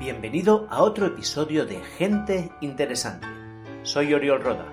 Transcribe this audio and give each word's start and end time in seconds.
Bienvenido 0.00 0.66
a 0.70 0.82
otro 0.82 1.04
episodio 1.04 1.66
de 1.66 1.78
Gente 1.82 2.50
Interesante. 2.62 3.26
Soy 3.82 4.14
Oriol 4.14 4.42
Roda. 4.42 4.64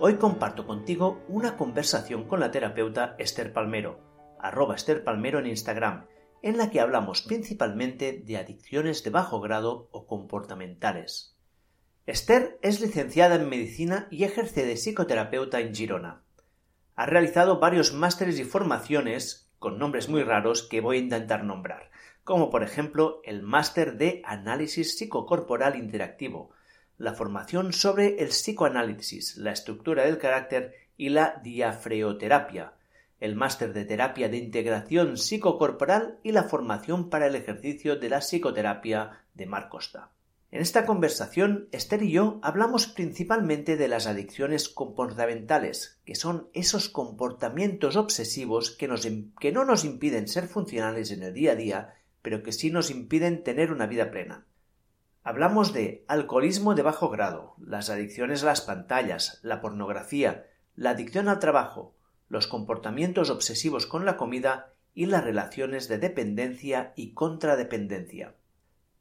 Hoy 0.00 0.14
comparto 0.14 0.66
contigo 0.66 1.22
una 1.28 1.58
conversación 1.58 2.26
con 2.26 2.40
la 2.40 2.50
terapeuta 2.50 3.14
Esther 3.18 3.52
Palmero, 3.52 4.00
arroba 4.40 4.74
Esther 4.74 5.04
Palmero 5.04 5.40
en 5.40 5.48
Instagram, 5.48 6.06
en 6.40 6.56
la 6.56 6.70
que 6.70 6.80
hablamos 6.80 7.20
principalmente 7.20 8.22
de 8.24 8.38
adicciones 8.38 9.04
de 9.04 9.10
bajo 9.10 9.42
grado 9.42 9.90
o 9.92 10.06
comportamentales. 10.06 11.36
Esther 12.06 12.58
es 12.62 12.80
licenciada 12.80 13.34
en 13.34 13.50
medicina 13.50 14.08
y 14.10 14.24
ejerce 14.24 14.64
de 14.64 14.78
psicoterapeuta 14.78 15.60
en 15.60 15.74
Girona. 15.74 16.22
Ha 16.96 17.04
realizado 17.04 17.60
varios 17.60 17.92
másteres 17.92 18.38
y 18.38 18.44
formaciones 18.44 19.52
con 19.58 19.78
nombres 19.78 20.08
muy 20.08 20.22
raros 20.22 20.62
que 20.62 20.80
voy 20.80 20.96
a 20.96 21.00
intentar 21.00 21.44
nombrar, 21.44 21.90
como 22.24 22.50
por 22.50 22.62
ejemplo 22.62 23.20
el 23.24 23.42
máster 23.42 23.96
de 23.96 24.22
análisis 24.24 24.96
psicocorporal 24.96 25.76
interactivo, 25.76 26.50
la 26.98 27.14
formación 27.14 27.72
sobre 27.72 28.22
el 28.22 28.28
psicoanálisis, 28.28 29.36
la 29.36 29.52
estructura 29.52 30.04
del 30.04 30.18
carácter 30.18 30.74
y 30.96 31.08
la 31.08 31.40
diafreoterapia, 31.42 32.74
el 33.18 33.34
máster 33.34 33.72
de 33.72 33.84
terapia 33.84 34.28
de 34.28 34.36
integración 34.36 35.16
psicocorporal 35.16 36.18
y 36.22 36.32
la 36.32 36.44
formación 36.44 37.10
para 37.10 37.26
el 37.26 37.34
ejercicio 37.34 37.96
de 37.96 38.08
la 38.08 38.20
psicoterapia 38.20 39.22
de 39.34 39.46
Mar 39.46 39.68
Costa. 39.68 40.10
En 40.52 40.60
esta 40.60 40.84
conversación, 40.84 41.68
Esther 41.72 42.02
y 42.02 42.10
yo 42.10 42.38
hablamos 42.42 42.86
principalmente 42.86 43.78
de 43.78 43.88
las 43.88 44.06
adicciones 44.06 44.68
comportamentales, 44.68 45.98
que 46.04 46.14
son 46.14 46.50
esos 46.52 46.90
comportamientos 46.90 47.96
obsesivos 47.96 48.70
que, 48.70 48.86
no 48.86 49.64
nos 49.64 49.84
impiden 49.84 50.28
ser 50.28 50.48
funcionales 50.48 51.10
en 51.10 51.22
el 51.22 51.32
día 51.32 51.52
a 51.52 51.54
día, 51.54 51.94
pero 52.22 52.42
que 52.42 52.52
sí 52.52 52.70
nos 52.70 52.90
impiden 52.90 53.42
tener 53.42 53.72
una 53.72 53.86
vida 53.86 54.10
plena. 54.10 54.46
Hablamos 55.24 55.72
de 55.72 56.04
alcoholismo 56.08 56.74
de 56.74 56.82
bajo 56.82 57.08
grado, 57.08 57.54
las 57.58 57.90
adicciones 57.90 58.42
a 58.42 58.46
las 58.46 58.60
pantallas, 58.60 59.38
la 59.42 59.60
pornografía, 59.60 60.46
la 60.74 60.90
adicción 60.90 61.28
al 61.28 61.38
trabajo, 61.38 61.94
los 62.28 62.46
comportamientos 62.46 63.30
obsesivos 63.30 63.86
con 63.86 64.04
la 64.04 64.16
comida 64.16 64.72
y 64.94 65.06
las 65.06 65.22
relaciones 65.22 65.88
de 65.88 65.98
dependencia 65.98 66.92
y 66.96 67.12
contradependencia. 67.12 68.34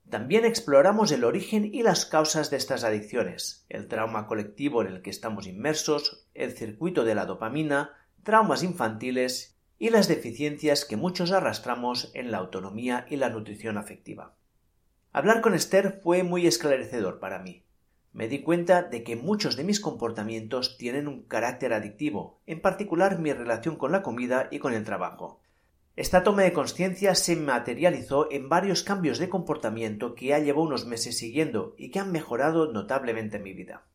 También 0.09 0.44
exploramos 0.44 1.11
el 1.11 1.23
origen 1.23 1.73
y 1.73 1.83
las 1.83 2.05
causas 2.05 2.49
de 2.49 2.58
estas 2.58 2.83
adicciones, 2.83 3.66
el 3.69 3.88
trauma 3.88 4.27
colectivo 4.27 4.81
en 4.81 4.89
el 4.89 5.02
que 5.02 5.09
estamos 5.09 5.47
inmersos, 5.47 6.27
el 6.33 6.52
circuito 6.52 7.05
de 7.05 7.16
la 7.16 7.25
dopamina, 7.25 7.92
traumas 8.23 8.64
infantiles 8.64 9.50
y 9.81 9.89
las 9.89 10.07
deficiencias 10.07 10.85
que 10.85 10.95
muchos 10.95 11.31
arrastramos 11.31 12.11
en 12.13 12.29
la 12.29 12.37
autonomía 12.37 13.07
y 13.09 13.15
la 13.15 13.29
nutrición 13.29 13.79
afectiva. 13.79 14.35
Hablar 15.11 15.41
con 15.41 15.55
Esther 15.55 16.01
fue 16.03 16.21
muy 16.21 16.45
esclarecedor 16.45 17.19
para 17.19 17.39
mí. 17.39 17.65
Me 18.13 18.27
di 18.27 18.43
cuenta 18.43 18.83
de 18.83 19.03
que 19.03 19.15
muchos 19.15 19.55
de 19.55 19.63
mis 19.63 19.79
comportamientos 19.79 20.77
tienen 20.77 21.07
un 21.07 21.23
carácter 21.23 21.73
adictivo, 21.73 22.43
en 22.45 22.61
particular 22.61 23.17
mi 23.17 23.33
relación 23.33 23.75
con 23.75 23.91
la 23.91 24.03
comida 24.03 24.49
y 24.52 24.59
con 24.59 24.75
el 24.75 24.83
trabajo. 24.83 25.41
Esta 25.95 26.21
toma 26.21 26.43
de 26.43 26.53
conciencia 26.53 27.15
se 27.15 27.35
materializó 27.35 28.31
en 28.31 28.49
varios 28.49 28.83
cambios 28.83 29.17
de 29.17 29.29
comportamiento 29.29 30.13
que 30.13 30.27
ya 30.27 30.37
llevo 30.37 30.61
unos 30.61 30.85
meses 30.85 31.17
siguiendo 31.17 31.73
y 31.75 31.89
que 31.89 31.97
han 31.97 32.11
mejorado 32.11 32.71
notablemente 32.71 33.39
mi 33.39 33.53
vida. 33.53 33.87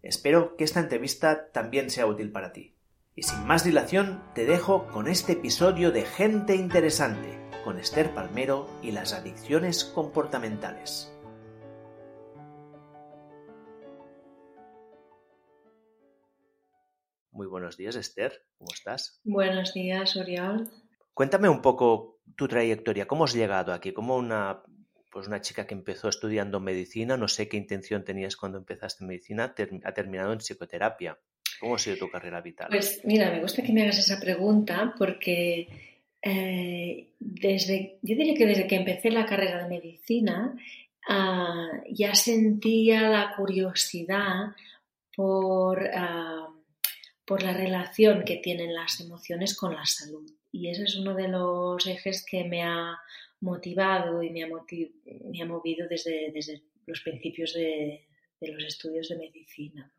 Espero 0.00 0.54
que 0.54 0.62
esta 0.62 0.78
entrevista 0.78 1.50
también 1.50 1.90
sea 1.90 2.06
útil 2.06 2.30
para 2.30 2.52
ti. 2.52 2.77
Y 3.18 3.22
sin 3.24 3.44
más 3.48 3.64
dilación, 3.64 4.22
te 4.32 4.44
dejo 4.44 4.86
con 4.92 5.08
este 5.08 5.32
episodio 5.32 5.90
de 5.90 6.02
Gente 6.02 6.54
Interesante, 6.54 7.36
con 7.64 7.76
Esther 7.76 8.14
Palmero 8.14 8.70
y 8.80 8.92
las 8.92 9.12
adicciones 9.12 9.84
comportamentales. 9.84 11.12
Muy 17.32 17.48
buenos 17.48 17.76
días, 17.76 17.96
Esther. 17.96 18.40
¿Cómo 18.56 18.70
estás? 18.72 19.20
Buenos 19.24 19.74
días, 19.74 20.14
Oriol. 20.14 20.70
Cuéntame 21.12 21.48
un 21.48 21.60
poco 21.60 22.20
tu 22.36 22.46
trayectoria, 22.46 23.08
cómo 23.08 23.24
has 23.24 23.34
llegado 23.34 23.72
aquí, 23.72 23.92
como 23.92 24.16
una, 24.16 24.62
pues 25.10 25.26
una 25.26 25.40
chica 25.40 25.66
que 25.66 25.74
empezó 25.74 26.08
estudiando 26.08 26.60
medicina, 26.60 27.16
no 27.16 27.26
sé 27.26 27.48
qué 27.48 27.56
intención 27.56 28.04
tenías 28.04 28.36
cuando 28.36 28.58
empezaste 28.58 29.04
medicina, 29.04 29.56
ha 29.82 29.92
terminado 29.92 30.32
en 30.32 30.38
psicoterapia. 30.38 31.18
¿Cómo 31.60 31.74
ha 31.74 31.78
sido 31.78 31.96
tu 31.96 32.10
carrera 32.10 32.40
vital? 32.40 32.68
Pues 32.70 33.00
mira, 33.04 33.30
me 33.30 33.40
gusta 33.40 33.62
que 33.62 33.72
me 33.72 33.82
hagas 33.82 33.98
esa 33.98 34.20
pregunta 34.20 34.94
porque 34.96 35.68
eh, 36.22 37.08
desde, 37.18 37.98
yo 38.02 38.16
diría 38.16 38.34
que 38.34 38.46
desde 38.46 38.66
que 38.66 38.76
empecé 38.76 39.10
la 39.10 39.26
carrera 39.26 39.62
de 39.62 39.68
medicina 39.68 40.56
ah, 41.08 41.82
ya 41.90 42.14
sentía 42.14 43.08
la 43.08 43.34
curiosidad 43.36 44.54
por, 45.14 45.88
ah, 45.94 46.48
por 47.24 47.42
la 47.42 47.52
relación 47.52 48.24
que 48.24 48.36
tienen 48.36 48.74
las 48.74 49.00
emociones 49.00 49.56
con 49.56 49.74
la 49.74 49.84
salud 49.84 50.30
y 50.50 50.68
ese 50.68 50.84
es 50.84 50.96
uno 50.96 51.14
de 51.14 51.28
los 51.28 51.86
ejes 51.86 52.24
que 52.24 52.44
me 52.44 52.62
ha 52.62 52.98
motivado 53.40 54.22
y 54.22 54.30
me 54.30 54.44
ha, 54.44 54.48
me 54.48 55.42
ha 55.42 55.46
movido 55.46 55.86
desde, 55.88 56.30
desde, 56.32 56.62
los 56.86 57.00
principios 57.02 57.52
de, 57.52 58.06
los 58.40 58.64
estudios 58.64 59.08
de 59.08 59.16
medicina. 59.16 59.92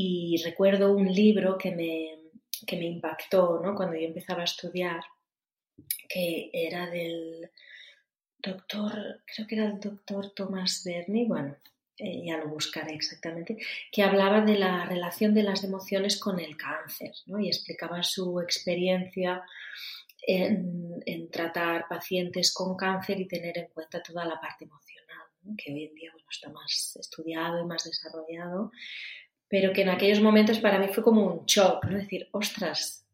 Y 0.00 0.40
recuerdo 0.44 0.92
un 0.92 1.12
libro 1.12 1.58
que 1.58 1.72
me, 1.72 2.20
que 2.64 2.76
me 2.76 2.84
impactó 2.84 3.60
¿no? 3.60 3.74
cuando 3.74 3.96
yo 3.96 4.06
empezaba 4.06 4.42
a 4.42 4.44
estudiar, 4.44 5.00
que 6.08 6.50
era 6.52 6.88
del 6.88 7.50
doctor, 8.38 9.22
creo 9.26 9.46
que 9.48 9.56
era 9.56 9.66
el 9.66 9.80
doctor 9.80 10.32
Thomas 10.34 10.82
Berni, 10.84 11.24
bueno, 11.24 11.56
eh, 11.96 12.22
ya 12.24 12.36
lo 12.36 12.46
buscaré 12.46 12.94
exactamente, 12.94 13.56
que 13.90 14.02
hablaba 14.04 14.40
de 14.42 14.56
la 14.56 14.84
relación 14.84 15.34
de 15.34 15.42
las 15.42 15.64
emociones 15.64 16.20
con 16.20 16.38
el 16.38 16.56
cáncer 16.56 17.10
¿no? 17.26 17.40
y 17.40 17.48
explicaba 17.48 18.04
su 18.04 18.38
experiencia 18.40 19.42
en, 20.24 21.28
tratar 21.32 21.88
pacientes 21.88 22.54
con 22.54 22.76
cáncer 22.76 23.20
y 23.20 23.26
tener 23.26 23.58
en 23.58 23.68
cuenta 23.68 24.00
toda 24.00 24.24
la 24.24 24.40
parte 24.40 24.64
emocional, 24.64 25.26
que 25.56 25.72
hoy 25.72 25.86
en 25.86 25.94
día 25.94 26.12
bueno, 26.12 26.28
está 26.30 26.50
más 26.50 26.96
estudiado 27.00 27.60
y 27.60 27.66
más 27.66 27.82
desarrollado, 27.82 28.70
pero 29.48 29.72
que 29.72 29.82
en 29.82 29.88
aquellos 29.88 30.20
momentos 30.20 30.58
para 30.58 30.78
mí 30.78 30.88
fue 30.88 31.02
como 31.02 31.24
un 31.26 31.46
shock, 31.46 31.84
¿no? 31.86 31.96
decir, 31.96 32.28
ostras, 32.32 33.06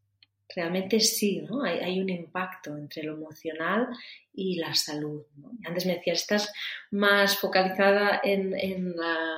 realmente 0.53 0.99
sí, 0.99 1.41
¿no? 1.41 1.63
Hay, 1.63 1.99
un 1.99 2.09
impacto 2.09 2.75
entre 2.77 3.03
lo 3.03 3.13
emocional 3.13 3.87
y 4.33 4.57
la 4.57 4.73
salud. 4.73 5.23
Antes 5.65 5.85
me 5.85 5.95
decías, 5.95 6.21
estás 6.21 6.53
más 6.91 7.37
focalizada 7.37 8.21
en, 8.23 8.95
la, 8.95 9.37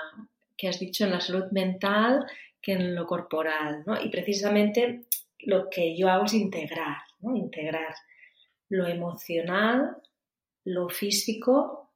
que 0.55 0.67
has 0.67 0.79
dicho, 0.79 1.05
en 1.05 1.11
la 1.11 1.21
salud 1.21 1.45
mental 1.51 2.25
que 2.61 2.73
en 2.73 2.95
lo 2.95 3.05
corporal, 3.05 3.83
¿no? 3.85 3.99
Y 4.01 4.09
precisamente 4.09 5.05
lo 5.39 5.69
que 5.69 5.95
yo 5.95 6.09
hago 6.09 6.25
es 6.25 6.33
integrar, 6.33 6.97
¿no? 7.21 7.35
Integrar 7.35 7.95
lo 8.69 8.85
emocional, 8.87 9.97
lo 10.65 10.89
físico 10.89 11.86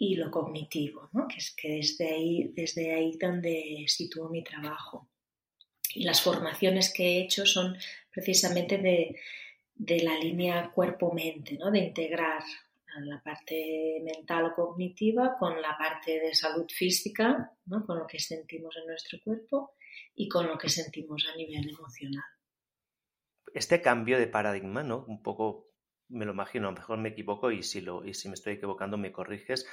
y 0.00 0.14
lo 0.14 0.30
cognitivo, 0.30 1.10
¿no? 1.12 1.26
Que 1.26 1.38
es 1.38 1.54
que 1.56 1.68
desde 1.72 2.08
ahí, 2.08 2.52
desde 2.54 2.94
ahí 2.94 3.18
donde 3.20 3.84
sitúo 3.88 4.28
mi 4.28 4.44
trabajo. 4.44 5.10
Y 5.92 6.04
las 6.04 6.22
formaciones 6.22 6.92
que 6.94 7.04
he 7.04 7.22
hecho 7.22 7.44
son 7.44 7.76
precisamente 8.10 8.78
de, 8.78 9.16
la 10.02 10.16
línea 10.18 10.70
cuerpo-mente, 10.72 11.56
¿no? 11.58 11.70
de 11.70 11.80
integrar 11.80 12.42
la 13.00 13.22
parte 13.22 14.00
mental 14.02 14.46
o 14.46 14.54
cognitiva 14.54 15.36
con 15.38 15.60
la 15.60 15.76
parte 15.76 16.18
de 16.18 16.34
salud 16.34 16.66
física, 16.68 17.52
¿no? 17.66 17.84
con 17.84 17.98
lo 17.98 18.06
que 18.06 18.18
sentimos 18.18 18.76
en 18.76 18.86
nuestro 18.86 19.18
cuerpo 19.22 19.74
y 20.14 20.28
con 20.28 20.46
lo 20.46 20.58
que 20.58 20.68
sentimos 20.68 21.26
a 21.32 21.36
nivel 21.36 21.68
emocional. 21.68 22.24
Este 23.54 23.80
cambio 23.80 24.18
de 24.18 24.26
paradigma, 24.26 24.82
¿no? 24.82 25.04
Un 25.06 25.22
poco, 25.22 25.67
me 26.08 26.24
lo 26.24 26.32
imagino, 26.32 26.68
a 26.68 26.70
lo 26.70 26.76
mejor 26.76 26.98
me 26.98 27.10
equivoco 27.10 27.50
y 27.50 27.62
si, 27.62 27.80
lo, 27.80 28.04
y 28.04 28.14
si 28.14 28.28
me 28.28 28.34
estoy 28.34 28.54
equivocando 28.54 28.96
me 28.96 29.12
corriges, 29.12 29.66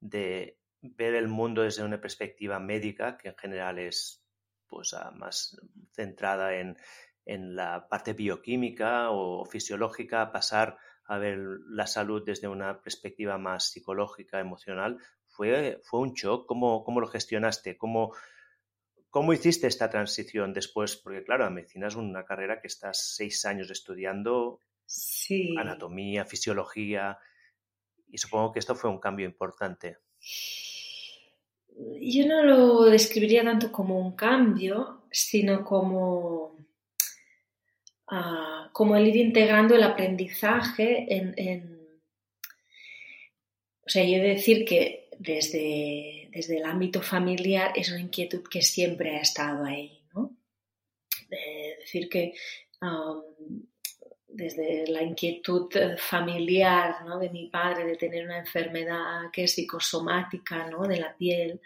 de 0.00 0.58
ver 0.80 1.14
el 1.14 1.28
mundo 1.28 1.62
desde 1.62 1.84
una 1.84 2.00
perspectiva 2.00 2.58
médica, 2.58 3.16
que 3.16 3.28
en 3.28 3.36
general 3.36 3.78
es 3.78 4.24
pues, 4.66 4.94
más 5.14 5.56
centrada 5.92 6.54
en, 6.56 6.76
en 7.24 7.54
la 7.54 7.88
parte 7.88 8.12
bioquímica 8.12 9.10
o 9.10 9.44
fisiológica, 9.44 10.32
pasar 10.32 10.76
a 11.04 11.18
ver 11.18 11.38
la 11.68 11.86
salud 11.86 12.22
desde 12.24 12.48
una 12.48 12.80
perspectiva 12.80 13.38
más 13.38 13.70
psicológica, 13.70 14.40
emocional, 14.40 14.98
fue, 15.26 15.80
fue 15.84 16.00
un 16.00 16.12
shock. 16.14 16.46
¿Cómo, 16.46 16.84
cómo 16.84 17.00
lo 17.00 17.06
gestionaste? 17.06 17.76
¿Cómo, 17.76 18.14
¿Cómo 19.10 19.32
hiciste 19.32 19.66
esta 19.66 19.90
transición 19.90 20.52
después? 20.52 20.96
Porque 20.96 21.24
claro, 21.24 21.44
la 21.44 21.50
medicina 21.50 21.88
es 21.88 21.96
una 21.96 22.24
carrera 22.24 22.60
que 22.60 22.68
estás 22.68 23.14
seis 23.14 23.44
años 23.44 23.70
estudiando 23.70 24.60
anatomía, 25.58 26.24
fisiología, 26.24 27.18
y 28.08 28.18
supongo 28.18 28.52
que 28.52 28.58
esto 28.58 28.74
fue 28.74 28.90
un 28.90 28.98
cambio 28.98 29.26
importante. 29.26 29.98
Yo 32.00 32.26
no 32.26 32.42
lo 32.42 32.84
describiría 32.84 33.42
tanto 33.42 33.72
como 33.72 33.98
un 33.98 34.14
cambio, 34.14 35.04
sino 35.10 35.64
como 35.64 36.56
como 38.72 38.94
el 38.94 39.06
ir 39.06 39.16
integrando 39.16 39.74
el 39.74 39.82
aprendizaje 39.82 41.06
en, 41.08 41.34
sea, 43.92 44.04
yo 44.04 44.16
he 44.16 44.20
de 44.20 44.28
decir 44.28 44.64
que 44.64 45.08
desde, 45.18 46.28
desde 46.32 46.56
el 46.56 46.64
ámbito 46.64 47.02
familiar 47.02 47.72
es 47.76 47.90
una 47.90 48.00
inquietud 48.00 48.42
que 48.50 48.62
siempre 48.62 49.16
ha 49.16 49.20
estado 49.20 49.64
ahí, 49.64 50.00
¿no? 50.14 50.34
Es 51.30 51.78
decir 51.80 52.08
que 52.08 52.32
desde 54.34 54.86
la 54.88 55.02
inquietud 55.02 55.68
familiar 55.98 57.04
¿no? 57.04 57.18
de 57.18 57.30
mi 57.30 57.48
padre 57.48 57.84
de 57.84 57.96
tener 57.96 58.24
una 58.24 58.38
enfermedad 58.38 59.30
que 59.32 59.44
es 59.44 59.54
psicosomática 59.54 60.68
¿no? 60.68 60.82
de 60.86 60.98
la 60.98 61.16
piel, 61.16 61.60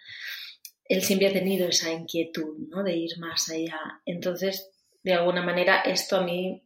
él 0.84 1.02
siempre 1.02 1.28
ha 1.28 1.32
tenido 1.32 1.68
esa 1.68 1.92
inquietud 1.92 2.56
¿no? 2.68 2.82
de 2.82 2.96
ir 2.96 3.18
más 3.18 3.48
allá. 3.50 3.80
Entonces, 4.04 4.70
de 5.02 5.14
alguna 5.14 5.42
manera, 5.42 5.80
esto 5.80 6.16
a 6.16 6.22
mí 6.22 6.62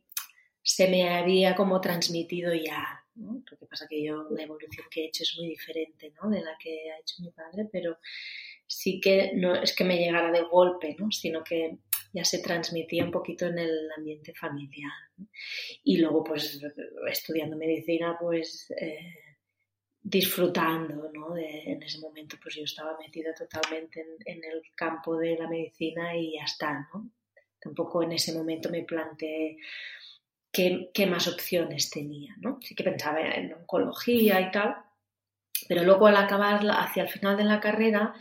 se 0.62 0.88
me 0.88 1.08
había 1.08 1.54
como 1.54 1.80
transmitido 1.80 2.52
ya. 2.54 3.04
¿no? 3.14 3.42
Lo 3.50 3.58
que 3.58 3.66
pasa 3.66 3.86
que 3.88 4.02
yo, 4.02 4.26
la 4.30 4.42
evolución 4.42 4.86
que 4.90 5.04
he 5.04 5.06
hecho 5.08 5.22
es 5.22 5.34
muy 5.38 5.48
diferente 5.48 6.12
¿no? 6.22 6.30
de 6.30 6.40
la 6.40 6.56
que 6.58 6.90
ha 6.90 6.98
hecho 6.98 7.16
mi 7.20 7.30
padre, 7.30 7.68
pero 7.70 7.98
sí 8.66 9.00
que 9.00 9.32
no 9.34 9.54
es 9.54 9.74
que 9.74 9.84
me 9.84 9.98
llegara 9.98 10.30
de 10.30 10.42
golpe, 10.42 10.96
¿no? 10.98 11.10
sino 11.10 11.42
que 11.42 11.78
ya 12.12 12.24
se 12.24 12.40
transmitía 12.40 13.04
un 13.04 13.10
poquito 13.10 13.46
en 13.46 13.58
el 13.58 13.90
ambiente 13.96 14.34
familiar. 14.34 14.92
Y 15.84 15.98
luego, 15.98 16.24
pues, 16.24 16.60
estudiando 17.08 17.56
medicina, 17.56 18.16
pues, 18.18 18.70
eh, 18.76 19.14
disfrutando, 20.02 21.10
¿no? 21.12 21.36
en 21.36 21.82
ese 21.82 22.00
momento, 22.00 22.36
pues 22.42 22.56
yo 22.56 22.64
estaba 22.64 22.96
metida 22.98 23.34
totalmente 23.34 24.04
en, 24.24 24.42
el 24.42 24.62
campo 24.74 25.16
de 25.16 25.36
la 25.36 25.46
medicina 25.46 26.16
y 26.16 26.34
ya 26.36 26.44
está, 26.44 26.88
¿no? 26.92 27.10
Tampoco 27.60 28.02
en 28.02 28.12
ese 28.12 28.32
momento 28.32 28.70
me 28.70 28.82
planteé 28.82 29.58
qué, 30.50 30.90
qué 30.94 31.06
más 31.06 31.28
opciones 31.28 31.90
tenía, 31.90 32.34
¿no? 32.40 32.58
Sí 32.62 32.74
que 32.74 32.82
pensaba 32.82 33.20
en 33.20 33.52
oncología 33.52 34.40
y 34.40 34.50
tal, 34.50 34.76
pero 35.68 35.84
luego 35.84 36.06
al 36.06 36.16
acabar, 36.16 36.62
hacia 36.70 37.02
el 37.02 37.08
final 37.10 37.36
de 37.36 37.44
la 37.44 37.60
carrera, 37.60 38.14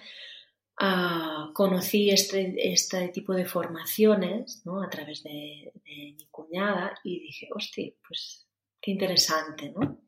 conocí 1.53 2.09
este, 2.09 2.55
este, 2.71 3.09
tipo 3.09 3.33
de 3.33 3.45
formaciones 3.45 4.65
¿no? 4.65 4.81
a 4.81 4.89
través 4.89 5.23
de, 5.23 5.73
mi 5.83 6.27
cuñada 6.31 6.97
y 7.03 7.19
dije, 7.19 7.49
hostia, 7.53 7.91
pues 8.07 8.47
qué 8.79 8.91
interesante, 8.91 9.73
¿no? 9.75 10.01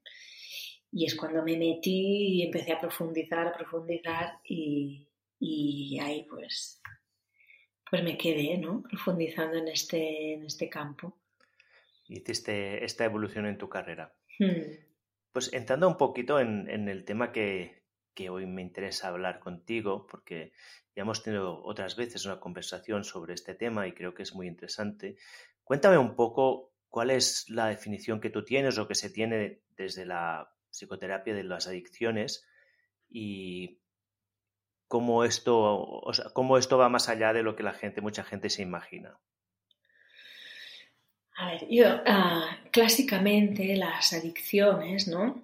Y 0.94 1.06
es 1.06 1.16
cuando 1.16 1.44
me 1.44 1.58
metí 1.58 2.40
y 2.40 2.44
empecé 2.44 2.74
a 2.74 2.80
profundizar, 2.80 3.48
a 3.48 3.54
profundizar 3.54 4.40
y, 4.44 5.10
y 5.40 6.00
ahí 6.00 6.26
pues, 6.30 6.82
pues 7.90 8.04
me 8.04 8.18
quedé, 8.18 8.58
¿no? 8.58 8.82
Profundizando 8.84 9.58
en 9.58 9.68
este, 9.68 10.34
en 10.34 10.46
este 10.46 10.70
campo. 10.70 11.18
Hiciste 12.08 12.84
esta 12.84 13.06
evolución 13.06 13.46
en 13.46 13.58
tu 13.58 13.70
carrera. 13.70 14.14
Hmm. 14.38 14.74
Pues 15.32 15.52
entrando 15.54 15.88
un 15.88 15.98
poquito 15.98 16.40
en, 16.40 16.70
en 16.70 16.90
el 16.90 17.06
tema 17.06 17.32
que, 17.32 17.81
que 18.14 18.30
hoy 18.30 18.46
me 18.46 18.62
interesa 18.62 19.08
hablar 19.08 19.40
contigo 19.40 20.08
porque 20.08 20.54
ya 20.96 21.04
hemos 21.04 21.24
tenido 21.24 21.64
otras 21.64 21.96
veces 21.96 22.26
una 22.26 22.40
conversación 22.40 23.04
sobre 23.04 23.34
este 23.34 23.56
tema 23.56 23.88
y 23.88 23.94
creo 23.94 24.14
que 24.14 24.24
es 24.24 24.36
muy 24.36 24.48
interesante. 24.48 25.18
Cuéntame 25.64 25.98
un 25.98 26.16
poco 26.16 26.74
cuál 26.90 27.12
es 27.12 27.50
la 27.50 27.68
definición 27.68 28.20
que 28.20 28.30
tú 28.30 28.44
tienes 28.44 28.78
o 28.78 28.88
que 28.88 28.96
se 28.96 29.10
tiene 29.10 29.62
desde 29.78 30.06
la 30.06 30.54
psicoterapia 30.70 31.34
de 31.34 31.44
las 31.44 31.68
adicciones 31.68 32.46
y 33.10 33.80
cómo 34.88 35.24
esto, 35.24 36.04
cómo 36.34 36.58
esto 36.58 36.78
va 36.78 36.90
más 36.90 37.08
allá 37.08 37.32
de 37.32 37.44
lo 37.44 37.56
que 37.56 37.64
la 37.64 37.74
gente, 37.74 38.02
mucha 38.02 38.24
gente 38.24 38.50
se 38.50 38.62
imagina. 38.62 39.18
A 41.38 41.52
ver, 41.52 41.68
yo, 41.70 41.86
ah, 42.06 42.58
clásicamente 42.72 43.76
las 43.78 44.12
adicciones, 44.12 45.08
¿no? 45.08 45.42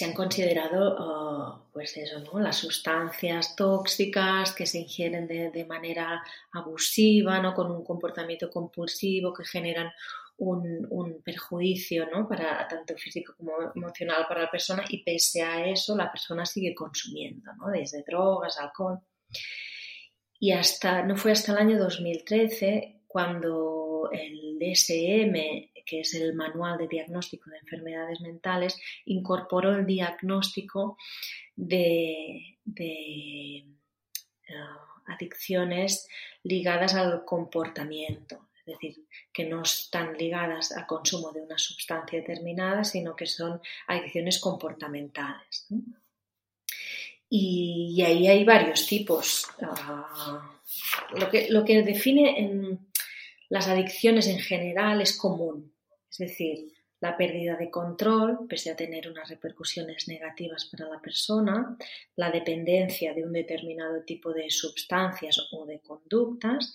Se 0.00 0.06
han 0.06 0.14
considerado, 0.14 0.96
oh, 0.98 1.68
pues 1.74 1.94
eso, 1.98 2.20
¿no? 2.20 2.40
Las 2.40 2.56
sustancias 2.56 3.54
tóxicas 3.54 4.54
que 4.54 4.64
se 4.64 4.78
ingieren 4.78 5.28
de, 5.28 5.64
manera 5.66 6.24
abusiva, 6.52 7.38
¿no? 7.38 7.52
Con 7.52 7.70
un 7.70 7.84
comportamiento 7.84 8.48
compulsivo 8.48 9.34
que 9.34 9.44
generan 9.44 9.92
un, 10.38 11.20
perjuicio, 11.22 12.08
¿no? 12.10 12.26
Para 12.26 12.66
tanto 12.66 12.96
físico 12.96 13.34
como 13.36 13.52
emocional 13.76 14.24
para 14.26 14.44
la 14.44 14.50
persona 14.50 14.84
y 14.88 15.04
pese 15.04 15.42
a 15.42 15.66
eso 15.66 15.94
la 15.94 16.10
persona 16.10 16.46
sigue 16.46 16.74
consumiendo, 16.74 17.52
¿no? 17.58 17.68
Desde 17.68 18.02
drogas, 18.02 18.58
alcohol. 18.58 19.00
Y 20.38 20.52
hasta, 20.52 21.02
no 21.02 21.14
fue 21.18 21.32
hasta 21.32 21.52
el 21.52 21.58
año 21.58 21.78
2013 21.78 23.02
cuando 23.06 24.08
el 24.12 24.58
DSM 24.58 25.34
que 25.90 26.00
es 26.00 26.14
el 26.14 26.34
Manual 26.34 26.78
de 26.78 26.86
Diagnóstico 26.86 27.50
de 27.50 27.58
Enfermedades 27.58 28.20
Mentales, 28.20 28.80
incorporó 29.06 29.74
el 29.74 29.84
diagnóstico 29.84 30.96
de, 31.56 32.58
eh, 32.76 33.64
adicciones 35.06 36.06
ligadas 36.44 36.94
al 36.94 37.24
comportamiento, 37.24 38.50
es 38.60 38.66
decir, 38.66 39.04
que 39.32 39.46
no 39.46 39.62
están 39.62 40.16
ligadas 40.16 40.70
al 40.70 40.86
consumo 40.86 41.32
de 41.32 41.42
una 41.42 41.58
sustancia 41.58 42.20
determinada, 42.20 42.84
sino 42.84 43.16
que 43.16 43.26
son 43.26 43.60
adicciones 43.88 44.38
comportamentales. 44.38 45.66
Y, 47.28 48.00
ahí 48.02 48.28
hay 48.28 48.44
varios 48.44 48.86
tipos. 48.86 49.46
Ah, 49.60 50.56
lo, 51.14 51.28
que, 51.30 51.48
lo 51.50 51.64
que 51.64 51.82
define 51.82 52.78
las 53.48 53.66
adicciones 53.66 54.28
en 54.28 54.38
general 54.38 55.00
es 55.00 55.16
común, 55.16 55.72
es 56.10 56.18
decir, 56.18 56.72
la 57.00 57.16
pérdida 57.16 57.56
de 57.56 57.70
control, 57.70 58.46
pese 58.48 58.70
a 58.70 58.76
tener 58.76 59.08
unas 59.08 59.28
repercusiones 59.30 60.06
negativas 60.08 60.66
para 60.66 60.88
la 60.88 61.00
persona, 61.00 61.76
la 62.16 62.30
dependencia 62.30 63.14
de 63.14 63.24
un 63.24 63.32
determinado 63.32 64.02
tipo 64.02 64.32
de 64.32 64.50
sustancias 64.50 65.48
o 65.52 65.64
de 65.64 65.80
conductas 65.80 66.74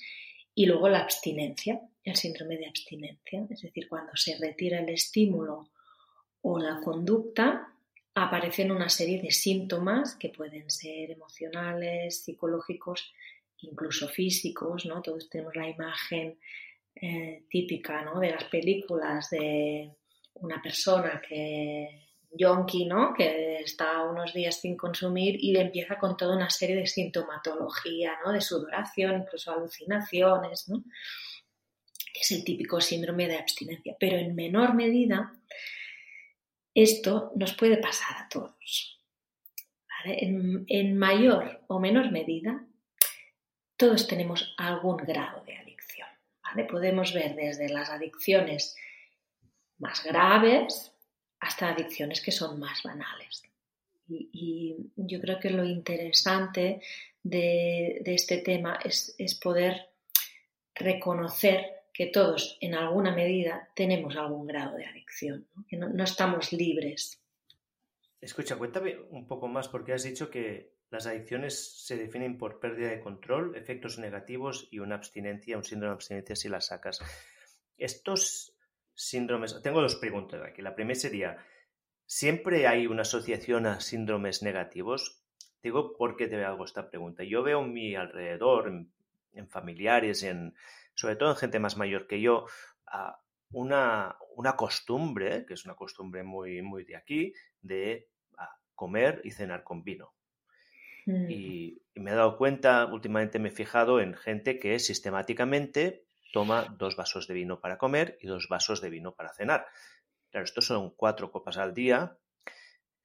y 0.56 0.66
luego 0.66 0.90
la 0.90 1.02
abstinencia, 1.02 1.80
el 2.04 2.16
síndrome 2.16 2.58
de 2.58 2.68
abstinencia, 2.68 3.46
es 3.50 3.62
decir, 3.62 3.88
cuando 3.88 4.16
se 4.16 4.36
retira 4.38 4.80
el 4.80 4.90
estímulo 4.90 5.70
o 6.42 6.58
la 6.58 6.80
conducta, 6.80 7.72
aparecen 8.16 8.72
una 8.72 8.90
serie 8.90 9.22
de 9.22 9.32
síntomas 9.32 10.16
que 10.16 10.30
pueden 10.30 10.72
ser 10.72 11.12
emocionales, 11.12 12.24
psicológicos, 12.24 13.14
incluso 13.58 14.08
físicos, 14.08 14.86
¿no? 14.86 15.02
Todos 15.02 15.30
tenemos 15.30 15.56
la 15.56 15.68
imagen 15.68 16.40
eh, 16.96 17.46
típica 17.50 18.04
¿no? 18.04 18.20
de 18.20 18.32
las 18.32 18.46
películas 18.46 19.30
de 19.30 19.92
una 20.36 20.62
persona 20.62 21.22
que 21.28 22.08
yonki, 22.32 22.86
¿no? 22.86 23.14
que 23.14 23.58
está 23.58 24.04
unos 24.04 24.34
días 24.34 24.62
sin 24.62 24.78
consumir 24.78 25.36
y 25.38 25.52
le 25.52 25.62
empieza 25.62 25.98
con 25.98 26.16
toda 26.16 26.36
una 26.36 26.50
serie 26.50 26.76
de 26.78 26.88
sintomatología, 26.88 28.14
¿no? 28.24 28.32
de 28.32 28.40
sudoración, 28.40 29.22
incluso 29.22 29.52
alucinaciones, 29.52 30.70
¿no? 30.70 30.84
que 32.14 32.20
es 32.22 32.32
el 32.32 32.44
típico 32.46 32.80
síndrome 32.80 33.28
de 33.28 33.38
abstinencia. 33.38 33.96
Pero 34.00 34.18
en 34.18 34.34
menor 34.34 34.74
medida, 34.74 35.34
esto 36.74 37.34
nos 37.36 37.54
puede 37.54 37.78
pasar 37.78 38.24
a 38.24 38.30
todos. 38.30 39.02
en 40.06 40.98
mayor 40.98 41.62
o 41.68 41.80
menor 41.80 42.12
medida, 42.12 42.66
todos 43.75 44.08
tenemos 44.08 44.54
algún 44.58 44.98
grado 44.98 45.44
de 45.44 45.58
Podemos 46.70 47.14
ver 47.14 47.36
desde 47.36 47.70
las 47.70 47.90
adicciones 47.90 48.75
más 49.78 50.04
graves 50.04 50.92
hasta 51.40 51.70
adicciones 51.70 52.22
que 52.22 52.32
son 52.32 52.60
más 52.60 52.82
banales. 52.84 53.44
Y, 54.08 54.75
yo 54.96 55.20
creo 55.20 55.40
que 55.40 55.50
lo 55.50 55.66
interesante 55.66 56.82
de, 57.24 58.02
este 58.06 58.38
tema 58.38 58.80
es, 58.84 59.40
poder 59.42 59.90
reconocer 60.74 61.84
que 61.94 62.08
todos 62.08 62.58
en 62.62 62.75
alguna 62.75 63.16
medida 63.16 63.70
tenemos 63.75 64.16
algún 64.16 64.46
grado 64.48 64.75
de 64.75 64.86
adicción, 64.86 65.48
que 65.68 65.78
no, 65.78 66.04
estamos 66.04 66.52
libres. 66.52 67.22
Escucha, 68.20 68.58
cuéntame 68.58 68.98
un 69.10 69.28
poco 69.28 69.48
más 69.48 69.68
porque 69.68 69.94
has 69.94 70.04
dicho 70.04 70.30
que 70.30 70.75
las 70.96 71.08
adicciones 71.08 71.86
se 71.86 71.98
definen 71.98 72.38
por 72.38 72.60
pérdida 72.62 72.90
de 72.90 73.02
control, 73.02 73.56
efectos 73.58 74.00
negativos 74.00 74.70
y 74.72 74.80
una 74.80 74.96
abstinencia, 74.96 75.58
un 75.58 75.64
síndrome 75.66 75.92
de 75.92 75.96
abstinencia 75.96 76.36
si 76.38 76.48
las 76.48 76.68
sacas. 76.68 77.02
Estos 77.78 78.58
síndromes, 78.94 79.62
tengo 79.62 79.82
dos 79.82 79.98
preguntas 79.98 80.42
aquí. 80.42 80.62
La 80.62 80.74
primera 80.74 80.98
sería, 80.98 81.38
¿siempre 82.06 82.66
hay 82.66 82.88
una 82.88 83.02
asociación 83.02 83.66
a 83.66 83.82
síndromes 83.82 84.42
negativos? 84.42 85.22
Digo, 85.62 85.98
¿por 85.98 86.16
qué 86.16 86.28
te 86.28 86.44
hago 86.46 86.64
esta 86.64 86.90
pregunta? 86.90 87.25
Yo 87.25 87.44
veo 87.44 87.62
en 87.62 87.74
mi 87.74 87.96
alrededor, 87.96 88.70
en, 89.34 89.50
familiares, 89.50 90.24
en, 90.24 90.56
sobre 90.94 91.18
todo 91.18 91.32
en 91.32 91.36
gente 91.36 91.60
más 91.60 91.75
mayor 91.75 92.08
que 92.08 92.22
yo, 92.22 92.46
una, 93.52 94.16
costumbre, 94.56 95.46
que 95.46 95.56
es 95.56 95.66
una 95.66 95.75
costumbre 95.75 96.24
muy 96.24 96.86
de 96.86 96.96
aquí, 96.96 97.34
de 97.62 98.08
comer 98.75 99.20
y 99.25 99.32
cenar 99.32 99.64
con 99.64 99.84
vino. 99.84 100.14
Mm. 101.06 101.30
Y, 101.30 101.82
me 101.96 102.12
he 102.12 102.16
dado 102.16 102.38
cuenta, 102.38 102.86
últimamente 102.86 103.40
me 103.40 103.50
he 103.50 103.52
fijado 103.52 104.02
en 104.02 104.16
gente 104.16 104.60
que 104.60 104.78
sistemáticamente 104.80 106.06
toma 106.34 106.76
dos 106.78 106.98
vasos 106.98 107.26
de 107.28 107.34
vino 107.34 107.62
para 107.62 107.78
comer 107.78 108.18
y 108.20 108.28
dos 108.28 108.48
vasos 108.50 108.82
de 108.82 108.90
vino 108.90 109.16
para 109.16 109.34
cenar. 109.34 109.68
Claro, 110.30 110.44
estos 110.44 110.66
son 110.66 110.94
cuatro 110.94 111.32
copas 111.32 111.58
al 111.58 111.74
día, 111.74 112.18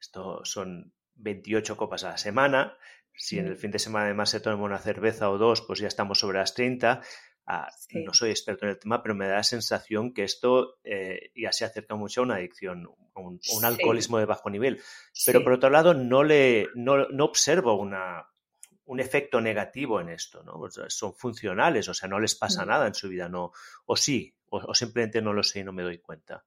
esto 0.00 0.44
son 0.44 0.92
28 1.14 1.76
copas 1.76 2.02
a 2.02 2.10
la 2.10 2.18
semana. 2.18 2.76
Si 3.14 3.38
en 3.38 3.46
el 3.46 3.56
fin 3.56 3.70
de 3.70 3.78
semana 3.78 4.06
además 4.06 4.30
se 4.30 4.40
toma 4.40 4.64
una 4.64 4.78
cerveza 4.78 5.30
o 5.30 5.38
dos, 5.38 5.62
pues 5.62 5.78
ya 5.78 5.86
estamos 5.86 6.18
sobre 6.18 6.38
las 6.38 6.54
30. 6.54 7.02
Ah, 7.52 7.68
no 7.94 8.14
soy 8.14 8.30
experto 8.30 8.64
en 8.64 8.70
el 8.70 8.78
tema, 8.78 9.02
pero 9.02 9.16
me 9.16 9.26
da 9.26 9.34
la 9.34 9.42
sensación 9.42 10.14
que 10.14 10.22
esto 10.22 10.78
eh, 10.84 11.32
ya 11.34 11.50
se 11.50 11.64
acerca 11.64 11.96
mucho 11.96 12.20
a 12.20 12.24
una 12.24 12.36
adicción, 12.36 12.88
a 13.16 13.20
un, 13.20 13.40
alcoholismo 13.64 14.18
de 14.18 14.24
bajo 14.24 14.50
nivel. 14.50 14.80
Pero 15.26 15.42
por 15.42 15.54
otro 15.54 15.68
lado, 15.68 15.92
no, 15.92 16.22
le, 16.22 16.68
no, 16.76 17.08
no 17.08 17.24
observo 17.24 17.74
una, 17.74 18.24
un 18.84 19.00
efecto 19.00 19.40
negativo 19.40 20.00
en 20.00 20.10
esto, 20.10 20.44
¿no? 20.44 20.60
son 20.86 21.12
funcionales, 21.12 21.88
o 21.88 21.94
sea, 21.94 22.08
no 22.08 22.20
les 22.20 22.36
pasa 22.36 22.64
mm. 22.64 22.68
nada 22.68 22.86
en 22.86 22.94
su 22.94 23.08
vida, 23.08 23.28
no, 23.28 23.50
o 23.86 23.96
sí, 23.96 24.32
o, 24.50 24.72
simplemente 24.72 25.20
no 25.20 25.32
lo 25.32 25.42
sé 25.42 25.58
y 25.58 25.64
no 25.64 25.72
me 25.72 25.82
doy 25.82 25.98
cuenta. 25.98 26.44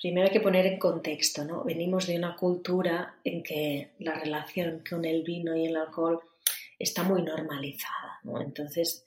Primero 0.00 0.26
hay 0.26 0.32
que 0.32 0.40
poner 0.40 0.66
en 0.66 0.80
contexto, 0.80 1.44
¿no? 1.44 1.62
Venimos 1.62 2.08
de 2.08 2.16
una 2.16 2.34
cultura 2.34 3.20
en 3.22 3.44
que 3.44 3.92
la 4.00 4.14
relación 4.14 4.82
con 4.88 5.04
el 5.04 5.22
vino 5.22 5.56
y 5.56 5.66
el 5.66 5.76
alcohol 5.76 6.20
está 6.76 7.04
muy 7.04 7.22
normalizada, 7.22 8.18
¿no? 8.24 8.40
Entonces, 8.40 9.04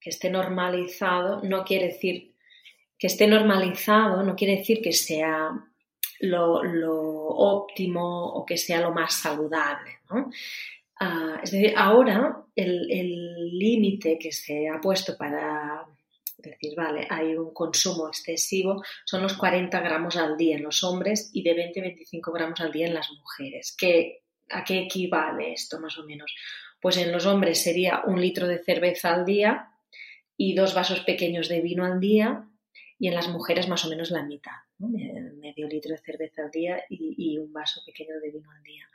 que 0.00 0.10
esté 0.10 0.30
normalizado 0.30 1.42
no 1.42 1.64
quiere 1.64 1.86
decir 1.86 2.34
que 2.98 3.08
esté 3.08 3.26
normalizado, 3.26 4.22
no 4.22 4.36
quiere 4.36 4.58
decir 4.58 4.80
que 4.80 4.92
sea 4.92 5.50
lo, 6.20 6.60
óptimo 6.94 8.26
o 8.26 8.46
que 8.46 8.56
sea 8.56 8.80
lo 8.80 8.92
más 8.92 9.14
saludable. 9.14 9.98
¿no? 10.08 10.30
Ah, 11.00 11.40
es 11.42 11.50
decir, 11.50 11.74
ahora 11.76 12.44
el 12.54 13.58
límite 13.58 14.18
que 14.18 14.30
se 14.30 14.68
ha 14.68 14.80
puesto 14.80 15.16
para 15.16 15.84
decir, 16.50 16.74
vale, 16.76 17.06
hay 17.08 17.34
un 17.36 17.52
consumo 17.52 18.08
excesivo, 18.08 18.82
son 19.04 19.22
los 19.22 19.34
40 19.34 19.80
gramos 19.80 20.16
al 20.16 20.36
día 20.36 20.56
en 20.56 20.64
los 20.64 20.82
hombres 20.84 21.30
y 21.32 21.42
de 21.42 21.72
20-25 21.72 22.32
gramos 22.32 22.60
al 22.60 22.72
día 22.72 22.86
en 22.86 22.94
las 22.94 23.10
mujeres. 23.10 23.74
¿Qué, 23.78 24.22
¿A 24.50 24.64
qué 24.64 24.80
equivale 24.80 25.52
esto 25.52 25.80
más 25.80 25.96
o 25.98 26.04
menos? 26.04 26.34
Pues 26.82 26.96
en 26.96 27.12
los 27.12 27.26
hombres 27.26 27.62
sería 27.62 28.02
un 28.04 28.20
litro 28.20 28.48
de 28.48 28.58
cerveza 28.58 29.14
al 29.14 29.24
día 29.24 29.70
y 30.36 30.54
dos 30.54 30.74
vasos 30.74 31.00
pequeños 31.00 31.48
de 31.48 31.60
vino 31.60 31.84
al 31.84 32.00
día 32.00 32.48
y 32.98 33.06
en 33.08 33.14
las 33.14 33.28
mujeres 33.28 33.68
más 33.68 33.84
o 33.84 33.88
menos 33.88 34.10
la 34.10 34.24
mitad, 34.24 34.58
medio 34.78 35.68
litro 35.68 35.92
de 35.92 35.98
cerveza 35.98 36.42
al 36.42 36.50
día 36.50 36.82
y, 36.90 37.38
un 37.38 37.52
vaso 37.52 37.80
pequeño 37.86 38.18
de 38.20 38.30
vino 38.30 38.50
al 38.50 38.62
día. 38.62 38.86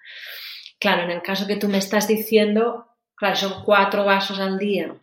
Claro, 0.80 1.04
en 1.04 1.12
el 1.12 1.22
caso 1.22 1.48
que 1.48 1.56
tú 1.56 1.70
me 1.70 1.78
estás 1.78 2.08
diciendo, 2.08 2.88
claro, 3.16 3.36
son 3.38 3.64
cuatro 3.64 4.04
vasos 4.04 4.40
al 4.40 4.58
día 4.58 4.96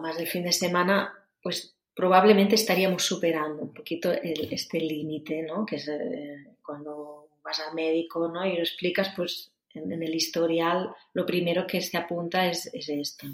más 0.00 0.16
del 0.16 0.26
fin 0.26 0.44
de 0.44 0.52
semana, 0.52 1.12
pues 1.42 1.74
probablemente 1.94 2.54
estaríamos 2.54 3.04
superando 3.04 3.62
un 3.62 3.74
poquito 3.74 4.12
este 4.12 4.80
límite, 4.80 5.42
¿no? 5.42 5.66
Que 5.66 5.76
es 5.76 5.88
eh, 5.88 6.56
cuando 6.64 7.28
vas 7.42 7.60
al 7.60 7.74
médico, 7.74 8.28
¿no? 8.28 8.46
Y 8.46 8.54
lo 8.54 8.60
explicas, 8.60 9.12
pues 9.16 9.50
en, 9.74 10.02
el 10.02 10.14
historial 10.14 10.94
lo 11.14 11.26
primero 11.26 11.66
que 11.66 11.80
se 11.80 11.96
apunta 11.96 12.46
es, 12.46 12.70
esto, 12.72 13.26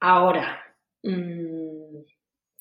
Ahora, 0.00 0.62
mm, 1.02 2.02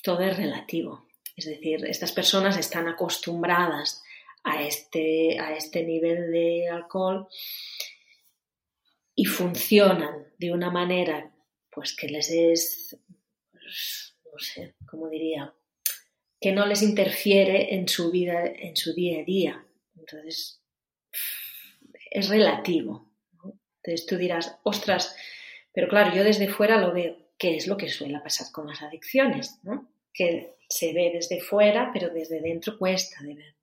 todo 0.03 0.21
es 0.21 0.37
relativo. 0.37 1.07
Es 1.35 1.45
decir, 1.45 1.85
estas 1.85 2.11
personas 2.11 2.57
están 2.57 2.87
acostumbradas 2.87 4.03
a 4.43 4.63
este, 4.63 5.39
a 5.39 5.55
este 5.55 5.83
nivel 5.83 6.31
de 6.31 6.69
alcohol 6.69 7.27
y 9.15 9.25
funcionan 9.25 10.27
de 10.37 10.51
una 10.51 10.69
manera 10.69 11.31
pues 11.71 11.95
que 11.95 12.07
les 12.07 12.29
es, 12.29 12.97
pues, 13.51 14.15
no 14.31 14.39
sé, 14.39 14.75
¿cómo 14.85 15.09
diría? 15.09 15.53
Que 16.39 16.51
no 16.51 16.65
les 16.65 16.81
interfiere 16.81 17.73
en 17.75 17.87
su 17.87 18.11
vida, 18.11 18.45
en 18.45 18.75
su 18.75 18.93
día 18.93 19.21
a 19.21 19.23
día. 19.23 19.65
Entonces, 19.97 20.61
es 22.11 22.29
relativo. 22.29 23.09
Entonces 23.43 24.05
tú 24.05 24.17
dirás, 24.17 24.59
ostras, 24.63 25.15
pero 25.73 25.87
claro, 25.87 26.13
yo 26.13 26.23
desde 26.23 26.47
fuera 26.47 26.77
lo 26.77 26.93
veo. 26.93 27.17
¿Qué 27.37 27.55
es 27.55 27.65
lo 27.65 27.77
que 27.77 27.89
suele 27.89 28.19
pasar 28.19 28.51
con 28.51 28.67
las 28.67 28.83
adicciones? 28.83 29.59
¿no? 29.63 29.89
Que 30.13 30.57
se 30.69 30.93
ve 30.93 31.09
desde 31.11 31.41
fuera, 31.41 31.89
pero 31.91 32.09
desde 32.09 32.39
dentro 32.41 32.77
cuesta 32.77 33.23
de 33.23 33.33
ver. 33.33 33.55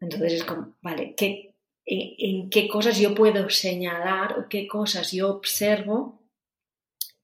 Entonces 0.00 0.32
es 0.32 0.44
como, 0.44 0.74
vale, 0.80 1.14
¿qué, 1.14 1.54
en, 1.84 2.48
qué 2.48 2.68
cosas 2.68 2.98
yo 2.98 3.14
puedo 3.14 3.50
señalar 3.50 4.38
o 4.38 4.48
qué 4.48 4.66
cosas 4.66 5.12
yo 5.12 5.28
observo 5.30 6.22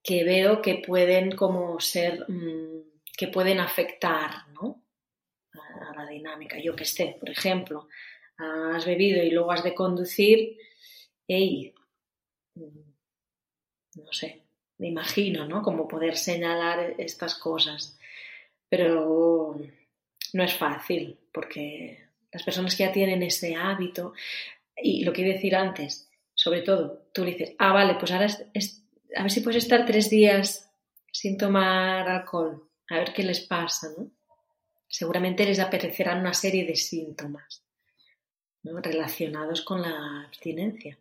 que 0.02 0.24
veo 0.24 0.62
que 0.62 0.76
pueden 0.76 1.34
como 1.34 1.80
ser, 1.80 2.24
mm, 2.28 2.82
que 3.16 3.28
pueden 3.28 3.60
afectar 3.60 4.48
¿no? 4.52 4.84
a, 5.52 5.94
la 5.96 6.06
dinámica. 6.06 6.58
Yo 6.58 6.76
que 6.76 6.84
sé, 6.84 7.16
por 7.18 7.30
ejemplo, 7.30 7.88
has 8.38 8.86
bebido 8.86 9.22
y 9.22 9.30
luego 9.30 9.52
has 9.52 9.64
de 9.64 9.74
conducir, 9.74 10.56
hey, 11.26 11.74
no 12.54 14.12
sé, 14.12 14.44
me 14.78 14.88
imagino, 14.88 15.46
¿no? 15.46 15.62
Como 15.62 15.88
poder 15.88 16.16
señalar 16.16 16.94
estas 16.98 17.34
cosas. 17.34 17.98
Pero 18.68 19.58
no 20.32 20.42
es 20.42 20.54
fácil, 20.54 21.18
porque 21.32 21.98
las 22.30 22.42
personas 22.42 22.76
que 22.76 22.84
ya 22.84 22.92
tienen 22.92 23.22
ese 23.22 23.56
hábito, 23.56 24.12
y 24.76 25.04
lo 25.04 25.12
que 25.12 25.22
iba 25.22 25.30
a 25.30 25.34
decir 25.34 25.56
antes, 25.56 26.08
sobre 26.34 26.62
todo, 26.62 27.08
tú 27.12 27.24
le 27.24 27.32
dices, 27.32 27.56
ah, 27.58 27.72
vale, 27.72 27.96
pues 27.98 28.12
ahora 28.12 28.26
a 29.16 29.22
ver 29.22 29.30
si 29.30 29.40
puedes 29.40 29.64
estar 29.64 29.84
tres 29.84 30.10
días 30.10 30.70
sin 31.10 31.36
tomar 31.36 32.08
alcohol, 32.08 32.70
a 32.90 32.98
ver 32.98 33.12
qué 33.12 33.24
les 33.24 33.40
pasa, 33.40 33.88
¿no? 33.96 34.12
Seguramente 34.86 35.44
les 35.44 35.58
aparecerán 35.58 36.20
una 36.20 36.34
serie 36.34 36.64
de 36.64 36.76
síntomas 36.76 37.67
relacionados 38.82 39.62
con 39.62 39.82
la 39.82 40.24
abstinencia. 40.26 40.98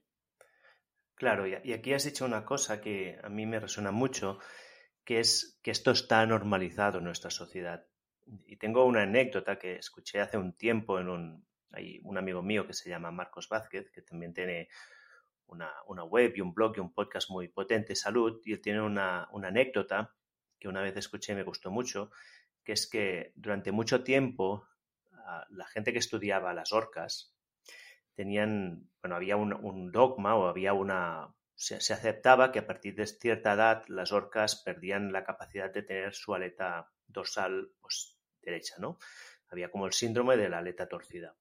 Claro, 1.15 1.47
y 1.47 1.73
aquí 1.73 1.93
has 1.93 2.03
dicho 2.03 2.25
una 2.25 2.45
cosa 2.45 2.79
que 2.79 3.19
a 3.23 3.29
mí 3.29 3.47
me 3.47 3.59
resuena 3.59 3.91
mucho, 3.91 4.37
que 5.03 5.19
es 5.19 5.59
que 5.63 5.71
esto 5.71 5.91
está 5.91 6.25
normalizado 6.25 6.99
en 6.99 7.05
nuestra 7.05 7.31
sociedad. 7.31 7.87
Y 8.45 8.57
tengo 8.57 8.85
una 8.85 9.03
anécdota 9.03 9.57
que 9.57 9.77
escuché 9.77 10.19
hace 10.19 10.37
un 10.37 10.53
tiempo 10.53 10.99
en 10.99 11.09
un, 11.09 11.47
hay 11.71 11.99
un 12.03 12.17
amigo 12.17 12.43
mío 12.43 12.67
que 12.67 12.73
se 12.73 12.89
llama 12.89 13.09
Marcos 13.09 13.49
Vázquez, 13.49 13.89
que 13.89 14.01
también 14.01 14.33
tiene 14.33 14.69
una, 15.47 16.03
web 16.03 16.33
y 16.35 16.41
un 16.41 16.53
blog 16.53 16.77
y 16.77 16.81
un 16.81 16.93
podcast 16.93 17.29
muy 17.29 17.47
potente, 17.47 17.95
Salud, 17.95 18.41
y 18.45 18.53
él 18.53 18.61
tiene 18.61 18.81
una, 18.81 19.29
anécdota 19.43 20.13
que 20.59 20.67
una 20.67 20.81
vez 20.81 20.97
escuché 20.97 21.33
y 21.33 21.35
me 21.35 21.43
gustó 21.43 21.71
mucho, 21.71 22.11
que 22.63 22.73
es 22.73 22.87
que 22.87 23.31
durante 23.35 23.71
mucho 23.71 24.03
tiempo 24.03 24.67
ah, 25.13 25.45
la 25.49 25.65
gente 25.67 25.93
que 25.93 25.99
estudiaba 25.99 26.53
las 26.53 26.73
orcas 26.73 27.36
tenían, 28.17 28.89
bueno, 28.99 29.15
había 29.15 29.37
un, 29.37 29.91
dogma 29.91 30.35
o 30.35 30.47
había 30.47 30.73
una, 30.73 31.35
se, 31.53 31.79
se, 31.79 31.93
aceptaba 31.93 32.51
que 32.51 32.59
a 32.59 32.65
partir 32.65 32.95
de 32.95 33.05
cierta 33.05 33.53
edad 33.53 33.83
las 33.87 34.11
orcas 34.11 34.55
perdían 34.55 35.11
la 35.11 35.23
capacidad 35.23 35.71
de 35.71 35.83
tener 35.83 36.15
su 36.15 36.33
aleta 36.33 36.91
dorsal 37.05 37.69
pues, 37.79 38.17
derecha, 38.41 38.75
¿no? 38.79 38.97
Había 39.49 39.69
como 39.69 39.85
el 39.85 39.93
síndrome 39.93 40.35
de 40.35 40.49
la 40.49 40.57
aleta 40.57 40.87
torcida. 40.87 41.35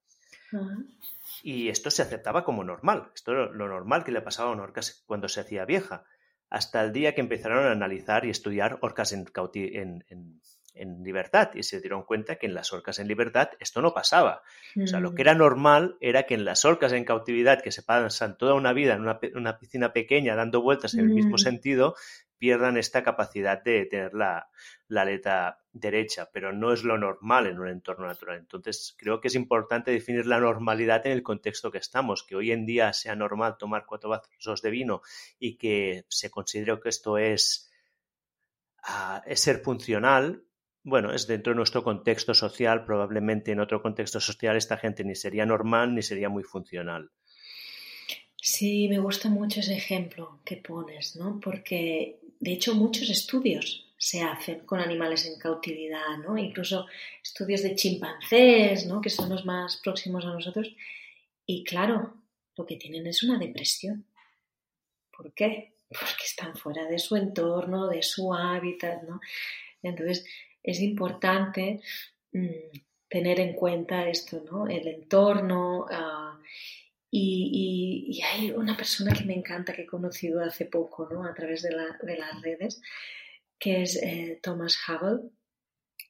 Y 1.41 1.69
esto 1.69 1.89
se 1.89 2.03
aceptaba 2.03 2.45
como 2.45 2.63
normal. 2.63 3.11
Esto 3.13 3.31
era 3.31 3.45
lo 3.47 3.67
normal 3.67 4.03
que 4.03 4.11
le 4.11 4.21
pasaba 4.21 4.49
a 4.49 4.53
una 4.53 4.63
orca 4.63 4.81
cuando 5.07 5.27
se 5.27 5.41
hacía 5.41 5.65
vieja. 5.65 6.05
Hasta 6.49 6.83
el 6.83 6.93
día 6.93 7.15
que 7.15 7.21
empezaron 7.21 7.65
a 7.65 7.71
analizar 7.71 8.23
y 8.23 8.29
estudiar 8.29 8.77
orcas 8.81 9.11
en, 9.13 9.25
en, 9.35 10.05
en 10.07 10.41
libertad 11.03 11.51
y 11.53 11.63
se 11.63 11.79
dieron 11.81 12.03
cuenta 12.03 12.35
que 12.35 12.47
en 12.47 12.53
las 12.53 12.73
orcas 12.73 12.99
en 12.99 13.07
libertad 13.07 13.49
esto 13.59 13.81
no 13.81 13.93
pasaba. 13.93 14.43
O 14.81 14.87
sea, 14.87 14.99
lo 14.99 15.11
que 15.13 15.23
mm. 15.23 15.27
era 15.27 15.35
normal 15.35 15.97
era 16.01 16.23
que 16.23 16.33
en 16.33 16.45
las 16.45 16.65
orcas 16.65 16.93
en 16.93 17.05
cautividad, 17.05 17.61
que 17.61 17.71
se 17.71 17.83
pasan 17.83 18.37
toda 18.37 18.53
una 18.53 18.73
vida 18.73 18.93
en 18.93 19.01
una, 19.01 19.59
piscina 19.59 19.93
pequeña 19.93 20.35
dando 20.35 20.61
vueltas 20.61 20.93
en 20.93 21.01
el 21.01 21.09
mismo 21.09 21.35
mm. 21.35 21.39
sentido, 21.39 21.95
pierdan 22.37 22.77
esta 22.77 23.03
capacidad 23.03 23.63
de 23.63 23.85
tener 23.85 24.13
la, 24.13 24.49
la 24.87 25.01
aleta 25.01 25.59
derecha, 25.71 26.29
pero 26.31 26.53
no 26.53 26.71
es 26.73 26.83
lo 26.83 26.97
normal 26.97 27.47
en 27.47 27.59
un 27.59 27.67
entorno 27.67 28.07
natural. 28.07 28.37
Entonces, 28.37 28.95
creo 28.97 29.19
que 29.19 29.27
es 29.27 29.35
importante 29.35 29.91
definir 29.91 30.25
la 30.25 30.39
normalidad 30.39 31.05
en 31.05 31.13
el 31.13 31.23
contexto 31.23 31.71
que 31.71 31.77
estamos, 31.77 32.23
que 32.23 32.35
hoy 32.35 32.51
en 32.51 32.65
día 32.65 32.93
sea 32.93 33.15
normal 33.15 33.57
tomar 33.57 33.85
cuatro 33.85 34.09
vasos 34.09 34.61
de 34.61 34.69
vino 34.69 35.01
y 35.39 35.57
que 35.57 36.05
se 36.09 36.29
considere 36.29 36.79
que 36.79 36.89
esto 36.89 37.17
es, 37.17 37.71
ah, 38.83 39.23
es 39.25 39.41
ser 39.41 39.59
funcional, 39.59 40.43
bueno, 40.87 41.13
es 41.13 41.27
dentro 41.27 41.51
de 41.51 41.57
nuestro 41.57 41.83
contexto 41.83 42.33
social, 42.33 42.85
probablemente 42.85 43.51
en 43.51 43.59
otro 43.59 43.81
contexto 43.81 44.21
social 44.21 44.55
esta 44.55 44.77
gente 44.77 45.03
ni 45.03 45.15
sería 45.15 45.45
normal 45.45 45.93
ni 45.93 46.01
sería 46.01 46.29
muy 46.29 46.43
funcional. 46.43 47.11
Sí, 48.37 48.87
me 48.87 48.99
gusta 48.99 49.27
mucho 49.27 49.59
ese 49.59 49.75
ejemplo 49.75 50.39
que 50.45 50.55
pones, 50.55 51.17
¿no? 51.17 51.41
Porque 51.41 52.21
de 52.39 52.53
hecho 52.53 52.73
muchos 52.73 53.09
estudios 53.09 53.91
se 53.97 54.21
hacen 54.21 54.59
con 54.61 54.79
animales 54.79 55.25
en 55.25 55.37
cautividad, 55.37 56.19
¿no? 56.25 56.37
Incluso 56.37 56.85
estudios 57.21 57.63
de 57.63 57.75
chimpancés, 57.75 58.85
¿no? 58.85 59.01
Que 59.01 59.09
son 59.09 59.27
los 59.27 59.43
más 59.43 59.81
próximos 59.83 60.23
a 60.23 60.29
nosotros. 60.29 60.73
Y 61.45 61.65
claro, 61.65 62.13
lo 62.55 62.65
que 62.65 62.77
tienen 62.77 63.05
es 63.07 63.23
una 63.23 63.37
depresión. 63.37 64.05
¿Por 65.11 65.33
qué? 65.33 65.73
Porque 65.89 66.23
están 66.23 66.55
fuera 66.55 66.85
de 66.85 66.97
su 66.97 67.17
entorno, 67.17 67.89
de 67.89 68.01
su 68.03 68.33
hábitat, 68.33 69.03
¿no? 69.03 69.19
Entonces, 69.83 70.25
es 70.67 70.81
importante 70.81 71.79
mm, 72.33 72.77
tener 73.07 73.39
en 73.39 73.53
cuenta 73.53 74.09
esto, 74.09 74.43
¿no? 74.51 74.67
El 74.67 74.87
entorno. 74.87 75.85
Ah, 75.89 76.37
y, 77.09 78.19
hay 78.21 78.51
una 78.51 78.75
persona 78.75 79.13
que 79.13 79.23
me 79.23 79.33
encanta 79.33 79.73
que 79.73 79.83
he 79.83 79.87
conocido 79.87 80.43
hace 80.43 80.65
poco, 80.65 81.07
¿no? 81.09 81.23
A 81.23 81.33
través 81.33 81.63
de, 81.63 81.71
las 81.71 82.41
redes, 82.41 82.81
que 83.57 83.83
es 83.83 83.95
eh, 84.03 84.39
Thomas 84.43 84.77
Hubble, 84.87 85.29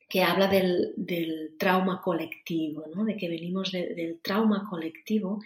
que 0.09 0.23
habla 0.23 0.47
del, 0.47 1.55
trauma 1.59 2.01
colectivo, 2.01 2.85
¿no? 2.95 3.05
De 3.05 3.15
que 3.15 3.29
venimos 3.29 3.71
del 3.71 4.19
trauma 4.23 4.67
colectivo 4.67 5.39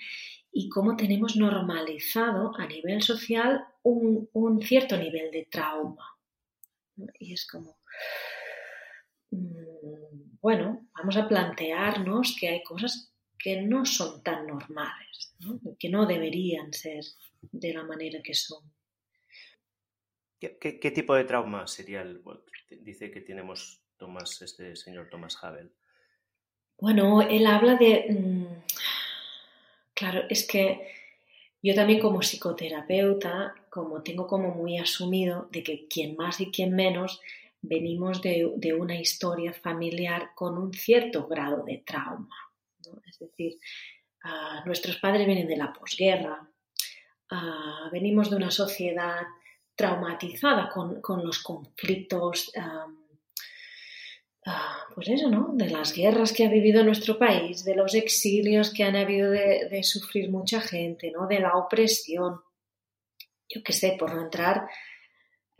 y 0.54 0.70
cómo 0.70 0.96
tenemos 0.96 1.36
normalizado 1.36 2.54
a 2.58 2.66
nivel 2.66 3.02
social 3.02 3.66
un, 3.84 4.30
un 4.32 4.62
cierto 4.62 4.96
nivel 4.96 5.32
de 5.32 5.48
trauma. 5.52 6.06
Y 7.20 7.34
es 7.34 7.46
como, 7.46 7.78
bueno, 9.32 10.88
vamos 10.94 11.18
a 11.18 11.28
plantearnos 11.28 12.36
que 12.40 12.50
hay 12.50 12.64
cosas 12.64 13.14
que 13.38 13.62
no 13.62 13.86
son 13.86 14.22
tan 14.24 14.46
normales, 14.48 15.36
que 15.80 15.90
no 15.90 16.06
deberían 16.06 16.74
ser 16.74 17.04
de 17.42 17.74
la 17.74 17.84
manera 17.84 18.22
que 18.22 18.34
son. 18.34 18.64
¿Qué, 20.40 20.92
tipo 20.92 21.14
de 21.16 21.24
trauma 21.24 21.68
sería 21.68 22.02
el 22.02 22.22
dice 22.82 23.12
que 23.12 23.22
tenemos 23.22 23.84
Tomás, 23.98 24.42
este 24.42 24.76
señor 24.76 25.10
Thomas 25.10 25.38
Havel? 25.44 25.72
Bueno, 26.80 27.22
él 27.22 27.46
habla 27.46 27.76
de 27.76 28.08
mm, 28.10 28.46
claro, 29.94 30.24
es 30.30 30.48
que 30.48 30.88
yo 31.62 31.76
también 31.76 32.00
como 32.00 32.22
psicoterapeuta, 32.22 33.54
como 33.70 34.02
tengo 34.02 34.26
como 34.26 34.56
muy 34.56 34.80
asumido 34.80 35.48
de 35.52 35.62
que 35.62 35.88
quien 35.88 36.16
más 36.16 36.42
y 36.42 36.50
quien 36.50 36.76
menos 36.76 37.22
venimos 37.62 38.22
de, 38.22 38.46
una 38.78 39.00
historia 39.00 39.54
familiar 39.54 40.32
con 40.36 40.58
un 40.58 40.74
cierto 40.74 41.28
grado 41.28 41.64
de 41.64 41.84
trauma. 41.86 42.36
Es 43.08 43.20
decir, 43.20 43.60
nuestros 44.66 44.98
padres 44.98 45.28
vienen 45.28 45.48
de 45.48 45.58
la 45.58 45.72
posguerra, 45.72 46.50
venimos 47.92 48.30
de 48.30 48.36
una 48.36 48.52
sociedad 48.52 49.22
traumatizada 49.76 50.70
con, 50.70 51.24
los 51.24 51.40
conflictos, 51.44 52.52
pues 54.96 55.08
eso, 55.08 55.30
¿no? 55.30 55.52
De 55.54 55.70
las 55.70 55.94
guerras 55.94 56.34
que 56.34 56.46
ha 56.46 56.50
vivido 56.50 56.84
nuestro 56.84 57.20
país, 57.20 57.64
de 57.64 57.76
los 57.76 57.94
exilios 57.94 58.74
que 58.74 58.84
han 58.84 58.96
habido 58.96 59.30
de, 59.30 59.68
de 59.70 59.84
sufrir 59.84 60.30
mucha 60.32 60.60
gente, 60.60 61.12
¿no? 61.12 61.28
De 61.28 61.40
la 61.40 61.56
opresión. 61.58 62.42
Yo 63.48 63.62
qué 63.64 63.74
sé, 63.74 63.96
por 64.00 64.14
no 64.14 64.22
entrar 64.22 64.68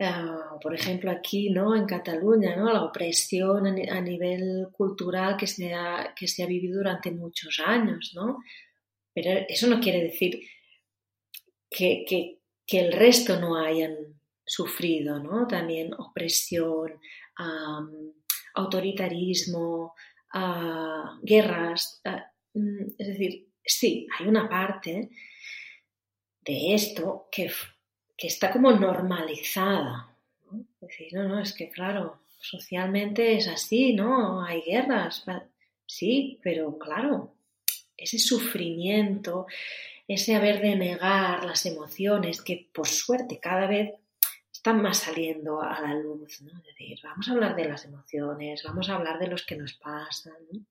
Ah, 0.00 0.58
por 0.60 0.74
ejemplo, 0.74 1.10
aquí, 1.10 1.50
¿no? 1.50 1.76
En 1.76 1.86
Cataluña, 1.86 2.56
¿no? 2.56 2.72
La 2.72 2.82
opresión 2.82 3.66
a, 3.66 4.00
nivel 4.00 4.68
cultural 4.72 5.36
que 5.36 5.46
se, 5.46 5.74
ha, 5.74 6.14
que 6.16 6.26
se 6.26 6.42
ha 6.42 6.46
vivido 6.46 6.78
durante 6.78 7.10
muchos 7.12 7.60
años, 7.60 8.12
¿no? 8.14 8.38
Pero 9.14 9.44
eso 9.48 9.66
no 9.68 9.80
quiere 9.80 10.02
decir 10.02 10.40
que, 11.70 12.38
el 12.68 12.92
resto 12.92 13.38
no 13.38 13.56
hayan 13.56 13.94
sufrido, 14.44 15.18
¿no? 15.18 15.46
También 15.46 15.92
opresión, 15.94 16.98
autoritarismo, 18.54 19.94
ah, 20.32 21.18
guerras. 21.22 22.00
Ah, 22.04 22.32
mm, 22.54 22.94
es 22.98 23.06
decir, 23.06 23.48
sí, 23.64 24.06
hay 24.18 24.26
una 24.26 24.48
parte 24.48 25.10
de 26.44 26.74
esto 26.74 27.28
que 27.30 27.50
que 28.16 28.26
está 28.26 28.50
como 28.50 28.70
normalizada. 28.72 30.14
¿no? 30.50 30.64
Decir, 30.80 31.08
no, 31.12 31.28
no, 31.28 31.40
es 31.40 31.52
que 31.52 31.70
claro, 31.70 32.20
socialmente 32.40 33.36
es 33.36 33.48
así, 33.48 33.94
¿no? 33.94 34.44
Hay 34.44 34.62
guerras, 34.62 35.24
sí, 35.86 36.38
pero 36.42 36.78
claro, 36.78 37.34
ese 37.96 38.18
sufrimiento, 38.18 39.46
ese 40.08 40.34
haber 40.34 40.60
de 40.60 40.76
negar 40.76 41.44
las 41.44 41.64
emociones 41.66 42.42
que 42.42 42.68
por 42.72 42.88
suerte 42.88 43.38
cada 43.38 43.66
vez 43.66 43.94
están 44.52 44.82
más 44.82 44.98
saliendo 44.98 45.62
a 45.62 45.80
la 45.80 45.94
luz, 45.94 46.42
¿no? 46.42 46.56
Es 46.58 46.64
decir, 46.64 46.98
vamos 47.02 47.28
a 47.28 47.32
hablar 47.32 47.56
de 47.56 47.64
las 47.64 47.84
emociones, 47.84 48.62
vamos 48.64 48.88
a 48.88 48.94
hablar 48.96 49.18
de 49.18 49.28
los 49.28 49.44
que 49.44 49.56
nos 49.56 49.74
pasan, 49.74 50.66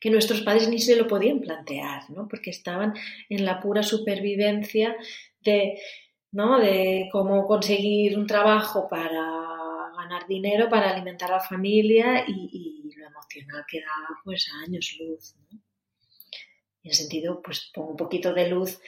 que 0.00 0.10
nuestros 0.10 0.42
padres 0.42 0.68
ni 0.68 0.78
se 0.78 0.96
lo 0.96 1.06
podían 1.06 1.40
plantear, 1.40 2.10
¿no? 2.10 2.28
Porque 2.28 2.50
estaban 2.50 2.94
en 3.28 3.44
la 3.44 3.60
pura 3.60 3.82
supervivencia 3.82 4.96
de 5.42 5.80
¿no? 6.34 6.58
De 6.58 7.08
cómo 7.12 7.46
conseguir 7.46 8.18
un 8.18 8.26
trabajo 8.26 8.88
para 8.88 9.22
ganar 9.96 10.26
dinero, 10.26 10.68
para 10.68 10.90
alimentar 10.90 11.30
a 11.30 11.36
la 11.36 11.40
familia 11.40 12.24
y, 12.26 12.82
lo 12.96 13.06
emocional 13.06 13.64
que 13.68 13.80
da 13.80 14.18
pues 14.24 14.48
años 14.64 14.96
luz, 14.98 15.34
¿no? 15.36 15.58
En 16.82 16.90
el 16.90 16.94
sentido, 16.94 17.40
pues 17.42 17.70
pongo 17.72 17.90
un 17.90 17.96
poquito 17.96 18.32
de 18.34 18.48
luz 18.48 18.80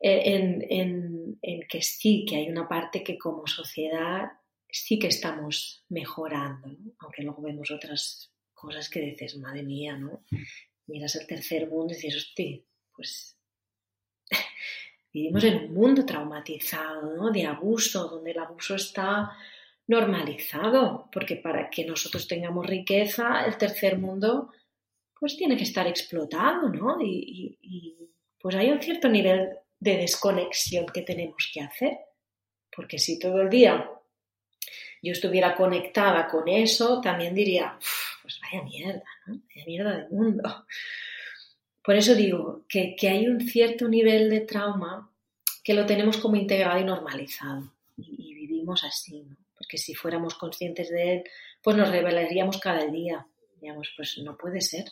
en, 0.00 0.64
en, 1.42 1.60
que 1.68 1.82
sí, 1.82 2.24
que 2.28 2.36
hay 2.36 2.48
una 2.48 2.68
parte 2.68 3.02
que 3.02 3.16
como 3.16 3.46
sociedad 3.46 4.32
sí 4.68 4.98
que 4.98 5.06
estamos 5.08 5.84
mejorando, 5.88 6.68
aunque 6.98 7.22
luego 7.22 7.42
vemos 7.42 7.70
otras 7.70 8.32
cosas 8.52 8.90
que 8.90 9.00
dices, 9.00 9.38
madre 9.38 9.62
mía, 9.62 9.96
¿no? 9.96 10.24
Miras 10.86 11.16
el 11.16 11.26
tercer 11.26 11.68
mundo 11.68 11.92
y 11.92 11.96
dices, 11.96 12.16
hostia, 12.16 12.60
pues 12.94 13.37
Vivimos 15.18 15.42
en 15.42 15.56
un 15.56 15.74
mundo 15.74 16.06
traumatizado, 16.06 17.12
¿no? 17.16 17.32
De 17.32 17.44
abuso, 17.44 18.06
donde 18.06 18.30
el 18.30 18.38
abuso 18.38 18.76
está 18.76 19.32
normalizado, 19.88 21.08
porque 21.10 21.34
para 21.34 21.68
que 21.68 21.84
nosotros 21.84 22.28
tengamos 22.28 22.64
riqueza, 22.64 23.44
el 23.44 23.56
tercer 23.56 23.98
mundo 23.98 24.52
pues 25.18 25.36
tiene 25.36 25.56
que 25.56 25.64
estar 25.64 25.88
explotado, 25.88 26.68
¿no? 26.68 26.98
Y, 27.02 27.96
pues 28.40 28.54
hay 28.54 28.70
un 28.70 28.80
cierto 28.80 29.08
nivel 29.08 29.48
de 29.80 29.96
desconexión 29.96 30.86
que 30.86 31.02
tenemos 31.02 31.50
que 31.52 31.62
hacer, 31.62 31.98
porque 32.70 33.00
si 33.00 33.18
todo 33.18 33.42
el 33.42 33.50
día 33.50 33.90
yo 35.02 35.12
estuviera 35.12 35.56
conectada 35.56 36.28
con 36.28 36.46
eso, 36.46 37.00
también 37.00 37.34
diría, 37.34 37.76
pues 38.22 38.38
vaya 38.40 38.62
mierda, 38.62 39.02
¿no? 39.26 39.40
Vaya 39.48 39.66
mierda 39.66 39.96
de 39.96 40.08
mundo. 40.10 40.66
Por 41.88 41.96
eso 41.96 42.14
digo 42.14 42.66
que, 42.68 42.94
hay 43.08 43.28
un 43.28 43.40
cierto 43.40 43.88
nivel 43.88 44.28
de 44.28 44.40
trauma 44.40 45.10
que 45.64 45.72
lo 45.72 45.86
tenemos 45.86 46.18
como 46.18 46.36
integrado 46.36 46.78
y 46.78 46.84
normalizado 46.84 47.72
y, 47.96 48.34
vivimos 48.34 48.84
así, 48.84 49.22
¿no? 49.22 49.34
porque 49.56 49.78
si 49.78 49.94
fuéramos 49.94 50.34
conscientes 50.34 50.90
de 50.90 51.14
él, 51.14 51.24
pues 51.62 51.78
nos 51.78 51.88
revelaríamos 51.88 52.58
cada 52.58 52.84
día. 52.88 53.26
Digamos, 53.58 53.90
pues 53.96 54.18
no 54.18 54.36
puede 54.36 54.60
ser, 54.60 54.84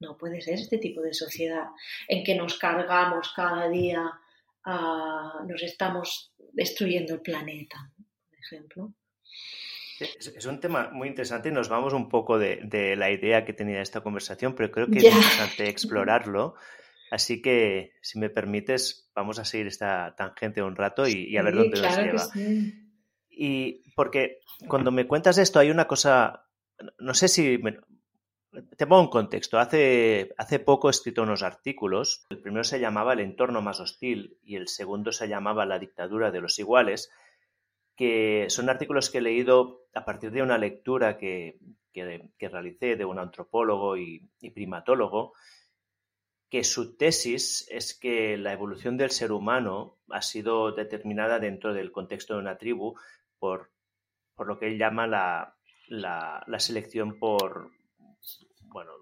¿no? 0.00 0.16
puede 0.16 0.40
ser 0.40 0.54
este 0.54 0.78
tipo 0.78 1.02
de 1.02 1.12
sociedad 1.12 1.66
en 2.08 2.24
que 2.24 2.34
nos 2.34 2.58
cargamos 2.58 3.30
cada 3.36 3.68
día, 3.68 4.10
nos 4.64 5.62
estamos 5.62 6.32
destruyendo 6.54 7.12
el 7.12 7.20
planeta, 7.20 7.92
por 8.30 8.38
ejemplo. 8.38 8.94
Es, 10.00 10.46
un 10.46 10.60
tema 10.60 10.90
muy 10.92 11.08
interesante 11.08 11.48
y 11.48 11.52
nos 11.52 11.68
vamos 11.68 11.92
un 11.92 12.08
poco 12.08 12.38
de, 12.38 12.94
la 12.96 13.10
idea 13.10 13.44
que 13.44 13.52
tenía 13.52 13.80
esta 13.80 14.00
conversación, 14.00 14.54
pero 14.54 14.70
creo 14.70 14.86
que 14.86 14.98
es 14.98 15.04
interesante 15.04 15.68
explorarlo. 15.68 16.54
Así 17.10 17.40
que, 17.40 17.94
si 18.02 18.18
me 18.18 18.30
permites, 18.30 19.10
vamos 19.14 19.38
a 19.38 19.44
seguir 19.44 19.66
esta 19.66 20.14
tangente 20.16 20.62
un 20.62 20.76
rato 20.76 21.08
y, 21.08 21.36
a 21.36 21.42
ver 21.42 21.54
dónde 21.54 21.80
nos 21.80 21.96
lleva. 21.96 22.28
Y 23.30 23.92
porque 23.94 24.40
cuando 24.66 24.90
me 24.90 25.06
cuentas 25.06 25.38
esto 25.38 25.58
hay 25.58 25.70
una 25.70 25.86
cosa, 25.86 26.44
no 26.98 27.14
sé 27.14 27.28
si... 27.28 27.58
te 28.76 28.86
pongo 28.86 29.02
un 29.02 29.08
contexto. 29.08 29.58
Hace, 29.58 30.34
hace 30.36 30.58
poco 30.58 30.88
he 30.88 30.90
escrito 30.90 31.22
unos 31.22 31.42
artículos. 31.42 32.26
El 32.30 32.38
primero 32.38 32.64
se 32.64 32.78
llamaba 32.78 33.14
El 33.14 33.20
entorno 33.20 33.62
más 33.62 33.80
hostil 33.80 34.38
y 34.44 34.56
el 34.56 34.68
segundo 34.68 35.12
se 35.12 35.28
llamaba 35.28 35.66
La 35.66 35.78
dictadura 35.78 36.30
de 36.30 36.40
los 36.40 36.58
iguales 36.58 37.10
que 37.98 38.46
son 38.48 38.70
artículos 38.70 39.10
que 39.10 39.18
he 39.18 39.20
leído 39.20 39.88
a 39.92 40.04
partir 40.04 40.30
de 40.30 40.40
una 40.40 40.56
lectura 40.56 41.18
que, 41.18 41.58
realicé 42.40 42.94
de 42.94 43.04
un 43.04 43.18
antropólogo 43.18 43.96
y, 43.96 44.30
primatólogo, 44.54 45.32
que 46.48 46.62
su 46.62 46.96
tesis 46.96 47.66
es 47.68 47.98
que 47.98 48.38
la 48.38 48.52
evolución 48.52 48.96
del 48.96 49.10
ser 49.10 49.32
humano 49.32 49.98
ha 50.10 50.22
sido 50.22 50.70
determinada 50.70 51.40
dentro 51.40 51.74
del 51.74 51.90
contexto 51.90 52.34
de 52.34 52.40
una 52.40 52.56
tribu 52.56 52.94
por, 53.36 53.72
por 54.36 54.46
lo 54.46 54.60
que 54.60 54.68
él 54.68 54.78
llama 54.78 55.08
la, 55.08 55.56
la, 55.88 56.60
selección 56.60 57.18
por, 57.18 57.72
bueno, 58.66 58.92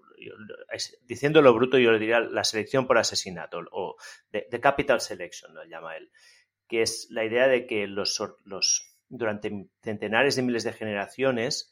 diciéndolo 1.03 1.53
bruto 1.53 1.77
yo 1.77 1.91
le 1.91 1.99
diría 1.99 2.19
la 2.19 2.43
selección 2.43 2.87
por 2.87 2.97
asesinato 2.97 3.59
o 3.71 3.95
de, 4.31 4.59
capital 4.59 5.01
selection, 5.01 5.53
lo 5.53 5.63
llama 5.65 5.97
él 5.97 6.09
que 6.67 6.81
es 6.81 7.07
la 7.09 7.25
idea 7.25 7.47
de 7.47 7.65
que 7.65 7.87
los, 7.87 8.86
durante 9.09 9.69
centenares 9.81 10.35
de 10.35 10.41
miles 10.41 10.63
de 10.63 10.73
generaciones 10.73 11.71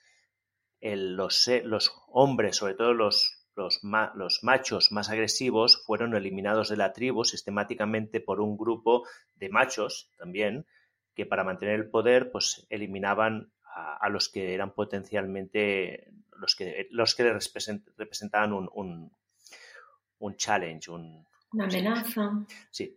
los, 0.82 1.50
los, 1.64 1.92
hombres, 2.08 2.58
sobre 2.58 2.76
todo 2.76 2.94
los, 2.94 3.48
los, 3.56 3.82
los, 3.84 4.44
machos 4.44 4.92
más 4.92 5.10
agresivos, 5.10 5.84
fueron 5.86 6.16
eliminados 6.16 6.70
de 6.70 6.78
la 6.78 6.94
tribu 6.94 7.24
sistemáticamente 7.24 8.20
por 8.20 8.40
un 8.40 8.58
grupo 8.58 9.08
de 9.36 9.50
machos 9.50 10.12
también, 10.18 10.66
que 11.16 11.26
para 11.26 11.44
mantener 11.44 11.76
el 11.76 11.90
poder 11.90 12.32
pues 12.32 12.68
eliminaban 12.70 13.52
a, 13.64 14.08
los 14.10 14.30
que 14.30 14.54
eran 14.54 14.74
potencialmente 14.74 16.12
los 16.38 16.56
que, 16.56 16.88
los 16.92 17.16
que 17.16 17.24
representaban 17.98 18.54
un, 18.54 19.12
un, 20.20 20.36
challenge, 20.38 20.92
un, 20.92 21.26
una 21.52 21.66
amenaza. 21.66 22.32
Sí, 22.72 22.96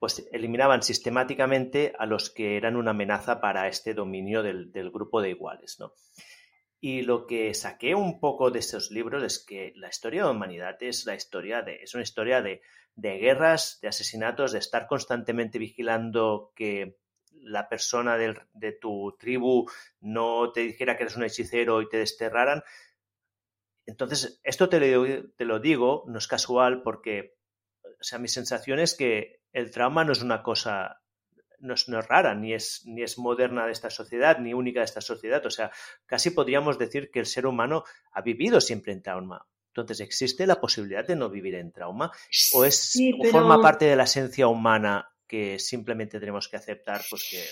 pues 0.00 0.26
eliminaban 0.32 0.82
sistemáticamente 0.82 1.92
a 1.98 2.06
los 2.06 2.30
que 2.30 2.56
eran 2.56 2.76
una 2.76 2.92
amenaza 2.92 3.40
para 3.40 3.68
este 3.68 3.92
dominio 3.92 4.42
del, 4.42 4.72
del 4.72 4.90
grupo 4.90 5.20
de 5.20 5.28
iguales, 5.30 5.78
¿no? 5.78 5.92
Y 6.80 7.02
lo 7.02 7.26
que 7.26 7.52
saqué 7.52 7.94
un 7.94 8.18
poco 8.18 8.50
de 8.50 8.60
esos 8.60 8.90
libros 8.90 9.22
es 9.22 9.38
que 9.38 9.74
la 9.76 9.88
historia 9.88 10.22
de 10.22 10.28
la 10.28 10.32
humanidad 10.32 10.82
es 10.82 11.04
la 11.04 11.14
historia 11.14 11.60
de, 11.60 11.82
es 11.82 11.92
una 11.92 12.02
historia 12.02 12.40
de, 12.40 12.62
de 12.94 13.18
guerras, 13.18 13.78
de 13.82 13.88
asesinatos, 13.88 14.52
de 14.52 14.60
estar 14.60 14.86
constantemente 14.86 15.58
vigilando 15.58 16.52
que 16.56 16.96
la 17.42 17.68
persona 17.68 18.16
de 18.16 18.72
tu 18.72 19.14
tribu 19.18 19.70
no 20.00 20.50
te 20.52 20.60
dijera 20.60 20.96
que 20.96 21.02
eres 21.02 21.16
un 21.16 21.24
hechicero 21.24 21.82
y 21.82 21.88
te 21.90 21.98
desterraran. 21.98 22.62
Entonces, 23.84 24.40
esto 24.44 24.70
te 24.70 24.80
lo, 24.80 25.30
te 25.36 25.44
lo 25.44 25.58
digo, 25.58 26.04
no 26.06 26.18
es 26.18 26.26
casual 26.26 26.82
porque, 26.82 27.36
o 27.84 28.02
sea, 28.02 28.18
mi 28.18 28.28
sensación 28.28 28.78
es 28.78 28.94
que 28.94 29.39
el 29.52 29.70
trauma 29.70 30.04
no 30.04 30.12
es 30.12 30.22
una 30.22 30.42
cosa, 30.42 31.00
no 31.58 31.74
es, 31.74 31.86
rara, 31.86 32.34
ni 32.34 32.54
es, 32.54 32.82
ni 32.86 33.02
es 33.02 33.18
moderna 33.18 33.66
de 33.66 33.72
esta 33.72 33.90
sociedad, 33.90 34.38
ni 34.38 34.54
única 34.54 34.80
de 34.80 34.86
esta 34.86 35.00
sociedad. 35.00 35.44
O 35.46 35.50
sea, 35.50 35.70
casi 36.06 36.30
podríamos 36.30 36.78
decir 36.78 37.10
que 37.10 37.20
el 37.20 37.26
ser 37.26 37.46
humano 37.46 37.84
ha 38.12 38.22
vivido 38.22 38.60
siempre 38.60 38.92
en 38.92 39.02
trauma. 39.02 39.46
Entonces, 39.68 40.00
¿existe 40.00 40.46
la 40.46 40.60
posibilidad 40.60 41.06
de 41.06 41.16
no 41.16 41.30
vivir 41.30 41.54
en 41.54 41.70
trauma? 41.70 42.10
¿O, 42.52 42.64
es, 42.64 42.98
forma 43.30 43.60
parte 43.62 43.84
de 43.84 43.96
la 43.96 44.04
esencia 44.04 44.48
humana 44.48 45.08
que 45.26 45.60
simplemente 45.60 46.18
tenemos 46.18 46.48
que 46.48 46.56
aceptar, 46.56 47.02
pues 47.08 47.28
que, 47.30 47.44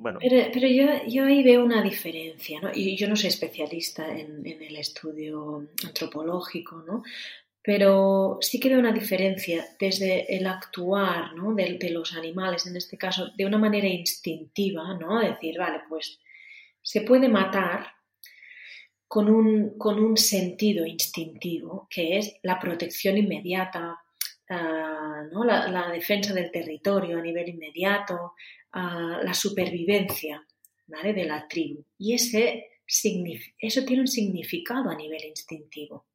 bueno. 0.00 0.18
Pero, 0.22 0.66
yo, 0.66 0.86
yo, 1.06 1.26
ahí 1.26 1.42
veo 1.42 1.62
una 1.62 1.82
diferencia, 1.82 2.58
¿no? 2.62 2.70
Y 2.72 2.96
yo 2.96 3.06
no 3.06 3.16
soy 3.16 3.28
especialista 3.28 4.08
en, 4.08 4.46
el 4.46 4.76
estudio 4.76 5.68
antropológico, 5.86 6.82
¿no? 6.86 7.02
Pero 7.62 8.38
sí 8.40 8.58
que 8.58 8.70
veo 8.70 8.78
una 8.78 8.92
diferencia 8.92 9.66
desde 9.78 10.34
el 10.34 10.46
actuar 10.46 11.34
¿no? 11.34 11.54
de, 11.54 11.90
los 11.90 12.14
animales, 12.14 12.66
en 12.66 12.76
este 12.76 12.96
caso, 12.96 13.30
de 13.36 13.44
una 13.44 13.58
manera 13.58 13.86
instintiva, 13.86 14.94
¿no? 14.94 15.20
Decir, 15.20 15.58
vale, 15.58 15.82
pues 15.88 16.18
se 16.80 17.02
puede 17.02 17.28
matar 17.28 17.86
con 19.06 19.28
un, 19.28 19.76
con 19.76 20.02
un 20.02 20.16
sentido 20.16 20.86
instintivo, 20.86 21.86
que 21.90 22.16
es 22.16 22.36
la 22.42 22.58
protección 22.58 23.18
inmediata, 23.18 23.98
¿no? 24.48 25.44
la, 25.44 25.90
defensa 25.92 26.32
del 26.32 26.50
territorio 26.50 27.18
a 27.18 27.22
nivel 27.22 27.48
inmediato, 27.48 28.34
la 28.72 29.34
supervivencia 29.34 30.44
de 30.86 31.24
la 31.24 31.46
tribu. 31.46 31.84
Y 31.98 32.14
ese, 32.14 32.70
eso 32.86 33.84
tiene 33.84 34.02
un 34.02 34.08
significado 34.08 34.90
a 34.90 34.96
nivel 34.96 35.24
instintivo. 35.24 36.06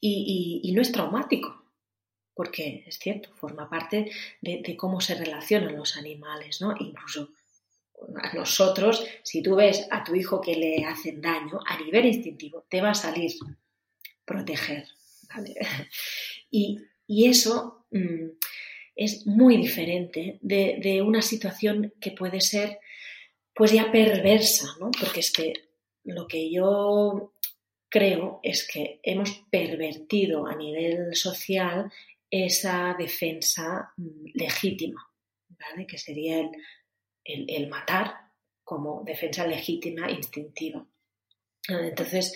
Y, 0.00 0.72
no 0.74 0.82
es 0.82 0.92
traumático, 0.92 1.64
porque 2.34 2.84
es 2.86 2.98
cierto, 2.98 3.30
forma 3.34 3.68
parte 3.68 4.10
de, 4.40 4.76
cómo 4.76 5.00
se 5.00 5.14
relacionan 5.14 5.76
los 5.76 5.96
animales, 5.96 6.60
¿no? 6.60 6.74
Incluso 6.78 7.30
a 8.22 8.34
nosotros, 8.34 9.04
si 9.22 9.42
tú 9.42 9.54
ves 9.56 9.86
a 9.90 10.02
tu 10.02 10.14
hijo 10.14 10.40
que 10.40 10.56
le 10.56 10.84
hacen 10.84 11.20
daño, 11.20 11.60
a 11.66 11.78
nivel 11.78 12.06
instintivo, 12.06 12.64
te 12.68 12.80
va 12.80 12.90
a 12.90 12.94
salir 12.94 13.32
proteger. 14.24 14.86
Y, 16.54 16.78
eso 17.28 17.86
mm, 17.90 18.28
es 18.94 19.26
muy 19.26 19.56
diferente 19.56 20.38
de, 20.42 21.02
una 21.02 21.22
situación 21.22 21.92
que 22.00 22.10
puede 22.12 22.40
ser 22.40 22.78
pues 23.54 23.72
ya 23.72 23.90
perversa, 23.90 24.66
¿no? 24.80 24.90
Porque 24.98 25.20
es 25.20 25.30
que 25.30 25.52
lo 26.04 26.26
que 26.26 26.50
yo 26.50 27.31
creo 27.92 28.40
es 28.42 28.66
que 28.66 29.00
hemos 29.02 29.44
pervertido 29.50 30.46
a 30.46 30.56
nivel 30.56 31.14
social 31.14 31.92
esa 32.30 32.96
defensa 32.98 33.92
mm, 33.96 34.30
legítima, 34.34 35.06
¿vale? 35.48 35.86
Que 35.86 35.98
sería 35.98 36.50
el 37.24 37.68
matar 37.68 38.14
como 38.64 39.02
defensa 39.04 39.46
legítima 39.46 40.10
instintiva. 40.10 40.84
Entonces, 41.68 42.34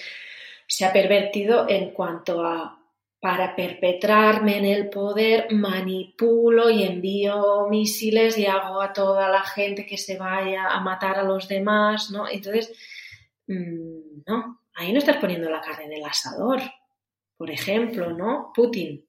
se 0.66 0.84
ha 0.84 0.92
pervertido 0.92 1.68
en 1.68 1.90
cuanto 1.90 2.44
a 2.44 2.86
para 3.18 3.56
perpetrarme 3.56 4.58
en 4.58 4.64
el 4.66 4.88
poder, 4.88 5.50
manipulo 5.50 6.70
y 6.70 6.84
envío 6.84 7.66
misiles 7.68 8.38
y 8.38 8.46
hago 8.46 8.80
a 8.80 8.92
toda 8.92 9.28
la 9.28 9.42
gente 9.42 9.86
que 9.86 9.96
se 9.96 10.16
vaya 10.16 10.68
a 10.68 10.80
matar 10.80 11.18
a 11.18 11.24
los 11.24 11.48
demás, 11.48 12.10
¿no? 12.10 12.28
Entonces, 12.28 12.72
mm, 13.48 14.22
no, 14.26 14.60
ahí 14.76 14.92
no 14.92 14.98
estás 14.98 15.16
poniendo 15.18 15.50
la 15.50 15.60
carne 15.60 15.84
en 15.84 15.92
el 15.94 16.04
asador. 16.04 16.60
Por 17.36 17.50
ejemplo, 17.50 18.12
¿no? 18.12 18.52
Putin. 18.54 19.04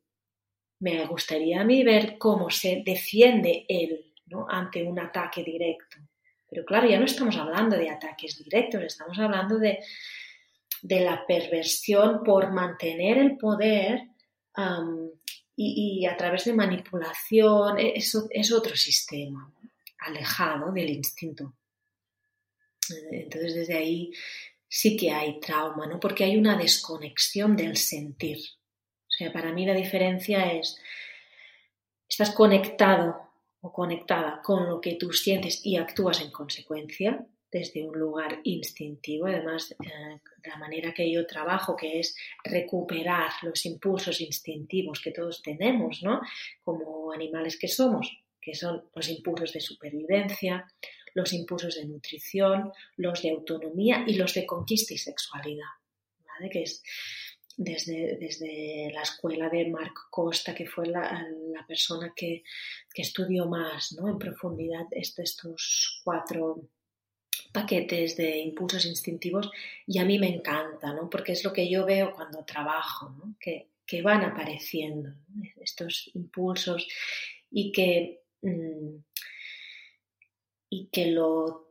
Me 0.80 1.06
gustaría 1.06 1.62
a 1.62 1.64
mí 1.64 1.84
ver 1.84 2.18
cómo 2.18 2.50
se 2.50 2.84
defiende 2.86 3.66
él, 3.68 4.14
¿no? 4.26 4.46
Ante 4.50 4.84
un 4.84 5.00
ataque 5.00 5.44
directo. 5.44 5.98
Pero 6.50 6.66
claro, 6.66 6.88
ya 6.88 7.00
no 7.00 7.06
estamos 7.06 7.36
hablando 7.38 7.78
de 7.78 7.90
ataques 7.90 8.44
directos, 8.44 8.84
estamos 8.84 9.18
hablando 9.20 9.58
de 9.58 9.80
de 10.82 11.02
la 11.02 11.26
perversión 11.26 12.24
por 12.24 12.52
mantener 12.52 13.18
el 13.18 13.38
poder 13.38 14.02
y, 15.56 16.06
a 16.06 16.16
través 16.16 16.46
de 16.46 16.54
manipulación, 16.54 17.80
e, 17.80 17.94
eso 17.96 18.28
es 18.30 18.52
otro 18.52 18.76
sistema 18.76 19.52
alejado 20.00 20.72
del 20.72 20.90
instinto. 20.90 21.56
Entonces 23.12 23.56
desde 23.56 23.76
ahí 23.76 24.12
sí 24.70 24.98
que 24.98 25.12
hay 25.12 25.40
trauma, 25.40 25.88
¿no? 25.88 26.00
Porque 26.00 26.24
hay 26.24 26.38
una 26.38 26.58
desconexión 26.58 27.56
del 27.56 27.78
sentir. 27.78 28.38
O 28.38 29.12
sea, 29.18 29.32
para 29.32 29.52
mí 29.52 29.66
la 29.66 29.74
diferencia 29.74 30.52
es, 30.54 30.78
estás 32.08 32.32
conectado 32.32 33.16
o 33.62 33.72
conectada 33.72 34.42
con 34.44 34.68
lo 34.70 34.80
que 34.80 34.96
tú 34.96 35.12
sientes 35.12 35.66
y 35.66 35.78
actúas 35.78 36.22
en 36.22 36.32
consecuencia, 36.32 37.26
desde 37.52 37.88
un 37.88 37.98
lugar 37.98 38.42
instintivo, 38.44 39.28
además 39.28 39.72
eh, 39.72 40.20
la 40.44 40.58
manera 40.58 40.94
que 40.94 41.10
yo 41.12 41.26
trabajo, 41.26 41.76
que 41.76 42.00
es 42.00 42.16
recuperar 42.44 43.32
los 43.42 43.66
impulsos 43.66 44.20
instintivos 44.22 45.00
que 45.00 45.12
todos 45.12 45.42
tenemos, 45.42 46.04
¿no? 46.04 46.20
Como 46.64 47.12
animales 47.12 47.58
que 47.58 47.68
somos, 47.68 48.22
que 48.48 48.56
son 48.56 48.90
los 48.96 49.10
impulsos 49.10 49.52
de 49.52 49.60
supervivencia, 49.60 50.66
los 51.14 51.34
impulsos 51.34 51.76
de 51.76 51.86
nutrición, 51.86 52.72
los 52.96 53.22
de 53.22 53.32
autonomía 53.32 54.06
y 54.08 54.14
los 54.14 54.34
de 54.34 54.46
conquista 54.46 54.94
y 54.94 54.98
sexualidad, 54.98 55.74
¿vale? 56.26 56.50
Que 56.50 56.64
es 56.64 56.82
desde, 57.58 58.16
desde 58.18 58.90
la 58.94 59.02
escuela 59.02 59.50
de 59.50 59.68
Mark 59.68 59.96
Costa, 60.10 60.56
que 60.56 60.66
fue 60.66 60.88
la, 60.88 61.28
persona 61.68 62.14
que, 62.16 62.44
que, 62.94 63.02
estudió 63.02 63.48
más 63.48 63.92
¿no? 63.92 64.08
en 64.08 64.18
profundidad 64.18 64.86
estos 64.92 66.02
cuatro 66.06 66.70
paquetes 67.52 68.16
de 68.16 68.38
impulsos 68.38 68.86
instintivos 68.86 69.52
y 69.86 70.00
a 70.00 70.06
mí 70.06 70.20
me 70.20 70.34
encanta, 70.34 70.94
¿no? 70.94 71.10
Porque 71.10 71.34
es 71.34 71.44
lo 71.44 71.52
que 71.52 71.70
yo 71.70 71.86
veo 71.86 72.14
cuando 72.14 72.46
trabajo, 72.46 73.10
¿no? 73.10 73.36
que, 73.42 73.68
van 74.04 74.24
apareciendo 74.24 75.10
estos 75.60 76.12
impulsos 76.14 76.88
y 77.50 77.72
que, 77.72 78.27
y 80.70 80.88
que 80.88 81.12
lo, 81.12 81.68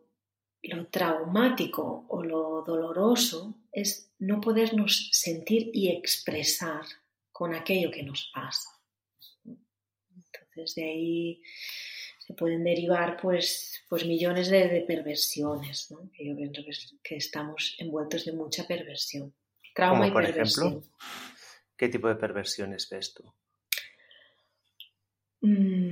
lo 0.63 0.87
traumático 0.89 2.07
o 2.09 2.23
lo 2.23 2.63
doloroso 2.63 3.55
es 3.73 4.11
no 4.19 4.41
podernos 4.41 5.11
sentir 5.13 5.71
y 5.73 5.89
expresar 5.89 6.83
con 7.31 7.55
aquello 7.55 7.91
que 7.91 8.03
nos 8.03 8.31
pasa. 8.35 8.71
Entonces 9.45 10.75
de 10.75 10.85
ahí 10.85 11.43
se 12.27 12.35
pueden 12.35 12.65
derivar 12.65 13.17
pues, 13.21 13.85
pues 13.89 14.05
millones 14.05 14.49
de, 14.49 14.85
perversiones, 14.87 15.91
¿no? 15.91 16.11
que 16.13 16.27
yo 16.27 16.35
pienso 16.35 16.63
que, 17.03 17.17
estamos 17.17 17.77
envueltos 17.79 18.25
de 18.25 18.33
mucha 18.33 18.67
perversión. 18.67 19.33
Trauma 19.75 20.09
y 20.09 20.11
por 20.11 20.25
ejemplo, 20.25 20.83
¿qué 21.77 21.89
tipo 21.89 22.09
de 22.09 22.17
perversiones 22.17 22.89
ves 22.89 23.15
tú? 23.15 23.33
Mm, 25.43 25.86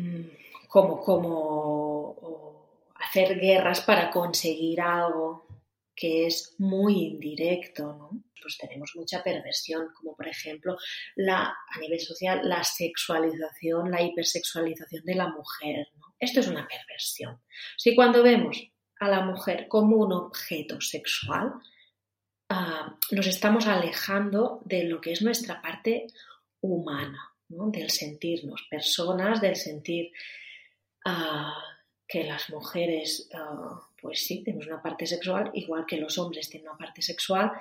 como, 0.74 1.00
como 1.00 2.90
hacer 2.96 3.38
guerras 3.38 3.82
para 3.82 4.10
conseguir 4.10 4.80
algo 4.80 5.46
que 5.94 6.26
es 6.26 6.56
muy 6.58 6.94
indirecto, 6.94 7.94
¿no? 7.94 8.24
Pues 8.42 8.58
tenemos 8.58 8.90
mucha 8.96 9.22
perversión, 9.22 9.90
como 9.94 10.16
por 10.16 10.26
ejemplo 10.26 10.76
la, 11.14 11.44
a 11.44 11.78
nivel 11.78 12.00
social 12.00 12.40
la 12.42 12.64
sexualización, 12.64 13.88
la 13.92 14.02
hipersexualización 14.02 15.04
de 15.04 15.14
la 15.14 15.28
mujer, 15.28 15.86
¿no? 15.96 16.16
Esto 16.18 16.40
es 16.40 16.48
una 16.48 16.66
perversión. 16.66 17.40
Si 17.76 17.94
cuando 17.94 18.24
vemos 18.24 18.60
a 18.98 19.08
la 19.08 19.20
mujer 19.20 19.68
como 19.68 19.98
un 19.98 20.12
objeto 20.12 20.80
sexual, 20.80 21.52
ah, 22.48 22.98
nos 23.12 23.28
estamos 23.28 23.68
alejando 23.68 24.60
de 24.64 24.82
lo 24.88 25.00
que 25.00 25.12
es 25.12 25.22
nuestra 25.22 25.62
parte 25.62 26.08
humana, 26.60 27.30
del 27.48 27.90
sentirnos 27.90 28.66
personas, 28.68 29.40
del 29.40 29.54
sentir 29.54 30.10
que 32.06 32.24
las 32.24 32.50
mujeres, 32.50 33.28
ah, 33.34 33.80
pues 34.00 34.24
sí, 34.26 34.42
tenemos 34.42 34.66
una 34.66 34.82
parte 34.82 35.06
sexual, 35.06 35.50
igual 35.54 35.84
que 35.86 35.96
los 35.96 36.18
hombres 36.18 36.48
tienen 36.48 36.68
una 36.68 36.78
parte 36.78 37.02
sexual, 37.02 37.52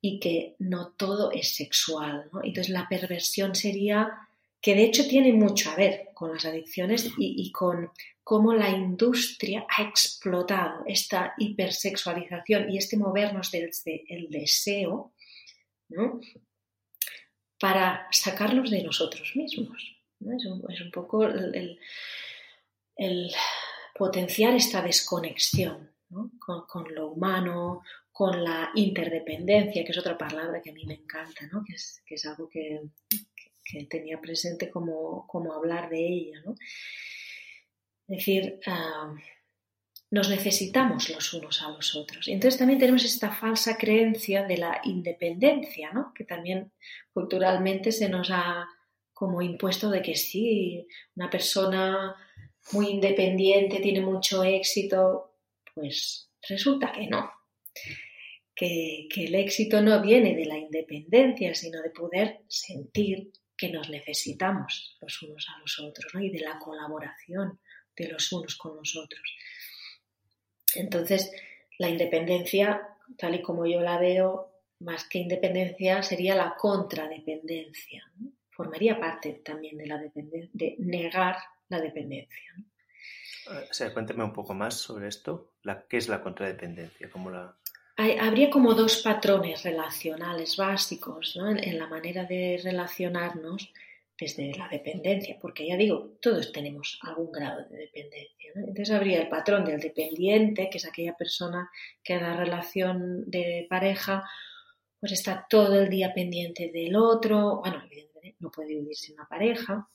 y 0.00 0.20
que 0.20 0.54
no 0.58 0.92
todo 0.96 1.32
es 1.32 1.54
sexual. 1.54 2.30
Entonces 2.42 2.70
la 2.70 2.88
perversión 2.88 3.54
sería, 3.54 4.10
que 4.60 4.74
de 4.74 4.84
hecho 4.84 5.06
tiene 5.08 5.32
mucho 5.32 5.70
a 5.70 5.76
ver 5.76 6.10
con 6.14 6.32
las 6.32 6.44
adicciones 6.44 7.12
y, 7.18 7.50
con 7.52 7.90
cómo 8.22 8.54
la 8.54 8.70
industria 8.70 9.66
ha 9.68 9.82
explotado 9.82 10.84
esta 10.86 11.34
hipersexualización 11.38 12.70
y 12.70 12.78
este 12.78 12.96
movernos 12.96 13.50
del 13.50 13.70
el 14.08 14.30
deseo 14.30 15.12
para 17.58 18.06
sacarlos 18.10 18.70
de 18.70 18.82
nosotros 18.82 19.32
mismos. 19.34 19.96
Es, 20.20 20.80
un, 20.80 20.90
poco 20.90 21.24
el, 21.24 21.78
potenciar 23.94 24.54
esta 24.54 24.82
desconexión 24.82 25.90
con, 26.38 26.94
lo 26.94 27.08
humano, 27.08 27.82
con 28.12 28.42
la 28.42 28.70
interdependencia, 28.74 29.84
que 29.84 29.92
es 29.92 29.98
otra 29.98 30.16
palabra 30.16 30.62
que 30.62 30.70
a 30.70 30.72
mí 30.72 30.84
me 30.86 30.94
encanta, 30.94 31.48
que, 31.66 32.14
es, 32.14 32.26
algo 32.26 32.48
que, 32.48 32.82
tenía 33.88 34.20
presente 34.20 34.70
como, 34.70 35.26
hablar 35.54 35.90
de 35.90 36.06
ella. 36.06 36.42
Es 38.08 38.18
decir, 38.18 38.60
ah, 38.66 39.14
nos 40.10 40.28
necesitamos 40.30 41.10
los 41.10 41.34
unos 41.34 41.62
a 41.62 41.70
los 41.70 41.96
otros. 41.96 42.28
Entonces 42.28 42.58
también 42.58 42.78
tenemos 42.78 43.04
esta 43.04 43.32
falsa 43.32 43.76
creencia 43.76 44.44
de 44.44 44.58
la 44.58 44.80
independencia, 44.84 45.90
que 46.14 46.24
también 46.24 46.72
culturalmente 47.12 47.90
se 47.90 48.08
nos 48.08 48.30
ha 48.30 48.68
como 49.12 49.42
impuesto 49.42 49.90
de 49.90 50.02
que 50.02 50.14
sí, 50.14 50.86
una 51.14 51.30
persona 51.30 52.14
muy 52.72 52.88
independiente 52.88 53.80
tiene 53.80 54.00
mucho 54.00 54.42
éxito, 54.44 55.34
pues 55.74 56.30
resulta 56.48 56.92
que 56.92 57.06
no. 57.06 57.30
Que, 58.54 59.08
el 59.16 59.34
éxito 59.34 59.82
no 59.82 60.00
viene 60.00 60.34
de 60.34 60.46
la 60.46 60.56
independencia, 60.56 61.54
sino 61.54 61.82
de 61.82 61.90
poder 61.90 62.40
sentir 62.48 63.32
que 63.56 63.70
nos 63.70 63.88
necesitamos 63.88 64.96
los 65.00 65.22
unos 65.22 65.46
a 65.54 65.60
los 65.60 65.78
otros 65.80 66.12
y 66.20 66.30
de 66.30 66.40
la 66.40 66.58
colaboración 66.58 67.60
de 67.96 68.08
los 68.08 68.32
unos 68.32 68.56
con 68.56 68.76
los 68.76 68.96
otros. 68.96 69.36
Entonces, 70.74 71.32
la 71.78 71.88
independencia, 71.88 72.82
tal 73.16 73.36
y 73.36 73.42
como 73.42 73.66
yo 73.66 73.80
la 73.80 73.98
veo, 73.98 74.52
más 74.80 75.08
que 75.08 75.18
independencia, 75.18 76.02
sería 76.02 76.34
la 76.34 76.54
contradependencia. 76.56 78.04
Formaría 78.50 78.98
parte 78.98 79.40
también 79.44 79.78
de 79.78 79.86
la 79.86 79.98
de 79.98 80.76
negar 80.78 81.36
la 81.68 81.80
dependencia. 81.80 82.54
O 83.70 83.74
sea, 83.74 83.92
cuénteme 83.92 84.24
un 84.24 84.32
poco 84.32 84.54
más 84.54 84.74
sobre 84.74 85.08
esto. 85.08 85.52
¿Qué 85.88 85.96
es 85.98 86.08
la 86.08 86.20
contradependencia? 86.20 87.08
¿Cómo 87.10 87.30
la... 87.30 87.56
habría 87.96 88.50
como 88.50 88.74
dos 88.74 89.02
patrones 89.02 89.62
relacionales 89.62 90.56
básicos 90.56 91.36
en, 91.36 91.78
la 91.78 91.86
manera 91.86 92.24
de 92.24 92.60
relacionarnos 92.62 93.72
desde 94.18 94.54
la 94.54 94.68
dependencia, 94.68 95.36
porque 95.40 95.66
ya 95.66 95.76
digo, 95.76 96.16
todos 96.22 96.50
tenemos 96.50 96.98
algún 97.02 97.30
grado 97.30 97.68
de 97.68 97.76
dependencia. 97.76 98.52
Entonces 98.54 98.90
habría 98.90 99.20
el 99.20 99.28
patrón 99.28 99.64
del 99.64 99.78
dependiente, 99.78 100.70
que 100.70 100.78
es 100.78 100.86
aquella 100.86 101.14
persona 101.14 101.70
que 102.02 102.14
en 102.14 102.22
la 102.22 102.36
relación 102.36 103.30
de 103.30 103.66
pareja 103.68 104.24
pues 104.98 105.12
está 105.12 105.46
todo 105.48 105.82
el 105.82 105.90
día 105.90 106.14
pendiente 106.14 106.70
del 106.72 106.96
otro, 106.96 107.60
bueno, 107.60 107.82
evidentemente 107.84 108.38
no 108.40 108.50
puede 108.50 108.68
vivir 108.68 108.96
sin 108.96 109.14
una 109.14 109.28
pareja, 109.28 109.88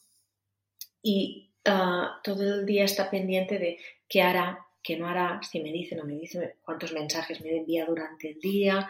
y 1.02 1.51
ah, 1.66 2.20
todo 2.24 2.44
el 2.44 2.66
día 2.66 2.86
está 2.86 3.10
pendiente 3.10 3.58
de 3.60 3.80
qué 4.08 4.22
hará, 4.22 4.66
qué 4.82 4.98
no 4.98 5.08
hará, 5.08 5.40
si 5.44 5.62
me 5.62 5.72
dice, 5.72 5.96
no 5.96 6.06
me 6.06 6.16
dice, 6.16 6.58
cuántos 6.64 6.94
mensajes 6.94 7.42
me 7.42 7.58
envía 7.58 7.86
durante 7.86 8.30
el 8.32 8.40
día, 8.40 8.90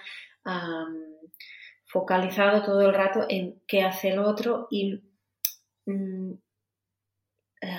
focalizado 1.86 2.64
todo 2.64 2.82
el 2.82 2.94
rato 2.94 3.26
en 3.28 3.62
qué 3.68 3.84
hace 3.84 4.10
el 4.10 4.20
otro 4.20 4.68
y 4.72 5.02
eh, 7.62 7.78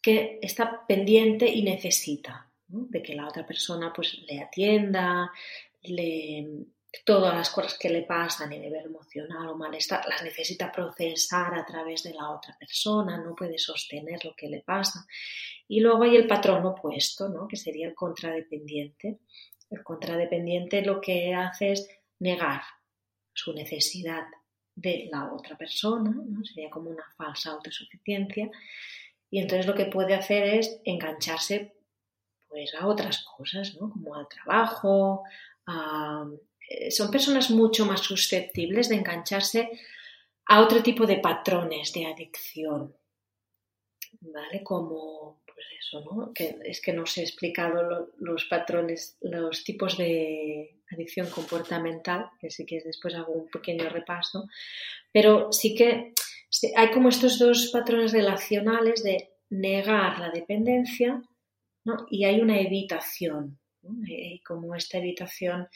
que 0.00 0.38
está 0.42 0.86
pendiente 0.86 1.46
y 1.46 1.62
necesita 1.62 2.50
de 2.68 3.02
que 3.02 3.14
la 3.14 3.28
otra 3.28 3.46
persona 3.46 3.92
pues 3.94 4.18
le 4.26 4.40
atienda, 4.40 5.30
le, 5.82 6.66
todas 7.04 7.34
las 7.34 7.50
cosas 7.50 7.78
que 7.78 7.90
le 7.90 8.02
pasan 8.02 8.52
a 8.52 8.56
nivel 8.56 8.86
emocional 8.86 9.48
o 9.48 9.56
malestar 9.56 10.06
las 10.08 10.22
necesita 10.22 10.70
procesar 10.70 11.54
a 11.54 11.64
través 11.64 12.02
de 12.02 12.14
la 12.14 12.30
otra 12.30 12.56
persona, 12.58 13.18
no 13.18 13.34
puede 13.34 13.58
sostener 13.58 14.24
lo 14.24 14.34
que 14.34 14.48
le 14.48 14.60
pasa. 14.60 15.06
Y 15.68 15.80
luego 15.80 16.04
hay 16.04 16.16
el 16.16 16.26
patrón 16.26 16.64
opuesto, 16.64 17.28
¿no? 17.28 17.48
que 17.48 17.56
sería 17.56 17.88
el 17.88 17.94
contradependiente. 17.94 19.18
El 19.68 19.82
contradependiente 19.82 20.82
lo 20.82 21.00
que 21.00 21.34
hace 21.34 21.72
es 21.72 21.88
negar 22.20 22.62
su 23.32 23.52
necesidad 23.52 24.24
de 24.74 25.08
la 25.10 25.32
otra 25.32 25.56
persona, 25.56 26.10
¿no? 26.10 26.44
sería 26.44 26.70
como 26.70 26.90
una 26.90 27.04
falsa 27.16 27.50
autosuficiencia, 27.50 28.50
y 29.30 29.40
entonces 29.40 29.66
lo 29.66 29.74
que 29.74 29.86
puede 29.86 30.14
hacer 30.14 30.44
es 30.44 30.80
engancharse 30.84 31.74
pues 32.48 32.74
a 32.74 32.86
otras 32.86 33.24
cosas, 33.24 33.76
¿no? 33.80 33.90
como 33.90 34.14
al 34.14 34.28
trabajo, 34.28 35.24
eh, 35.66 36.38
son 36.90 37.10
personas 37.10 37.50
mucho 37.50 37.86
más 37.86 38.00
susceptibles 38.00 38.88
de 38.88 38.96
engancharse 38.96 39.70
a 40.46 40.60
otro 40.60 40.82
tipo 40.82 41.06
de 41.06 41.18
patrones 41.18 41.92
de 41.92 42.06
adicción, 42.06 42.94
¿vale? 44.20 44.62
Como 44.62 45.42
pues 45.46 45.66
eso, 45.78 46.00
¿no? 46.00 46.32
Que 46.32 46.56
es 46.64 46.80
que 46.80 46.92
no 46.92 47.02
os 47.02 47.16
he 47.18 47.22
explicado 47.22 48.10
los 48.18 48.44
patrones, 48.44 49.16
los 49.20 49.64
tipos 49.64 49.96
de 49.96 50.80
adicción 50.90 51.28
comportamental, 51.30 52.26
que 52.40 52.50
sí 52.50 52.64
que 52.66 52.80
después 52.80 53.14
hago 53.14 53.32
un 53.32 53.48
pequeño 53.48 53.88
repaso, 53.88 54.48
pero 55.12 55.52
sí 55.52 55.74
que 55.74 56.12
hay 56.76 56.90
como 56.90 57.08
estos 57.08 57.38
dos 57.38 57.70
patrones 57.72 58.12
relacionales 58.12 59.02
de 59.02 59.30
negar 59.50 60.18
la 60.18 60.30
dependencia 60.30 61.22
y 62.10 62.24
hay 62.24 62.40
una 62.40 62.60
evitación, 62.60 63.58
hay 64.06 64.40
como 64.40 64.74
esta 64.74 64.98
evitación 64.98 65.68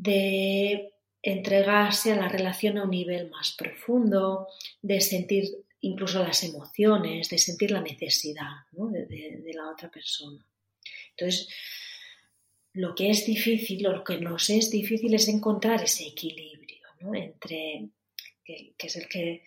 de 0.00 0.92
entregarse 1.22 2.12
a 2.12 2.16
la 2.16 2.28
relación 2.28 2.78
a 2.78 2.84
un 2.84 2.90
nivel 2.90 3.28
más 3.28 3.54
profundo, 3.56 4.48
de 4.80 5.00
sentir 5.00 5.44
incluso 5.82 6.22
las 6.22 6.42
emociones, 6.44 7.28
de 7.28 7.38
sentir 7.38 7.70
la 7.70 7.80
necesidad 7.82 8.50
de, 8.72 9.42
de 9.44 9.54
la 9.54 9.70
otra 9.70 9.90
persona. 9.90 10.44
Entonces, 11.10 11.48
lo 12.72 12.94
que 12.94 13.10
es 13.10 13.26
difícil, 13.26 13.82
lo 13.82 14.04
que 14.04 14.18
nos 14.18 14.48
es 14.50 14.70
difícil 14.70 15.14
es 15.14 15.28
encontrar 15.28 15.82
ese 15.82 16.06
equilibrio 16.06 16.86
¿no? 17.00 17.14
entre, 17.14 17.88
que, 18.44 18.74
es 18.78 18.96
el 18.96 19.08
que 19.08 19.42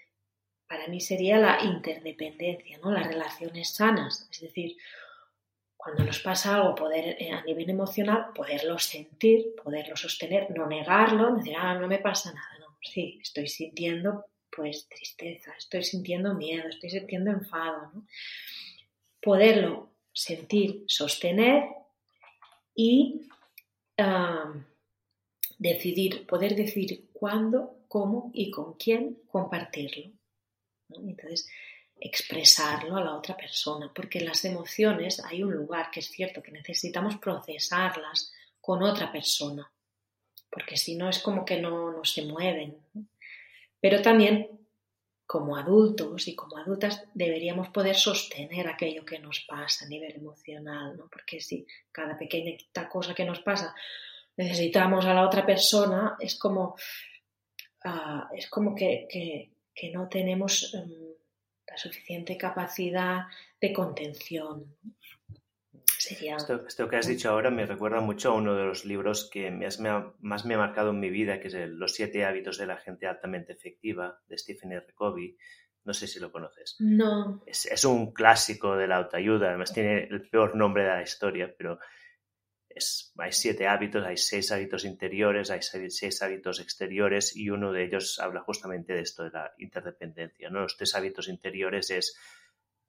para 0.68 0.88
mí 0.88 1.00
sería 1.00 1.38
la 1.38 1.64
interdependencia, 1.64 2.78
¿no? 2.80 2.92
las 2.92 3.08
relaciones 3.08 3.70
sanas, 3.70 4.28
es 4.32 4.42
decir, 4.42 4.76
cuando 5.84 6.06
nos 6.06 6.20
pasa 6.20 6.56
algo, 6.56 6.76
poder 6.76 7.18
eh, 7.20 7.32
a 7.32 7.44
nivel 7.44 7.70
emocional, 7.70 8.28
poderlo 8.34 8.80
sentir, 8.80 9.54
poderlo 9.62 9.98
sostener, 9.98 10.50
no 10.52 10.66
negarlo, 10.66 11.36
decir, 11.36 11.56
ah, 11.58 11.74
no 11.76 11.88
me 11.90 12.00
pasa 12.00 12.32
nada, 12.32 12.60
no, 12.60 12.78
sí, 12.82 13.20
estoy 13.22 13.48
sintiendo 13.48 14.26
pues 14.50 14.88
tristeza, 14.88 15.52
estoy 15.58 15.84
sintiendo 15.84 16.36
miedo, 16.36 16.70
estoy 16.70 16.90
sintiendo 16.90 17.32
enfado, 17.32 17.92
¿no? 17.94 18.08
Poderlo 19.22 19.90
sentir, 20.14 20.84
sostener 20.88 21.66
y 22.76 23.28
decidir, 25.58 26.26
poder 26.28 26.56
decidir 26.56 27.10
cuándo, 27.14 27.78
cómo 27.88 28.32
y 28.34 28.52
con 28.52 28.74
quién 28.74 29.18
compartirlo. 29.28 30.12
Entonces, 30.90 31.50
expresarlo 32.06 32.98
a 32.98 33.02
la 33.02 33.16
otra 33.16 33.38
persona, 33.38 33.90
porque 33.96 34.20
las 34.20 34.44
emociones 34.44 35.24
hay 35.24 35.42
un 35.42 35.54
lugar 35.54 35.90
que 35.90 36.02
es 36.02 36.10
cierto 36.12 36.44
que 36.44 36.52
necesitamos 36.52 37.16
procesarlas 37.16 38.34
con 38.60 38.84
otra 38.84 39.10
persona, 39.10 39.72
porque 40.50 40.76
si 40.76 40.96
no 40.96 41.08
es 41.10 41.20
como 41.20 41.46
que 41.46 41.62
no, 41.62 41.94
no 41.94 42.04
se 42.04 42.26
mueven. 42.26 42.78
Pero 43.80 44.02
también 44.02 44.50
como 45.26 45.56
adultos 45.56 46.28
y 46.28 46.36
como 46.36 46.58
adultas 46.58 47.06
deberíamos 47.14 47.70
poder 47.70 47.96
sostener 47.96 48.68
aquello 48.68 49.06
que 49.06 49.20
nos 49.20 49.40
pasa 49.48 49.86
a 49.86 49.88
nivel 49.88 50.16
emocional, 50.16 50.98
¿no? 50.98 51.08
Porque 51.10 51.40
si 51.40 51.66
cada 51.90 52.18
pequeña 52.18 52.58
cosa 52.92 53.16
que 53.16 53.24
nos 53.24 53.40
pasa 53.40 53.74
necesitamos 54.36 55.06
a 55.06 55.14
la 55.14 55.26
otra 55.26 55.46
persona, 55.46 56.18
es 56.20 56.36
como, 56.36 56.76
ah, 57.86 58.30
es 58.36 58.50
como 58.50 58.76
que, 58.76 59.50
no 59.94 60.08
tenemos 60.10 60.74
em, 60.74 61.13
la 61.74 61.78
suficiente 61.78 62.38
capacidad 62.38 63.26
de 63.60 63.74
contención. 63.74 64.76
Esto, 66.68 66.90
que 66.90 66.98
has 66.98 67.08
dicho 67.08 67.30
ahora 67.30 67.50
me 67.50 67.66
recuerda 67.66 68.00
mucho 68.00 68.30
a 68.30 68.36
uno 68.36 68.56
de 68.56 68.66
los 68.66 68.86
libros 68.86 69.30
que 69.32 69.50
más 69.50 69.80
me 69.80 70.54
ha, 70.54 70.58
marcado 70.58 70.92
en 70.92 71.00
mi 71.00 71.10
vida, 71.10 71.40
que 71.40 71.48
es 71.48 71.56
Los 71.70 71.94
siete 71.94 72.26
hábitos 72.26 72.58
de 72.58 72.68
la 72.68 72.78
gente 72.78 73.08
altamente 73.08 73.54
efectiva, 73.54 74.22
de 74.28 74.38
Stephen 74.38 74.74
R. 74.74 74.94
Covey. 74.94 75.36
No 75.86 75.94
sé 75.94 76.08
si 76.08 76.20
lo 76.20 76.32
conoces. 76.32 76.76
No. 76.80 77.44
Es, 77.48 77.86
un 77.86 78.14
clásico 78.14 78.76
de 78.76 78.88
la 78.88 78.98
autoayuda, 78.98 79.50
además 79.50 79.74
tiene 79.74 80.04
el 80.04 80.30
peor 80.30 80.56
nombre 80.56 80.84
de 80.84 80.90
la 80.90 81.02
historia, 81.02 81.54
pero 81.58 81.80
hay 83.18 83.32
siete 83.32 83.68
hábitos, 83.68 84.06
hay 84.06 84.18
seis 84.18 84.52
hábitos 84.52 84.86
interiores, 84.86 85.52
hay 85.52 85.62
seis, 85.62 86.22
hábitos 86.22 86.60
exteriores 86.60 87.36
y 87.36 87.50
uno 87.50 87.72
de 87.72 87.84
ellos 87.86 88.20
habla 88.20 88.42
justamente 88.42 88.94
de 88.94 89.02
esto, 89.02 89.24
de 89.24 89.32
la 89.32 89.54
interdependencia. 89.58 90.50
¿no? 90.50 90.62
Los 90.62 90.78
tres 90.78 90.96
hábitos 90.96 91.28
interiores 91.28 91.90
es 91.90 92.18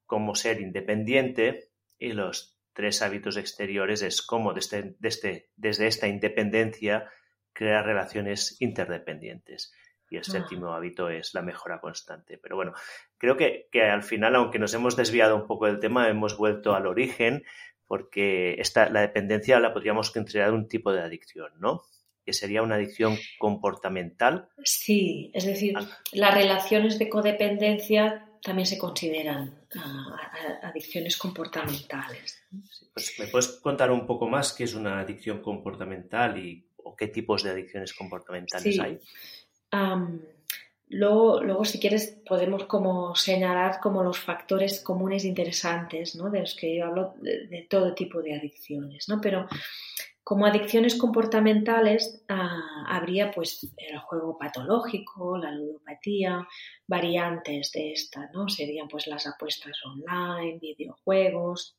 cómo 0.05 0.35
ser 0.35 0.61
independiente 0.61 1.71
y 1.97 2.13
los 2.13 2.57
tres 2.73 3.01
hábitos 3.01 3.37
exteriores 3.37 4.01
es 4.01 4.21
cómo 4.21 4.53
desde, 4.53 4.95
desde, 4.99 5.49
desde 5.55 5.87
esta 5.87 6.07
independencia 6.07 7.09
crear 7.53 7.85
relaciones 7.85 8.57
interdependientes. 8.59 9.73
Y 10.09 10.17
el 10.17 10.21
ah. 10.21 10.31
séptimo 10.31 10.73
hábito 10.73 11.09
es 11.09 11.33
la 11.33 11.41
mejora 11.41 11.79
constante. 11.79 12.37
Pero 12.37 12.55
bueno, 12.55 12.73
creo 13.17 13.37
que, 13.37 13.69
que, 13.71 13.83
al 13.83 14.03
final, 14.03 14.35
aunque 14.35 14.59
nos 14.59 14.73
hemos 14.73 14.95
desviado 14.95 15.35
un 15.35 15.47
poco 15.47 15.65
del 15.65 15.79
tema, 15.79 16.09
hemos 16.09 16.37
vuelto 16.37 16.75
al 16.75 16.85
origen 16.85 17.43
porque 17.87 18.55
esta, 18.59 18.89
la 18.89 19.01
dependencia 19.01 19.59
la 19.59 19.73
podríamos 19.73 20.11
considerar 20.11 20.53
un 20.53 20.67
tipo 20.67 20.91
de 20.91 21.01
adicción, 21.01 21.51
¿no? 21.59 21.83
Que 22.25 22.33
sería 22.33 22.63
una 22.63 22.75
adicción 22.75 23.17
comportamental. 23.37 24.49
Sí, 24.63 25.31
es 25.33 25.45
decir, 25.45 25.75
las 26.11 26.33
relaciones 26.33 26.97
de 26.97 27.09
codependencia 27.09 28.25
también 28.41 28.65
se 28.65 28.77
consideran 28.77 29.65
ah, 29.75 30.17
adicciones 30.63 31.17
comportamentales. 31.17 32.43
Pues, 32.93 33.19
¿Me 33.19 33.27
puedes 33.27 33.47
contar 33.59 33.91
un 33.91 34.05
poco 34.05 34.27
más 34.27 34.53
qué 34.53 34.63
es 34.63 34.75
una 34.75 34.99
adicción 34.99 35.41
comportamental 35.41 36.37
y 36.37 36.67
o 36.77 36.95
qué 36.95 37.07
tipos 37.07 37.43
de 37.43 37.49
adicciones 37.49 37.93
comportamentales 37.93 38.79
hay? 38.79 38.99
Luego, 40.97 41.65
si 41.65 41.77
quieres, 41.77 42.21
podemos 42.25 42.63
como 42.63 43.15
señalar 43.15 43.81
como 43.81 44.01
los 44.01 44.17
factores 44.17 44.79
comunes 44.79 45.25
interesantes, 45.25 46.15
¿no? 46.15 46.29
De 46.29 46.39
los 46.39 46.55
que 46.55 46.73
yo 46.73 46.85
hablo 46.85 47.15
de, 47.19 47.67
todo 47.69 47.93
tipo 47.93 48.21
de 48.21 48.33
adicciones, 48.33 49.09
¿no? 49.09 49.19
Pero 49.19 49.45
como 50.23 50.45
adicciones 50.45 50.95
comportamentales 50.95 52.23
ah, 52.29 52.85
habría 52.87 53.31
pues 53.31 53.67
el 53.75 53.99
juego 53.99 54.37
patológico, 54.37 55.37
la 55.37 55.51
ludopatía, 55.51 56.47
variantes 56.87 57.73
de 57.73 57.91
esta, 57.91 58.29
¿no? 58.33 58.47
Serían 58.47 58.87
pues 58.87 59.07
las 59.07 59.27
apuestas 59.27 59.77
online, 59.83 60.59
videojuegos, 60.61 61.75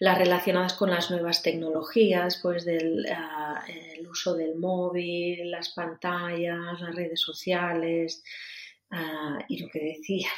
las 0.00 0.16
relacionadas 0.16 0.72
con 0.72 0.90
las 0.90 1.10
nuevas 1.10 1.42
tecnologías, 1.42 2.40
pues 2.42 2.64
del 2.64 3.06
ah, 3.14 3.62
el 3.68 4.08
uso 4.08 4.34
del 4.34 4.56
móvil, 4.56 5.50
las 5.50 5.68
pantallas, 5.68 6.80
las 6.80 6.94
redes 6.94 7.20
sociales. 7.20 8.24
Ah, 8.90 9.38
y 9.46 9.58
lo 9.62 9.68
que 9.68 9.80
decía, 9.80 10.28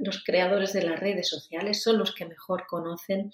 los 0.00 0.24
creadores 0.24 0.72
de 0.72 0.82
las 0.82 0.98
redes 0.98 1.28
sociales 1.28 1.82
son 1.82 1.98
los 1.98 2.14
que 2.14 2.26
mejor 2.26 2.66
conocen 2.66 3.32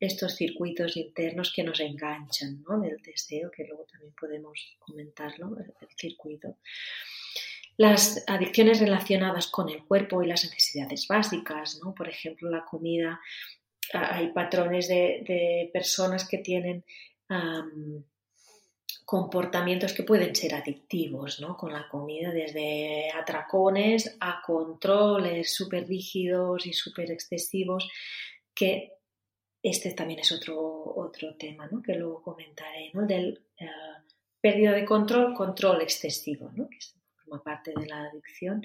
estos 0.00 0.34
circuitos 0.34 0.96
internos 0.96 1.52
que 1.54 1.62
nos 1.62 1.80
enganchan 1.80 2.62
¿no? 2.68 2.80
del 2.80 3.00
deseo, 3.00 3.50
que 3.52 3.64
luego 3.64 3.84
también 3.84 4.12
podemos 4.20 4.76
comentarlo, 4.80 5.56
el, 5.58 5.72
el 5.80 5.88
circuito. 5.96 6.56
Las 7.76 8.24
adicciones 8.26 8.80
relacionadas 8.80 9.46
con 9.46 9.68
el 9.68 9.84
cuerpo 9.84 10.22
y 10.22 10.26
las 10.26 10.44
necesidades 10.44 11.06
básicas, 11.06 11.80
¿no? 11.82 11.94
por 11.94 12.08
ejemplo, 12.08 12.50
la 12.50 12.64
comida 12.64 13.20
hay 13.92 14.28
patrones 14.32 14.88
de, 14.88 15.70
personas 15.72 16.28
que 16.28 16.38
tienen 16.38 16.84
comportamientos 19.04 19.94
que 19.94 20.02
pueden 20.02 20.34
ser 20.34 20.54
adictivos 20.54 21.40
¿no? 21.40 21.56
con 21.56 21.72
la 21.72 21.88
comida, 21.88 22.30
desde 22.30 23.10
atracones 23.10 24.18
a 24.20 24.42
controles 24.44 25.54
súper 25.54 25.86
rígidos 25.86 26.66
y 26.66 26.74
súper 26.74 27.10
excesivos, 27.10 27.88
que 28.54 28.92
este 29.62 29.92
también 29.94 30.20
es 30.20 30.30
otro, 30.30 30.58
otro 30.94 31.34
tema 31.36 31.66
¿no? 31.70 31.82
que 31.82 31.94
luego 31.94 32.22
comentaré, 32.22 32.90
¿no? 32.92 33.06
del 33.06 33.42
eh, 33.58 33.66
pérdida 34.42 34.72
de 34.72 34.84
control, 34.84 35.32
control 35.32 35.80
excesivo, 35.80 36.50
¿no? 36.54 36.68
que 36.68 36.78
forma 37.24 37.42
parte 37.42 37.72
de 37.74 37.86
la 37.86 38.04
adicción. 38.04 38.62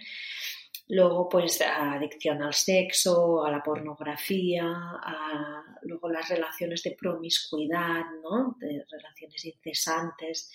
Luego, 0.93 1.27
pues, 1.27 1.59
adicción 1.59 2.43
al 2.43 2.53
sexo, 2.53 3.43
a 3.43 3.49
la 3.49 3.63
pornografía, 3.63 4.63
a, 4.63 5.63
luego 5.81 6.07
las 6.07 6.29
relaciones 6.29 6.83
de 6.83 6.91
promiscuidad, 6.91 8.03
¿no? 8.21 8.55
De 8.59 8.85
relaciones 8.91 9.43
incesantes 9.43 10.51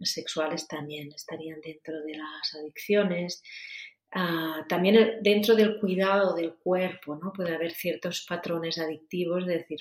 sexuales 0.00 0.68
también 0.68 1.10
estarían 1.12 1.60
dentro 1.60 2.00
de 2.02 2.16
las 2.16 2.54
adicciones. 2.54 3.42
Ah, 4.12 4.64
también 4.68 5.18
dentro 5.20 5.56
del 5.56 5.80
cuidado 5.80 6.36
del 6.36 6.54
cuerpo, 6.54 7.16
¿no? 7.16 7.32
Puede 7.32 7.52
haber 7.52 7.72
ciertos 7.72 8.24
patrones 8.24 8.78
adictivos, 8.78 9.42
es 9.42 9.48
decir, 9.48 9.80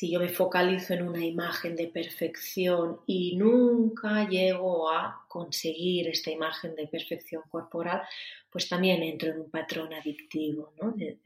si 0.00 0.10
yo 0.10 0.18
me 0.18 0.30
focalizo 0.30 0.94
en 0.94 1.06
una 1.06 1.22
imagen 1.22 1.76
de 1.76 1.88
perfección 1.88 3.00
y 3.06 3.36
nunca 3.36 4.26
llego 4.26 4.90
a 4.90 5.26
conseguir 5.28 6.08
esta 6.08 6.30
imagen 6.30 6.74
de 6.74 6.86
perfección 6.86 7.42
corporal, 7.50 8.00
pues 8.48 8.66
también 8.66 9.02
entro 9.02 9.30
en 9.30 9.40
un 9.40 9.50
patrón 9.50 9.92
adictivo 9.92 10.72
¿no? 10.80 10.92
de, 10.92 11.18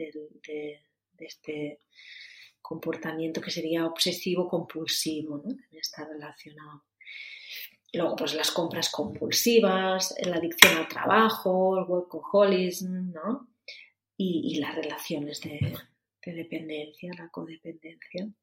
este 1.21 1.79
comportamiento 2.61 3.41
que 3.41 3.53
sería 3.53 3.87
obsesivo 3.87 4.49
compulsivo, 4.49 5.37
¿no? 5.37 5.55
también 5.55 5.81
está 5.81 6.05
relacionado. 6.09 6.83
Luego, 7.93 8.17
pues 8.17 8.35
las 8.35 8.51
compras 8.51 8.91
compulsivas, 8.91 10.17
la 10.27 10.39
adicción 10.39 10.79
al 10.79 10.89
trabajo, 10.89 11.79
el 11.79 11.85
workaholism, 11.85 13.13
¿no? 13.13 13.47
Y, 14.17 14.59
las 14.59 14.75
relaciones 14.75 15.41
de 15.41 15.77
dependencia, 16.25 17.13
la 17.17 17.29
codependencia. 17.29 18.35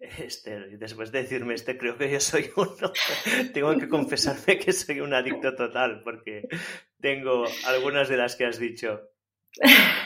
Este, 0.00 0.76
después 0.76 1.10
de 1.10 1.22
decirme 1.22 1.54
este, 1.54 1.76
creo 1.76 1.98
que 1.98 2.10
yo 2.10 2.20
soy 2.20 2.50
uno. 2.56 2.92
tengo 3.52 3.76
que 3.76 3.88
confesarme 3.88 4.58
que 4.58 4.72
soy 4.72 5.00
un 5.00 5.12
adicto 5.12 5.54
total, 5.54 6.02
porque 6.04 6.46
tengo 7.00 7.44
algunas 7.66 8.08
de 8.08 8.16
las 8.16 8.36
que 8.36 8.46
has 8.46 8.58
dicho. 8.58 9.00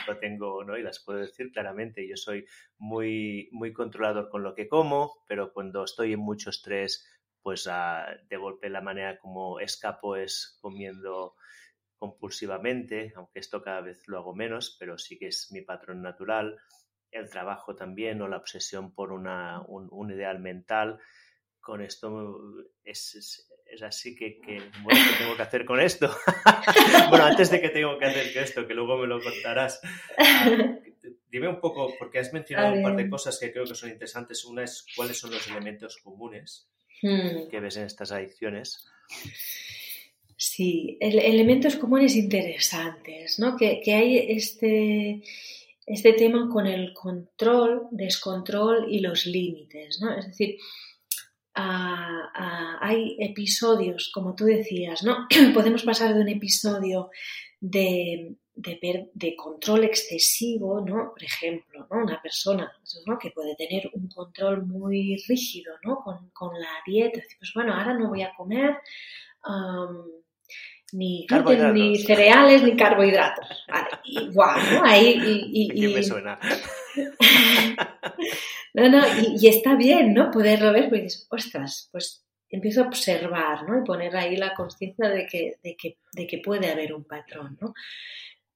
Lo 0.07 0.17
tengo, 0.17 0.63
¿no? 0.63 0.77
Y 0.77 0.83
las 0.83 1.03
puedo 1.03 1.19
decir 1.19 1.51
claramente. 1.51 2.07
Yo 2.07 2.17
soy 2.17 2.45
muy, 2.77 3.49
muy 3.51 3.71
controlador 3.71 4.29
con 4.29 4.41
lo 4.41 4.55
que 4.55 4.67
como, 4.67 5.23
pero 5.27 5.53
cuando 5.53 5.83
estoy 5.83 6.13
en 6.13 6.19
mucho 6.19 6.49
estrés, 6.49 7.07
pues 7.41 7.69
de 8.29 8.37
golpe 8.37 8.69
la 8.69 8.81
manera 8.81 9.19
como 9.19 9.59
escapo 9.59 10.15
es 10.15 10.57
comiendo 10.61 11.35
compulsivamente, 11.97 13.13
aunque 13.15 13.39
esto 13.39 13.61
cada 13.61 13.81
vez 13.81 14.07
lo 14.07 14.17
hago 14.17 14.33
menos, 14.33 14.75
pero 14.79 14.97
sí 14.97 15.17
que 15.19 15.27
es 15.27 15.51
mi 15.51 15.61
patrón 15.61 16.01
natural 16.01 16.57
el 17.13 17.29
trabajo 17.29 17.75
también 17.75 18.21
o 18.21 18.27
la 18.27 18.37
obsesión 18.37 18.93
por 18.93 19.11
una, 19.11 19.61
un, 19.67 20.11
ideal 20.11 20.39
mental. 20.39 20.99
Con 21.59 21.81
esto 21.81 22.39
es, 22.83 23.47
es, 23.65 23.81
así 23.81 24.15
que, 24.15 24.41
bueno, 24.83 24.99
¿qué 25.09 25.23
tengo 25.23 25.35
que 25.35 25.41
hacer 25.41 25.65
con 25.65 25.79
esto? 25.79 26.13
bueno, 27.09 27.25
antes 27.25 27.49
de 27.51 27.61
que 27.61 27.69
tengo 27.69 27.97
que 27.97 28.05
hacer 28.05 28.37
esto, 28.37 28.67
que 28.67 28.73
luego 28.73 28.97
me 28.97 29.07
lo 29.07 29.21
contarás, 29.21 29.79
dime 31.31 31.47
un 31.47 31.61
poco, 31.61 31.93
porque 31.97 32.19
has 32.19 32.33
mencionado 32.33 32.73
un 32.73 32.83
par 32.83 32.95
de 32.95 33.09
cosas 33.09 33.39
que 33.39 33.51
creo 33.51 33.65
que 33.65 33.75
son 33.75 33.91
interesantes. 33.91 34.43
Una 34.43 34.63
es 34.63 34.85
cuáles 34.95 35.17
son 35.17 35.31
los 35.31 35.47
elementos 35.47 35.97
comunes 36.03 36.69
hmm. 37.01 37.49
que 37.49 37.59
ves 37.61 37.77
en 37.77 37.85
estas 37.85 38.11
adicciones. 38.11 38.85
Sí, 40.35 40.97
elementos 40.99 41.77
comunes 41.77 42.15
interesantes, 42.15 43.39
¿no? 43.39 43.55
Que, 43.55 43.79
que 43.79 43.93
hay 43.93 44.17
este 44.17 45.21
este 45.85 46.13
tema 46.13 46.49
con 46.49 46.67
el 46.67 46.93
control, 46.93 47.87
descontrol 47.91 48.85
y 48.89 48.99
los 48.99 49.25
límites, 49.25 49.99
¿no? 50.01 50.15
Es 50.17 50.27
decir, 50.27 50.57
hay 51.55 53.15
episodios, 53.19 54.11
como 54.13 54.35
tú 54.35 54.45
decías, 54.45 55.03
¿no? 55.03 55.27
Podemos 55.53 55.83
pasar 55.83 56.13
de 56.13 56.21
un 56.21 56.29
episodio 56.29 57.09
de, 57.59 58.35
de, 58.55 59.35
control 59.35 59.83
excesivo, 59.83 60.81
¿no? 60.81 61.11
Por 61.11 61.23
ejemplo, 61.23 61.87
¿no? 61.89 62.03
Una 62.03 62.21
persona 62.21 62.71
que 63.21 63.31
puede 63.31 63.55
tener 63.55 63.89
un 63.93 64.07
control 64.07 64.65
muy 64.65 65.17
rígido, 65.27 65.73
¿no? 65.83 66.03
Con, 66.33 66.59
la 66.59 66.81
dieta. 66.85 67.21
Pues 67.39 67.51
bueno, 67.53 67.73
ahora 67.73 67.93
no 67.93 68.09
voy 68.09 68.21
a 68.23 68.33
comer 68.35 68.77
ni 70.93 71.25
gluten, 71.27 71.73
ni 71.73 71.97
cereales, 71.97 72.63
ni 72.63 72.75
carbohidratos. 72.75 73.65
Vale, 73.67 73.89
igual, 74.03 74.59
¿no? 74.73 74.83
Ahí, 74.83 75.49
y, 75.51 75.85
y, 75.85 75.93
me 75.93 76.03
suena. 76.03 76.39
no, 78.73 78.89
no, 78.89 79.03
y, 79.39 79.47
está 79.47 79.75
bien, 79.75 80.13
¿no? 80.13 80.31
Poderlo 80.31 80.71
ver, 80.71 80.89
porque 80.89 81.03
dices, 81.03 81.27
ostras, 81.29 81.89
pues 81.91 82.23
empiezo 82.49 82.83
a 82.83 82.87
observar, 82.87 83.67
¿no? 83.67 83.79
Y 83.79 83.83
poner 83.83 84.15
ahí 84.15 84.37
la 84.37 84.53
conciencia 84.53 85.09
de 85.09 85.25
que, 85.25 85.55
de, 85.63 85.75
que, 85.75 85.97
de 86.13 86.27
que 86.27 86.37
puede 86.37 86.71
haber 86.71 86.93
un 86.93 87.03
patrón, 87.03 87.57
¿no? 87.59 87.73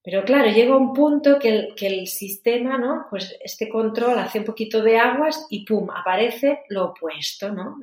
Pero 0.08 0.24
claro, 0.24 0.50
llega 0.50 0.78
un 0.78 0.94
punto 0.94 1.38
que 1.38 1.50
el, 1.50 1.76
que 1.76 1.88
el 1.88 2.08
sistema, 2.08 2.78
¿no? 2.78 3.08
Pues 3.10 3.38
este 3.44 3.68
control 3.68 4.18
hace 4.18 4.40
un 4.40 4.46
poquito 4.46 4.82
de 4.82 4.96
aguas 4.96 5.46
y 5.50 5.66
¡pum! 5.66 5.90
aparece 5.92 6.62
lo 6.70 6.86
opuesto, 6.86 7.52
¿no? 7.52 7.78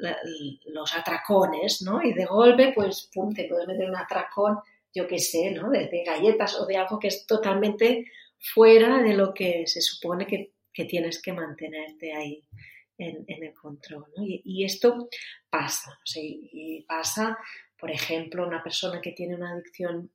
los 0.65 0.97
atracones, 0.97 1.83
¿no? 1.83 2.03
Y 2.03 2.15
de 2.15 2.25
golpe, 2.25 2.73
pues 2.75 3.11
¡pum! 3.13 3.35
te 3.35 3.45
puede 3.45 3.67
meter 3.67 3.91
un 3.91 3.97
atracón, 3.97 4.59
yo 4.95 5.07
qué 5.07 5.19
sé, 5.19 5.51
¿no? 5.51 5.69
De, 5.69 6.03
galletas 6.03 6.59
o 6.59 6.65
de 6.65 6.79
algo 6.79 6.99
que 6.99 7.09
es 7.09 7.27
totalmente 7.27 8.07
fuera 8.39 9.03
de 9.03 9.13
lo 9.13 9.35
que 9.35 9.67
se 9.67 9.83
supone 9.83 10.27
que, 10.27 10.53
que 10.73 10.87
tienes 10.87 11.21
que 11.21 11.35
mantenerte 11.35 12.15
ahí 12.15 12.43
en, 12.97 13.27
el 13.29 13.53
control. 13.53 14.07
Y, 14.17 14.65
esto 14.65 15.11
pasa, 15.51 16.01
y 16.15 16.87
pasa, 16.89 17.37
por 17.79 17.91
ejemplo, 17.91 18.47
una 18.47 18.63
persona 18.63 19.03
que 19.03 19.13
tiene 19.13 19.35
una 19.35 19.53
adicción 19.53 20.11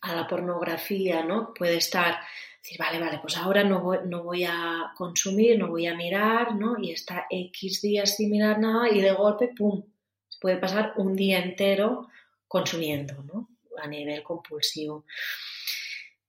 a 0.00 0.14
la 0.14 0.26
pornografía, 0.26 1.22
¿no? 1.22 1.52
Puede 1.54 1.76
estar, 1.76 2.18
decir, 2.62 2.78
vale, 2.78 2.98
vale, 2.98 3.18
pues 3.20 3.36
ahora 3.36 3.64
no 3.64 3.80
voy, 3.80 3.98
no 4.06 4.22
voy 4.22 4.44
a 4.44 4.92
consumir, 4.96 5.58
no 5.58 5.68
voy 5.68 5.86
a 5.86 5.94
mirar, 5.94 6.54
¿no? 6.54 6.76
Y 6.78 6.92
está 6.92 7.26
X 7.30 7.82
días 7.82 8.16
sin 8.16 8.30
mirar 8.30 8.58
nada 8.58 8.88
y 8.90 9.00
de 9.00 9.12
golpe, 9.12 9.48
¡pum! 9.56 9.82
Se 10.28 10.38
puede 10.40 10.56
pasar 10.58 10.94
un 10.96 11.16
día 11.16 11.38
entero 11.38 12.08
consumiendo, 12.46 13.22
¿no? 13.22 13.48
A 13.82 13.86
nivel 13.86 14.22
compulsivo. 14.22 15.04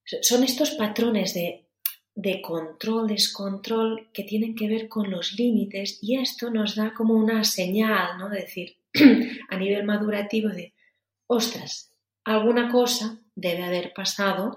Son 0.03 0.43
estos 0.43 0.71
patrones 0.71 1.33
de, 1.33 1.65
de 2.13 2.41
control, 2.41 3.07
descontrol, 3.07 4.09
que 4.13 4.23
tienen 4.23 4.55
que 4.55 4.69
ver 4.69 4.87
con 4.87 5.11
los 5.11 5.33
límites 5.33 5.99
y 6.01 6.17
esto 6.17 6.49
nos 6.49 6.75
da 6.75 6.93
como 6.93 7.13
una 7.13 7.43
señal, 7.43 8.17
¿no? 8.17 8.29
De 8.29 8.41
decir, 8.41 8.77
a 9.49 9.57
nivel 9.57 9.83
madurativo 9.83 10.49
de, 10.49 10.73
ostras, 11.27 11.93
alguna 12.23 12.69
cosa 12.71 13.19
debe 13.35 13.63
haber 13.63 13.93
pasado 13.93 14.55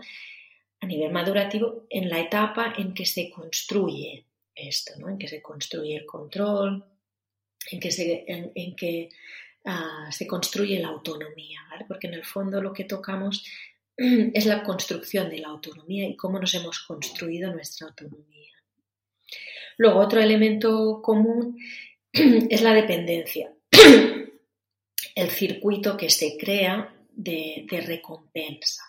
a 0.81 0.87
nivel 0.87 1.13
madurativo 1.13 1.87
en 1.91 2.09
la 2.09 2.21
etapa 2.21 2.75
en 2.77 2.95
que 2.95 3.05
se 3.05 3.31
construye 3.31 4.25
esto, 4.55 4.93
¿no? 4.99 5.09
en 5.09 5.19
que 5.19 5.29
se 5.29 5.43
construye 5.43 5.97
el 5.97 6.07
control, 6.07 6.85
en 7.71 7.81
que 7.81 7.91
se, 7.91 8.25
en, 8.27 8.77
que, 8.77 9.11
ah, 9.65 10.09
se 10.11 10.27
construye 10.27 10.79
la 10.79 10.89
autonomía, 10.89 11.61
porque 11.87 12.07
en 12.07 12.15
el 12.15 12.25
fondo 12.25 12.61
lo 12.61 12.73
que 12.73 12.85
tocamos 12.85 13.45
es 13.97 14.47
la 14.47 14.63
construcción 14.63 15.29
de 15.31 15.39
la 15.39 15.49
autonomía 15.49 16.09
y 16.09 16.17
cómo 16.17 16.39
nos 16.39 16.55
hemos 16.55 16.81
construido 16.81 17.53
nuestra 17.53 17.89
autonomía. 17.89 18.53
Luego, 19.77 20.01
otro 20.01 20.21
elemento 20.21 21.01
común 21.03 21.59
es 22.13 22.63
la 22.63 22.75
dependencia, 22.75 23.53
el 25.15 25.31
circuito 25.31 25.97
que 25.97 26.11
se 26.11 26.37
crea 26.37 26.95
de, 27.19 27.83
recompensa. 27.87 28.83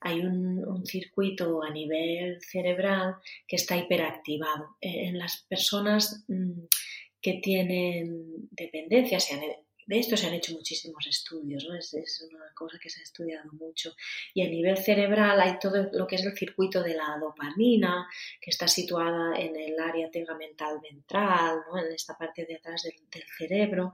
Hay 0.00 0.20
un, 0.20 0.84
circuito 0.86 1.62
a 1.62 1.70
nivel 1.70 2.40
cerebral 2.40 3.16
que 3.46 3.56
está 3.56 3.76
hiperactivado. 3.76 4.76
Eh, 4.80 5.08
en 5.08 5.18
las 5.18 5.44
personas 5.48 6.24
mm, 6.28 6.64
que 7.20 7.34
tienen 7.42 8.48
dependencia, 8.50 9.18
de 9.86 9.98
esto 9.98 10.16
se 10.16 10.26
han 10.26 10.34
hecho 10.34 10.54
muchísimos 10.54 11.06
estudios, 11.06 11.68
es, 11.92 12.26
una 12.30 12.50
cosa 12.54 12.78
que 12.82 12.88
se 12.88 13.00
ha 13.00 13.02
estudiado 13.02 13.50
mucho. 13.52 13.94
Y 14.32 14.42
a 14.42 14.48
nivel 14.48 14.78
cerebral 14.78 15.38
hay 15.40 15.58
todo 15.58 15.90
lo 15.92 16.06
que 16.06 16.16
es 16.16 16.24
el 16.24 16.36
circuito 16.36 16.82
de 16.82 16.94
la 16.94 17.18
dopamina, 17.20 18.08
que 18.40 18.50
está 18.50 18.66
situada 18.66 19.38
en 19.38 19.54
el 19.56 19.78
área 19.78 20.10
tegamental 20.10 20.80
ventral, 20.80 21.60
en 21.76 21.92
esta 21.92 22.16
parte 22.16 22.46
de 22.46 22.56
atrás 22.56 22.84
del, 22.84 22.94
del 23.10 23.24
cerebro. 23.36 23.92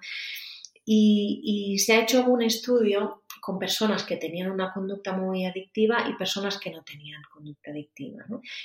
Y, 0.85 1.79
se 1.79 1.93
ha 1.93 2.03
hecho 2.03 2.19
algún 2.19 2.43
estudio 2.43 3.20
con 3.41 3.59
personas 3.59 4.05
que 4.05 4.17
tenían 4.17 4.51
una 4.51 4.73
conducta 4.73 5.13
muy 5.13 5.47
adictiva 5.47 6.09
y 6.09 6.15
personas 6.15 6.59
que 6.59 6.71
no 6.71 6.83
tenían 6.83 7.23
conducta 7.31 7.71
adictiva. 7.71 8.25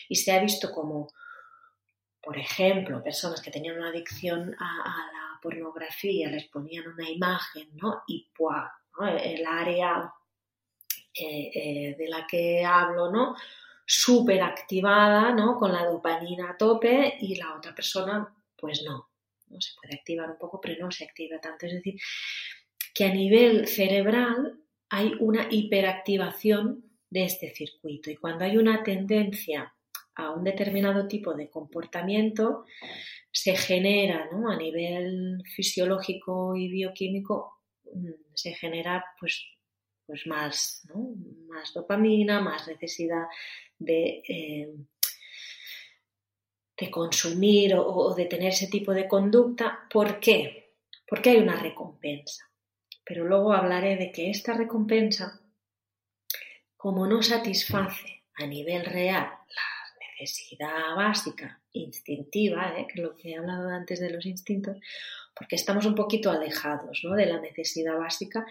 Y 0.09 0.15
se 0.15 0.32
ha 0.32 0.41
visto 0.41 0.71
como, 0.71 1.07
por 2.21 2.38
ejemplo, 2.38 3.03
personas 3.03 3.41
que 3.41 3.51
tenían 3.51 3.78
una 3.78 3.89
adicción 3.89 4.55
a, 4.59 5.09
la 5.13 5.39
pornografía, 5.41 6.30
les 6.30 6.45
ponían 6.45 6.88
una 6.88 7.09
imagen 7.09 7.69
¿no? 7.76 8.03
y 8.07 8.28
¡pua! 8.36 8.71
el 9.21 9.45
área 9.45 10.11
eh, 11.13 11.51
eh, 11.53 11.95
de 11.97 12.07
la 12.07 12.26
que 12.26 12.65
hablo, 12.65 13.11
¿no? 13.11 13.36
súper 13.86 14.41
activada, 14.41 15.32
¿no? 15.32 15.57
Con 15.57 15.71
la 15.71 15.86
dopamina 15.86 16.51
a 16.51 16.57
tope 16.57 17.17
y 17.19 17.36
la 17.36 17.55
otra 17.55 17.76
persona, 17.76 18.28
pues 18.57 18.84
no. 18.84 19.09
¿no? 19.47 19.61
Se 19.61 19.73
puede 19.80 19.95
activar 19.95 20.30
un 20.32 20.38
poco, 20.38 20.59
pero 20.59 20.84
no 20.84 20.91
se 20.91 21.05
activa 21.05 21.39
tanto. 21.39 21.67
Es 21.67 21.73
decir, 21.73 21.95
que 22.93 23.05
a 23.05 23.13
nivel 23.13 23.67
cerebral 23.67 24.59
hay 24.95 25.11
una 25.19 25.47
hiperactivación 25.51 26.85
de 27.09 27.25
este 27.25 27.53
circuito 27.53 28.09
y 28.09 28.15
cuando 28.15 28.45
hay 28.45 28.55
una 28.55 28.81
tendencia 28.81 29.73
a 30.15 30.31
un 30.31 30.45
determinado 30.45 31.05
tipo 31.05 31.33
de 31.33 31.49
comportamiento, 31.49 32.63
se 33.29 33.57
genera 33.57 34.29
¿no? 34.31 34.49
a 34.49 34.55
nivel 34.55 35.43
fisiológico 35.53 36.55
y 36.55 36.69
bioquímico, 36.69 37.59
mm, 37.93 38.11
se 38.33 38.53
genera 38.53 39.03
pues, 39.19 39.45
pues 40.05 40.25
más, 40.27 40.87
más 41.49 41.73
dopamina, 41.73 42.39
más 42.39 42.65
necesidad 42.65 43.25
de 43.77 44.23
eh, 44.29 44.73
de 46.77 46.91
consumir 46.91 47.73
o, 47.75 48.13
de 48.13 48.25
tener 48.25 48.49
ese 48.49 48.67
tipo 48.67 48.93
de 48.93 49.07
conducta. 49.07 49.87
¿Por 49.89 50.19
qué? 50.19 50.75
Porque 51.07 51.31
hay 51.31 51.37
una 51.37 51.55
recompensa. 51.55 52.43
Pero 53.06 53.26
luego 53.26 53.53
hablaré 53.53 53.97
de 53.97 54.12
que 54.12 54.30
esta 54.30 54.53
recompensa, 54.53 55.39
como 56.76 57.08
no 57.08 57.22
satisface 57.22 58.24
a 58.36 58.45
nivel 58.45 58.86
real 58.86 59.26
la 59.26 60.08
necesidad 60.20 60.95
básica, 60.95 61.62
instintiva, 61.72 62.74
¿eh? 62.78 62.88
que 62.88 62.99
es 62.99 63.03
lo 63.03 63.16
que 63.16 63.32
he 63.32 63.38
hablado 63.38 63.70
antes 63.70 63.99
de 63.99 64.10
los 64.10 64.26
instintos, 64.26 64.78
porque 65.36 65.56
estamos 65.56 65.86
un 65.86 65.95
poquito 65.95 66.32
alejados 66.32 67.01
de 67.03 67.26
la 67.26 67.39
necesidad 67.39 67.97
básica, 67.97 68.45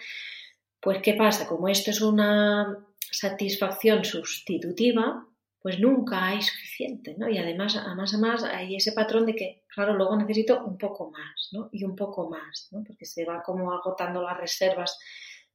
pues 0.81 0.99
¿qué 1.03 1.15
pasa? 1.15 1.47
Como 1.47 1.69
esto 1.69 1.91
es 1.91 2.01
una 2.01 2.79
satisfacción 3.11 4.05
sustitutiva, 4.05 5.27
pues 5.65 5.81
nunca 5.81 6.27
hay 6.27 6.43
suficiente, 6.43 7.15
¿no? 7.17 7.27
Y 7.27 7.39
además, 7.39 7.75
a 7.75 7.95
más 7.95 8.13
a 8.13 8.19
más, 8.19 8.45
hay 8.45 8.77
ese 8.77 8.93
patrón 8.93 9.25
de 9.25 9.35
que, 9.35 9.63
claro, 9.67 9.95
luego 9.95 10.15
necesito 10.15 10.63
un 10.63 10.77
poco 10.77 11.11
más, 11.11 11.49
¿no? 11.53 11.71
Y 11.73 11.85
un 11.85 11.97
poco 11.97 12.29
más, 12.29 12.69
¿no? 12.71 12.85
Porque 12.85 13.07
se 13.07 13.25
va 13.25 13.43
como 13.43 13.73
agotando 13.73 14.21
las 14.21 14.37
reservas 14.37 14.99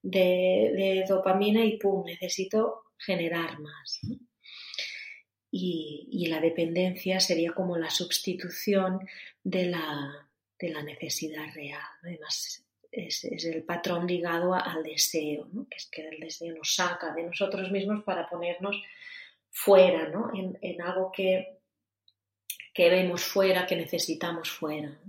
de, 0.02 1.06
dopamina 1.08 1.64
y 1.64 1.78
¡pum! 1.78 2.04
necesito 2.06 2.86
generar 2.98 3.60
más. 3.60 4.00
Y, 5.52 6.26
la 6.28 6.40
dependencia 6.40 7.20
sería 7.20 7.52
como 7.52 7.78
la 7.78 7.92
sustitución 7.92 9.08
de 9.44 9.68
la, 9.68 10.28
necesidad 10.84 11.54
real. 11.54 11.84
Además, 12.02 12.66
es, 12.92 13.24
el 13.26 13.64
patrón 13.64 14.08
ligado 14.08 14.56
al 14.56 14.82
deseo, 14.82 15.48
¿no? 15.54 15.68
que 15.70 15.78
es 15.78 15.86
que 15.86 16.08
el 16.08 16.20
deseo 16.20 16.56
nos 16.56 16.74
saca 16.74 17.14
de 17.14 17.26
nosotros 17.26 17.70
mismos 17.70 18.04
para 18.04 18.28
ponernos 18.28 18.76
fuera, 19.52 20.10
¿no? 20.10 20.32
En, 20.34 20.82
algo 20.82 21.12
que, 21.12 21.60
que, 22.74 22.90
vemos 22.90 23.24
fuera, 23.24 23.66
que 23.66 23.76
necesitamos 23.76 24.50
fuera. 24.50 25.00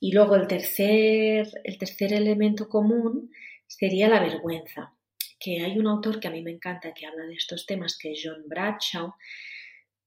Y 0.00 0.12
luego 0.12 0.36
el 0.36 0.46
tercer, 0.46 1.48
el 1.64 1.78
tercer 1.78 2.12
elemento 2.12 2.68
común 2.68 3.30
sería 3.66 4.08
la 4.08 4.20
vergüenza, 4.20 4.94
que 5.38 5.60
hay 5.60 5.78
un 5.78 5.86
autor 5.86 6.20
que 6.20 6.28
a 6.28 6.30
mí 6.30 6.42
me 6.42 6.52
encanta 6.52 6.94
que 6.94 7.06
habla 7.06 7.24
de 7.24 7.34
estos 7.34 7.66
temas, 7.66 7.98
que 7.98 8.12
es 8.12 8.20
John 8.22 8.44
Bradshaw. 8.46 9.14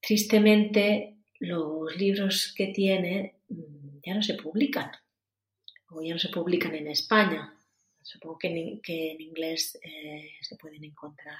Tristemente, 0.01 1.17
los 1.39 1.95
libros 1.95 2.53
que 2.55 2.67
tiene 2.67 3.39
mm, 3.49 3.99
ya 4.05 4.15
no 4.15 4.23
se 4.23 4.35
publican, 4.35 4.91
o 5.89 6.01
ya 6.01 6.13
no 6.13 6.19
se 6.19 6.29
publican 6.29 6.75
en 6.75 6.87
España. 6.87 7.53
Supongo 8.01 8.39
que 8.39 8.47
en, 8.47 9.21
inglés 9.21 9.77
eh, 9.83 10.31
se 10.41 10.55
pueden 10.55 10.83
encontrar. 10.83 11.37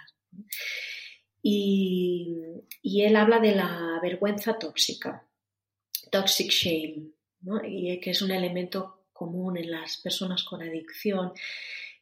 Y, 1.42 2.38
él 2.84 3.16
habla 3.16 3.40
de 3.40 3.56
la 3.56 4.00
vergüenza 4.02 4.60
tóxica, 4.60 5.26
toxic 6.12 6.50
shame, 6.52 7.12
que 8.00 8.12
es 8.12 8.22
un 8.22 8.32
elemento 8.32 9.06
común 9.12 9.58
en 9.58 9.72
las 9.72 9.98
personas 9.98 10.44
con 10.44 10.62
adicción 10.62 11.34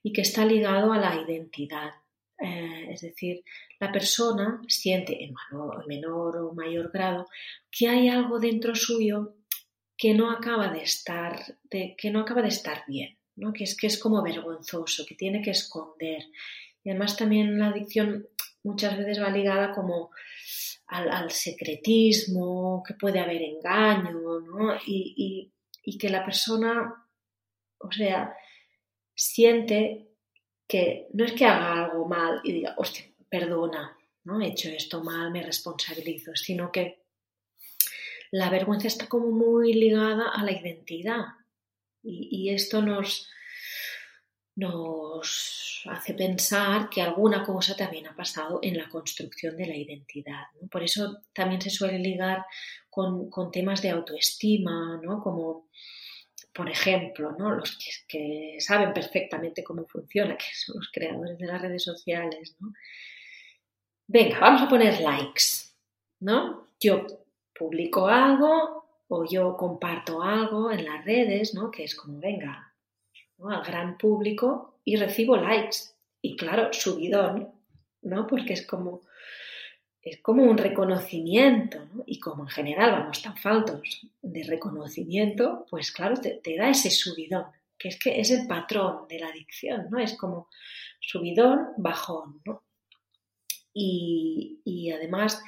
y 0.03 0.13
que 0.13 0.21
está 0.21 0.45
ligado 0.45 0.91
a 0.91 0.97
la 0.97 1.15
identidad. 1.21 1.91
Eh, 2.37 2.87
es 2.91 3.01
decir, 3.01 3.43
la 3.79 3.91
persona 3.91 4.61
siente 4.67 5.23
en 5.23 5.33
menor, 5.87 6.37
o 6.37 6.53
mayor 6.53 6.91
grado 6.91 7.27
que 7.69 7.87
hay 7.89 8.07
algo 8.07 8.39
dentro 8.39 8.75
suyo 8.75 9.35
que 9.97 10.13
no 10.13 10.31
acaba 10.31 10.69
de 10.69 10.81
estar, 10.81 11.57
que 11.69 12.09
no 12.09 12.21
acaba 12.21 12.41
de 12.41 12.47
estar 12.47 12.83
bien, 12.87 13.17
¿no? 13.35 13.51
es, 13.53 13.75
que 13.75 13.87
es 13.87 13.97
como 13.97 14.23
vergonzoso, 14.23 15.05
que 15.05 15.15
tiene 15.15 15.41
que 15.41 15.51
esconder. 15.51 16.23
Y 16.81 16.89
además 16.89 17.17
también 17.17 17.59
la 17.59 17.67
adicción 17.67 18.25
muchas 18.63 18.97
veces 18.97 19.21
va 19.21 19.29
ligada 19.29 19.71
como 19.71 20.11
al, 20.87 21.29
secretismo, 21.31 22.83
que 22.85 22.95
puede 22.95 23.19
haber 23.19 23.41
engaño, 23.41 24.39
¿no? 24.39 24.75
Y, 24.85 25.51
que 25.99 26.09
la 26.09 26.23
persona, 26.23 26.93
o 27.79 27.91
sea, 27.91 28.35
siente 29.15 30.11
que 30.67 31.07
no 31.13 31.25
es 31.25 31.33
que 31.33 31.45
haga 31.45 31.85
algo 31.85 32.05
mal 32.05 32.41
y 32.43 32.51
diga, 32.51 32.75
hostia, 32.77 33.05
perdona, 33.27 33.97
¿no? 34.23 34.39
He 34.39 34.49
hecho 34.49 34.69
esto 34.69 35.03
mal, 35.03 35.31
me 35.31 35.41
responsabilizo, 35.41 36.35
sino 36.35 36.71
que 36.71 37.01
la 38.29 38.51
vergüenza 38.51 38.87
está 38.87 39.07
como 39.07 39.31
muy 39.31 39.73
ligada 39.73 40.29
a 40.29 40.43
la 40.43 40.51
identidad. 40.51 41.25
Y, 42.03 42.29
y 42.31 42.49
esto 42.53 42.83
nos, 42.83 43.27
nos 44.59 45.83
hace 45.89 46.13
pensar 46.13 46.89
que 46.89 47.01
alguna 47.01 47.43
cosa 47.43 47.75
también 47.75 48.07
ha 48.07 48.15
pasado 48.15 48.59
en 48.61 48.77
la 48.77 48.89
construcción 48.89 49.55
de 49.55 49.67
la 49.67 49.75
identidad. 49.75 50.43
Por 50.69 50.83
eso 50.83 51.21
también 51.33 51.61
se 51.61 51.69
suele 51.69 51.97
ligar 51.97 52.45
con, 52.89 53.29
temas 53.51 53.81
de 53.81 53.91
autoestima, 53.91 54.99
¿no? 55.01 55.21
como 55.23 55.69
por 56.53 56.69
ejemplo, 56.69 57.31
¿no? 57.37 57.51
los 57.55 57.77
que, 58.07 58.57
saben 58.59 58.91
perfectamente 58.91 59.63
cómo 59.63 59.85
funciona, 59.85 60.35
que 60.35 60.45
son 60.53 60.77
los 60.77 60.89
creadores 60.91 61.37
de 61.37 61.47
las 61.47 61.61
redes 61.61 61.83
sociales. 61.83 62.57
¿no? 62.59 62.73
Venga, 64.07 64.39
vamos 64.39 64.63
a 64.63 64.67
poner 64.67 64.99
likes. 64.99 65.71
¿no? 66.19 66.67
Yo 66.81 67.07
publico 67.57 68.07
algo 68.07 69.03
o 69.07 69.25
yo 69.25 69.55
comparto 69.55 70.21
algo 70.21 70.69
en 70.69 70.83
las 70.83 71.05
redes, 71.05 71.53
¿no? 71.53 71.71
que 71.71 71.85
es 71.85 71.95
como, 71.95 72.19
venga, 72.19 72.68
al 73.47 73.63
gran 73.63 73.97
público 73.97 74.79
y 74.83 74.97
recibo 74.97 75.37
likes. 75.37 75.77
Y 76.21 76.35
claro, 76.35 76.73
subidón, 76.73 77.49
¿no? 78.01 78.27
Porque 78.27 78.53
es 78.53 78.65
como, 78.65 79.01
es 80.01 80.19
como 80.21 80.43
un 80.43 80.57
reconocimiento, 80.57 81.85
¿no? 81.93 82.03
Y 82.05 82.19
como 82.19 82.43
en 82.43 82.49
general 82.49 82.91
vamos 82.91 83.21
tan 83.21 83.37
faltos 83.37 84.07
de 84.21 84.43
reconocimiento, 84.43 85.65
pues 85.69 85.91
claro, 85.91 86.15
te, 86.19 86.55
da 86.57 86.69
ese 86.69 86.89
subidón, 86.89 87.45
que 87.77 87.89
es 87.89 87.99
que 87.99 88.19
es 88.19 88.31
el 88.31 88.47
patrón 88.47 89.07
de 89.07 89.19
la 89.19 89.27
adicción, 89.27 89.87
¿no? 89.89 89.99
Es 89.99 90.17
como 90.17 90.49
subidón, 90.99 91.69
bajón, 91.77 92.41
¿no? 92.45 92.63
Y, 93.73 94.59
y 94.65 94.91
además, 94.91 95.41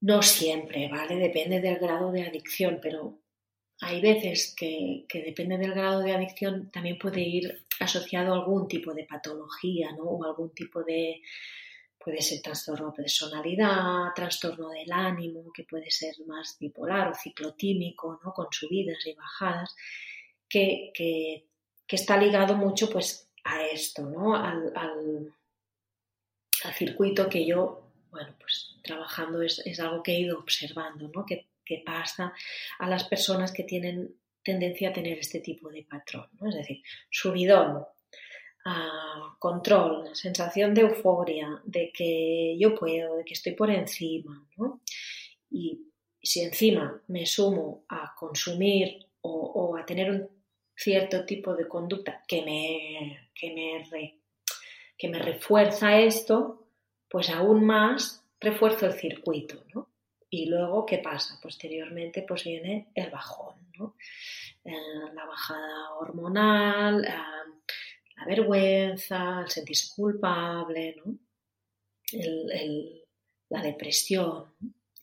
no 0.00 0.22
siempre, 0.22 0.88
¿vale? 0.88 1.16
Depende 1.16 1.60
del 1.60 1.78
grado 1.78 2.12
de 2.12 2.22
adicción, 2.22 2.78
pero 2.80 3.21
hay 3.82 4.00
veces 4.00 4.54
que, 4.56 5.06
depende 5.12 5.58
del 5.58 5.74
grado 5.74 6.00
de 6.00 6.12
adicción, 6.12 6.70
también 6.70 6.98
puede 6.98 7.20
ir 7.20 7.66
asociado 7.80 8.32
a 8.32 8.36
algún 8.36 8.68
tipo 8.68 8.94
de 8.94 9.04
patología, 9.04 9.90
¿no? 9.90 10.04
O 10.04 10.24
algún 10.24 10.50
tipo 10.54 10.84
de, 10.84 11.20
puede 11.98 12.22
ser 12.22 12.40
trastorno 12.40 12.90
de 12.90 13.02
personalidad, 13.02 14.14
trastorno 14.14 14.68
del 14.70 14.92
ánimo, 14.92 15.52
que 15.52 15.64
puede 15.64 15.90
ser 15.90 16.14
más 16.26 16.56
bipolar 16.60 17.08
o 17.08 17.14
ciclotímico, 17.16 18.20
¿no? 18.24 18.32
Con 18.32 18.46
subidas 18.52 19.04
y 19.04 19.14
bajadas, 19.14 19.74
que, 20.48 20.92
está 21.88 22.16
ligado 22.16 22.54
mucho 22.54 22.88
pues 22.88 23.28
a 23.42 23.66
esto, 23.66 24.02
¿no? 24.02 24.36
Al, 24.36 24.72
al, 24.76 25.34
circuito 26.74 27.28
que 27.28 27.44
yo, 27.44 27.90
bueno, 28.12 28.32
pues 28.38 28.76
trabajando 28.84 29.42
es, 29.42 29.58
es, 29.66 29.80
algo 29.80 30.04
que 30.04 30.12
he 30.12 30.20
ido 30.20 30.38
observando, 30.38 31.10
¿no? 31.12 31.26
Que 31.26 31.51
que 31.64 31.82
pasa 31.84 32.32
a 32.78 32.88
las 32.88 33.04
personas 33.04 33.52
que 33.52 33.64
tienen 33.64 34.14
tendencia 34.42 34.90
a 34.90 34.92
tener 34.92 35.18
este 35.18 35.40
tipo 35.40 35.70
de 35.70 35.84
patrón. 35.84 36.28
¿no? 36.40 36.48
Es 36.48 36.56
decir, 36.56 36.82
subidón, 37.10 37.84
ah, 38.64 39.36
control, 39.38 40.14
sensación 40.14 40.74
de 40.74 40.82
euforia, 40.82 41.60
de 41.64 41.92
que 41.92 42.56
yo 42.58 42.74
puedo, 42.74 43.16
de 43.16 43.24
que 43.24 43.34
estoy 43.34 43.52
por 43.52 43.70
encima. 43.70 44.46
Y 45.50 45.92
si 46.22 46.40
encima 46.42 47.02
me 47.08 47.26
sumo 47.26 47.84
a 47.88 48.14
consumir 48.16 49.06
o, 49.22 49.76
a 49.76 49.86
tener 49.86 50.10
un 50.10 50.28
cierto 50.74 51.24
tipo 51.24 51.54
de 51.54 51.68
conducta 51.68 52.22
que 52.26 52.42
me, 52.42 53.30
que 53.34 53.52
me, 53.52 54.20
que 54.98 55.08
me 55.08 55.18
refuerza 55.18 55.98
esto, 56.00 56.66
pues 57.08 57.30
aún 57.30 57.64
más 57.64 58.24
refuerzo 58.40 58.86
el 58.86 58.94
circuito. 58.94 59.64
¿no? 59.74 59.91
Y 60.34 60.46
luego, 60.46 60.86
¿qué 60.86 60.96
pasa? 60.96 61.38
Posteriormente, 61.42 62.24
pues 62.26 62.44
viene 62.44 62.88
el 62.94 63.10
bajón. 63.10 63.54
Eh, 64.64 64.72
la 65.12 65.26
bajada 65.26 65.92
hormonal, 66.00 67.04
eh, 67.04 67.10
la 68.16 68.24
vergüenza, 68.24 69.42
el 69.42 69.50
sentirse 69.50 69.88
culpable, 69.94 70.96
la 73.50 73.62
depresión. 73.62 74.54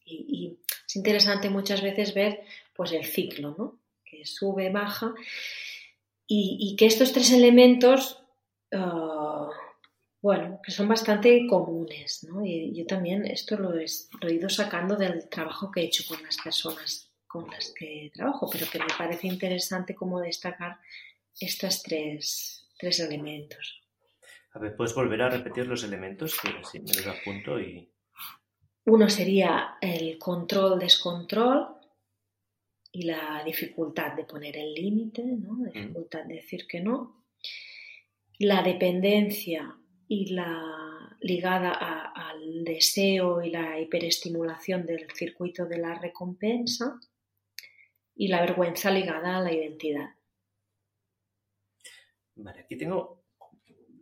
Y, 0.04 0.58
es 0.88 0.96
interesante 0.96 1.52
muchas 1.52 1.84
veces 1.84 2.16
ver 2.16 2.42
pues 2.74 2.92
el 2.92 3.06
ciclo. 3.06 3.78
Que 4.04 4.26
sube, 4.26 4.72
baja. 4.72 5.14
Y, 6.26 6.76
que 6.76 6.88
estos 6.88 7.14
tres 7.14 7.32
elementos 7.32 8.20
uh, 8.72 9.19
bueno, 10.22 10.60
que 10.64 10.72
son 10.72 10.88
bastante 10.88 11.48
comunes, 11.48 12.26
¿no? 12.26 12.46
Y 12.46 12.74
yo 12.74 12.86
también 12.86 13.26
esto 13.26 13.58
lo, 13.58 13.78
he 13.78 14.34
ido 14.34 14.50
sacando 14.50 14.96
del 14.96 15.30
trabajo 15.30 15.72
que 15.72 15.82
he 15.82 15.86
hecho 15.86 16.04
con 16.08 16.22
las 16.24 16.38
personas 16.38 17.12
con 17.26 17.48
las 17.50 17.72
que 17.78 18.12
trabajo, 18.14 18.50
pero 18.52 18.66
que 18.70 18.80
me 18.80 18.94
parece 18.98 19.28
interesante 19.28 19.94
como 19.94 20.20
destacar 20.20 20.80
estos 21.40 21.84
tres, 21.84 22.68
tres 22.78 23.00
elementos. 23.00 23.84
A 24.54 24.60
ver, 24.60 24.76
¿puedes 24.76 24.96
volver 24.96 25.22
a 25.22 25.30
repetir 25.30 25.68
los 25.68 25.84
elementos? 25.84 26.38
Que 26.40 26.50
si 26.70 26.80
me 26.80 26.92
los 26.94 27.06
apunto 27.06 27.60
y... 27.60 27.88
Uno 28.86 29.08
sería 29.10 29.78
el 29.80 30.18
control-descontrol 30.18 31.68
y 32.92 33.04
la 33.04 33.44
dificultad 33.46 34.14
de 34.16 34.24
poner 34.24 34.58
el 34.58 34.74
límite, 34.74 35.24
¿no? 35.24 35.64
La 35.64 35.72
dificultad 35.72 36.26
de 36.26 36.36
decir 36.36 36.66
que 36.68 36.80
no. 36.80 37.24
La 38.40 38.64
dependencia 38.64 39.79
y 40.12 40.34
la 40.34 41.16
ligada 41.22 41.72
al 42.16 42.64
deseo 42.64 43.44
y 43.44 43.52
la 43.52 43.80
hiperestimulación 43.80 44.86
del 44.86 45.08
circuito 45.14 45.68
de 45.68 45.78
la 45.78 46.00
recompensa 46.00 47.00
y 48.16 48.28
la 48.28 48.42
vergüenza 48.42 48.90
ligada 48.90 49.38
a 49.38 49.42
la 49.42 49.54
identidad. 49.54 50.10
Vale, 52.36 52.62
aquí 52.62 52.76
tengo, 52.76 53.24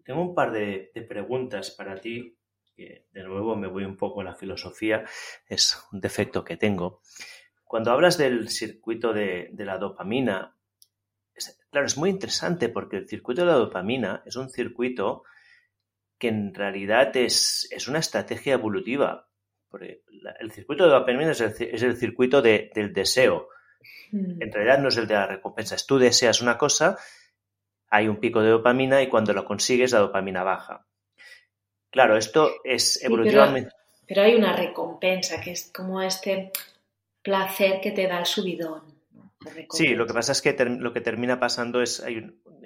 tengo 0.05 0.21
un 0.21 0.33
par 0.33 0.53
de, 0.53 0.91
preguntas 1.07 1.71
para 1.71 1.99
ti. 1.99 2.33
Que 2.73 3.07
de 3.11 3.23
nuevo 3.23 3.55
me 3.55 3.67
voy 3.67 3.83
un 3.83 3.97
poco 3.97 4.21
a 4.21 4.23
la 4.23 4.35
filosofía, 4.35 5.03
es 5.49 5.77
un 5.91 5.99
defecto 5.99 6.43
que 6.43 6.57
tengo. 6.57 7.01
Cuando 7.65 7.91
hablas 7.91 8.17
del 8.17 8.49
circuito 8.49 9.13
de, 9.13 9.49
de 9.51 9.65
la 9.65 9.79
dopamina, 9.79 10.55
claro, 11.71 11.87
es 11.87 11.97
muy 11.97 12.11
interesante 12.11 12.69
porque 12.69 12.97
el 12.97 13.09
circuito 13.09 13.41
de 13.41 13.47
la 13.47 13.57
dopamina 13.57 14.21
es 14.25 14.35
un 14.35 14.49
circuito 14.49 15.23
que 16.17 16.29
en 16.29 16.53
realidad 16.53 17.15
es, 17.15 17.67
es 17.71 17.87
una 17.87 17.99
estrategia 17.99 18.53
evolutiva. 18.53 19.27
Porque 19.69 20.03
el 20.39 20.51
circuito 20.51 20.85
de 20.85 20.91
dopamina 20.91 21.31
es 21.31 21.41
el, 21.41 21.53
es 21.59 21.83
el 21.83 21.97
circuito 21.97 22.41
de, 22.41 22.71
del 22.73 22.93
deseo. 22.93 23.49
Hmm. 24.11 24.41
En 24.41 24.51
realidad 24.51 24.79
no 24.79 24.87
es 24.87 24.97
el 24.97 25.07
de 25.07 25.13
la 25.13 25.27
recompensa. 25.27 25.75
Tú 25.85 25.97
deseas 25.97 26.41
una 26.41 26.57
cosa, 26.57 26.97
hay 27.89 28.07
un 28.07 28.17
pico 28.17 28.41
de 28.41 28.49
dopamina 28.49 29.01
y 29.01 29.09
cuando 29.09 29.33
lo 29.33 29.45
consigues 29.45 29.91
la 29.91 29.99
dopamina 29.99 30.43
baja. 30.43 30.85
Claro, 31.89 32.17
esto 32.17 32.51
es 32.63 33.03
evolutivamente. 33.03 33.71
pero, 34.05 34.21
hay 34.21 34.35
una 34.35 34.55
recompensa 34.55 35.41
que 35.41 35.51
es 35.51 35.71
como 35.73 36.01
este 36.01 36.51
placer 37.21 37.79
que 37.81 37.91
te 37.91 38.07
da 38.07 38.19
el 38.19 38.25
subidón. 38.25 38.97
Sí, 39.69 39.95
lo 39.95 40.05
que 40.05 40.13
pasa 40.13 40.33
es 40.33 40.41
que 40.41 40.53
lo 40.65 40.91
que 40.93 41.01
termina 41.01 41.39
pasando 41.39 41.81
es, 41.81 42.01
hay 42.01 42.17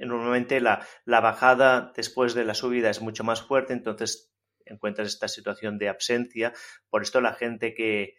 normalmente 0.05 0.59
la, 0.61 0.85
bajada 1.05 1.93
después 1.95 2.33
de 2.33 2.45
la 2.45 2.53
subida 2.53 2.89
es 2.89 3.01
mucho 3.01 3.23
más 3.23 3.41
fuerte, 3.41 3.73
entonces 3.73 4.33
encuentras 4.65 5.07
esta 5.07 5.27
situación 5.27 5.77
de 5.77 5.89
absencia. 5.89 6.53
Por 6.89 7.01
esto 7.01 7.21
la 7.21 7.33
gente 7.33 7.73
que, 7.73 8.15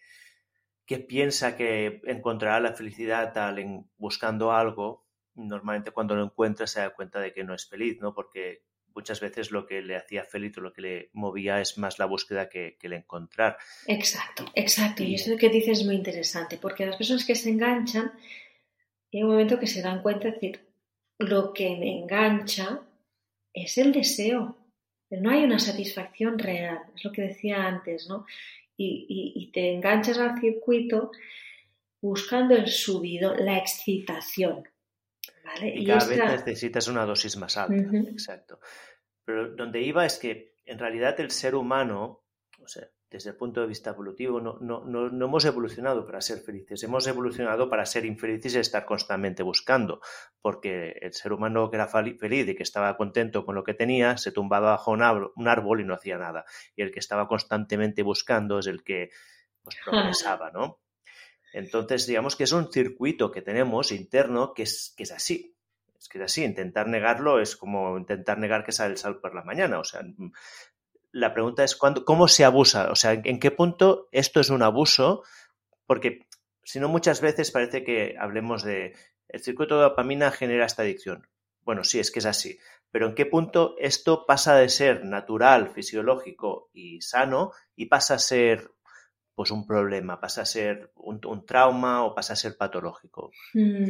que 0.86 0.98
piensa 0.98 1.56
que 1.56 2.00
encontrará 2.04 2.60
la 2.60 2.74
felicidad 2.74 3.32
tal 3.32 3.86
buscando 3.96 4.52
algo, 4.52 5.06
normalmente 5.34 5.90
cuando 5.90 6.14
lo 6.14 6.24
encuentra 6.24 6.66
se 6.66 6.80
da 6.80 6.90
cuenta 6.90 7.20
de 7.20 7.32
que 7.32 7.44
no 7.44 7.54
es 7.54 7.68
feliz, 7.68 7.98
¿no? 8.00 8.14
Porque 8.14 8.64
muchas 8.94 9.20
veces 9.20 9.50
lo 9.50 9.66
que 9.66 9.82
le 9.82 9.96
hacía 9.96 10.24
feliz 10.24 10.56
o 10.58 10.60
lo 10.60 10.72
que 10.72 10.82
le 10.82 11.10
movía 11.12 11.60
es 11.60 11.78
más 11.78 11.98
la 11.98 12.06
búsqueda 12.06 12.48
que, 12.48 12.76
el 12.80 12.92
encontrar. 12.92 13.56
Exacto, 13.86 14.44
exacto. 14.54 15.02
Y 15.02 15.14
eso 15.14 15.36
que 15.36 15.48
dices 15.48 15.80
es 15.80 15.86
muy 15.86 15.94
interesante, 15.94 16.58
porque 16.58 16.86
las 16.86 16.96
personas 16.96 17.24
que 17.24 17.34
se 17.34 17.50
enganchan, 17.50 18.12
hay 19.12 19.22
un 19.22 19.30
momento 19.30 19.58
que 19.58 19.66
se 19.66 19.82
dan 19.82 20.02
cuenta 20.02 20.28
de 20.28 20.32
decir, 20.32 20.71
lo 21.18 21.52
que 21.52 21.76
me 21.76 21.98
engancha 21.98 22.80
es 23.52 23.78
el 23.78 23.92
deseo. 23.92 24.56
No 25.10 25.30
hay 25.30 25.44
una 25.44 25.58
satisfacción 25.58 26.38
real, 26.38 26.78
es 26.96 27.04
lo 27.04 27.12
que 27.12 27.22
decía 27.22 27.66
antes, 27.66 28.08
¿no? 28.08 28.26
Y, 28.76 29.50
te 29.52 29.72
enganchas 29.74 30.18
al 30.18 30.40
circuito 30.40 31.12
buscando 32.00 32.56
el 32.56 32.66
subido, 32.66 33.34
la 33.34 33.58
excitación. 33.58 34.68
Y, 35.60 35.86
cada 35.86 36.06
vez 36.06 36.18
necesitas 36.18 36.88
una 36.88 37.04
dosis 37.04 37.36
más 37.36 37.56
alta. 37.56 37.96
Exacto. 38.08 38.58
Pero 39.24 39.54
donde 39.54 39.82
iba 39.82 40.04
es 40.04 40.18
que 40.18 40.56
en 40.64 40.78
realidad 40.78 41.20
el 41.20 41.30
ser 41.30 41.54
humano, 41.54 42.24
o 42.60 42.66
sea, 42.66 42.88
desde 43.16 43.30
el 43.30 43.36
punto 43.36 43.60
de 43.60 43.66
vista 43.66 43.90
evolutivo, 43.90 44.40
no, 44.40 44.58
no, 44.60 44.84
no, 44.84 45.24
hemos 45.24 45.44
evolucionado 45.44 46.06
para 46.06 46.20
ser 46.20 46.38
felices, 46.38 46.82
hemos 46.82 47.06
evolucionado 47.06 47.68
para 47.68 47.84
ser 47.86 48.04
infelices 48.04 48.54
y 48.54 48.58
estar 48.58 48.84
constantemente 48.84 49.42
buscando, 49.42 50.00
porque 50.40 50.98
el 51.00 51.12
ser 51.12 51.32
humano 51.32 51.70
que 51.70 51.76
era 51.76 51.88
feliz 51.88 52.48
y 52.48 52.54
que 52.54 52.62
estaba 52.62 52.96
contento 52.96 53.44
con 53.44 53.54
lo 53.54 53.64
que 53.64 53.74
tenía, 53.74 54.16
se 54.16 54.32
tumbaba 54.32 54.70
bajo 54.72 54.92
un 54.92 55.02
árbol, 55.02 55.80
y 55.80 55.84
no 55.84 55.94
hacía 55.94 56.18
nada. 56.18 56.44
Y 56.74 56.82
el 56.82 56.90
que 56.90 56.98
estaba 57.00 57.28
constantemente 57.28 58.02
buscando 58.02 58.58
es 58.58 58.66
el 58.66 58.82
que 58.82 59.10
pues, 59.62 59.76
progresaba, 59.84 60.50
¿no? 60.50 60.80
Entonces, 61.52 62.06
digamos 62.06 62.34
que 62.34 62.44
es 62.44 62.52
un 62.52 62.72
circuito 62.72 63.30
que 63.30 63.42
tenemos 63.42 63.92
interno 63.92 64.54
que 64.54 64.62
es, 64.62 64.94
que 64.96 65.02
es 65.02 65.12
así. 65.12 65.54
es 65.98 66.08
que 66.08 66.18
es 66.18 66.24
así, 66.24 66.44
intentar 66.44 66.88
negarlo 66.88 67.40
es 67.40 67.56
como 67.56 67.98
intentar 67.98 68.38
negar 68.38 68.64
que 68.64 68.72
sale 68.72 68.92
el 68.92 68.98
sol 68.98 69.20
por 69.20 69.34
la 69.34 69.44
mañana, 69.44 69.78
o 69.78 69.84
sea, 69.84 70.00
la 71.12 71.32
pregunta 71.34 71.62
es 71.62 71.76
¿cuándo, 71.76 72.04
cómo 72.04 72.26
se 72.26 72.44
abusa, 72.44 72.90
o 72.90 72.96
sea, 72.96 73.12
en 73.12 73.38
qué 73.38 73.50
punto 73.50 74.08
esto 74.10 74.40
es 74.40 74.50
un 74.50 74.62
abuso, 74.62 75.22
porque 75.86 76.26
si 76.64 76.80
no 76.80 76.88
muchas 76.88 77.20
veces 77.20 77.50
parece 77.50 77.84
que 77.84 78.16
hablemos 78.18 78.62
de 78.64 78.94
el 79.28 79.42
circuito 79.42 79.76
de 79.76 79.82
dopamina 79.82 80.30
genera 80.30 80.66
esta 80.66 80.82
adicción. 80.82 81.26
Bueno, 81.62 81.84
sí, 81.84 81.98
es 81.98 82.10
que 82.10 82.18
es 82.18 82.26
así, 82.26 82.58
pero 82.90 83.06
¿en 83.06 83.14
qué 83.14 83.24
punto 83.24 83.76
esto 83.78 84.26
pasa 84.26 84.56
de 84.56 84.68
ser 84.68 85.04
natural, 85.04 85.70
fisiológico 85.70 86.70
y 86.72 87.00
sano 87.00 87.52
y 87.76 87.86
pasa 87.86 88.14
a 88.14 88.18
ser 88.18 88.70
pues 89.34 89.50
un 89.50 89.66
problema, 89.66 90.20
pasa 90.20 90.42
a 90.42 90.46
ser 90.46 90.92
un, 90.96 91.46
trauma 91.46 92.04
o 92.04 92.14
pasa 92.14 92.32
a 92.32 92.36
ser 92.36 92.56
patológico? 92.56 93.30
Hmm. 93.54 93.88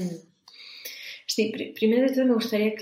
Sí, 1.35 1.51
primero 1.75 2.03
de 2.07 2.15
todo 2.15 2.27
me 2.27 2.35
gustaría 2.35 2.75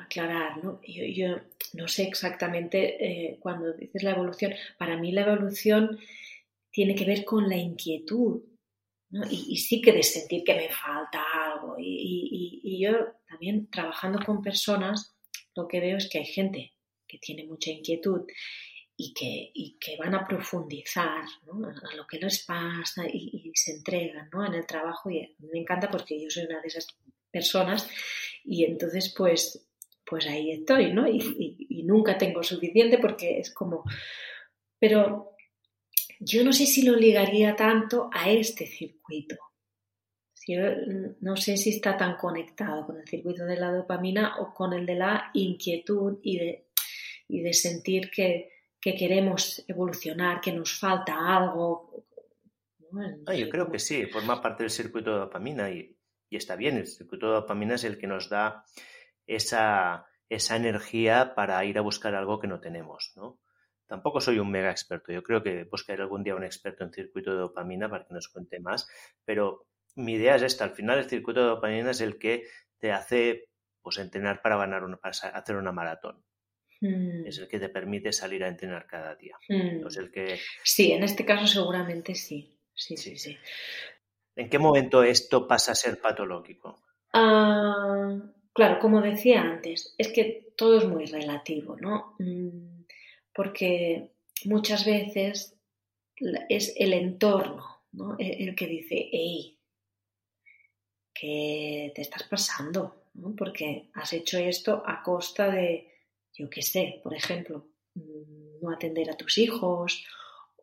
aclarar, 0.00 0.62
¿no? 0.62 0.80
Yo, 0.86 1.38
no 1.72 1.88
sé 1.88 2.04
exactamente 2.04 2.78
eh, 3.04 3.38
cuando 3.40 3.72
dices 3.72 4.04
la 4.04 4.12
evolución, 4.12 4.54
para 4.78 4.96
mí 4.96 5.10
la 5.10 5.22
evolución 5.22 5.98
tiene 6.70 6.94
que 6.94 7.04
ver 7.04 7.24
con 7.24 7.48
la 7.48 7.56
inquietud, 7.56 8.40
¿no? 9.10 9.22
y, 9.28 9.56
sí 9.56 9.80
que 9.82 9.90
de 9.90 10.04
sentir 10.04 10.44
que 10.44 10.54
me 10.54 10.68
falta 10.68 11.24
algo. 11.44 11.74
Y, 11.76 12.60
y, 12.62 12.80
yo 12.80 12.92
también 13.26 13.68
trabajando 13.68 14.20
con 14.24 14.42
personas, 14.42 15.16
lo 15.56 15.66
que 15.66 15.80
veo 15.80 15.96
es 15.96 16.08
que 16.08 16.18
hay 16.18 16.26
gente 16.26 16.74
que 17.08 17.18
tiene 17.18 17.44
mucha 17.46 17.72
inquietud 17.72 18.20
y 18.96 19.12
que, 19.12 19.50
y 19.54 19.76
que 19.80 19.96
van 19.96 20.14
a 20.14 20.24
profundizar 20.24 21.24
¿no? 21.46 21.66
a 21.66 21.96
lo 21.96 22.06
que 22.06 22.18
les 22.20 22.44
pasa 22.44 23.08
y, 23.12 23.50
se 23.56 23.72
entregan 23.72 24.30
¿no? 24.32 24.46
en 24.46 24.54
el 24.54 24.66
trabajo 24.66 25.10
y 25.10 25.34
me 25.40 25.58
encanta 25.58 25.90
porque 25.90 26.22
yo 26.22 26.30
soy 26.30 26.44
una 26.44 26.60
de 26.60 26.68
esas 26.68 26.86
personas 27.32 27.88
y 28.44 28.64
entonces 28.64 29.14
pues 29.16 29.66
pues 30.12 30.26
ahí 30.26 30.50
estoy, 30.50 30.92
¿no? 30.92 31.08
Y, 31.08 31.84
nunca 31.84 32.18
tengo 32.18 32.42
suficiente 32.42 32.98
porque 32.98 33.38
es 33.38 33.50
como... 33.50 33.82
Pero 34.78 35.36
yo 36.20 36.44
no 36.44 36.52
sé 36.52 36.66
si 36.66 36.82
lo 36.82 36.94
ligaría 36.94 37.56
tanto 37.56 38.10
a 38.12 38.30
este 38.30 38.66
circuito. 38.66 39.36
no 41.20 41.36
sé 41.36 41.56
si 41.56 41.70
está 41.70 41.96
tan 41.96 42.18
conectado 42.18 42.84
con 42.84 42.98
el 43.00 43.08
circuito 43.08 43.46
de 43.46 43.56
la 43.56 43.72
dopamina 43.72 44.36
o 44.40 44.52
con 44.52 44.74
el 44.74 44.84
de 44.84 44.96
la 44.96 45.30
inquietud 45.32 46.18
y 46.22 46.38
de, 46.38 46.66
y 47.28 47.40
de 47.40 47.52
sentir 47.54 48.10
que, 48.10 48.50
queremos 48.80 49.64
evolucionar, 49.66 50.42
que 50.42 50.52
nos 50.52 50.78
falta 50.78 51.14
algo. 51.38 52.04
Ah, 53.24 53.34
yo 53.34 53.48
creo 53.48 53.70
que 53.70 53.78
sí, 53.78 54.04
forma 54.04 54.42
parte 54.42 54.64
del 54.64 54.70
circuito 54.70 55.10
de 55.10 55.20
dopamina 55.20 55.70
y, 55.70 55.96
y 56.32 56.36
está 56.36 56.56
bien, 56.56 56.78
el 56.78 56.86
circuito 56.86 57.26
de 57.26 57.34
dopamina 57.34 57.74
es 57.74 57.84
el 57.84 57.98
que 57.98 58.06
nos 58.06 58.30
da 58.30 58.64
esa, 59.26 60.06
esa 60.30 60.56
energía 60.56 61.34
para 61.34 61.62
ir 61.66 61.76
a 61.76 61.82
buscar 61.82 62.14
algo 62.14 62.40
que 62.40 62.46
no 62.46 62.58
tenemos, 62.58 63.12
¿no? 63.16 63.38
Tampoco 63.86 64.18
soy 64.18 64.38
un 64.38 64.50
mega 64.50 64.70
experto, 64.70 65.12
yo 65.12 65.22
creo 65.22 65.42
que 65.42 65.64
buscaré 65.64 66.02
algún 66.02 66.24
día 66.24 66.34
un 66.34 66.44
experto 66.44 66.84
en 66.84 66.92
circuito 66.92 67.32
de 67.32 67.36
dopamina 67.36 67.90
para 67.90 68.06
que 68.06 68.14
nos 68.14 68.28
cuente 68.28 68.60
más, 68.60 68.88
pero 69.26 69.66
mi 69.94 70.14
idea 70.14 70.36
es 70.36 70.42
esta, 70.42 70.64
al 70.64 70.70
final 70.70 70.98
el 71.00 71.10
circuito 71.10 71.40
de 71.40 71.48
dopamina 71.48 71.90
es 71.90 72.00
el 72.00 72.18
que 72.18 72.44
te 72.78 72.92
hace 72.92 73.50
pues 73.82 73.98
entrenar 73.98 74.40
para 74.40 74.56
ganar 74.56 74.84
una, 74.84 74.96
para 74.96 75.10
hacer 75.10 75.56
una 75.56 75.72
maratón. 75.72 76.24
Hmm. 76.80 77.26
Es 77.26 77.36
el 77.36 77.46
que 77.46 77.60
te 77.60 77.68
permite 77.68 78.10
salir 78.10 78.42
a 78.42 78.48
entrenar 78.48 78.86
cada 78.86 79.14
día. 79.16 79.36
Hmm. 79.50 79.86
el 79.98 80.10
que... 80.10 80.38
Sí, 80.64 80.92
en 80.92 81.04
este 81.04 81.26
caso 81.26 81.46
seguramente 81.46 82.14
sí. 82.14 82.58
Sí, 82.74 82.96
sí, 82.96 83.18
sí. 83.18 83.36
¿En 84.34 84.48
qué 84.48 84.58
momento 84.58 85.02
esto 85.02 85.46
pasa 85.46 85.72
a 85.72 85.76
ser 85.76 86.00
patológico? 86.00 86.82
Ah, 87.12 88.18
claro, 88.52 88.78
como 88.78 89.00
decía 89.00 89.42
antes, 89.42 89.94
es 89.98 90.08
que 90.08 90.52
todo 90.56 90.78
es 90.78 90.84
muy 90.86 91.04
relativo, 91.06 91.76
¿no? 91.76 92.14
Mm, 92.18 92.84
porque 93.34 94.12
muchas 94.44 94.86
veces 94.86 95.58
es 96.48 96.74
el 96.76 96.94
entorno, 96.94 97.82
¿no? 97.92 98.16
E-, 98.18 98.44
el, 98.44 98.54
que 98.54 98.66
dice, 98.66 99.08
hey, 99.12 99.58
¿qué 101.12 101.92
te 101.94 102.02
estás 102.02 102.24
pasando? 102.24 103.04
¿no? 103.14 103.34
Porque 103.36 103.90
has 103.94 104.12
hecho 104.14 104.38
esto 104.38 104.82
a 104.86 105.02
costa 105.02 105.50
de, 105.50 105.92
yo 106.32 106.48
qué 106.48 106.62
sé, 106.62 107.00
por 107.02 107.14
ejemplo, 107.14 107.66
mm, 107.94 108.62
no 108.62 108.70
atender 108.70 109.10
a 109.10 109.16
tus 109.16 109.36
hijos 109.36 110.06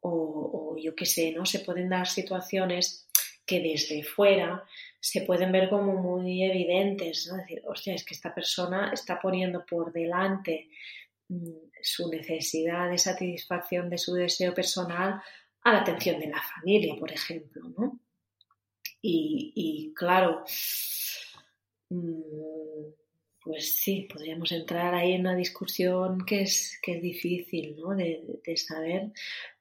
o, 0.02 0.72
o 0.74 0.78
yo 0.78 0.96
qué 0.96 1.06
sé, 1.06 1.32
¿no? 1.32 1.46
Se 1.46 1.60
pueden 1.60 1.90
dar 1.90 2.08
situaciones 2.08 3.09
que 3.50 3.60
desde 3.62 4.04
fuera 4.04 4.64
se 5.00 5.22
pueden 5.22 5.52
ver 5.52 5.70
como 5.70 5.96
muy 5.96 6.44
evidentes, 6.44 7.28
¿no? 7.28 7.38
decir, 7.38 7.64
hostia, 7.66 7.96
es 7.96 8.06
que 8.06 8.14
esta 8.14 8.32
persona 8.32 8.92
está 8.94 9.20
poniendo 9.20 9.66
por 9.66 9.92
delante 9.92 10.70
mm, 11.30 11.72
su 11.82 12.12
necesidad 12.12 12.92
de 12.92 13.00
satisfacción 13.00 13.90
de 13.90 13.98
su 13.98 14.14
deseo 14.14 14.54
personal 14.54 15.20
a 15.64 15.74
la 15.74 15.80
atención 15.80 16.20
de 16.20 16.28
la 16.28 16.40
familia, 16.40 16.96
por 17.00 17.12
ejemplo, 17.12 17.64
¿no? 17.76 18.00
Y, 19.02 19.94
claro, 19.96 20.44
mm, 21.90 22.22
pues 23.42 23.78
sí, 23.78 24.08
podríamos 24.14 24.52
entrar 24.52 24.94
ahí 24.94 25.14
en 25.14 25.22
una 25.22 25.36
discusión 25.36 26.24
que 26.24 26.42
es, 26.42 26.78
que 26.84 26.98
es 26.98 27.02
difícil, 27.02 27.78
¿no? 27.78 27.96
de 27.96 28.58
saber, 28.58 29.12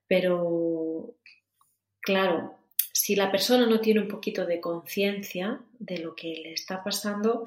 pero 0.07 1.14
claro, 2.01 2.57
si 2.99 3.14
la 3.14 3.30
persona 3.30 3.64
no 3.64 3.80
tiene 3.80 4.01
un 4.01 4.09
poquito 4.09 4.44
de 4.44 4.61
conciencia 4.61 5.61
de 5.78 5.99
lo 5.99 6.16
que 6.16 6.34
le 6.42 6.53
está 6.53 6.82
pasando, 6.82 7.46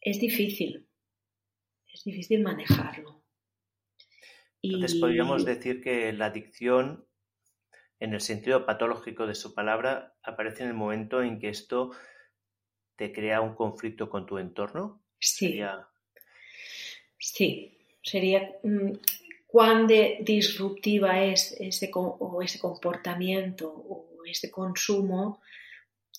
es 0.00 0.20
difícil. 0.20 0.86
Es 1.92 2.04
difícil 2.04 2.40
manejarlo. 2.40 3.20
Entonces 4.62 5.00
podríamos 5.00 5.44
decir 5.44 5.82
que 5.82 6.12
la 6.12 6.26
adicción, 6.26 7.04
en 7.98 8.14
el 8.14 8.20
sentido 8.20 8.64
patológico 8.64 9.26
de 9.26 9.34
su 9.34 9.54
palabra, 9.54 10.14
aparece 10.22 10.62
en 10.62 10.68
el 10.68 10.76
momento 10.76 11.20
en 11.20 11.40
que 11.40 11.48
esto 11.48 11.90
te 12.94 13.12
crea 13.12 13.40
un 13.40 13.56
conflicto 13.56 14.08
con 14.08 14.24
tu 14.24 14.38
entorno. 14.38 15.02
Sí. 15.18 15.48
Sería... 15.48 15.88
Sí, 17.18 17.76
sería 18.04 18.52
mm, 18.62 18.92
cuán 19.48 19.88
disruptiva 19.88 21.24
es 21.24 21.56
ese, 21.58 21.90
o 21.92 22.40
ese 22.40 22.60
comportamiento 22.60 24.06
este 24.26 24.50
consumo 24.50 25.40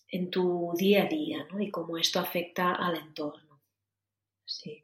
en 0.07 0.29
tu 0.29 0.73
día 0.77 1.03
a 1.03 1.07
día 1.07 1.47
¿no? 1.51 1.61
y 1.61 1.71
cómo 1.71 1.97
esto 1.97 2.19
afecta 2.19 2.73
al 2.73 2.97
entorno. 2.97 3.61
Sí. 4.45 4.83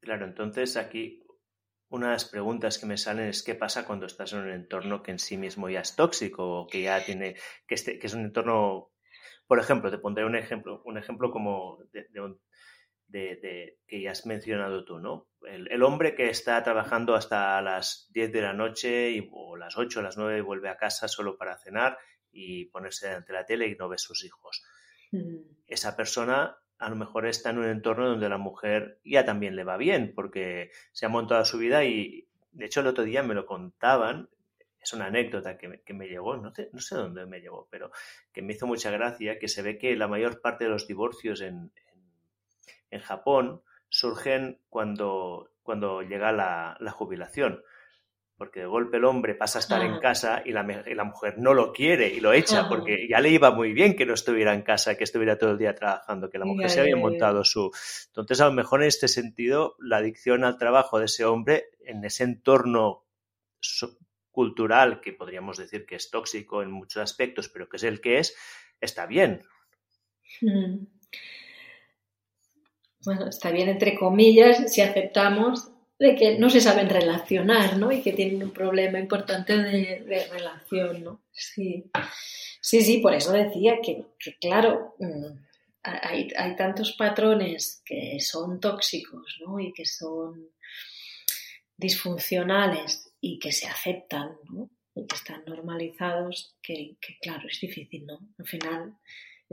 Claro, 0.00 0.24
entonces 0.26 0.76
aquí 0.76 1.22
una 1.88 2.06
de 2.06 2.12
las 2.14 2.24
preguntas 2.24 2.78
que 2.78 2.86
me 2.86 2.96
salen 2.96 3.28
es 3.28 3.42
qué 3.42 3.54
pasa 3.54 3.86
cuando 3.86 4.06
estás 4.06 4.32
en 4.32 4.40
un 4.40 4.50
entorno 4.50 5.02
que 5.02 5.12
en 5.12 5.18
sí 5.18 5.36
mismo 5.36 5.68
ya 5.68 5.80
es 5.80 5.94
tóxico 5.94 6.60
o 6.60 6.66
que 6.66 6.82
ya 6.82 7.04
tiene, 7.04 7.36
que, 7.66 7.74
este, 7.74 8.04
es 8.04 8.14
un 8.14 8.24
entorno, 8.24 8.90
por 9.46 9.60
ejemplo, 9.60 9.90
te 9.90 9.98
pondré 9.98 10.24
un 10.24 10.36
ejemplo, 10.36 10.82
un 10.84 10.98
ejemplo 10.98 11.30
como 11.30 11.78
de, 11.92 12.06
de, 12.10 12.34
que 13.12 14.00
ya 14.00 14.10
has 14.10 14.26
mencionado 14.26 14.84
tú, 14.84 14.98
¿no? 14.98 15.28
El, 15.42 15.82
hombre 15.82 16.14
que 16.14 16.28
está 16.28 16.62
trabajando 16.62 17.14
hasta 17.14 17.60
las 17.62 18.08
10 18.12 18.32
de 18.32 18.42
la 18.42 18.52
noche 18.52 19.10
y, 19.12 19.28
o 19.32 19.56
las 19.56 19.76
8 19.76 20.00
o 20.00 20.02
las 20.02 20.16
9 20.16 20.38
y 20.38 20.40
vuelve 20.40 20.68
a 20.68 20.76
casa 20.76 21.08
solo 21.08 21.36
para 21.36 21.56
cenar 21.56 21.98
y 22.32 22.66
ponerse 22.66 23.06
delante 23.06 23.32
de 23.32 23.38
la 23.38 23.46
tele 23.46 23.68
y 23.68 23.76
no 23.76 23.88
ve 23.88 23.98
sus 23.98 24.24
hijos. 24.24 24.64
Mm. 25.12 25.36
Esa 25.66 25.96
persona 25.96 26.58
a 26.78 26.90
lo 26.90 26.96
mejor 26.96 27.26
está 27.26 27.50
en 27.50 27.58
un 27.58 27.68
entorno 27.68 28.08
donde 28.08 28.28
la 28.28 28.38
mujer 28.38 29.00
ya 29.04 29.24
también 29.24 29.56
le 29.56 29.64
va 29.64 29.76
bien 29.76 30.12
porque 30.14 30.70
se 30.92 31.06
ha 31.06 31.08
montado 31.08 31.44
su 31.44 31.58
vida 31.58 31.84
y 31.84 32.28
de 32.52 32.66
hecho 32.66 32.80
el 32.80 32.88
otro 32.88 33.04
día 33.04 33.22
me 33.22 33.34
lo 33.34 33.46
contaban, 33.46 34.28
es 34.80 34.92
una 34.92 35.06
anécdota 35.06 35.56
que 35.56 35.68
me, 35.68 35.80
que 35.80 35.94
me 35.94 36.06
llegó, 36.06 36.36
no 36.36 36.54
sé, 36.54 36.68
no 36.72 36.80
sé 36.80 36.96
dónde 36.96 37.24
me 37.24 37.40
llegó, 37.40 37.68
pero 37.70 37.90
que 38.32 38.42
me 38.42 38.52
hizo 38.52 38.66
mucha 38.66 38.90
gracia, 38.90 39.38
que 39.38 39.48
se 39.48 39.62
ve 39.62 39.78
que 39.78 39.96
la 39.96 40.08
mayor 40.08 40.40
parte 40.40 40.64
de 40.64 40.70
los 40.70 40.86
divorcios 40.86 41.40
en, 41.40 41.72
en 42.96 43.02
Japón 43.02 43.62
surgen 43.88 44.60
cuando, 44.68 45.50
cuando 45.62 46.02
llega 46.02 46.32
la, 46.32 46.90
jubilación. 46.90 47.62
Porque 48.36 48.60
de 48.60 48.66
golpe 48.66 48.98
el 48.98 49.06
hombre 49.06 49.34
pasa 49.34 49.58
a 49.58 49.60
estar 49.60 49.82
en 49.82 49.98
casa 49.98 50.42
y 50.44 50.52
la, 50.52 50.62
la, 50.62 51.04
mujer 51.04 51.38
no 51.38 51.54
lo 51.54 51.72
quiere 51.72 52.08
y 52.08 52.20
lo 52.20 52.34
echa, 52.34 52.68
porque 52.68 53.08
ya 53.08 53.18
le 53.20 53.30
iba 53.30 53.50
muy 53.50 53.72
bien 53.72 53.96
que 53.96 54.04
no 54.04 54.12
estuviera 54.12 54.52
en 54.52 54.60
casa, 54.60 54.94
que 54.98 55.04
estuviera 55.04 55.38
todo 55.38 55.52
el 55.52 55.58
día 55.58 55.74
trabajando, 55.74 56.28
que 56.28 56.38
la 56.38 56.44
mujer 56.44 56.68
se 56.68 56.80
había 56.80 56.96
montado 56.96 57.44
su. 57.44 57.70
Entonces, 58.08 58.42
a 58.42 58.46
lo 58.46 58.52
mejor 58.52 58.82
en 58.82 58.88
este 58.88 59.08
sentido, 59.08 59.76
la 59.78 59.98
adicción 59.98 60.44
al 60.44 60.58
trabajo 60.58 60.98
de 60.98 61.06
ese 61.06 61.24
hombre 61.24 61.70
en 61.80 62.04
ese 62.04 62.24
entorno 62.24 63.06
cultural, 64.30 65.00
que 65.00 65.14
podríamos 65.14 65.56
decir 65.56 65.86
que 65.86 65.96
es 65.96 66.10
tóxico 66.10 66.62
en 66.62 66.70
muchos 66.70 67.02
aspectos, 67.02 67.48
pero 67.48 67.70
que 67.70 67.78
es 67.78 67.84
el 67.84 68.02
que 68.02 68.18
es, 68.18 68.36
está 68.82 69.06
bien. 69.06 69.40
Hmm 70.42 70.84
bueno, 73.06 73.28
está 73.28 73.50
bien 73.50 73.68
entre 73.68 73.94
comillas 73.94 74.70
si 74.70 74.82
aceptamos 74.82 75.70
de 75.98 76.14
que 76.14 76.38
no 76.38 76.50
se 76.50 76.60
saben 76.60 76.90
relacionar, 76.90 77.78
¿no? 77.78 77.90
Y 77.90 78.02
que 78.02 78.12
tienen 78.12 78.42
un 78.42 78.50
problema 78.50 78.98
importante 78.98 79.56
de, 79.56 80.28
relación, 80.30 81.02
¿no? 81.02 81.22
Sí. 81.32 81.90
Sí, 82.60 82.82
sí, 82.82 82.98
por 82.98 83.14
eso 83.14 83.32
decía 83.32 83.78
que, 83.82 84.04
claro, 84.40 84.96
mm, 84.98 85.38
hay, 85.82 86.28
hay, 86.36 86.56
tantos 86.56 86.92
patrones 86.92 87.80
que 87.86 88.18
son 88.18 88.58
tóxicos 88.58 89.38
¿no? 89.46 89.60
y 89.60 89.72
que 89.72 89.86
son 89.86 90.50
disfuncionales 91.76 93.12
y 93.20 93.38
que 93.38 93.52
se 93.52 93.68
aceptan 93.68 94.36
¿no? 94.50 94.68
y 94.96 95.06
que 95.06 95.14
están 95.14 95.44
normalizados, 95.46 96.56
que, 96.60 96.96
que, 97.00 97.18
claro, 97.20 97.46
es 97.48 97.60
difícil, 97.60 98.04
¿no? 98.04 98.18
Al 98.36 98.46
final, 98.46 98.96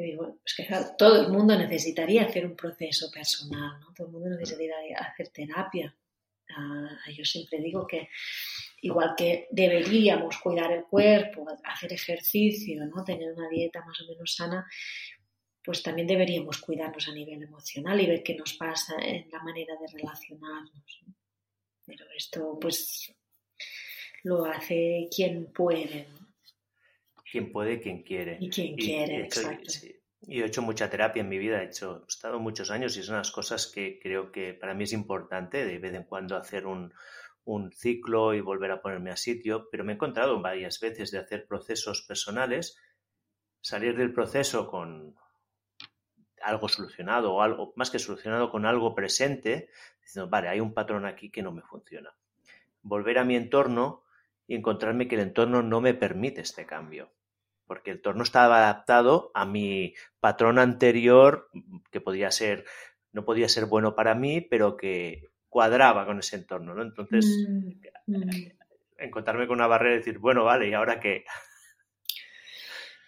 digo, 0.02 0.40
es 0.44 0.56
que 0.56 0.68
todo 0.98 1.22
el 1.22 1.32
mundo 1.32 1.56
necesitaría 1.56 2.24
hacer 2.24 2.46
un 2.46 2.56
proceso 2.56 3.12
personal, 3.12 3.80
¿no? 3.80 3.94
Todo 3.94 4.08
el 4.08 4.14
mundo 4.14 4.30
necesitaría 4.30 4.98
hacer 4.98 5.30
terapia. 5.30 5.96
Uh, 6.50 7.12
yo 7.12 7.24
siempre 7.24 7.60
digo 7.60 7.88
que 7.88 8.10
igual 8.82 9.14
que 9.16 9.48
deberíamos 9.52 10.38
cuidar 10.40 10.72
el 10.72 10.84
cuerpo, 10.84 11.46
hacer 11.64 11.94
ejercicio, 11.94 12.86
¿no? 12.86 13.04
tener 13.04 13.32
una 13.34 13.50
dieta 13.50 13.84
más 13.86 14.02
o 14.02 14.08
menos 14.08 14.36
sana, 14.36 14.68
pues 15.64 15.82
también 15.82 16.06
deberíamos 16.06 16.60
cuidarnos 16.60 17.08
a 17.08 17.14
nivel 17.14 17.42
emocional 17.42 18.00
y 18.02 18.08
ver 18.08 18.22
qué 18.22 18.36
nos 18.36 18.54
pasa 18.54 18.96
en 19.02 19.30
la 19.32 19.42
manera 19.42 19.76
de 19.80 19.88
relacionarnos. 19.88 21.02
Pero 21.86 22.06
esto 22.16 22.58
pues 22.60 23.14
lo 24.24 24.46
hace 24.46 25.08
quien 25.16 25.46
puede. 25.54 26.08
Quien 27.34 27.52
puede, 27.52 27.80
quien 27.80 28.04
quiere. 28.04 28.38
Y 28.40 28.48
quien 28.48 28.76
quiere, 28.76 29.22
exacto. 29.22 29.74
Y 30.22 30.40
he 30.40 30.46
hecho 30.46 30.62
mucha 30.62 30.88
terapia 30.88 31.22
en 31.22 31.30
mi 31.30 31.40
vida, 31.40 31.64
he, 31.64 31.66
hecho, 31.66 32.04
he 32.04 32.08
estado 32.08 32.40
muchos 32.40 32.70
años 32.70 32.96
y 32.96 33.02
son 33.02 33.16
las 33.16 33.32
cosas 33.32 33.66
que 33.66 33.98
creo 34.00 34.32
que 34.32 34.54
para 34.54 34.76
mí 34.76 34.84
es 34.84 34.94
importante 34.94 35.66
de 35.66 35.80
vez 35.80 35.96
en 35.96 36.04
cuando 36.04 36.38
hacer 36.38 36.68
un, 36.68 36.94
un 37.44 37.72
ciclo 37.72 38.36
y 38.36 38.42
volver 38.42 38.70
a 38.70 38.84
ponerme 38.84 39.10
a 39.10 39.18
sitio, 39.18 39.68
pero 39.72 39.84
me 39.84 39.94
he 39.94 39.96
encontrado 39.96 40.40
varias 40.44 40.80
veces 40.80 41.10
de 41.10 41.18
hacer 41.18 41.48
procesos 41.48 42.04
personales, 42.04 42.78
salir 43.62 43.98
del 43.98 44.14
proceso 44.14 44.68
con 44.68 45.16
algo 46.44 46.70
solucionado 46.70 47.34
o 47.34 47.42
algo 47.42 47.74
más 47.78 47.90
que 47.90 47.98
solucionado 47.98 48.52
con 48.52 48.68
algo 48.68 48.94
presente, 48.94 49.72
diciendo, 50.04 50.30
vale, 50.30 50.50
hay 50.50 50.60
un 50.60 50.76
patrón 50.76 51.08
aquí 51.08 51.32
que 51.32 51.42
no 51.42 51.52
me 51.52 51.64
funciona. 51.64 52.16
Volver 52.84 53.18
a 53.18 53.26
mi 53.26 53.36
entorno 53.36 54.04
y 54.46 54.54
encontrarme 54.54 55.08
que 55.08 55.16
el 55.16 55.22
entorno 55.22 55.64
no 55.64 55.82
me 55.82 55.96
permite 55.96 56.42
este 56.42 56.68
cambio, 56.68 57.12
porque 57.74 57.90
el 57.90 57.98
entorno 57.98 58.22
estaba 58.22 58.60
adaptado 58.60 59.32
a 59.34 59.48
mi 59.48 59.96
patrón 60.20 60.60
anterior 60.60 61.50
que 61.90 62.02
podía 62.02 62.30
ser 62.30 62.66
no 63.14 63.26
podía 63.26 63.50
ser 63.50 63.66
bueno 63.66 63.96
para 63.96 64.14
mí, 64.14 64.42
pero 64.42 64.78
que 64.78 65.32
cuadraba 65.50 66.06
con 66.06 66.20
ese 66.20 66.36
entorno, 66.36 66.76
¿no? 66.76 66.84
Entonces, 66.84 67.26
mm, 68.06 68.16
mm. 68.16 68.30
encontrarme 69.00 69.48
con 69.48 69.56
una 69.56 69.66
barrera 69.66 69.96
y 69.96 69.98
decir, 69.98 70.20
bueno, 70.20 70.44
vale, 70.44 70.70
¿y 70.70 70.74
ahora 70.74 71.00
qué? 71.00 71.26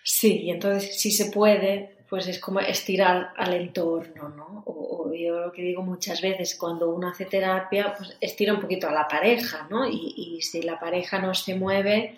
Sí, 0.04 0.42
y 0.42 0.50
entonces 0.50 1.00
si 1.00 1.12
se 1.12 1.30
puede, 1.30 1.98
pues 2.10 2.28
es 2.28 2.40
como 2.40 2.60
estirar 2.60 3.34
al 3.38 3.54
entorno, 3.54 4.30
¿no? 4.30 4.64
O, 4.66 5.14
yo 5.14 5.42
lo 5.42 5.52
que 5.52 5.62
digo 5.62 5.84
muchas 5.84 6.22
veces, 6.24 6.56
cuando 6.56 6.90
uno 6.90 7.10
hace 7.10 7.26
terapia, 7.26 7.94
pues 7.96 8.18
estira 8.20 8.54
un 8.54 8.62
poquito 8.62 8.88
a 8.88 8.92
la 8.92 9.08
pareja, 9.08 9.68
¿no? 9.70 9.88
Y, 9.88 10.42
si 10.42 10.64
la 10.64 10.80
pareja 10.80 11.20
no 11.20 11.36
se 11.36 11.54
mueve, 11.54 12.18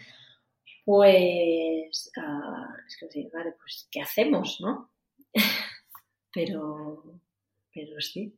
pues, 0.87 2.13
uh, 2.15 2.87
es 2.87 2.97
que, 2.97 3.29
vale, 3.33 3.51
pues, 3.59 3.89
¿qué 3.91 3.99
hacemos, 3.99 4.61
no? 4.61 4.93
pero, 6.33 7.19
pero 7.73 7.99
sí. 7.99 8.33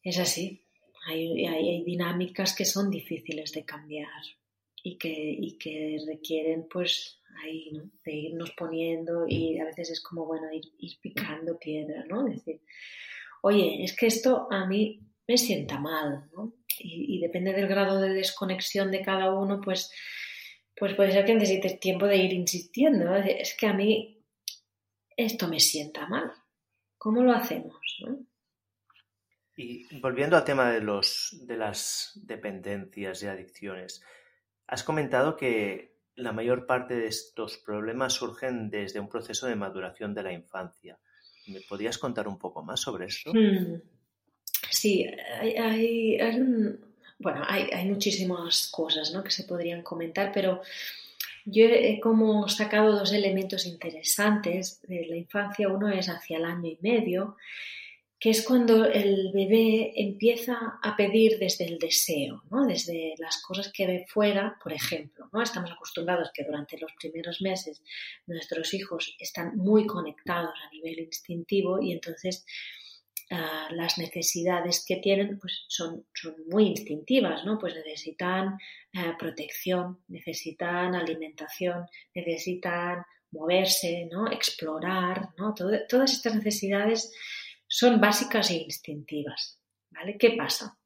Es 0.00 0.16
así. 0.20 0.64
Hay, 1.08 1.44
hay, 1.44 1.82
dinámicas 1.82 2.54
que 2.54 2.64
son 2.64 2.88
difíciles 2.88 3.50
de 3.50 3.64
cambiar 3.64 4.22
y 4.84 4.96
que, 4.96 5.10
y 5.10 5.58
que 5.58 5.98
requieren, 6.06 6.68
pues, 6.70 7.20
ahí, 7.42 7.72
¿no? 7.72 7.90
De 8.04 8.12
irnos 8.12 8.52
poniendo 8.52 9.26
y 9.26 9.58
a 9.58 9.64
veces 9.64 9.90
es 9.90 10.00
como, 10.00 10.24
bueno, 10.24 10.46
ir, 10.52 11.00
picando 11.00 11.58
piedra, 11.58 12.04
¿no? 12.08 12.26
Decir, 12.26 12.60
oye, 13.42 13.82
es 13.82 13.96
que 13.96 14.06
esto 14.06 14.46
a 14.52 14.66
mí 14.66 15.00
me 15.26 15.36
sienta 15.36 15.80
mal, 15.80 16.30
¿no? 16.32 16.54
Y, 16.78 17.18
depende 17.18 17.52
del 17.54 17.66
grado 17.66 18.00
de 18.00 18.10
desconexión 18.10 18.92
de 18.92 19.02
cada 19.02 19.34
uno, 19.34 19.60
pues, 19.60 19.90
pues 20.78 20.94
puede 20.94 21.12
ser 21.12 21.24
que 21.24 21.34
necesites 21.34 21.80
tiempo 21.80 22.06
de 22.06 22.16
ir 22.16 22.32
insistiendo. 22.32 23.14
Es 23.14 23.56
que 23.56 23.66
a 23.66 23.72
mí 23.72 24.24
esto 25.16 25.48
me 25.48 25.60
sienta 25.60 26.06
mal. 26.06 26.32
¿Cómo 26.96 27.22
lo 27.22 27.32
hacemos? 27.32 27.76
¿no? 28.00 28.18
Y 29.56 29.86
volviendo 29.98 30.36
al 30.36 30.44
tema 30.44 30.70
de, 30.70 30.80
los, 30.80 31.36
de 31.42 31.56
las 31.56 32.12
dependencias 32.14 33.22
y 33.22 33.26
adicciones, 33.26 34.02
has 34.68 34.84
comentado 34.84 35.36
que 35.36 35.98
la 36.14 36.32
mayor 36.32 36.66
parte 36.66 36.94
de 36.94 37.06
estos 37.06 37.58
problemas 37.58 38.12
surgen 38.12 38.70
desde 38.70 39.00
un 39.00 39.08
proceso 39.08 39.46
de 39.46 39.56
maduración 39.56 40.14
de 40.14 40.22
la 40.22 40.32
infancia. 40.32 40.98
¿Me 41.48 41.60
podrías 41.62 41.98
contar 41.98 42.28
un 42.28 42.38
poco 42.38 42.62
más 42.62 42.80
sobre 42.80 43.06
esto? 43.06 43.32
Hmm. 43.32 43.80
Sí, 44.70 45.04
hay, 45.58 46.18
bueno, 47.18 47.42
hay, 47.46 47.84
muchísimas 47.86 48.68
cosas 48.70 49.12
¿no? 49.12 49.24
que 49.24 49.30
se 49.30 49.44
podrían 49.44 49.82
comentar, 49.82 50.30
pero 50.32 50.62
yo 51.44 51.64
he 51.66 51.98
como 52.00 52.48
sacado 52.48 52.92
dos 52.92 53.12
elementos 53.12 53.66
interesantes 53.66 54.80
de 54.82 55.06
la 55.06 55.16
infancia. 55.16 55.68
Uno 55.68 55.88
es 55.88 56.08
hacia 56.08 56.38
el 56.38 56.44
año 56.44 56.68
y 56.68 56.78
medio 56.80 57.36
que 58.20 58.30
es 58.30 58.44
cuando 58.44 58.84
el 58.84 59.30
bebé 59.32 59.92
empieza 59.94 60.80
a 60.82 60.96
pedir 60.96 61.38
desde 61.38 61.66
el 61.66 61.78
deseo, 61.78 62.42
¿no? 62.50 62.66
desde 62.66 63.14
las 63.18 63.40
cosas 63.40 63.70
que 63.72 63.86
ve 63.86 64.06
fuera, 64.08 64.58
por 64.60 64.72
ejemplo. 64.72 65.28
¿no? 65.32 65.40
Estamos 65.40 65.70
acostumbrados 65.70 66.30
que 66.34 66.42
durante 66.42 66.78
los 66.78 66.92
primeros 66.94 67.40
meses 67.40 67.80
nuestros 68.26 68.74
hijos 68.74 69.14
están 69.20 69.56
muy 69.56 69.86
conectados 69.86 70.50
a 70.66 70.70
nivel 70.72 70.98
instintivo 70.98 71.80
y 71.80 71.92
entonces 71.92 72.44
uh, 73.30 73.74
las 73.74 73.98
necesidades 73.98 74.84
que 74.86 74.96
tienen 74.96 75.38
pues, 75.38 75.64
son, 75.68 76.06
son 76.14 76.34
muy 76.48 76.66
instintivas, 76.66 77.44
¿no? 77.44 77.58
pues 77.58 77.74
necesitan 77.74 78.54
uh, 78.94 79.18
protección, 79.18 80.02
necesitan 80.08 80.94
alimentación, 80.94 81.86
necesitan 82.14 83.04
moverse, 83.30 84.08
¿no? 84.10 84.30
explorar, 84.30 85.28
¿no? 85.36 85.54
todas 85.54 86.12
estas 86.12 86.34
necesidades 86.34 87.12
son 87.66 88.00
básicas 88.00 88.50
e 88.50 88.54
instintivas. 88.54 89.60
¿vale? 89.90 90.16
¿Qué 90.16 90.30
pasa? 90.30 90.78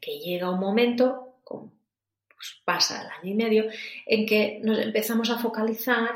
Que 0.00 0.18
llega 0.18 0.50
un 0.50 0.60
momento, 0.60 1.40
pues 1.44 2.60
pasa 2.64 3.02
el 3.02 3.08
año 3.08 3.32
y 3.32 3.34
medio, 3.34 3.64
en 4.06 4.26
que 4.26 4.60
nos 4.62 4.78
empezamos 4.78 5.30
a 5.30 5.38
focalizar 5.38 6.10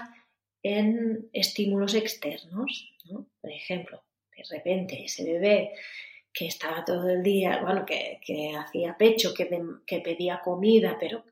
en 0.62 1.28
estímulos 1.33 1.95
externos. 1.95 2.95
Por 3.41 3.51
ejemplo, 3.51 4.03
de 4.37 4.45
repente 4.51 5.05
ese 5.05 5.24
bebé 5.24 5.72
que 6.33 6.47
estaba 6.47 6.85
todo 6.85 7.09
el 7.09 7.22
día, 7.22 7.61
bueno, 7.62 7.85
que, 7.85 8.18
hacía 8.57 8.97
pecho, 8.97 9.35
que, 9.35 9.49
que, 9.87 10.01
pedía 10.01 10.41
comida, 10.41 10.97
pero 10.99 11.24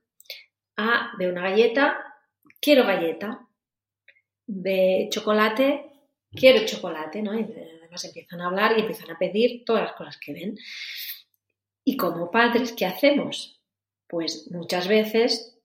ah, 0.76 1.12
de 1.18 1.28
una 1.28 1.42
galleta, 1.42 2.16
quiero 2.60 2.86
galleta, 2.86 3.46
de 4.46 5.08
chocolate, 5.10 5.90
quiero 6.32 6.66
chocolate, 6.66 7.22
¿no? 7.22 7.32
empiezan 8.04 8.40
a 8.40 8.46
hablar 8.46 8.76
y 8.76 8.80
empiezan 8.80 9.10
a 9.10 9.18
pedir 9.18 9.64
todas 9.64 9.82
las 9.82 9.92
cosas 9.94 10.18
que 10.18 10.32
ven. 10.32 10.58
Y 11.84 11.96
como 11.96 12.30
padres, 12.30 12.72
¿qué 12.72 12.86
hacemos? 12.86 13.60
Pues 14.06 14.50
muchas 14.50 14.88
veces, 14.88 15.59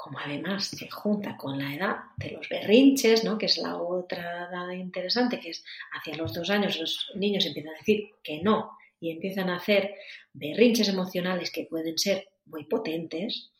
como 0.00 0.20
además 0.20 0.68
se 0.68 0.88
junta 0.88 1.36
con 1.36 1.58
la 1.58 1.74
edad 1.74 1.96
de 2.16 2.30
los 2.30 2.48
berrinches, 2.48 3.24
¿no? 3.24 3.36
que 3.36 3.46
es 3.46 3.58
la 3.58 3.76
otra 3.76 4.48
edad 4.48 4.70
interesante, 4.70 5.40
que 5.40 5.50
es 5.50 5.64
hacia 5.92 6.14
los 6.14 6.32
dos 6.32 6.50
años 6.50 6.78
los 6.78 7.10
niños 7.16 7.44
empiezan 7.44 7.74
a 7.74 7.78
decir 7.78 8.10
que 8.22 8.40
no 8.40 8.78
y 9.00 9.10
empiezan 9.10 9.50
a 9.50 9.56
hacer 9.56 9.96
berrinches 10.32 10.88
emocionales 10.88 11.50
que 11.50 11.64
pueden 11.64 11.98
ser 11.98 12.28
muy 12.46 12.64
potentes. 12.66 13.50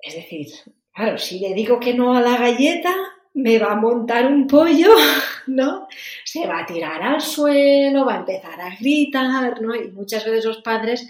Es 0.00 0.16
decir, 0.16 0.48
claro, 0.92 1.18
si 1.18 1.38
le 1.38 1.54
digo 1.54 1.78
que 1.78 1.94
no 1.94 2.16
a 2.16 2.20
la 2.20 2.36
galleta, 2.36 2.92
me 3.34 3.60
va 3.60 3.72
a 3.72 3.76
montar 3.76 4.26
un 4.26 4.48
pollo, 4.48 4.92
¿no? 5.46 5.86
Se 6.24 6.48
va 6.48 6.60
a 6.60 6.66
tirar 6.66 7.00
al 7.00 7.20
suelo, 7.20 8.06
va 8.06 8.14
a 8.14 8.20
empezar 8.20 8.60
a 8.60 8.74
gritar, 8.74 9.62
¿no? 9.62 9.72
Y 9.72 9.92
muchas 9.92 10.24
veces 10.24 10.44
los 10.44 10.62
padres, 10.62 11.08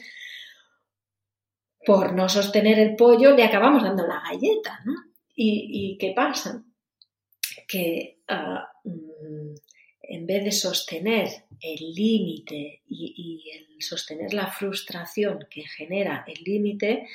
por 1.85 2.12
no 2.14 2.28
sostener 2.28 2.78
el 2.78 2.97
pollo, 2.97 3.35
le 3.35 3.45
acabamos 3.45 3.83
dando 3.83 4.07
la 4.07 4.20
galleta, 4.20 4.81
¿no? 4.85 4.95
¿Y, 5.35 5.97
qué 5.99 6.12
pasa? 6.14 6.62
Que 7.66 8.18
ah, 8.28 8.68
mm, 8.85 9.55
en 10.03 10.26
vez 10.26 10.45
de 10.45 10.53
sostener 10.53 11.28
el 11.61 11.95
límite 11.95 12.83
y, 12.87 13.51
el 13.55 13.83
sostener 13.83 14.35
la 14.35 14.49
frustración 14.49 15.47
que 15.51 15.62
genera 15.62 16.24
el 16.26 16.43
límite, 16.45 17.07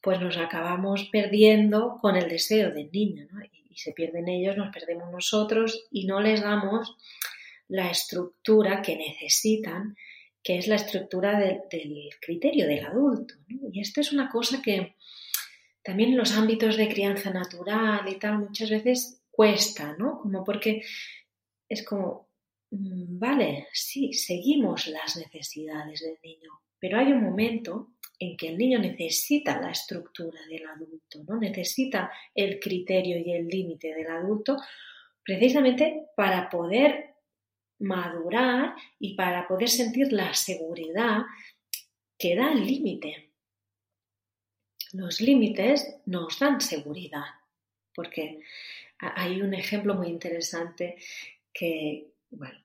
pues 0.00 0.20
nos 0.20 0.36
acabamos 0.36 1.08
perdiendo 1.10 1.98
con 2.00 2.14
el 2.14 2.28
deseo 2.28 2.70
del 2.70 2.90
niño, 2.92 3.26
¿no? 3.32 3.40
y 3.42 3.76
se 3.76 3.92
pierden 3.92 4.28
ellos, 4.28 4.56
nos 4.56 4.72
perdemos 4.72 5.10
nosotros 5.10 5.86
y 5.90 6.06
no 6.06 6.20
les 6.20 6.42
damos 6.42 6.96
la 7.68 7.90
estructura 7.90 8.82
que 8.82 8.96
necesitan, 8.96 9.96
que 10.46 10.58
es 10.58 10.68
la 10.68 10.76
estructura 10.76 11.40
del 11.40 12.08
criterio 12.20 12.68
del 12.68 12.86
adulto. 12.86 13.34
Y 13.72 13.80
esto 13.80 14.00
es 14.00 14.12
una 14.12 14.28
cosa 14.28 14.62
que 14.62 14.94
también 15.82 16.10
en 16.10 16.16
los 16.16 16.36
ámbitos 16.36 16.76
de 16.76 16.88
crianza 16.88 17.30
natural 17.30 18.08
y 18.08 18.16
tal 18.16 18.38
muchas 18.38 18.70
veces 18.70 19.24
cuesta, 19.28 19.96
¿no? 19.98 20.20
Como 20.20 20.44
porque 20.44 20.84
es 21.68 21.84
como, 21.84 22.28
mm, 22.70 23.18
vale, 23.18 23.66
sí, 23.72 24.12
seguimos 24.12 24.86
las 24.86 25.16
necesidades 25.16 26.00
del 26.02 26.18
niño, 26.22 26.52
pero 26.78 27.00
hay 27.00 27.10
un 27.10 27.24
momento 27.24 27.94
en 28.16 28.36
que 28.36 28.46
el 28.46 28.56
niño 28.56 28.78
necesita 28.78 29.60
la 29.60 29.72
estructura 29.72 30.38
del 30.48 30.64
adulto, 30.64 31.24
¿no? 31.26 31.40
Necesita 31.40 32.12
el 32.32 32.60
criterio 32.60 33.18
y 33.18 33.32
el 33.32 33.48
límite 33.48 33.92
del 33.92 34.10
adulto 34.12 34.58
precisamente 35.24 36.04
para 36.14 36.48
poder 36.48 37.15
madurar 37.78 38.74
y 38.98 39.14
para 39.14 39.46
poder 39.46 39.68
sentir 39.68 40.12
la 40.12 40.32
seguridad 40.34 41.22
que 42.18 42.34
da 42.34 42.52
el 42.52 42.66
límite. 42.66 43.32
Los 44.92 45.20
límites 45.20 46.00
nos 46.06 46.38
dan 46.38 46.60
seguridad, 46.60 47.24
porque 47.94 48.40
hay 48.98 49.40
un 49.40 49.52
ejemplo 49.52 49.94
muy 49.94 50.08
interesante 50.08 50.96
que, 51.52 52.12
bueno, 52.30 52.58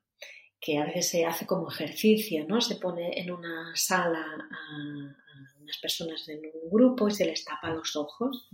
que 0.60 0.78
a 0.78 0.86
veces 0.86 1.10
se 1.10 1.26
hace 1.26 1.46
como 1.46 1.70
ejercicio, 1.70 2.46
¿no? 2.48 2.62
Se 2.62 2.76
pone 2.76 3.20
en 3.20 3.32
una 3.32 3.76
sala 3.76 4.24
a, 4.24 5.16
unas 5.60 5.78
personas 5.80 6.28
en 6.30 6.40
un 6.40 6.70
grupo 6.70 7.08
y 7.08 7.12
se 7.12 7.26
les 7.26 7.44
tapa 7.44 7.70
los 7.70 7.96
ojos. 7.96 8.48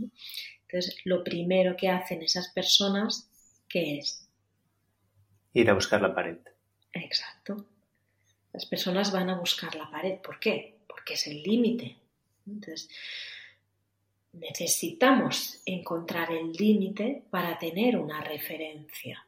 Entonces, 0.62 0.98
lo 1.04 1.24
primero 1.24 1.76
que 1.76 1.90
hacen 1.90 2.22
esas 2.22 2.50
personas, 2.54 3.30
¿qué 3.68 4.00
es? 4.00 4.27
Ir 5.58 5.72
a 5.72 5.74
buscar 5.74 6.00
la 6.04 6.14
pared. 6.14 6.38
Exacto. 6.94 7.66
Las 8.54 8.68
personas 8.68 9.12
van 9.12 9.32
a 9.32 9.40
buscar 9.40 9.74
la 9.74 9.90
pared. 9.90 10.20
¿Por 10.20 10.40
qué? 10.40 10.82
Porque 10.88 11.16
es 11.16 11.26
el 11.26 11.42
límite. 11.42 11.96
Entonces, 12.46 12.88
necesitamos 14.34 15.60
encontrar 15.66 16.32
el 16.32 16.52
límite 16.52 17.24
para 17.32 17.58
tener 17.58 17.98
una 17.98 18.22
referencia. 18.22 19.26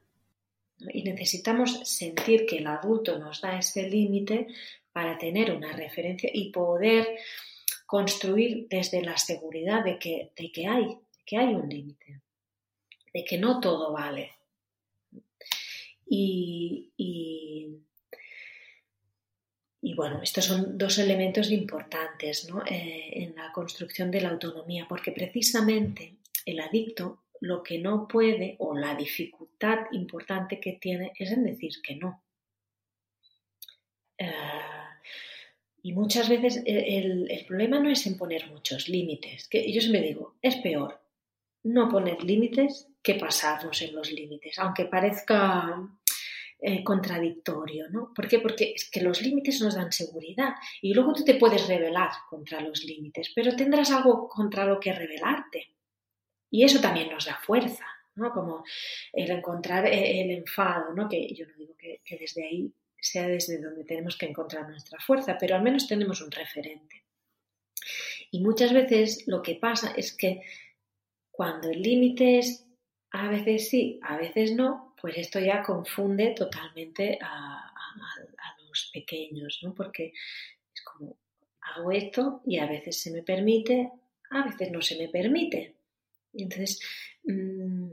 Y 0.94 1.02
necesitamos 1.02 1.80
sentir 1.90 2.46
que 2.46 2.58
el 2.58 2.68
adulto 2.68 3.18
nos 3.18 3.42
da 3.42 3.58
ese 3.58 3.90
límite 3.90 4.50
para 4.94 5.18
tener 5.18 5.52
una 5.52 5.74
referencia 5.74 6.30
y 6.32 6.52
poder 6.52 7.18
construir 7.88 8.68
desde 8.70 9.02
la 9.02 9.18
seguridad 9.18 9.84
de 9.84 9.98
que, 9.98 10.32
de 10.36 10.52
que, 10.52 10.68
hay, 10.68 10.96
que 11.26 11.38
hay 11.38 11.56
un 11.56 11.68
límite, 11.68 12.22
de 13.12 13.26
que 13.26 13.40
no 13.40 13.60
todo 13.60 13.92
vale. 13.92 14.39
Y, 16.12 16.92
y, 19.82 19.94
bueno, 19.96 20.22
estos 20.24 20.46
son 20.46 20.78
dos 20.78 20.98
elementos 20.98 21.52
importantes 21.52 22.48
eh, 22.68 23.10
en 23.14 23.36
la 23.36 23.52
construcción 23.52 24.10
de 24.10 24.22
la 24.22 24.30
autonomía, 24.30 24.88
porque 24.88 25.12
precisamente 25.12 26.16
el 26.46 26.62
adicto 26.62 27.24
lo 27.42 27.62
que 27.64 27.80
no 27.80 28.08
puede 28.08 28.56
o 28.60 28.76
la 28.76 28.96
dificultad 28.96 29.80
importante 29.92 30.60
que 30.60 30.74
tiene 30.74 31.12
es 31.18 31.32
en 31.32 31.44
decir 31.44 31.74
que 31.84 31.96
no. 31.96 32.24
Eh, 34.18 34.32
y 35.82 35.94
muchas 35.94 36.28
veces 36.28 36.62
el, 36.66 37.46
problema 37.48 37.80
no 37.80 37.90
es 37.90 38.06
en 38.06 38.18
poner 38.18 38.50
muchos 38.52 38.90
límites, 38.90 39.48
que 39.48 39.72
yo 39.72 39.80
siempre 39.80 40.02
digo, 40.02 40.36
es 40.42 40.58
peor 40.58 41.02
no 41.64 41.90
poner 41.90 42.24
límites 42.24 42.88
que 43.02 43.16
pasarnos 43.16 43.82
en 43.82 43.96
los 43.96 44.12
límites, 44.12 44.60
aunque 44.60 44.86
parezca 44.86 45.90
eh, 46.62 46.84
contradictorio, 46.84 47.90
¿no? 47.90 48.14
¿Por 48.14 48.28
qué? 48.28 48.40
Porque 48.40 48.74
es 48.76 48.90
que 48.90 49.02
los 49.02 49.22
límites 49.22 49.62
nos 49.62 49.76
dan 49.76 49.92
seguridad 49.92 50.56
y 50.82 50.94
luego 50.94 51.14
tú 51.14 51.24
te 51.24 51.36
puedes 51.36 51.68
rebelar 51.68 52.12
contra 52.30 52.60
los 52.60 52.84
límites, 52.84 53.32
pero 53.34 53.56
tendrás 53.56 53.92
algo 53.92 54.28
contra 54.28 54.66
lo 54.66 54.80
que 54.80 54.92
rebelarte. 54.92 55.76
Y 56.52 56.64
eso 56.64 56.82
también 56.82 57.10
nos 57.10 57.26
da 57.26 57.36
fuerza, 57.36 57.86
¿no? 58.16 58.32
Como 58.32 58.64
el 59.14 59.32
encontrar 59.32 59.86
eh, 59.86 60.22
el 60.22 60.32
enfado, 60.32 60.94
¿no? 60.94 61.08
Que 61.08 61.34
yo 61.34 61.46
no 61.48 61.54
digo 61.56 61.76
que, 61.78 62.02
que 62.04 62.18
desde 62.18 62.46
ahí 62.46 62.74
sea 63.00 63.28
desde 63.28 63.62
donde 63.62 63.86
tenemos 63.86 64.18
que 64.18 64.26
encontrar 64.26 64.68
nuestra 64.68 65.00
fuerza, 65.00 65.38
pero 65.40 65.56
al 65.56 65.62
menos 65.62 65.88
tenemos 65.88 66.22
un 66.22 66.32
referente. 66.32 67.06
Y 68.32 68.42
muchas 68.42 68.74
veces 68.74 69.24
lo 69.28 69.42
que 69.42 69.56
pasa 69.56 69.94
es 69.96 70.12
que 70.12 70.42
cuando 71.32 71.70
el 71.70 71.82
límite 71.82 72.40
es 72.40 72.66
a 73.12 73.30
veces 73.30 73.70
sí, 73.70 74.00
a 74.04 74.18
veces 74.18 74.54
no, 74.54 74.89
pues 75.02 75.18
esto 75.18 75.40
ya 75.40 75.62
confunde 75.62 76.34
totalmente 76.36 77.18
a, 77.22 77.66
los 78.68 78.92
pequeños, 78.94 79.60
¿no? 79.64 79.74
Porque 79.74 80.14
es 80.74 80.82
como, 80.84 81.18
hago 81.62 81.92
esto 81.92 82.42
y 82.46 82.60
a 82.60 82.68
veces 82.68 83.02
se 83.02 83.10
me 83.10 83.24
permite, 83.24 83.90
a 84.30 84.44
veces 84.44 84.72
no 84.72 84.80
se 84.82 84.96
me 84.96 85.10
permite. 85.10 85.76
Y 86.34 86.44
entonces 86.44 86.80
mm, 87.24 87.90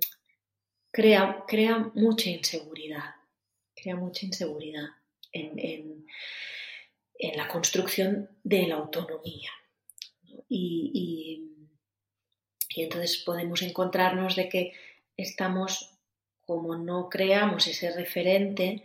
crea, 0.92 1.44
crea 1.48 1.90
mucha 1.94 2.28
inseguridad 2.28 3.16
crea 3.76 3.94
mucha 3.94 4.26
inseguridad 4.26 4.88
en, 5.32 6.07
la 7.34 7.48
construcción 7.48 8.28
de 8.42 8.66
la 8.66 8.76
autonomía. 8.76 9.50
Y, 10.48 11.52
entonces 12.76 13.22
podemos 13.24 13.62
encontrarnos 13.62 14.36
de 14.36 14.48
que 14.48 14.72
estamos, 15.16 15.95
como 16.47 16.76
no 16.76 17.09
creamos 17.09 17.66
ese 17.66 17.94
referente, 17.94 18.84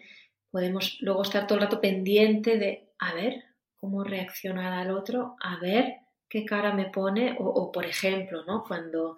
podemos 0.49 0.97
luego 1.01 1.21
estar 1.21 1.47
todo 1.47 1.59
el 1.59 1.63
rato 1.63 1.79
pendiente 1.79 2.57
de, 2.57 2.89
a 2.99 3.13
ver, 3.13 3.43
cómo 3.77 4.03
reaccionar 4.03 4.73
al 4.73 4.91
otro, 4.91 5.35
a 5.39 5.57
ver 5.59 5.97
qué 6.27 6.45
cara 6.45 6.73
me 6.73 6.85
pone, 6.85 7.35
o, 7.39 7.71
por 7.71 7.85
ejemplo, 7.85 8.43
¿no? 8.45 8.63
Cuando, 8.63 9.17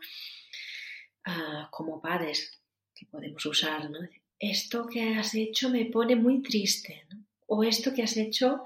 ah, 1.25 1.67
como 1.71 2.01
padres, 2.01 2.59
que 2.93 3.05
podemos 3.05 3.45
usar, 3.45 3.89
¿no? 3.89 3.99
esto 4.39 4.87
que 4.87 5.15
has 5.15 5.35
hecho 5.35 5.69
me 5.69 5.85
pone 5.85 6.15
muy 6.17 6.41
triste, 6.41 7.05
o 7.47 7.63
esto 7.63 7.93
que 7.93 8.03
has 8.03 8.17
hecho 8.17 8.65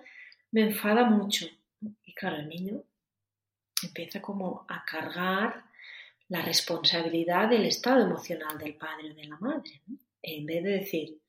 me 0.51 0.61
enfada 0.61 1.03
mucho. 1.05 1.45
Y 2.03 2.13
claro, 2.13 2.37
el 2.37 2.49
niño 2.49 2.83
empieza 3.83 4.21
como 4.21 4.65
a 4.67 4.83
cargar 4.85 5.65
la 6.29 6.41
responsabilidad 6.41 7.49
del 7.49 7.65
estado 7.65 8.01
emocional 8.05 8.57
del 8.57 8.75
padre 8.75 9.11
o 9.11 9.15
de 9.15 9.25
la 9.25 9.37
madre, 9.37 9.81
en 10.21 10.45
vez 10.45 10.63
de 10.63 10.71
decir, 10.71 11.21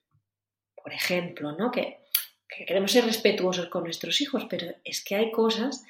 por 0.75 0.93
ejemplo, 0.93 1.53
¿no? 1.53 1.71
que, 1.71 2.01
que 2.49 2.65
queremos 2.65 2.91
ser 2.91 3.05
respetuosos 3.05 3.69
con 3.69 3.85
nuestros 3.85 4.21
hijos, 4.21 4.47
pero 4.49 4.75
es 4.85 5.05
que 5.05 5.15
hay 5.15 5.31
cosas 5.31 5.85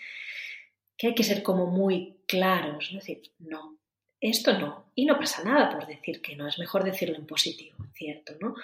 que 0.97 1.09
hay 1.09 1.15
que 1.15 1.23
ser 1.23 1.43
como 1.43 1.67
muy 1.67 2.23
claros, 2.27 2.89
es 2.89 2.95
decir, 2.95 3.23
no, 3.39 3.79
esto 4.21 4.59
no. 4.59 4.91
Y 4.95 5.07
no 5.07 5.17
pasa 5.19 5.45
nada 5.45 5.71
por 5.71 5.87
decir 5.87 6.21
que 6.21 6.37
no, 6.37 6.49
es 6.49 6.59
mejor 6.59 6.85
decirlo 6.85 7.17
en 7.17 7.27
positivo, 7.27 7.79
cierto, 7.95 8.35
¿no? 8.41 8.55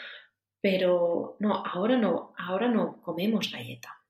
Pero 0.61 1.37
no, 1.39 1.65
ahora 1.65 1.97
no, 1.97 2.35
ahora 2.37 2.69
no 2.69 3.01
comemos 3.03 3.53
galleta. 3.53 4.01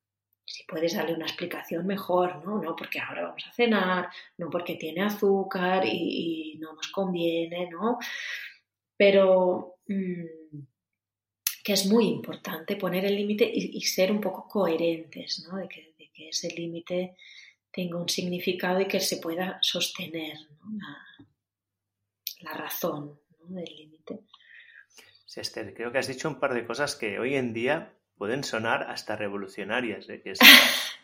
Si 0.45 0.65
puedes 0.65 0.95
darle 0.95 1.15
una 1.15 1.27
explicación 1.27 1.87
mejor, 1.87 2.45
¿no? 2.45 2.61
No 2.61 2.77
porque 2.77 3.01
ahora 3.01 3.25
vamos 3.25 3.47
a 3.47 3.53
cenar, 3.53 4.09
no 4.39 4.51
porque 4.51 4.77
tiene 4.77 5.03
azúcar 5.03 5.85
y, 5.87 6.59
no 6.61 6.75
nos 6.75 6.89
conviene, 6.89 7.69
¿no? 7.71 7.99
Pero 8.97 9.77
mm, 9.89 10.59
que 11.65 11.73
es 11.73 11.87
muy 11.87 12.07
importante 12.09 12.77
poner 12.77 13.07
el 13.07 13.17
límite 13.17 13.51
y, 13.53 13.81
ser 13.81 14.13
un 14.13 14.21
poco 14.21 14.47
coherentes, 14.47 15.47
¿no? 15.49 15.59
De 15.59 15.69
que, 15.69 15.95
ese 16.17 16.49
límite 16.49 17.17
tenga 17.73 17.99
un 17.99 18.09
significado 18.09 18.81
y 18.81 18.87
que 18.87 19.01
se 19.01 19.17
pueda 19.17 19.59
sostener, 19.61 20.39
¿no? 20.61 20.79
la 22.41 22.53
razón 22.53 23.19
del 23.49 23.65
límite. 23.65 24.21
Sí, 25.27 25.41
Esther, 25.41 25.75
creo 25.75 25.91
que 25.91 25.99
has 25.99 26.07
dicho 26.07 26.29
un 26.29 26.39
par 26.39 26.55
de 26.55 26.65
cosas 26.65 26.95
que 26.95 27.19
hoy 27.19 27.35
en 27.35 27.53
día 27.53 27.93
pueden 28.17 28.45
sonar 28.45 28.85
hasta 28.85 29.17
revolucionarias. 29.17 30.09
¿eh? 30.09 30.23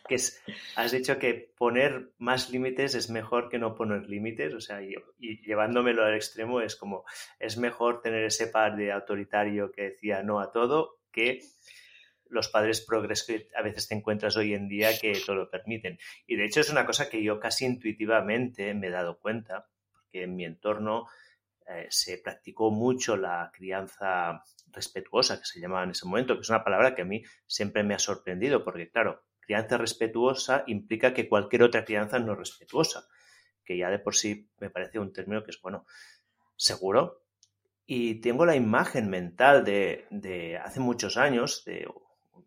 Que, 0.09 0.17
es, 0.17 0.43
has 0.75 0.91
dicho 0.91 1.21
que 1.21 1.53
poner 1.57 2.11
más 2.19 2.51
límites 2.51 2.97
es 2.97 3.11
mejor 3.11 3.49
que 3.49 3.61
no 3.61 3.77
poner 3.77 4.09
límites, 4.09 4.53
o 4.55 4.61
sea, 4.61 4.83
y, 4.83 4.97
llevándomelo 5.47 6.05
al 6.05 6.17
extremo 6.17 6.61
es 6.61 6.75
como, 6.75 7.05
es 7.39 7.57
mejor 7.59 8.01
tener 8.01 8.25
ese 8.25 8.49
padre 8.49 8.91
autoritario 8.91 9.71
que 9.71 9.83
decía 9.83 10.25
no 10.25 10.41
a 10.41 10.51
todo 10.51 10.99
que 11.13 11.43
los 12.29 12.49
padres 12.49 12.81
progres 12.81 13.23
que 13.23 13.49
a 13.55 13.63
veces 13.63 13.87
te 13.87 13.95
encuentras 13.95 14.37
hoy 14.37 14.55
en 14.55 14.67
día 14.67 14.99
que 14.99 15.13
todo 15.25 15.37
lo 15.37 15.51
permiten. 15.51 15.99
Y 16.27 16.35
de 16.35 16.47
hecho 16.47 16.61
es 16.61 16.71
una 16.71 16.87
cosa 16.87 17.09
que 17.09 17.23
yo 17.23 17.39
casi 17.39 17.67
intuitivamente 17.67 18.75
me 18.75 18.89
he 18.89 18.91
dado 18.91 19.21
cuenta, 19.21 19.69
porque 19.93 20.25
en 20.25 20.35
mi 20.35 20.45
entorno 20.45 21.07
eh, 21.73 21.87
se 21.89 22.19
practicó 22.19 22.71
mucho 22.71 23.17
la 23.17 23.51
crianza 23.55 24.43
respetuosa, 24.73 25.39
que 25.39 25.45
se 25.45 25.61
llamaba 25.61 25.85
en 25.85 25.91
ese 25.91 26.07
momento, 26.07 26.35
que 26.35 26.41
es 26.41 26.49
una 26.49 26.65
palabra 26.65 26.95
que 26.95 27.03
a 27.03 27.05
mí 27.05 27.23
siempre 27.47 27.85
me 27.85 27.95
ha 27.95 27.99
sorprendido, 27.99 28.65
porque 28.65 28.91
claro, 28.91 29.23
crianza 29.39 29.79
respetuosa 29.79 30.65
implica 30.67 31.15
que 31.15 31.29
cualquier 31.29 31.63
otra 31.63 31.85
crianza 31.85 32.19
no 32.19 32.33
es 32.33 32.39
respetuosa, 32.39 33.07
que 33.65 33.79
ya 33.79 33.89
de 33.89 34.01
por 34.01 34.17
sí 34.17 34.51
me 34.59 34.71
parece 34.71 34.99
un 34.99 35.13
término 35.13 35.45
que 35.45 35.51
es, 35.51 35.61
bueno, 35.61 35.87
seguro. 36.57 37.25
Y 37.87 38.21
tengo 38.21 38.47
la 38.47 38.57
imagen 38.57 39.09
mental 39.09 39.65
de, 39.65 40.61
hace 40.65 40.81
muchos 40.81 41.17
años, 41.17 41.65
de 41.65 41.89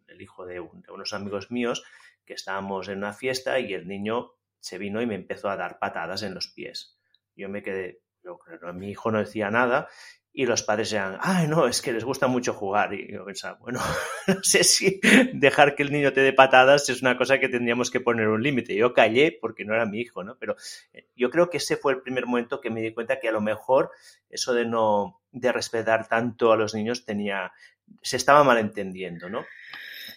el 0.08 0.22
hijo 0.22 0.46
de, 0.46 0.56
de 0.56 0.92
unos 0.92 1.14
amigos 1.14 1.50
míos, 1.50 1.84
que 2.26 2.34
estábamos 2.34 2.88
en 2.88 3.00
una 3.00 3.14
fiesta 3.14 3.60
y 3.60 3.74
el 3.74 3.88
niño 3.88 4.34
se 4.60 4.78
vino 4.78 5.02
y 5.02 5.06
me 5.06 5.16
empezó 5.16 5.50
a 5.50 5.58
dar 5.58 5.80
patadas 5.80 6.24
en 6.24 6.34
los 6.34 6.48
pies. 6.48 6.98
Yo 7.36 7.50
me 7.50 7.64
quedé, 7.64 8.03
yo, 8.24 8.40
mi 8.74 8.90
hijo 8.90 9.12
no 9.12 9.20
decía 9.20 9.50
nada 9.50 9.88
y 10.36 10.48
los 10.48 10.64
padres 10.64 10.92
eran, 10.92 11.20
ay, 11.22 11.48
no, 11.48 11.68
es 11.68 11.80
que 11.80 11.94
les 11.94 12.04
gusta 12.04 12.26
mucho 12.26 12.54
jugar. 12.54 12.92
Y 12.96 13.12
yo 13.12 13.24
pensaba, 13.24 13.60
bueno, 13.60 13.80
no 14.28 14.44
sé 14.44 14.64
si 14.64 15.00
dejar 15.34 15.76
que 15.76 15.84
el 15.84 15.92
niño 15.92 16.12
te 16.12 16.22
dé 16.22 16.34
patadas 16.34 16.90
es 16.90 17.04
una 17.04 17.16
cosa 17.18 17.40
que 17.40 17.50
tendríamos 17.50 17.92
que 17.92 18.02
poner 18.02 18.28
un 18.28 18.42
límite. 18.42 18.76
Yo 18.76 18.94
callé 18.94 19.38
porque 19.40 19.64
no 19.64 19.76
era 19.76 19.86
mi 19.86 20.00
hijo, 20.00 20.24
¿no? 20.24 20.36
Pero 20.40 20.56
eh, 20.92 21.08
yo 21.16 21.30
creo 21.30 21.52
que 21.52 21.58
ese 21.58 21.78
fue 21.78 21.94
el 21.94 22.02
primer 22.02 22.26
momento 22.26 22.62
que 22.62 22.72
me 22.72 22.82
di 22.82 22.94
cuenta 22.94 23.20
que 23.20 23.30
a 23.30 23.32
lo 23.32 23.42
mejor 23.42 23.92
eso 24.28 24.56
de 24.56 24.66
no, 24.66 25.22
de 25.32 25.52
respetar 25.52 26.08
tanto 26.08 26.52
a 26.52 26.58
los 26.58 26.74
niños 26.74 27.06
tenía, 27.06 27.54
se 28.02 28.18
estaba 28.18 28.44
malentendiendo, 28.44 29.30
¿no? 29.30 29.46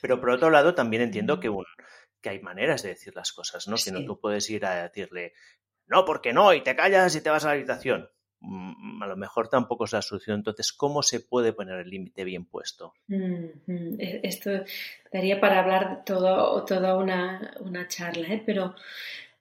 Pero 0.01 0.19
por 0.19 0.31
otro 0.31 0.49
lado 0.49 0.75
también 0.75 1.03
entiendo 1.03 1.41
que, 1.41 1.53
que 2.23 2.31
hay 2.31 2.41
maneras 2.41 2.83
de 2.83 2.91
decir 2.91 3.15
las 3.15 3.33
cosas, 3.33 3.69
¿no? 3.69 3.77
Que 3.77 3.93
no 3.93 4.03
tú 4.07 4.19
puedes 4.19 4.49
ir 4.49 4.65
a 4.65 4.85
decirle, 4.85 5.35
no, 5.87 6.05
porque 6.05 6.33
no, 6.33 6.53
y 6.53 6.63
te 6.63 6.77
callas 6.77 7.15
y 7.15 7.21
te 7.21 7.31
vas 7.31 7.45
a 7.45 7.49
la 7.49 7.55
habitación 7.55 8.09
Mm, 8.41 9.03
a 9.03 9.07
lo 9.07 9.17
mejor 9.17 9.49
tampoco 9.49 9.85
es 9.85 9.93
la 9.93 10.03
solución. 10.03 10.37
Entonces, 10.37 10.73
¿cómo 10.73 11.03
se 11.03 11.21
puede 11.21 11.53
poner 11.53 11.81
el 11.81 11.91
límite 11.91 12.25
bien 12.25 12.45
puesto? 12.45 12.95
E, 13.09 14.21
esto 14.23 14.51
daría 15.13 15.41
para 15.41 15.61
hablar 15.61 16.05
todo, 16.05 16.65
toda 16.65 16.97
una, 16.97 17.89
charla, 17.89 18.29
¿eh? 18.29 18.43
pero 18.45 18.75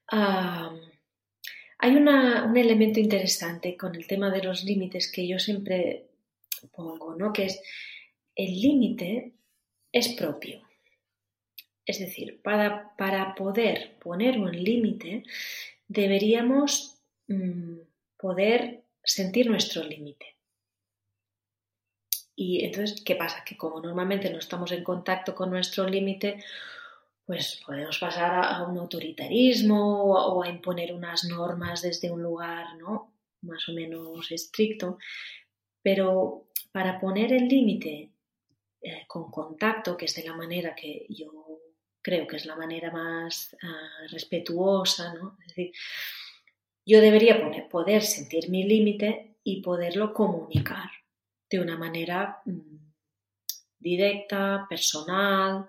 hay 0.08 1.96
un 1.96 2.58
elemento 2.58 3.00
interesante 3.00 3.76
con 3.76 3.96
el 3.96 4.08
tema 4.08 4.30
de 4.32 4.44
los 4.44 4.64
límites 4.64 5.12
que 5.12 5.28
yo 5.28 5.40
siempre 5.40 6.08
pongo, 6.72 7.16
¿no? 7.16 7.34
que 7.34 7.46
es 7.46 7.62
el 8.36 8.60
límite 8.60 9.34
es 9.92 10.10
propio. 10.10 10.62
Es 11.86 12.00
decir, 12.00 12.42
para, 12.42 12.96
para 12.98 13.36
poder 13.36 13.98
poner 14.00 14.40
un 14.40 14.52
límite 14.52 15.24
deberíamos 15.88 16.98
mm, 17.28 17.80
poder 18.18 18.84
sentir 19.04 19.50
nuestro 19.50 19.84
límite. 19.84 20.36
Y 22.36 22.66
entonces, 22.66 23.02
¿qué 23.02 23.16
pasa? 23.16 23.44
Que 23.46 23.56
como 23.56 23.80
normalmente 23.80 24.30
no 24.30 24.40
estamos 24.40 24.72
en 24.72 24.84
contacto 24.84 25.34
con 25.34 25.50
nuestro 25.50 25.88
límite, 25.88 26.44
pues 27.26 27.62
podemos 27.66 27.98
pasar 27.98 28.44
a, 28.44 28.64
un 28.64 28.78
autoritarismo 28.78 30.04
o 30.04 30.44
a 30.44 30.50
imponer 30.50 30.94
unas 30.94 31.24
normas 31.24 31.82
desde 31.82 32.12
un 32.12 32.22
lugar, 32.22 32.76
¿no? 32.78 33.14
Más 33.42 33.68
o 33.70 33.74
menos 33.74 34.32
estricto. 34.32 34.98
Pero 35.82 36.48
para 36.72 37.00
poner 37.00 37.32
el 37.32 37.48
límite 37.48 38.12
eh, 38.82 39.06
con 39.08 39.32
contacto, 39.32 39.96
que 39.96 40.06
es 40.06 40.16
de 40.16 40.24
la 40.24 40.36
manera 40.36 40.76
que 40.76 41.06
yo 41.10 41.45
creo 42.06 42.28
que 42.28 42.36
es 42.36 42.46
la 42.46 42.56
manera 42.56 42.92
más 42.92 43.58
ah, 43.64 44.06
respetuosa, 44.12 45.12
¿no? 45.16 45.40
Es 45.42 45.48
decir, 45.48 45.72
yo 46.86 47.02
debería 47.02 47.36
poder 47.68 48.04
sentir 48.04 48.48
mi 48.48 48.64
límite 48.64 49.38
y 49.44 49.64
poderlo 49.64 50.14
comunicar 50.14 50.92
de 51.50 51.60
una 51.60 51.76
manera 51.80 52.44
mm, 52.46 52.78
directa, 53.80 54.68
personal 54.70 55.68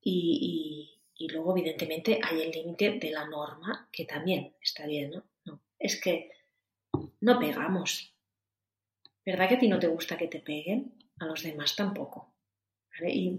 y, 0.00 0.94
luego 1.32 1.54
evidentemente 1.54 2.18
hay 2.22 2.40
el 2.40 2.50
límite 2.50 2.92
de 2.92 3.10
la 3.10 3.26
norma 3.26 3.90
que 3.92 4.06
también 4.06 4.54
está 4.62 4.86
bien, 4.86 5.22
¿no? 5.44 5.60
es 5.78 6.00
que 6.00 6.30
no 7.20 7.38
pegamos. 7.38 8.14
¿Verdad 9.26 9.50
que 9.50 9.56
a 9.56 9.58
ti 9.58 9.68
no 9.68 9.78
te 9.78 9.88
gusta 9.88 10.16
que 10.16 10.28
te 10.28 10.40
peguen? 10.40 10.94
A 11.18 11.26
los 11.26 11.42
demás 11.42 11.76
tampoco. 11.76 12.32
Y 13.06 13.38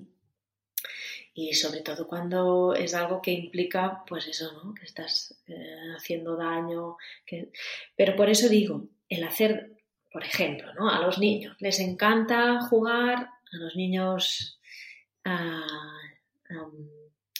y 1.40 1.54
sobre 1.54 1.80
todo 1.80 2.06
cuando 2.06 2.74
es 2.74 2.94
algo 2.94 3.22
que 3.22 3.32
implica, 3.32 4.04
pues 4.06 4.28
eso, 4.28 4.52
¿no? 4.62 4.74
Que 4.74 4.84
estás 4.84 5.42
eh, 5.48 5.94
haciendo 5.96 6.36
daño. 6.36 6.98
Que... 7.26 7.52
Pero 7.96 8.16
por 8.18 8.30
eso 8.30 8.50
digo, 8.50 8.90
el 9.08 9.24
hacer, 9.24 9.78
por 10.12 10.26
ejemplo, 10.26 10.74
¿no? 10.74 10.90
A 10.90 11.00
los 11.00 11.18
niños 11.18 11.56
les 11.60 11.80
encanta 11.80 12.60
jugar, 12.62 13.30
a 13.52 13.58
los 13.58 13.76
niños 13.76 14.60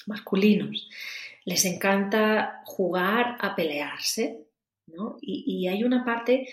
masculinos, 0.06 0.88
les 1.44 1.66
encanta 1.66 2.62
jugar 2.66 3.38
a 3.42 3.56
pelearse, 3.56 4.46
¿no? 4.88 5.18
Y 5.22 5.68
hay 5.68 5.84
una 5.84 6.06
parte 6.06 6.48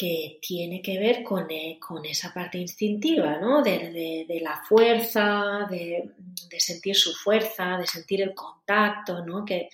que 0.00 0.38
tiene 0.40 0.80
que 0.80 0.98
ver 0.98 1.22
con, 1.22 1.50
eh, 1.50 1.78
con 1.78 2.06
esa 2.06 2.32
parte 2.32 2.56
instintiva, 2.56 3.38
¿no? 3.38 3.60
De, 3.60 4.24
de, 4.26 4.40
la 4.40 4.62
fuerza, 4.66 5.66
de, 5.68 6.12
de, 6.48 6.58
sentir 6.58 6.96
su 6.96 7.12
fuerza, 7.12 7.76
de 7.76 7.86
sentir 7.86 8.22
el 8.22 8.34
contacto, 8.34 9.22
¿no? 9.26 9.44
Que, 9.44 9.68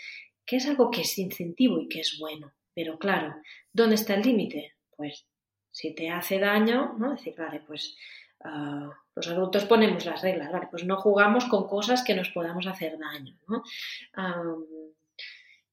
que, 0.44 0.56
es 0.56 0.66
algo 0.66 0.90
que 0.90 1.02
es 1.02 1.16
instintivo 1.18 1.80
y 1.80 1.88
que 1.88 2.00
es 2.00 2.18
bueno. 2.18 2.52
Pero 2.74 2.98
claro, 2.98 3.36
¿dónde 3.72 3.94
está 3.94 4.14
el 4.14 4.22
límite? 4.22 4.74
Pues 4.96 5.28
si 5.70 5.94
te 5.94 6.10
hace 6.10 6.40
daño, 6.40 6.96
¿no? 6.98 7.12
Decir, 7.12 7.36
vale, 7.38 7.62
pues 7.64 7.96
uh, 8.40 8.90
los 9.14 9.28
adultos 9.28 9.64
ponemos 9.66 10.04
las 10.06 10.22
reglas, 10.22 10.50
vale, 10.50 10.66
pues 10.72 10.82
no 10.84 10.96
jugamos 10.96 11.44
con 11.44 11.68
cosas 11.68 12.02
que 12.02 12.16
nos 12.16 12.30
podamos 12.30 12.66
hacer 12.66 12.98
daño, 12.98 13.38
¿no? 13.46 13.62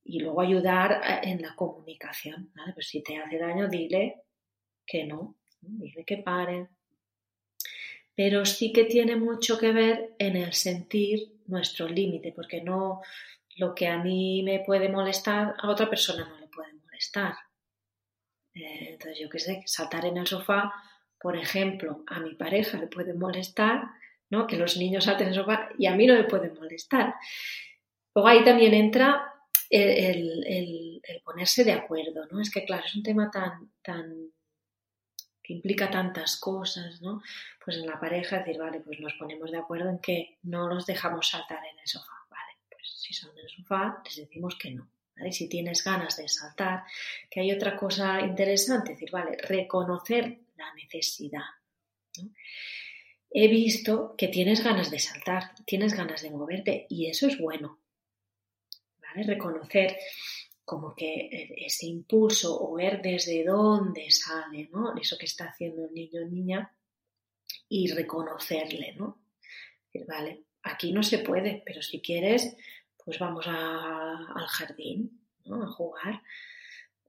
Y 0.04 0.20
luego 0.20 0.42
ayudar 0.42 1.02
eh, 1.04 1.22
en 1.24 1.42
la 1.42 1.56
comunicación, 1.56 2.52
¿vale? 2.54 2.74
Pues 2.74 2.88
si 2.88 3.02
te 3.02 3.18
hace 3.18 3.40
daño, 3.40 3.68
dile 3.68 4.24
que 4.86 5.06
no, 5.06 5.36
dice 5.62 6.04
que 6.06 6.18
pare. 6.18 6.68
Pero 8.16 8.46
sí 8.46 8.72
que 8.72 8.86
tiene 8.86 9.16
mucho 9.16 9.58
que 9.58 9.72
ver 9.72 10.16
en 10.20 10.36
el 10.36 10.54
sentir 10.54 11.40
nuestro 11.48 11.88
límite, 11.88 12.32
porque 12.32 12.62
no 12.62 13.02
lo 13.56 13.74
que 13.74 13.88
a 13.88 13.98
mí 13.98 14.44
me 14.44 14.60
puede 14.60 14.90
molestar, 14.90 15.56
a 15.58 15.70
otra 15.70 15.90
persona 15.90 16.28
no 16.28 16.40
le 16.40 16.48
puede 16.48 16.74
molestar. 16.74 17.36
Eh, 18.54 18.90
entonces, 18.92 19.20
yo 19.20 19.30
qué 19.30 19.40
sé, 19.40 19.64
saltar 19.66 20.06
en 20.06 20.18
el 20.18 20.28
sofá, 20.28 20.72
por 21.20 21.38
ejemplo, 21.38 22.04
a 22.08 22.20
mi 22.20 22.36
pareja 22.36 22.78
le 22.78 22.88
puede 22.88 23.14
molestar, 23.14 23.84
¿no? 24.30 24.46
Que 24.46 24.58
los 24.58 24.78
niños 24.78 25.06
salten 25.06 25.28
en 25.28 25.34
el 25.34 25.40
sofá 25.40 25.70
y 25.78 25.88
a 25.88 25.96
mí 25.96 26.06
no 26.06 26.16
me 26.16 26.26
puede 26.26 26.52
molestar. 26.52 27.16
Luego 28.14 28.28
ahí 28.28 28.44
también 28.44 28.74
entra 28.74 29.34
el, 29.70 30.46
el, 30.46 31.02
el, 31.04 31.22
ponerse 31.24 31.64
de 31.64 31.72
acuerdo, 31.72 32.28
¿no? 32.32 32.42
Es 32.42 32.52
que, 32.52 32.64
claro, 32.66 32.84
es 32.86 32.96
un 32.96 33.04
tema 33.04 33.32
tan, 33.32 33.72
tan 33.82 34.33
que 35.44 35.54
implica 35.54 35.92
tantas 35.92 36.38
cosas, 36.38 37.02
¿no? 37.02 37.22
Pues 37.64 37.78
en 37.78 37.86
la 37.86 38.00
pareja 38.00 38.40
decir, 38.40 38.58
vale, 38.58 38.80
pues 38.80 39.00
nos 39.00 39.14
ponemos 39.14 39.52
de 39.52 39.58
acuerdo 39.58 39.90
en 39.90 40.00
que 40.00 40.38
no 40.44 40.68
los 40.68 40.86
dejamos 40.86 41.30
saltar 41.30 41.60
en 41.66 41.78
el 41.80 41.88
sofá, 41.88 42.14
vale, 42.30 42.58
pues 42.70 43.00
si 43.02 43.14
son 43.14 43.32
en 43.38 43.44
el 43.44 43.50
sofá 43.50 44.02
les 44.06 44.16
decimos 44.16 44.56
que 44.58 44.72
no, 44.72 44.88
¿vale? 45.18 45.32
Si 45.32 45.50
tienes 45.50 45.84
ganas 45.84 46.18
de 46.18 46.28
saltar, 46.30 46.84
que 47.30 47.42
hay 47.42 47.52
otra 47.52 47.76
cosa 47.76 48.22
interesante, 48.22 48.94
decir, 48.94 49.12
vale, 49.12 49.38
reconocer 49.38 50.40
la 50.56 50.74
necesidad, 50.76 51.44
He 53.36 53.48
visto 53.48 54.14
que 54.16 54.28
tienes 54.28 54.64
ganas 54.64 54.92
de 54.92 55.00
saltar, 55.00 55.56
tienes 55.66 55.96
ganas 55.96 56.22
de 56.22 56.30
moverte 56.30 56.86
y 56.88 57.08
eso 57.08 57.28
es 57.28 57.40
bueno, 57.40 57.80
¿vale? 59.02 59.24
Reconocer 59.24 59.98
como 60.66 60.96
que 60.96 61.28
e, 61.28 61.66
ese 61.66 61.86
impulso 61.88 62.50
o 62.64 62.74
ver 62.76 63.02
desde 63.02 63.44
dónde 63.44 64.10
sale, 64.12 64.70
¿no? 64.72 64.96
Eso 64.98 65.18
que 65.18 65.26
está 65.26 65.46
haciendo 65.46 65.86
el 65.86 65.94
niño 65.94 66.22
o 66.22 66.26
niña 66.26 66.74
y 67.70 67.92
reconocerle, 67.92 68.94
¿no? 68.96 69.22
vale, 70.08 70.46
aquí 70.64 70.92
no 70.92 71.04
se 71.04 71.20
puede, 71.20 71.62
pero 71.64 71.84
si 71.84 72.02
quieres, 72.02 72.58
pues 72.98 73.20
vamos 73.20 73.46
al 73.48 74.48
jardín, 74.48 75.22
¿no? 75.46 75.64
A 75.64 75.68
jugar. 75.68 76.24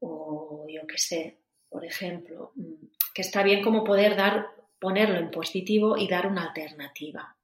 O 0.00 0.66
yo 0.68 0.86
qué 0.86 0.98
sé, 0.98 1.38
por 1.70 1.84
ejemplo, 1.84 2.52
mm, 2.56 2.86
que 3.14 3.22
está 3.22 3.42
bien 3.42 3.62
como 3.62 3.84
poder 3.84 4.16
dar, 4.16 4.48
ponerlo 4.78 5.18
en 5.18 5.30
positivo 5.30 5.96
y 5.96 6.08
dar 6.08 6.26
una 6.26 6.48
alternativa 6.48 7.36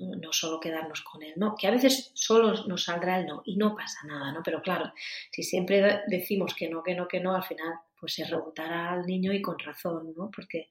no 0.00 0.32
solo 0.32 0.58
quedarnos 0.58 1.02
con 1.02 1.22
el 1.22 1.34
no, 1.36 1.54
que 1.54 1.66
a 1.66 1.70
veces 1.70 2.10
solo 2.14 2.64
nos 2.66 2.84
saldrá 2.84 3.18
el 3.18 3.26
no 3.26 3.42
y 3.44 3.56
no 3.56 3.74
pasa 3.74 4.06
nada, 4.06 4.32
¿no? 4.32 4.42
Pero 4.42 4.62
claro, 4.62 4.92
si 5.30 5.42
siempre 5.42 6.02
decimos 6.06 6.54
que 6.54 6.68
no, 6.68 6.82
que 6.82 6.94
no, 6.94 7.06
que 7.06 7.20
no, 7.20 7.34
al 7.34 7.44
final 7.44 7.74
pues 7.98 8.14
se 8.14 8.24
rebotará 8.24 8.92
al 8.92 9.06
niño 9.06 9.32
y 9.32 9.42
con 9.42 9.58
razón, 9.58 10.14
¿no? 10.16 10.30
Porque 10.34 10.70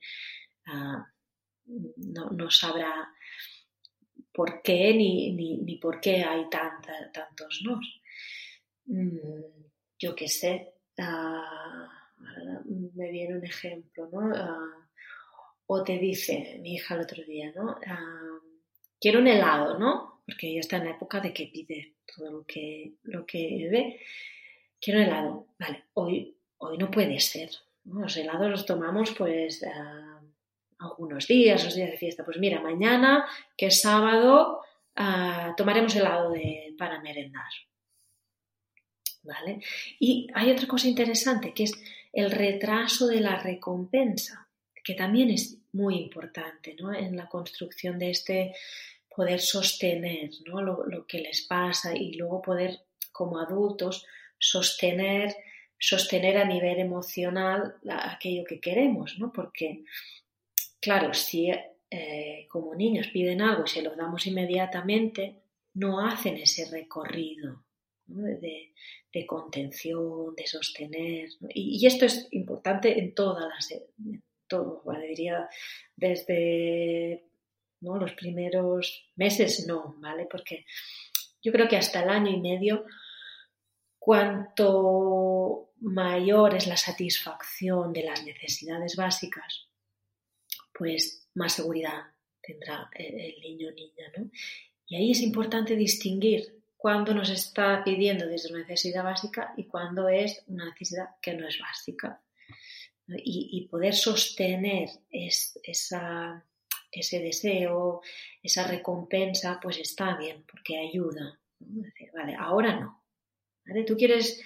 ah, 0.65 1.05
no, 1.65 2.49
sabrá 2.49 3.09
por 4.33 4.61
qué 4.61 4.93
ni, 4.93 5.31
ni, 5.33 5.75
por 5.77 6.01
qué 6.01 6.23
hay 6.23 6.49
tantos 6.49 7.61
no. 7.63 7.79
Mm, 8.85 9.17
yo 9.99 10.15
qué 10.15 10.27
sé, 10.27 10.73
ah, 10.99 11.89
me 12.95 13.11
viene 13.11 13.37
un 13.37 13.45
ejemplo, 13.45 14.09
¿no? 14.11 14.31
Ah, 14.35 14.87
o 15.67 15.83
te 15.83 15.99
dice 15.99 16.57
mi 16.61 16.73
hija 16.75 16.95
el 16.95 17.01
otro 17.01 17.23
día, 17.23 17.51
¿no? 17.55 17.77
Quiero 18.99 19.19
un 19.19 19.27
helado, 19.27 19.77
¿no? 19.77 20.21
Porque 20.25 20.47
ella 20.47 20.59
está 20.59 20.77
en 20.77 20.85
la 20.85 20.91
época 20.91 21.19
de 21.19 21.33
que 21.33 21.47
pide 21.47 21.95
todo 22.05 22.31
lo 22.31 22.45
que, 22.45 22.93
lo 23.03 23.25
que 23.25 23.67
ve. 23.71 23.99
Quiero 24.79 24.99
un 24.99 25.05
helado. 25.05 25.47
Vale, 25.57 25.85
hoy, 25.93 26.35
hoy 26.57 26.77
no 26.77 26.91
puede 26.91 27.19
ser. 27.19 27.49
Los 27.85 28.15
helados 28.17 28.49
los 28.49 28.65
tomamos 28.65 29.11
pues 29.11 29.65
algunos 30.79 31.27
días, 31.27 31.63
los 31.63 31.75
días 31.75 31.91
de 31.91 31.97
fiesta. 31.97 32.23
Pues 32.23 32.37
mira, 32.37 32.61
mañana, 32.61 33.25
que 33.57 33.67
es 33.67 33.81
sábado, 33.81 34.61
ah, 34.95 35.53
tomaremos 35.57 35.95
helado 35.95 36.33
para 36.77 37.01
merendar. 37.01 37.49
¿Vale? 39.23 39.61
Y 39.99 40.27
hay 40.33 40.51
otra 40.51 40.67
cosa 40.67 40.87
interesante 40.87 41.53
que 41.53 41.63
es 41.63 41.73
el 42.13 42.31
retraso 42.31 43.07
de 43.07 43.19
la 43.19 43.37
recompensa, 43.37 44.49
que 44.83 44.93
también 44.93 45.29
es 45.29 45.58
muy 45.73 45.97
importante 45.97 46.75
¿no? 46.79 46.93
en 46.93 47.15
la 47.15 47.27
construcción 47.27 47.99
de 47.99 48.11
este 48.11 48.55
poder 49.15 49.39
sostener 49.39 50.29
¿no? 50.45 50.61
lo, 50.61 51.05
que 51.05 51.19
les 51.19 51.41
pasa 51.41 51.95
y 51.95 52.13
luego 52.13 52.41
poder, 52.41 52.79
como 53.11 53.39
adultos, 53.39 54.05
sostener, 54.37 55.35
sostener 55.77 56.37
a 56.37 56.45
nivel 56.45 56.79
emocional 56.79 57.75
aquello 57.89 58.43
que 58.45 58.59
queremos, 58.59 59.17
¿no? 59.19 59.33
Porque, 59.33 59.83
claro, 60.79 61.13
si 61.13 61.51
eh, 61.91 62.47
como 62.49 62.75
niños 62.75 63.07
piden 63.07 63.41
algo 63.41 63.63
y 63.65 63.69
se 63.69 63.81
lo 63.81 63.95
damos 63.95 64.25
inmediatamente, 64.27 65.41
no 65.73 66.05
hacen 66.05 66.37
ese 66.37 66.69
recorrido 66.69 67.63
de, 68.05 69.25
contención, 69.25 70.35
de 70.35 70.47
sostener. 70.47 71.29
Y, 71.53 71.85
esto 71.85 72.05
es 72.05 72.27
importante 72.31 72.99
en 72.99 73.13
todas 73.13 73.47
las, 73.47 73.81
todo, 74.49 74.83
diría 75.07 75.47
desde 75.95 77.23
los 77.81 78.11
primeros 78.13 79.09
meses, 79.15 79.65
no, 79.67 79.95
¿vale? 79.99 80.27
Porque 80.29 80.65
yo 81.41 81.51
creo 81.51 81.67
que 81.69 81.77
hasta 81.77 82.03
el 82.03 82.09
año 82.09 82.31
y 82.31 82.41
medio, 82.41 82.85
cuanto 83.97 85.71
mayor 85.81 86.55
es 86.55 86.67
la 86.67 86.75
satisfacción 86.75 87.93
de 87.93 88.03
las 88.03 88.25
necesidades 88.25 88.95
básicas, 88.97 89.67
pues 90.73 91.29
más 91.35 91.53
seguridad 91.53 92.03
tendrá 92.41 92.89
el 92.93 93.39
niño 93.41 93.69
o 93.69 93.71
niña, 93.71 94.11
¿no? 94.17 94.29
Y 94.87 94.95
ahí 94.95 95.11
es 95.11 95.21
importante 95.21 95.75
distinguir 95.75 96.63
cuándo 96.75 97.13
nos 97.13 97.29
está 97.29 97.83
pidiendo 97.83 98.25
desde 98.25 98.49
una 98.49 98.59
necesidad 98.59 99.03
básica 99.03 99.53
y 99.55 99.65
cuándo 99.65 100.09
es 100.09 100.43
una 100.47 100.65
necesidad 100.65 101.09
que 101.21 101.33
no 101.33 101.47
es 101.47 101.59
básica. 101.59 102.21
Y, 103.17 103.67
poder 103.69 103.95
sostener 103.95 104.89
ese 105.11 105.59
deseo, 107.19 108.01
esa 108.43 108.67
recompensa, 108.67 109.59
pues 109.61 109.77
está 109.79 110.15
bien, 110.17 110.43
porque 110.49 110.77
ayuda. 110.77 111.39
vale, 112.13 112.35
ahora 112.35 112.79
no. 112.79 113.03
¿Vale? 113.65 113.83
Tú 113.83 113.95
quieres, 113.97 114.43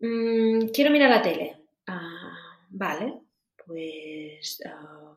mm, 0.00 0.68
quiero 0.68 0.90
mirar 0.90 1.10
la 1.10 1.22
tele. 1.22 1.56
Ah, 1.86 2.66
vale, 2.70 3.14
pues 3.66 4.60
ah, 4.66 5.16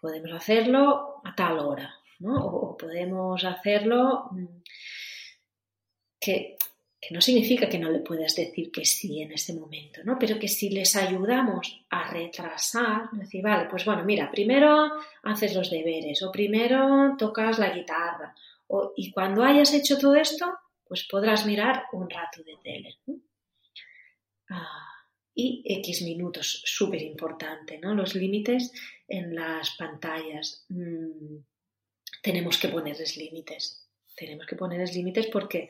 podemos 0.00 0.32
hacerlo 0.32 1.20
a 1.24 1.34
tal 1.34 1.58
hora. 1.58 1.94
O, 2.22 2.76
podemos 2.76 3.42
hacerlo 3.44 4.28
mm, 4.32 4.62
que, 6.20 6.56
no 7.10 7.20
significa 7.20 7.68
que 7.68 7.78
no 7.78 7.90
le 7.90 8.00
puedas 8.00 8.36
decir 8.36 8.70
que 8.70 8.84
sí 8.84 9.22
en 9.22 9.32
ese 9.32 9.54
momento, 9.54 10.00
¿no? 10.04 10.18
Pero 10.18 10.38
que 10.38 10.48
si 10.48 10.70
les 10.70 10.94
ayudamos 10.96 11.84
a 11.88 12.10
retrasar, 12.10 13.10
decir, 13.12 13.42
vale, 13.42 13.68
pues 13.70 13.84
bueno, 13.84 14.04
mira, 14.04 14.30
primero 14.30 14.92
haces 15.22 15.54
los 15.54 15.70
deberes 15.70 16.22
o 16.22 16.30
primero 16.30 17.16
tocas 17.18 17.58
la 17.58 17.70
guitarra 17.70 18.34
y 18.96 19.10
cuando 19.10 19.42
hayas 19.42 19.72
hecho 19.74 19.98
todo 19.98 20.14
esto, 20.14 20.46
pues 20.86 21.04
podrás 21.04 21.46
mirar 21.46 21.84
un 21.92 22.08
rato 22.08 22.42
de 22.42 22.56
tele. 22.62 22.98
Ah, 24.50 24.90
y 25.34 25.62
X 25.64 26.02
minutos, 26.02 26.62
súper 26.66 27.02
importante, 27.02 27.78
¿no? 27.78 27.94
Los 27.94 28.14
límites 28.14 28.72
en 29.08 29.34
las 29.34 29.76
pantallas. 29.76 30.66
Mm, 30.68 31.38
tenemos 32.22 32.58
que 32.58 32.68
ponerles 32.68 33.16
límites. 33.16 33.88
Tenemos 34.16 34.46
que 34.46 34.56
ponerles 34.56 34.94
límites 34.94 35.26
porque, 35.26 35.68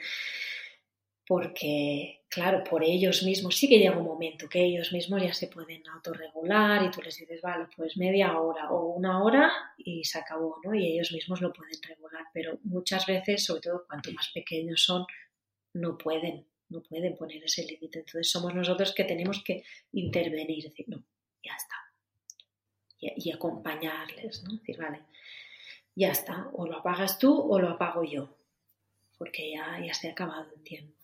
porque, 1.31 2.25
claro, 2.29 2.65
por 2.65 2.83
ellos 2.83 3.23
mismos 3.23 3.57
sí 3.57 3.69
que 3.69 3.79
llega 3.79 3.97
un 3.97 4.05
momento 4.05 4.49
que 4.49 4.65
ellos 4.65 4.93
mismos 4.93 5.23
ya 5.23 5.33
se 5.33 5.47
pueden 5.47 5.87
autorregular 5.87 6.85
y 6.85 6.91
tú 6.91 7.01
les 7.03 7.17
dices, 7.17 7.41
vale, 7.41 7.69
pues 7.77 7.97
media 7.97 8.37
hora 8.37 8.73
o 8.73 8.97
una 8.97 9.23
hora 9.23 9.49
y 9.79 10.03
se 10.03 10.19
acabó, 10.19 10.57
¿no? 10.65 10.75
Y 10.75 10.89
ellos 10.89 11.13
mismos 11.13 11.41
lo 11.41 11.53
pueden 11.53 11.81
regular, 11.87 12.25
pero 12.35 12.59
muchas 12.65 13.07
veces, 13.07 13.45
sobre 13.45 13.61
todo 13.61 13.87
cuanto 13.87 14.11
más 14.11 14.29
pequeños 14.35 14.83
son, 14.83 15.07
no 15.75 15.97
pueden, 15.97 16.49
no 16.69 16.83
pueden 16.83 17.15
poner 17.15 17.45
ese 17.45 17.65
límite. 17.65 18.01
Entonces 18.01 18.29
somos 18.29 18.53
nosotros 18.53 18.93
que 18.93 19.05
tenemos 19.05 19.41
que 19.45 19.63
intervenir, 19.93 20.65
decir, 20.65 20.87
no, 20.89 21.05
ya 21.45 21.55
está. 21.55 21.77
Y, 22.99 23.31
acompañarles, 23.31 24.43
¿no? 24.43 24.55
Decir, 24.57 24.79
vale, 24.79 25.03
ya 25.95 26.11
está, 26.11 26.51
o 26.55 26.67
lo 26.67 26.79
apagas 26.79 27.21
tú 27.21 27.33
o 27.41 27.61
lo 27.61 27.69
apago 27.69 28.03
yo, 28.03 28.37
porque 29.17 29.53
ya, 29.53 29.79
ya 29.81 29.95
se 29.95 30.09
ha 30.09 30.11
acabado 30.11 30.53
el 30.57 30.65
tiempo. 30.65 31.00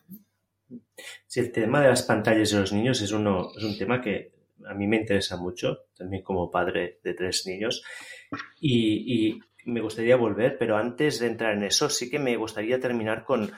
Sí, 1.26 1.40
el 1.40 1.52
tema 1.52 1.82
de 1.82 1.88
las 1.88 2.02
pantallas 2.02 2.50
de 2.50 2.60
los 2.60 2.72
niños 2.72 3.00
es, 3.02 3.12
uno, 3.12 3.50
es 3.56 3.64
un 3.64 3.76
tema 3.76 4.00
que 4.00 4.32
a 4.66 4.74
mí 4.74 4.86
me 4.86 4.96
interesa 4.96 5.36
mucho, 5.36 5.86
también 5.96 6.22
como 6.22 6.50
padre 6.50 7.00
de 7.02 7.14
tres 7.14 7.46
niños, 7.46 7.82
y, 8.60 9.38
me 9.64 9.80
gustaría 9.80 10.14
volver, 10.14 10.58
pero 10.58 10.76
antes 10.76 11.18
de 11.18 11.26
entrar 11.26 11.54
en 11.54 11.64
eso, 11.64 11.88
sí 11.88 12.08
que 12.08 12.20
me 12.20 12.36
gustaría 12.36 12.78
terminar 12.78 13.24
con 13.24 13.50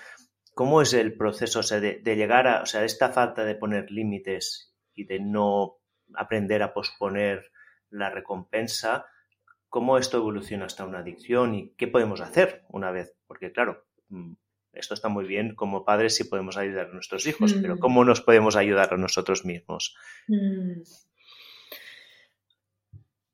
cómo 0.55 0.81
es 0.81 0.95
el 0.95 1.15
proceso 1.19 1.61
de, 1.61 2.01
de 2.03 2.17
llegar 2.17 2.49
a, 2.49 2.63
o 2.63 2.67
sea, 2.67 2.83
esta 2.83 3.11
falta 3.11 3.45
de 3.45 3.55
poner 3.55 3.91
límites 3.91 4.75
y 4.95 5.05
de 5.05 5.21
no 5.21 5.77
aprender 6.15 6.63
a 6.63 6.73
posponer 6.73 7.51
la 7.91 8.09
recompensa, 8.09 9.05
cómo 9.69 9.99
esto 9.99 10.17
evoluciona 10.19 10.67
hasta 10.67 10.85
una 10.85 11.01
adicción 11.01 11.55
y 11.55 11.75
qué 11.75 11.89
podemos 11.89 12.21
hacer 12.21 12.65
una 12.69 12.91
vez. 12.91 13.15
Porque 13.27 13.53
claro, 13.53 13.87
mm, 14.09 14.33
esto 14.73 14.95
está 14.95 15.09
muy 15.09 15.27
bien 15.27 15.55
como 15.55 15.85
padres 15.85 16.17
si 16.17 16.25
podemos 16.25 16.57
ayudar 16.57 16.87
a 16.87 16.93
nuestros 16.93 17.27
hijos, 17.27 17.55
pero 17.61 17.77
mm. 17.77 17.79
¿cómo 17.79 18.05
nos 18.05 18.21
podemos 18.21 18.57
ayudar 18.57 18.93
a 18.93 18.97
nosotros 18.97 19.45
mismos? 19.45 19.97
Mm. 20.27 20.83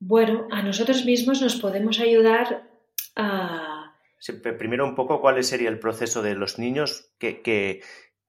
Bueno, 0.01 0.49
a 0.51 0.63
nosotros 0.63 1.05
mismos 1.05 1.41
nos 1.41 1.57
podemos 1.57 2.01
ayudar 2.01 2.69
a... 3.17 3.97
primero 4.59 4.85
un 4.85 4.95
poco 4.95 5.21
cuál 5.21 5.43
sería 5.45 5.69
el 5.69 5.79
proceso 5.79 6.23
de 6.23 6.35
los 6.35 6.59
niños 6.59 7.13
que, 7.19 7.41
que, 7.43 7.81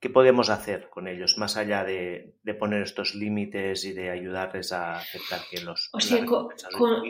¿Qué 0.05 0.11
podemos 0.11 0.51
hacer 0.51 0.89
con 0.91 1.07
ellos 1.07 1.39
más 1.39 1.57
allá 1.57 1.83
de, 1.83 2.37
poner 2.59 2.83
estos 2.83 3.15
límites 3.15 3.85
y 3.85 3.93
de 3.93 4.11
ayudarles 4.11 4.71
a 4.71 4.99
aceptar 4.99 5.39
que 5.49 5.61
los... 5.61 5.89
O, 5.93 5.99
sea, 5.99 6.23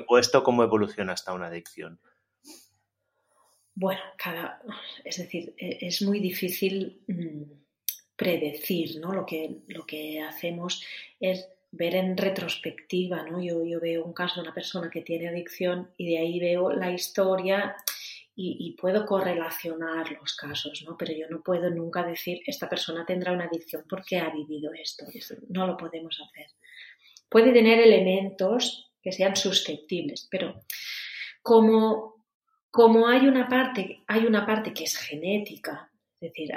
o 0.08 0.18
esto 0.18 0.44
cómo 0.44 0.64
evoluciona 0.64 1.12
hasta 1.12 1.34
una 1.34 1.48
adicción? 1.48 2.00
Bueno, 3.76 4.02
cada, 4.18 4.62
es 5.04 5.18
decir, 5.18 5.54
e, 5.58 5.80
es 5.82 6.02
muy 6.02 6.20
difícil 6.20 7.02
mm, 7.08 7.44
predecir, 8.16 9.00
¿no? 9.00 9.14
Lo 9.14 9.26
que, 9.26 9.58
lo 9.68 9.86
que 9.86 10.22
hacemos 10.22 10.84
es 11.20 11.50
ver 11.72 11.96
en 11.96 12.16
retrospectiva, 12.16 13.24
¿no? 13.24 13.44
Yo, 13.44 13.64
yo 13.66 13.80
veo 13.82 14.06
un 14.06 14.14
caso 14.14 14.36
de 14.36 14.48
una 14.48 14.54
persona 14.54 14.90
que 14.90 15.02
tiene 15.02 15.28
adicción 15.28 15.92
y 15.98 16.10
de 16.12 16.18
ahí 16.20 16.40
veo 16.40 16.72
la 16.72 16.92
historia 16.92 17.76
y, 18.38 18.76
puedo 18.80 19.06
correlacionar 19.06 20.12
los 20.12 20.36
casos, 20.36 20.84
¿no? 20.86 20.98
Pero 20.98 21.14
yo 21.14 21.28
no 21.30 21.42
puedo 21.42 21.70
nunca 21.70 22.06
decir 22.06 22.42
esta 22.46 22.68
persona 22.68 23.06
tendrá 23.06 23.32
una 23.32 23.46
adicción 23.46 23.86
porque 23.90 24.18
ha 24.18 24.30
vivido 24.30 24.74
esto. 24.74 25.06
no 25.48 25.66
lo 25.66 25.78
podemos 25.78 26.20
hacer. 26.20 26.48
Puede 27.30 27.54
tener 27.54 27.80
elementos 27.80 28.92
que 29.02 29.14
sean 29.14 29.38
susceptibles, 29.38 30.28
pero 30.30 30.62
como, 31.42 32.15
como 32.76 33.08
hay 33.08 33.26
una 33.26 33.48
parte, 33.48 34.04
hay 34.06 34.26
una 34.26 34.46
parte 34.46 34.74
que 34.74 34.84
es 34.84 34.98
genética, 34.98 35.90
es 36.20 36.34
decir, 36.34 36.50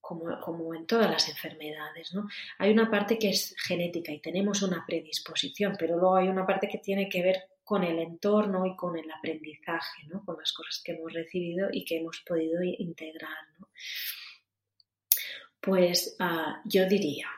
como, 0.00 0.40
como, 0.40 0.74
en 0.74 0.84
todas 0.84 1.08
las 1.08 1.28
enfermedades, 1.28 2.12
¿no? 2.12 2.26
Hay 2.58 2.72
una 2.72 2.90
parte 2.90 3.16
que 3.16 3.28
es 3.28 3.54
genética 3.56 4.10
y 4.10 4.18
tenemos 4.18 4.62
una 4.62 4.84
predisposición, 4.84 5.76
pero 5.78 5.96
luego 5.96 6.16
hay 6.16 6.26
una 6.26 6.44
parte 6.44 6.66
que 6.66 6.78
tiene 6.78 7.08
que 7.08 7.22
ver 7.22 7.36
con 7.62 7.84
el 7.84 8.00
entorno 8.00 8.66
y 8.66 8.74
con 8.74 8.98
el 8.98 9.08
aprendizaje, 9.08 10.08
¿no? 10.08 10.24
con 10.24 10.38
las 10.38 10.52
cosas 10.52 10.82
que 10.84 10.90
hemos 10.90 11.12
recibido 11.12 11.68
y 11.70 11.84
que 11.84 11.98
hemos 11.98 12.24
podido 12.26 12.60
integrar. 12.64 13.46
Pues 15.60 16.16
ah, 16.18 16.62
yo 16.64 16.84
diría, 16.88 17.28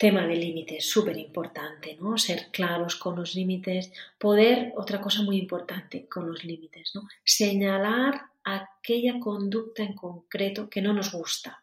tema 0.00 0.26
de 0.26 0.36
límites, 0.36 0.88
súper 0.88 1.16
importante, 1.18 1.96
¿no? 2.00 2.16
Ser 2.16 2.48
claros 2.50 2.96
con 2.96 3.16
los 3.16 3.34
límites, 3.34 3.92
poder, 4.18 4.72
otra 4.76 4.98
cosa 5.00 5.22
muy 5.22 5.36
importante 5.36 6.08
con 6.08 6.26
los 6.26 6.42
límites, 6.42 6.92
¿no? 6.94 7.02
Señalar 7.22 8.12
aquella 8.42 9.20
conducta 9.20 9.82
en 9.82 9.94
concreto 9.94 10.70
que 10.70 10.80
no 10.80 10.94
nos 10.94 11.12
gusta. 11.12 11.62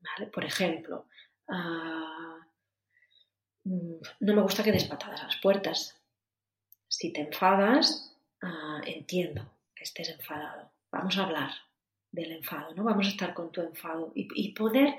¿vale? 0.00 0.30
Por 0.30 0.44
ejemplo, 0.44 1.06
uh, 1.48 2.32
Mm, 3.64 4.00
no 4.20 4.34
me 4.34 4.42
gusta 4.42 4.62
que 4.62 4.72
des 4.72 4.84
patadas 4.84 5.22
a 5.22 5.26
las 5.26 5.36
puertas. 5.36 6.00
Si 6.88 7.12
te 7.12 7.20
enfadas, 7.20 8.16
ah, 8.42 8.80
entiendo 8.84 9.42
que 9.74 9.84
estés 9.84 10.08
enfadado. 10.10 10.70
Vamos 10.90 11.16
a 11.16 11.24
hablar 11.24 11.50
del 12.10 12.32
enfado, 12.32 12.74
¿no? 12.74 12.84
Vamos 12.84 13.06
a 13.06 13.10
estar 13.10 13.32
con 13.34 13.50
tu 13.50 13.60
enfado 13.62 14.12
y, 14.14 14.52
poder 14.52 14.96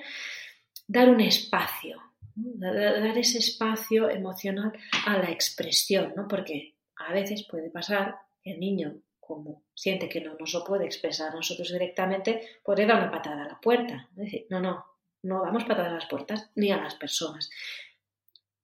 dar 0.88 1.10
un 1.10 1.22
espacio, 1.22 2.02
dar 2.36 3.18
ese 3.18 3.40
espacio 3.40 4.10
emocional 4.10 4.74
a 5.06 5.18
la 5.18 5.32
expresión, 5.32 6.14
¿no? 6.16 6.28
Porque 6.28 6.76
a 6.96 7.14
veces 7.14 7.46
puede 7.50 7.70
pasar 7.70 8.16
el 8.44 8.60
niño, 8.60 8.96
como 9.20 9.64
siente 9.74 10.10
que 10.10 10.22
no 10.22 10.36
nos 10.36 10.54
lo 10.54 10.64
puede 10.64 10.86
expresar 10.86 11.32
a 11.32 11.36
nosotros 11.36 11.72
directamente, 11.72 12.42
puede 12.64 12.86
dar 12.86 12.98
una 12.98 13.12
patada 13.12 13.44
a 13.44 13.48
la 13.48 13.60
puerta. 13.60 14.10
decir, 14.16 14.46
no, 14.50 14.60
no, 14.60 14.86
no 15.24 15.42
damos 15.42 15.64
patadas 15.64 15.92
a 15.92 15.96
las 15.96 16.06
puertas 16.06 16.52
ni 16.56 16.72
a 16.72 16.78
las 16.78 16.96
personas. 16.96 17.50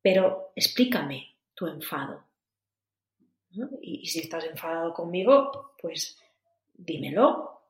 Pero 0.01 0.51
explícame 0.55 1.35
tu 1.53 1.67
enfado. 1.67 2.23
Y, 3.81 4.05
si 4.05 4.19
estás 4.19 4.45
enfadado 4.45 4.93
conmigo, 4.93 5.73
pues 5.81 6.17
dímelo, 6.73 7.63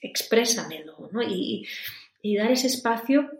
exprésamelo, 0.00 1.08
¿no? 1.10 1.22
Y, 1.22 1.66
y, 2.22 2.36
dar 2.36 2.50
ese 2.50 2.66
espacio 2.66 3.30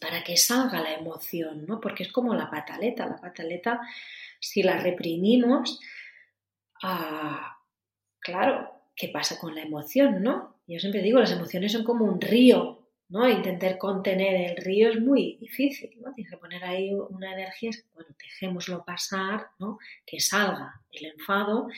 para 0.00 0.22
que 0.24 0.36
salga 0.36 0.80
la 0.80 0.94
emoción, 0.94 1.66
¿no? 1.66 1.80
Porque 1.80 2.02
es 2.04 2.12
como 2.12 2.34
la 2.34 2.50
pataleta. 2.50 3.06
La 3.06 3.20
pataleta, 3.20 3.80
si 4.40 4.62
la 4.62 4.78
reprimimos, 4.78 5.80
ah, 6.82 7.58
claro, 8.20 8.70
¿qué 8.94 9.08
pasa 9.08 9.38
con 9.38 9.54
la 9.54 9.62
emoción, 9.62 10.22
no? 10.22 10.60
Yo 10.66 10.78
siempre 10.78 11.02
digo, 11.02 11.18
las 11.18 11.32
emociones 11.32 11.72
son 11.72 11.84
como 11.84 12.04
un 12.04 12.20
río, 12.20 12.88
¿no? 13.08 13.28
Intentar 13.28 13.78
contener 13.78 14.50
el 14.50 14.56
río 14.56 14.90
es 14.90 15.00
muy 15.00 15.36
difícil, 15.36 15.90
¿no? 16.00 16.12
Tienes 16.14 16.30
que 16.30 16.38
poner 16.38 16.64
ahí 16.64 16.92
una 16.92 17.32
energía, 17.34 17.70
bueno, 17.94 18.14
dejémoslo 18.18 18.84
pasar, 18.84 19.48
¿no? 19.58 19.78
Que 20.06 20.20
salga 20.20 20.82
el 20.90 21.06
enfado 21.06 21.68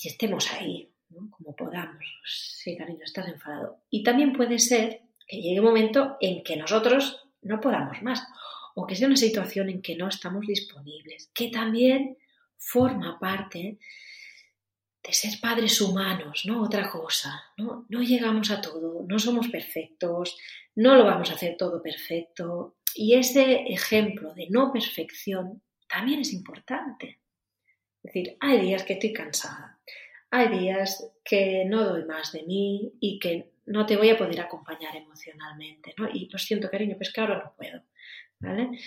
y 0.00 0.08
estemos 0.08 0.52
ahí, 0.52 0.92
¿no? 1.08 1.30
Como 1.30 1.56
podamos. 1.56 2.04
Sí, 2.24 2.76
cariño, 2.76 3.04
estás 3.04 3.28
enfadado. 3.28 3.80
Y 3.90 4.02
también 4.02 4.32
puede 4.32 4.58
ser 4.58 5.05
que 5.26 5.40
llegue 5.40 5.60
un 5.60 5.66
momento 5.66 6.16
en 6.20 6.42
que 6.42 6.56
nosotros 6.56 7.26
no 7.42 7.60
podamos 7.60 8.02
más 8.02 8.26
o 8.74 8.86
que 8.86 8.94
sea 8.94 9.06
una 9.06 9.16
situación 9.16 9.70
en 9.70 9.80
que 9.80 9.96
no 9.96 10.08
estamos 10.08 10.46
disponibles, 10.46 11.30
que 11.32 11.48
también 11.48 12.18
forma 12.58 13.18
parte 13.18 13.78
de 15.02 15.12
ser 15.12 15.40
padres 15.40 15.80
humanos, 15.80 16.42
¿no? 16.44 16.62
Otra 16.62 16.90
cosa, 16.90 17.42
¿no? 17.56 17.86
No 17.88 18.02
llegamos 18.02 18.50
a 18.50 18.60
todo, 18.60 19.06
no 19.08 19.18
somos 19.18 19.48
perfectos, 19.48 20.36
no 20.74 20.94
lo 20.94 21.04
vamos 21.04 21.30
a 21.30 21.34
hacer 21.34 21.56
todo 21.56 21.82
perfecto. 21.82 22.76
Y 22.94 23.14
ese 23.14 23.62
ejemplo 23.66 24.34
de 24.34 24.48
no 24.50 24.72
perfección 24.72 25.62
también 25.88 26.20
es 26.20 26.32
importante. 26.32 27.20
Es 28.02 28.12
decir, 28.12 28.36
hay 28.40 28.60
días 28.60 28.84
que 28.84 28.94
estoy 28.94 29.12
cansada, 29.14 29.80
hay 30.30 30.48
días 30.48 31.08
que 31.24 31.64
no 31.66 31.84
doy 31.84 32.04
más 32.04 32.32
de 32.32 32.42
mí 32.42 32.92
y 33.00 33.18
que 33.18 33.52
no 33.66 33.86
te 33.86 33.96
voy 33.96 34.10
a 34.10 34.16
poder 34.16 34.40
acompañar 34.40 34.96
emocionalmente, 34.96 35.94
¿no? 35.98 36.08
Y 36.08 36.28
lo 36.28 36.38
siento, 36.38 36.70
cariño, 36.70 36.96
pues 36.96 37.12
que 37.12 37.20
ahora 37.20 37.38
no 37.38 37.54
puedo, 37.56 37.82
¿vale? 38.40 38.78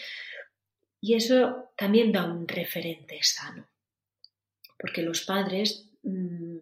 Y 1.02 1.14
eso 1.14 1.72
también 1.78 2.12
da 2.12 2.26
un 2.26 2.48
referente 2.48 3.20
sano, 3.22 3.68
porque 4.78 5.02
los 5.02 5.22
padres 5.22 5.90
Mm, 6.04 6.60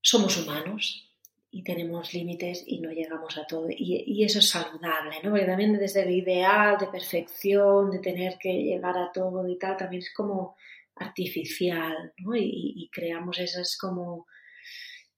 somos 0.00 0.36
humanos 0.36 1.08
y 1.50 1.62
tenemos 1.62 2.14
límites 2.14 2.64
y 2.66 2.80
no 2.80 2.90
llegamos 2.90 3.36
a 3.36 3.46
todo. 3.46 3.66
Y, 3.70 4.24
eso 4.24 4.38
es 4.38 4.48
saludable, 4.48 5.16
¿no? 5.22 5.30
Porque 5.30 5.46
también 5.46 5.78
desde 5.78 6.02
el 6.02 6.10
ideal 6.10 6.78
de 6.78 6.86
perfección, 6.86 7.90
de 7.90 7.98
tener 7.98 8.38
que 8.38 8.52
llegar 8.52 8.96
a 8.96 9.12
todo 9.12 9.46
y 9.48 9.58
tal, 9.58 9.76
también 9.76 10.02
es 10.02 10.12
como 10.14 10.56
artificial, 10.96 12.12
¿no? 12.18 12.34
Y, 12.36 12.88
creamos 12.92 13.38
esas 13.38 13.76
como 13.76 14.26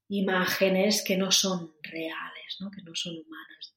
imágenes 0.09 1.03
que 1.05 1.17
no 1.17 1.31
son 1.31 1.75
reales, 1.83 2.57
¿no? 2.61 2.71
Que 2.71 2.83
no 2.83 2.95
son 2.95 3.17
humanas. 3.17 3.77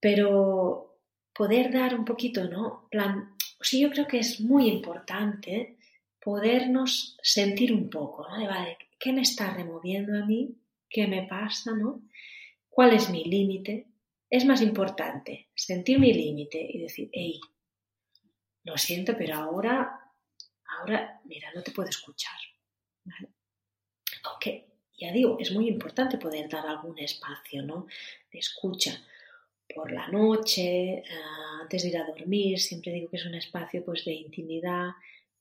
Pero 0.00 1.00
poder 1.34 1.72
dar 1.72 1.94
un 1.94 2.04
poquito, 2.04 2.48
¿no? 2.48 2.88
Plan, 2.90 3.36
sí, 3.60 3.80
yo 3.80 3.90
creo 3.90 4.06
que 4.06 4.18
es 4.18 4.40
muy 4.40 4.68
importante 4.68 5.78
podernos 6.20 7.16
sentir 7.22 7.72
un 7.72 7.88
poco, 7.88 8.28
¿no? 8.28 8.46
vale, 8.46 8.76
¿qué 8.98 9.12
me 9.12 9.22
está 9.22 9.54
removiendo 9.54 10.18
a 10.18 10.26
mí? 10.26 10.56
¿Qué 10.88 11.06
me 11.06 11.26
pasa? 11.26 11.72
¿no? 11.74 12.02
¿Cuál 12.68 12.94
es 12.94 13.08
mi 13.08 13.24
límite? 13.24 13.86
Es 14.28 14.44
más 14.44 14.60
importante 14.60 15.48
sentir 15.54 15.98
mi 15.98 16.12
límite 16.12 16.58
y 16.70 16.78
decir, 16.78 17.08
hey, 17.12 17.40
lo 18.64 18.76
siento, 18.76 19.16
pero 19.16 19.36
ahora, 19.36 20.12
ahora, 20.78 21.20
mira, 21.24 21.50
no 21.54 21.62
te 21.62 21.70
puedo 21.70 21.88
escuchar. 21.88 22.38
¿vale? 23.04 23.28
Aunque, 24.24 24.67
ya 24.98 25.12
digo, 25.12 25.38
es 25.38 25.52
muy 25.52 25.68
importante 25.68 26.18
poder 26.18 26.48
dar 26.48 26.66
algún 26.66 26.98
espacio, 26.98 27.62
¿no? 27.62 27.86
De 28.32 28.38
escucha 28.38 29.00
por 29.74 29.92
la 29.92 30.08
noche, 30.08 31.02
ah, 31.10 31.60
antes 31.62 31.82
de 31.82 31.90
ir 31.90 31.98
a 31.98 32.06
dormir, 32.06 32.58
siempre 32.58 32.92
digo 32.92 33.10
que 33.10 33.16
es 33.16 33.26
un 33.26 33.34
espacio 33.34 33.84
pues 33.84 34.04
de 34.04 34.12
intimidad, 34.12 34.90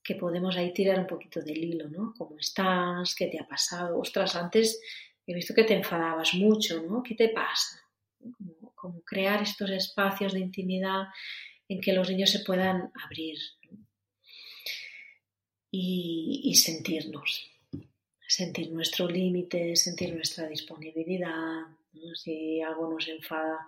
que 0.04 0.16
podemos 0.16 0.56
ahí 0.56 0.74
tirar 0.74 1.00
un 1.00 1.08
poquito 1.08 1.42
del 1.42 1.64
hilo, 1.64 1.90
¿no? 1.90 2.14
¿Cómo 2.18 2.38
estás? 2.40 3.14
¿Qué 3.16 3.28
te 3.28 3.40
ha 3.40 3.48
pasado? 3.48 4.00
Ostras, 4.00 4.36
antes 4.36 4.82
he 5.26 5.34
visto 5.34 5.54
que 5.54 5.66
te 5.66 5.74
enfadabas 5.74 6.34
mucho, 6.34 6.82
¿no? 6.82 7.04
¿Qué 7.04 7.16
te 7.16 7.30
pasa? 7.30 7.82
Como, 8.76 9.02
crear 9.02 9.42
estos 9.42 9.70
espacios 9.70 10.34
de 10.34 10.40
intimidad 10.40 11.08
en 11.68 11.82
que 11.82 11.92
los 11.92 12.10
niños 12.10 12.30
se 12.30 12.40
puedan 12.40 12.92
abrir 13.04 13.38
y, 15.70 16.56
sentirnos, 16.56 17.52
sentir 18.28 18.72
nuestro 18.72 19.08
límite, 19.08 19.76
sentir 19.76 20.14
nuestra 20.14 20.48
disponibilidad, 20.48 21.64
si 22.14 22.62
algo 22.62 22.90
nos 22.90 23.08
enfada, 23.08 23.68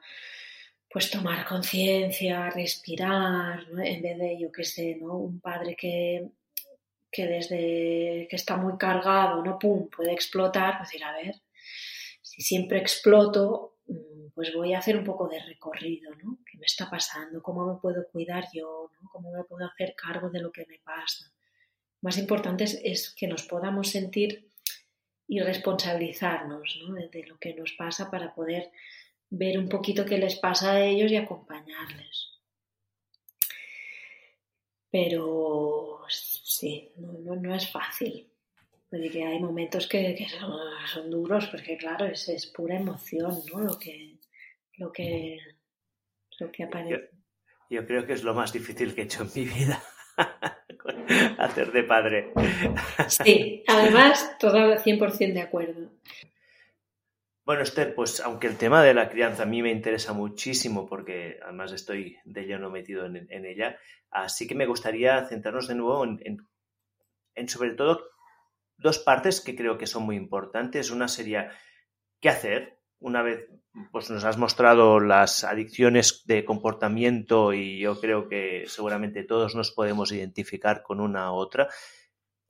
pues 0.90 1.10
tomar 1.10 1.48
conciencia, 1.48 2.50
respirar, 2.50 3.66
en 3.84 4.02
vez 4.02 4.18
de, 4.18 4.38
yo 4.40 4.52
qué 4.52 4.64
sé, 4.64 4.96
¿no? 4.96 5.18
Un 5.18 5.40
padre 5.40 5.76
que, 5.76 6.30
que 7.12 7.28
desde 7.28 8.28
que 8.30 8.36
está 8.36 8.58
muy 8.58 8.78
cargado, 8.78 9.44
¿no? 9.44 9.58
Puede 9.60 10.14
explotar, 10.14 10.80
decir, 10.80 11.04
a 11.04 11.14
ver, 11.14 11.36
si 12.22 12.42
siempre 12.42 12.80
exploto, 12.80 13.78
mm, 13.88 14.30
pues 14.34 14.54
voy 14.54 14.74
a 14.74 14.80
hacer 14.80 14.98
un 14.98 15.04
poco 15.04 15.28
de 15.28 15.40
recorrido, 15.40 16.14
¿no? 16.16 16.40
¿Qué 16.46 16.58
me 16.58 16.66
está 16.66 16.90
pasando? 16.90 17.42
¿Cómo 17.42 17.66
me 17.66 17.80
puedo 17.80 18.08
cuidar 18.12 18.46
yo? 18.54 18.92
¿Cómo 19.12 19.32
me 19.32 19.44
puedo 19.44 19.66
hacer 19.66 19.94
cargo 19.96 20.30
de 20.30 20.42
lo 20.42 20.52
que 20.52 20.66
me 20.66 20.80
pasa? 20.80 21.32
Más 22.02 22.18
importante 22.18 22.64
es, 22.64 23.14
que 23.14 23.28
nos 23.28 23.44
podamos 23.44 23.90
sentir 23.90 24.49
y 25.30 25.40
responsabilizarnos 25.42 26.80
¿no? 26.82 26.96
de 26.96 27.24
lo 27.28 27.38
que 27.38 27.54
nos 27.54 27.74
pasa 27.74 28.10
para 28.10 28.34
poder 28.34 28.72
ver 29.30 29.60
un 29.60 29.70
poquito 29.70 30.04
qué 30.04 30.18
les 30.18 30.36
pasa 30.38 30.72
a 30.72 30.84
ellos 30.84 31.12
y 31.12 31.18
acompañarles. 31.18 32.32
Pero 34.90 36.02
sí, 36.10 36.92
no, 36.98 37.54
es 37.54 37.72
fácil. 37.72 38.28
Porque 38.90 39.24
hay 39.24 39.40
momentos 39.40 39.86
que, 39.86 40.18
son, 40.92 41.12
duros, 41.12 41.46
porque 41.46 41.78
claro, 41.78 42.08
es, 42.08 42.28
es, 42.28 42.48
pura 42.48 42.80
emoción, 42.80 43.44
¿no? 43.54 43.60
Lo 43.60 43.78
que, 43.78 44.18
lo 44.78 44.92
que, 44.92 45.38
lo 46.40 46.52
que 46.52 46.64
aparece. 46.64 47.12
Yo, 47.70 47.86
creo 47.86 48.04
que 48.08 48.14
es 48.14 48.24
lo 48.24 48.34
más 48.34 48.52
difícil 48.52 48.96
que 48.96 49.02
he 49.02 49.04
hecho 49.04 49.22
en 49.22 49.30
mi 49.36 49.46
vida. 49.46 49.84
hacer 51.38 51.72
de 51.72 51.84
padre. 51.84 52.34
Sí, 53.08 53.64
además, 53.68 54.36
todo 54.40 54.76
100% 54.76 55.34
de 55.34 55.42
acuerdo. 55.42 55.90
Bueno, 57.46 57.64
Esther, 57.64 57.96
pues 57.96 58.20
aunque 58.20 58.46
el 58.46 58.58
tema 58.58 58.84
de 58.84 58.94
la 58.94 59.10
crianza 59.10 59.44
a 59.44 59.48
mí 59.48 59.64
me 59.64 59.72
interesa 59.72 60.14
muchísimo 60.14 60.86
porque 60.86 61.40
además 61.44 61.72
estoy 61.72 62.18
de 62.24 62.44
lleno 62.44 62.70
metido 62.70 63.08
en, 63.08 63.46
ella, 63.46 63.80
así 64.12 64.48
que 64.48 64.54
me 64.54 64.68
gustaría 64.68 65.26
centrarnos 65.26 65.68
de 65.68 65.74
nuevo 65.74 66.06
en, 66.06 67.48
sobre 67.48 67.72
todo 67.72 68.06
dos 68.78 69.00
partes 69.00 69.42
que 69.42 69.56
creo 69.56 69.80
que 69.80 69.88
son 69.88 70.04
muy 70.04 70.16
importantes. 70.16 70.92
Una 70.92 71.08
sería 71.08 71.52
qué 72.20 72.30
hacer 72.30 72.79
una 73.00 73.22
vez 73.22 73.48
pues 73.92 74.10
nos 74.10 74.26
has 74.26 74.38
mostrado 74.38 75.00
las 75.00 75.44
adicciones 75.44 76.24
de 76.26 76.44
comportamiento 76.44 77.54
y 77.54 77.80
yo 77.80 78.00
creo 78.00 78.28
que 78.28 78.66
seguramente 78.68 79.24
todos 79.24 79.56
nos 79.56 79.72
podemos 79.72 80.12
identificar 80.12 80.84
con 80.84 81.00
una 81.00 81.32
u 81.32 81.36
otra. 81.36 81.70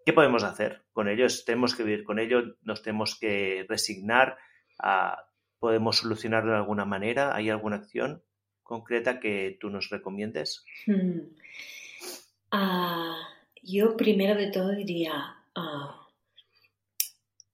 ¿Qué 0.06 0.14
podemos 0.14 0.44
hacer 0.44 0.86
con 0.92 1.08
ellos? 1.08 1.46
Tenemos 1.46 1.76
que 1.76 1.84
vivir 1.84 2.04
con 2.04 2.20
ello, 2.20 2.56
nos 2.64 2.82
tenemos 2.82 3.18
que 3.20 3.66
resignar 3.70 4.38
¿Podemos 5.60 5.98
solucionarlo 5.98 6.52
de 6.52 6.58
alguna 6.58 6.86
manera? 6.86 7.36
¿Hay 7.36 7.50
alguna 7.50 7.78
acción 7.78 8.24
concreta 8.64 9.20
que 9.20 9.58
tú 9.60 9.70
nos 9.70 9.90
recomiendes? 9.90 10.64
Hmm. 10.86 11.20
Ah, 12.52 13.18
yo 13.62 13.98
primero 13.98 14.36
de 14.36 14.52
todo 14.52 14.72
diría 14.72 15.36
ah, 15.56 16.08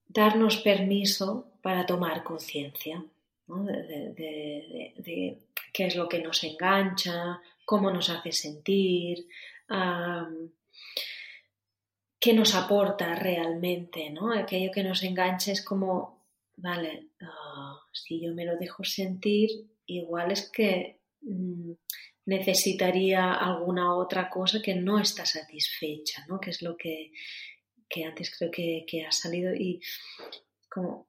darnos 0.08 0.58
permiso 0.58 1.52
para 1.66 1.84
tomar 1.84 2.24
conciencia 2.24 3.04
de, 3.48 5.40
qué 5.74 5.88
es 5.88 5.96
lo 5.96 6.08
que 6.08 6.22
nos 6.22 6.44
engancha, 6.44 7.42
cómo 7.66 7.90
nos 7.90 8.12
hace 8.12 8.32
sentir, 8.32 9.26
qué 12.20 12.34
nos 12.34 12.54
aporta 12.54 13.16
realmente, 13.16 14.12
¿no? 14.12 14.32
Aquello 14.32 14.70
que 14.72 14.84
nos 14.84 15.02
engancha 15.02 15.54
es 15.54 15.66
como 15.66 16.28
vale, 16.56 17.08
ah, 17.22 17.80
si 17.92 18.22
yo 18.22 18.36
me 18.36 18.46
lo 18.46 18.58
dejo 18.58 18.84
sentir, 18.84 19.50
igual 19.88 20.32
es 20.34 20.52
que 20.52 21.00
mm, 21.22 21.72
necesitaría 22.28 23.34
alguna 23.34 23.96
otra 23.96 24.30
cosa 24.30 24.62
que 24.62 24.76
no 24.76 25.00
está 25.00 25.26
satisfecha, 25.26 26.28
¿no? 26.28 26.40
Que 26.40 26.52
es 26.52 26.62
lo 26.62 26.78
que, 26.78 27.12
antes 28.06 28.38
creo 28.38 28.52
que, 28.52 29.04
ha 29.04 29.12
salido 29.12 29.52
y 29.52 29.82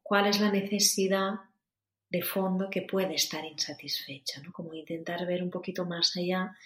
cuál 0.02 0.26
es 0.26 0.40
la 0.40 0.50
necesidad 0.50 1.34
de 2.08 2.22
fondo 2.22 2.70
que 2.70 2.82
puede 2.82 3.14
estar 3.14 3.44
insatisfecha, 3.44 4.40
¿no? 4.42 4.52
Como 4.52 4.74
intentar 4.74 5.26
ver 5.26 5.42
un 5.42 5.50
poquito 5.50 5.84
más 5.84 6.16
allá 6.16 6.56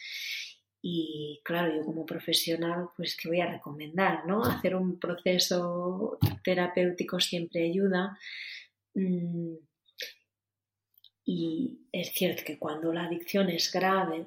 y 0.83 1.41
claro, 1.45 1.75
yo 1.77 1.85
como 1.85 2.07
profesional, 2.07 2.89
pues 2.97 3.17
que 3.17 3.29
voy 3.29 3.41
a 3.41 3.51
recomendar, 3.51 4.27
¿no? 4.27 4.43
Hacer 4.43 4.75
un 4.75 4.99
proceso 4.99 6.19
terapéutico 6.43 7.21
siempre 7.21 7.69
ayuda. 7.69 8.19
Mm, 8.95 9.57
y 11.25 11.81
es 11.93 12.13
cierto 12.13 12.43
que 12.45 12.59
cuando 12.59 12.93
la 12.93 13.05
adicción 13.05 13.51
es 13.51 13.71
grave, 13.71 14.27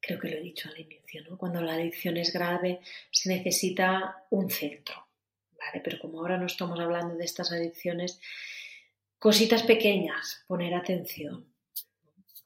creo 0.00 0.20
que 0.20 0.28
lo 0.28 0.36
he 0.36 0.40
dicho 0.40 0.68
al 0.68 0.78
inicio, 0.78 1.24
¿no? 1.28 1.36
Cuando 1.36 1.60
la 1.60 1.74
adicción 1.74 2.16
es 2.16 2.32
grave 2.32 2.80
se 3.10 3.28
necesita 3.28 4.24
un 4.30 4.48
centro, 4.48 5.05
Pero 5.84 5.98
como 5.98 6.20
ahora 6.20 6.38
no 6.38 6.46
estamos 6.46 6.78
hablando 6.80 7.14
de 7.16 7.24
estas 7.24 7.52
adicciones, 7.52 8.20
cositas 9.18 9.62
pequeñas, 9.62 10.44
poner 10.46 10.74
atención, 10.74 11.46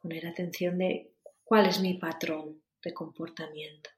poner 0.01 0.27
atención 0.27 0.79
de 0.79 1.13
cuál 1.45 1.67
es 1.67 1.81
mi 1.81 1.95
patrón, 1.95 2.63
de 2.83 2.95
comportamiento 2.95 3.91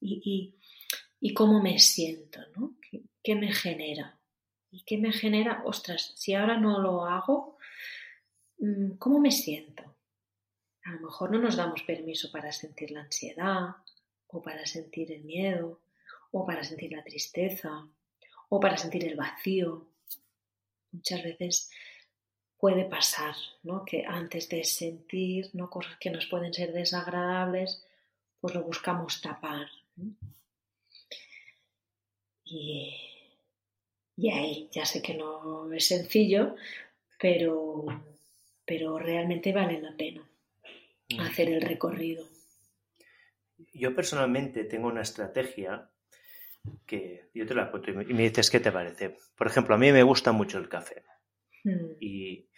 y, 0.00 0.54
cómo 1.34 1.60
me 1.60 1.78
siento, 1.78 2.40
¿no? 2.56 2.76
¿Qué, 3.22 3.34
me 3.34 3.52
genera? 3.52 4.18
¿Y 4.70 4.84
qué 4.84 4.96
me 4.96 5.12
genera? 5.12 5.62
Ostras, 5.64 6.12
si 6.16 6.34
ahora 6.34 6.56
no 6.56 6.78
lo 6.80 7.04
hago, 7.04 7.58
mm, 8.58 8.92
¿cómo 8.92 9.18
me 9.18 9.32
siento? 9.32 9.82
A 10.84 10.92
lo 10.92 11.00
mejor 11.00 11.32
no 11.32 11.38
nos 11.38 11.56
damos 11.56 11.82
permiso 11.82 12.30
para 12.30 12.52
sentir 12.52 12.92
la 12.92 13.02
ansiedad 13.02 13.70
o 14.28 14.40
para 14.40 14.64
sentir 14.66 15.10
el 15.12 15.24
miedo 15.24 15.82
o 16.30 16.46
para 16.46 16.62
sentir 16.62 16.92
la 16.92 17.02
tristeza 17.02 17.88
o 18.48 18.60
para 18.60 18.76
sentir 18.76 19.04
el 19.04 19.16
vacío. 19.16 19.86
Muchas 20.92 21.22
veces 21.22 21.70
puede 22.58 22.84
pasar, 22.84 23.34
¿no? 23.62 23.84
Que 23.84 24.04
antes 24.06 24.48
de 24.48 24.64
sentir 24.64 25.50
¿no? 25.52 25.68
cosas 25.68 25.96
que 25.98 26.10
nos 26.10 26.26
pueden 26.26 26.52
ser 26.52 26.72
desagradables, 26.72 27.84
pues 28.40 28.54
lo 28.54 28.62
buscamos 28.62 29.20
tapar. 29.20 29.68
Y, 32.44 32.94
ahí 34.32 34.68
ya 34.72 34.86
sé 34.86 35.02
que 35.02 35.14
no 35.14 35.72
es 35.72 35.88
sencillo, 35.88 36.54
pero, 37.18 37.84
pero 38.64 38.98
realmente 38.98 39.52
vale 39.52 39.80
la 39.80 39.94
pena 39.96 40.26
hacer 41.20 41.48
el 41.50 41.60
recorrido. 41.60 42.24
Yo 43.72 43.94
personalmente 43.94 44.64
tengo 44.64 44.88
una 44.88 45.02
estrategia 45.02 45.90
que 46.86 47.28
yo 47.34 47.46
te 47.46 47.54
la 47.54 47.70
cuento 47.70 47.90
y 47.90 48.14
me 48.14 48.22
dices 48.22 48.50
qué 48.50 48.60
te 48.60 48.72
parece. 48.72 49.16
Por 49.36 49.46
ejemplo, 49.46 49.74
a 49.74 49.78
mí 49.78 49.92
me 49.92 50.02
gusta 50.02 50.32
mucho 50.32 50.58
el 50.58 50.68
café. 50.68 51.04
Mm. 51.64 51.96
Y 52.00 52.48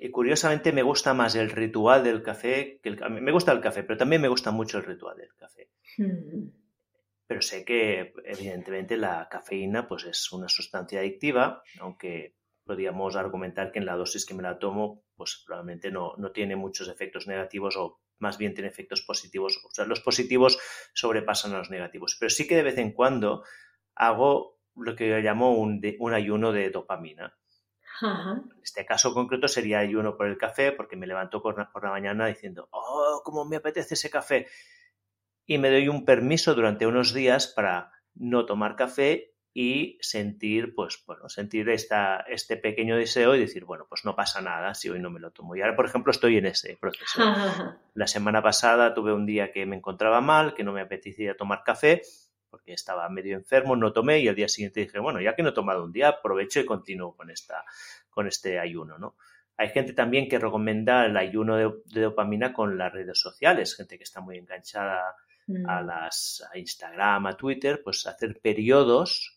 y 0.00 0.10
curiosamente 0.10 0.72
me 0.72 0.84
gusta 0.84 1.12
más 1.12 1.34
el 1.34 1.50
ritual 1.50 2.04
del 2.04 2.22
café 2.22 2.78
que 2.80 2.88
el, 2.88 3.10
me 3.10 3.32
gusta 3.32 3.50
el 3.50 3.60
café, 3.60 3.82
pero 3.82 3.98
también 3.98 4.22
me 4.22 4.28
gusta 4.28 4.52
mucho 4.52 4.78
el 4.78 4.84
ritual 4.84 5.16
del 5.18 5.34
café. 5.34 5.70
Hmm. 5.96 6.50
Pero 7.26 7.42
sé 7.42 7.64
que 7.64 8.14
evidentemente 8.24 8.96
la 8.96 9.28
cafeína 9.28 9.88
pues 9.88 10.04
es 10.04 10.30
una 10.30 10.48
sustancia 10.48 11.00
adictiva, 11.00 11.64
aunque 11.80 12.36
podríamos 12.68 13.16
argumentar 13.16 13.72
que 13.72 13.78
en 13.78 13.86
la 13.86 13.96
dosis 13.96 14.26
que 14.26 14.34
me 14.34 14.42
la 14.42 14.58
tomo 14.58 15.02
pues 15.16 15.42
probablemente 15.46 15.90
no, 15.90 16.12
no 16.18 16.32
tiene 16.32 16.54
muchos 16.54 16.86
efectos 16.88 17.26
negativos 17.26 17.76
o 17.78 18.02
más 18.18 18.36
bien 18.36 18.52
tiene 18.52 18.68
efectos 18.68 19.00
positivos. 19.00 19.58
O 19.64 19.70
sea, 19.72 19.86
los 19.86 20.00
positivos 20.00 20.58
sobrepasan 20.92 21.54
a 21.54 21.58
los 21.58 21.70
negativos. 21.70 22.16
Pero 22.20 22.28
sí 22.28 22.46
que 22.46 22.56
de 22.56 22.62
vez 22.62 22.76
en 22.76 22.92
cuando 22.92 23.42
hago 23.94 24.60
lo 24.76 24.94
que 24.94 25.08
yo 25.08 25.18
llamo 25.18 25.54
un, 25.54 25.80
un 25.98 26.12
ayuno 26.12 26.52
de 26.52 26.68
dopamina. 26.68 27.34
En 28.02 28.62
este 28.62 28.84
caso 28.84 29.14
concreto 29.14 29.48
sería 29.48 29.78
ayuno 29.78 30.16
por 30.16 30.26
el 30.26 30.36
café, 30.36 30.70
porque 30.70 30.94
me 30.94 31.06
levanto 31.06 31.42
por 31.42 31.56
la, 31.58 31.90
mañana 31.90 32.26
diciendo, 32.26 32.68
oh, 32.70 33.22
cómo 33.24 33.46
me 33.46 33.56
apetece 33.56 33.94
ese 33.94 34.10
café. 34.10 34.46
Y 35.46 35.56
me 35.56 35.70
doy 35.70 35.88
un 35.88 36.04
permiso 36.04 36.54
durante 36.54 36.86
unos 36.86 37.14
días 37.14 37.48
para 37.48 37.92
no 38.14 38.44
tomar 38.44 38.76
café 38.76 39.34
y 39.60 39.98
sentir, 40.00 40.72
pues, 40.72 41.02
bueno, 41.04 41.28
sentir 41.28 41.68
esta, 41.68 42.20
este 42.28 42.56
pequeño 42.56 42.96
deseo 42.96 43.34
y 43.34 43.40
decir, 43.40 43.64
bueno, 43.64 43.86
pues 43.88 44.04
no 44.04 44.14
pasa 44.14 44.40
nada 44.40 44.72
si 44.72 44.88
hoy 44.88 45.00
no 45.00 45.10
me 45.10 45.18
lo 45.18 45.32
tomo. 45.32 45.56
Y 45.56 45.60
ahora, 45.62 45.74
por 45.74 45.84
ejemplo, 45.84 46.12
estoy 46.12 46.36
en 46.36 46.46
ese 46.46 46.76
proceso. 46.80 47.20
La 47.94 48.06
semana 48.06 48.40
pasada 48.40 48.94
tuve 48.94 49.12
un 49.12 49.26
día 49.26 49.50
que 49.50 49.66
me 49.66 49.74
encontraba 49.74 50.20
mal, 50.20 50.54
que 50.54 50.62
no 50.62 50.72
me 50.72 50.80
apetecía 50.80 51.36
tomar 51.36 51.64
café 51.64 52.02
porque 52.48 52.72
estaba 52.72 53.08
medio 53.08 53.36
enfermo, 53.36 53.74
no 53.74 53.92
tomé 53.92 54.20
y 54.20 54.28
al 54.28 54.36
día 54.36 54.46
siguiente 54.46 54.78
dije, 54.78 55.00
bueno, 55.00 55.20
ya 55.20 55.34
que 55.34 55.42
no 55.42 55.48
he 55.48 55.54
tomado 55.54 55.82
un 55.82 55.90
día, 55.90 56.06
aprovecho 56.06 56.60
y 56.60 56.64
continúo 56.64 57.16
con, 57.16 57.28
esta, 57.28 57.64
con 58.10 58.28
este 58.28 58.60
ayuno, 58.60 58.96
¿no? 58.96 59.16
Hay 59.56 59.70
gente 59.70 59.92
también 59.92 60.28
que 60.28 60.38
recomienda 60.38 61.04
el 61.04 61.16
ayuno 61.16 61.56
de, 61.56 62.00
dopamina 62.00 62.52
con 62.52 62.78
las 62.78 62.92
redes 62.92 63.18
sociales, 63.18 63.74
gente 63.74 63.98
que 63.98 64.04
está 64.04 64.20
muy 64.20 64.38
enganchada 64.38 65.16
a, 65.66 65.82
mm. 65.82 65.86
las, 65.86 66.48
a 66.54 66.56
Instagram, 66.56 67.26
a 67.26 67.36
Twitter, 67.36 67.82
pues 67.82 68.06
hacer 68.06 68.38
periodos 68.40 69.34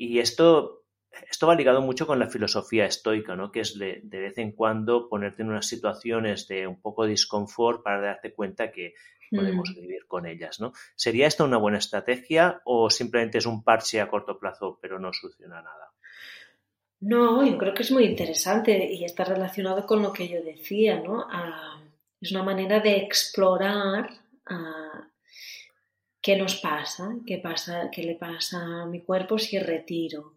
y 0.00 0.18
esto, 0.18 0.86
esto 1.30 1.46
va 1.46 1.54
ligado 1.54 1.82
mucho 1.82 2.06
con 2.06 2.18
la 2.18 2.30
filosofía 2.30 2.86
estoica, 2.86 3.36
¿no? 3.36 3.52
Que 3.52 3.60
es 3.60 3.78
de, 3.78 4.00
de 4.02 4.18
vez 4.18 4.38
en 4.38 4.52
cuando 4.52 5.10
ponerte 5.10 5.42
en 5.42 5.50
unas 5.50 5.66
situaciones 5.66 6.48
de 6.48 6.66
un 6.66 6.80
poco 6.80 7.04
de 7.04 7.10
disconfort 7.10 7.82
para 7.82 8.00
darte 8.00 8.32
cuenta 8.32 8.72
que 8.72 8.94
podemos 9.30 9.70
mm. 9.70 9.80
vivir 9.80 10.06
con 10.06 10.24
ellas, 10.24 10.58
¿no? 10.58 10.72
¿Sería 10.96 11.26
esta 11.26 11.44
una 11.44 11.58
buena 11.58 11.76
estrategia 11.76 12.62
o 12.64 12.88
simplemente 12.88 13.36
es 13.36 13.44
un 13.44 13.62
parche 13.62 14.00
a 14.00 14.08
corto 14.08 14.38
plazo 14.38 14.78
pero 14.80 14.98
no 14.98 15.12
soluciona 15.12 15.60
nada? 15.60 15.92
No, 17.00 17.46
yo 17.46 17.58
creo 17.58 17.74
que 17.74 17.82
es 17.82 17.90
muy 17.90 18.04
interesante 18.04 18.90
y 18.90 19.04
está 19.04 19.24
relacionado 19.24 19.84
con 19.84 20.00
lo 20.00 20.14
que 20.14 20.28
yo 20.28 20.42
decía, 20.42 20.98
¿no? 20.98 21.26
es 22.22 22.32
una 22.32 22.42
manera 22.42 22.80
de 22.80 22.96
explorar 22.96 24.08
qué 26.20 26.36
nos 26.36 26.56
pasa, 26.56 27.16
qué 27.26 27.38
pasa, 27.38 27.90
qué 27.90 28.02
le 28.02 28.14
pasa 28.14 28.82
a 28.82 28.86
mi 28.86 29.00
cuerpo 29.02 29.38
si 29.38 29.58
retiro, 29.58 30.34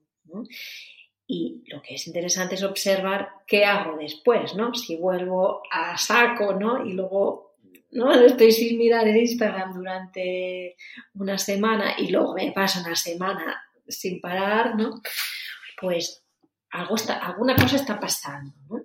Y 1.28 1.64
lo 1.68 1.82
que 1.82 1.96
es 1.96 2.08
interesante 2.08 2.56
es 2.56 2.64
observar 2.64 3.30
qué 3.48 3.66
hago 3.66 3.98
después, 3.98 4.56
¿no? 4.56 4.74
Si 4.74 4.98
vuelvo 4.98 5.64
a 5.72 5.98
saco, 5.98 6.54
¿no? 6.54 6.86
Y 6.86 6.94
luego 6.94 7.54
¿no? 7.94 8.12
Estoy 8.26 8.52
sin 8.52 8.78
mirar 8.78 9.08
el 9.08 9.18
Instagram 9.18 9.74
durante 9.74 10.76
una 11.14 11.38
semana 11.38 11.96
y 11.98 12.10
luego 12.10 12.34
me 12.34 12.52
paso 12.52 12.82
una 12.82 12.96
semana 12.96 13.64
sin 13.88 14.20
parar, 14.20 14.76
¿no? 14.76 15.02
Pues 15.80 16.24
algo 16.72 16.96
está, 16.96 17.20
alguna 17.20 17.56
cosa 17.56 17.76
está 17.76 18.00
pasando, 18.00 18.54
¿no? 18.70 18.82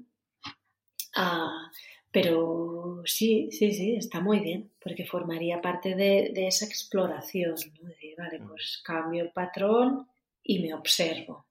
Ah, 1.16 1.70
pero 2.11 3.03
sí, 3.05 3.49
sí, 3.51 3.73
sí, 3.73 3.97
está 3.97 4.20
muy 4.20 4.41
bien, 4.41 4.70
porque 4.89 5.05
formaría 5.05 5.60
parte 5.60 5.94
de, 5.94 6.32
esa 6.47 6.65
exploración, 6.65 7.55
¿no? 7.81 7.89
De, 7.89 8.15
vale, 8.16 8.39
mm. 8.39 8.48
pues 8.48 8.81
cambio 8.85 9.24
el 9.24 9.31
patrón 9.31 10.09
y 10.43 10.60
me 10.60 10.73
observo, 10.73 11.47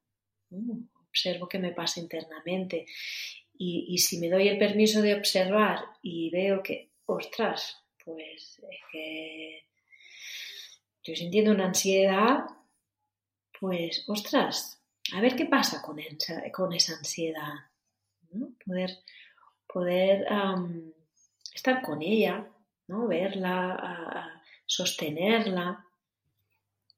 observo 1.07 1.47
qué 1.47 1.59
me 1.59 1.71
pasa 1.71 1.99
internamente. 1.99 2.85
y 3.59 3.97
si 3.97 4.19
me 4.19 4.29
doy 4.29 4.47
el 4.47 4.57
permiso 4.57 5.01
de 5.01 5.15
observar 5.15 5.79
y 6.01 6.29
veo 6.29 6.61
que 6.61 6.91
ostras, 7.05 7.77
pues 8.03 8.59
es 8.69 8.79
que 8.91 9.65
estoy 10.97 11.15
sintiendo 11.15 11.51
una 11.51 11.65
ansiedad, 11.65 12.45
pues 13.59 14.03
ostras, 14.07 14.81
a 15.13 15.21
ver 15.21 15.35
qué 15.35 15.45
pasa 15.45 15.81
con 15.81 15.99
esa, 15.99 16.51
con 16.51 16.73
esa 16.73 16.95
ansiedad. 16.97 17.53
Poder, 18.65 18.91
poder 19.67 20.25
estar 21.53 21.81
con 21.81 22.01
ella, 22.01 22.47
¿no? 22.87 23.07
verla, 23.07 24.41
sostenerla. 24.65 25.85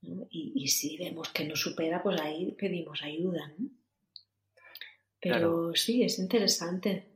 Y, 0.02 0.68
si 0.68 0.98
vemos 0.98 1.30
que 1.30 1.45
no 1.45 1.56
supera, 1.56 2.02
pues 2.02 2.22
ahí 2.22 2.56
pedimos 2.57 3.02
ayuda. 3.03 3.52
Pero 5.20 5.76
sí, 5.76 6.03
es 6.03 6.20
interesante. 6.20 7.10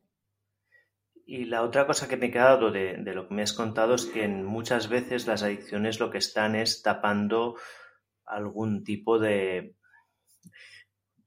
Y 1.26 1.46
la 1.46 1.64
otra 1.64 1.88
cosa 1.88 2.10
que 2.10 2.18
me 2.18 2.26
he 2.26 2.32
quedado 2.32 2.72
de, 2.72 2.98
lo 2.98 3.28
que 3.28 3.34
me 3.34 3.44
has 3.44 3.54
contado 3.54 3.96
es 3.96 4.06
que 4.06 4.28
muchas 4.28 4.90
veces 4.90 5.26
las 5.26 5.44
adicciones 5.44 6.00
lo 6.00 6.12
que 6.12 6.18
están 6.18 6.56
es 6.56 6.82
tapando 6.82 7.56
algún 8.26 8.84
tipo 8.84 9.20
de... 9.20 9.78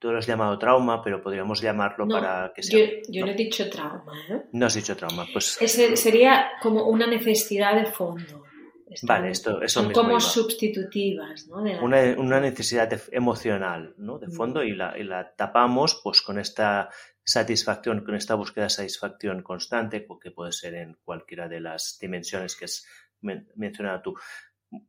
Tú 0.07 0.12
lo 0.12 0.19
has 0.19 0.27
llamado 0.28 0.57
trauma, 0.57 1.03
pero 1.03 1.20
podríamos 1.20 1.61
llamarlo 1.61 2.07
para 2.07 2.53
que 2.55 2.62
sea... 2.62 2.78
Yo, 3.09 3.27
no. 3.27 3.33
he 3.33 3.35
dicho 3.35 3.69
trauma. 3.69 4.12
¿eh? 4.31 4.43
No 4.53 4.66
has 4.66 4.74
dicho 4.74 4.97
trauma, 4.97 5.27
pues... 5.33 5.59
sería 5.66 6.53
como 6.62 6.85
una 6.85 7.09
necesidad 7.09 7.74
de 7.74 7.87
fondo. 7.87 8.45
vale, 9.03 9.31
esto, 9.31 9.61
eso 9.61 9.83
son 9.83 9.93
como 9.93 10.20
sustitutivas, 10.20 11.49
¿no? 11.49 11.57
una, 11.57 12.39
necesidad 12.39 12.89
emocional, 13.11 13.95
¿no? 13.99 14.20
De 14.20 14.28
fondo 14.28 14.62
y 14.62 14.77
la, 14.77 14.97
y 14.97 15.03
la 15.03 15.35
tapamos 15.35 16.01
pues 16.05 16.23
con 16.23 16.39
esta 16.39 16.89
satisfacción, 17.24 18.05
con 18.05 18.15
esta 18.15 18.37
búsqueda 18.37 18.66
de 18.66 18.70
satisfacción 18.70 19.43
constante, 19.43 20.07
que 20.23 20.31
puede 20.31 20.53
ser 20.53 20.77
en 20.77 20.99
cualquiera 21.03 21.49
de 21.49 21.59
las 21.59 21.99
dimensiones 22.01 22.55
que 22.55 22.66
has 22.66 22.87
mencionado 23.57 24.03
tú. 24.03 24.15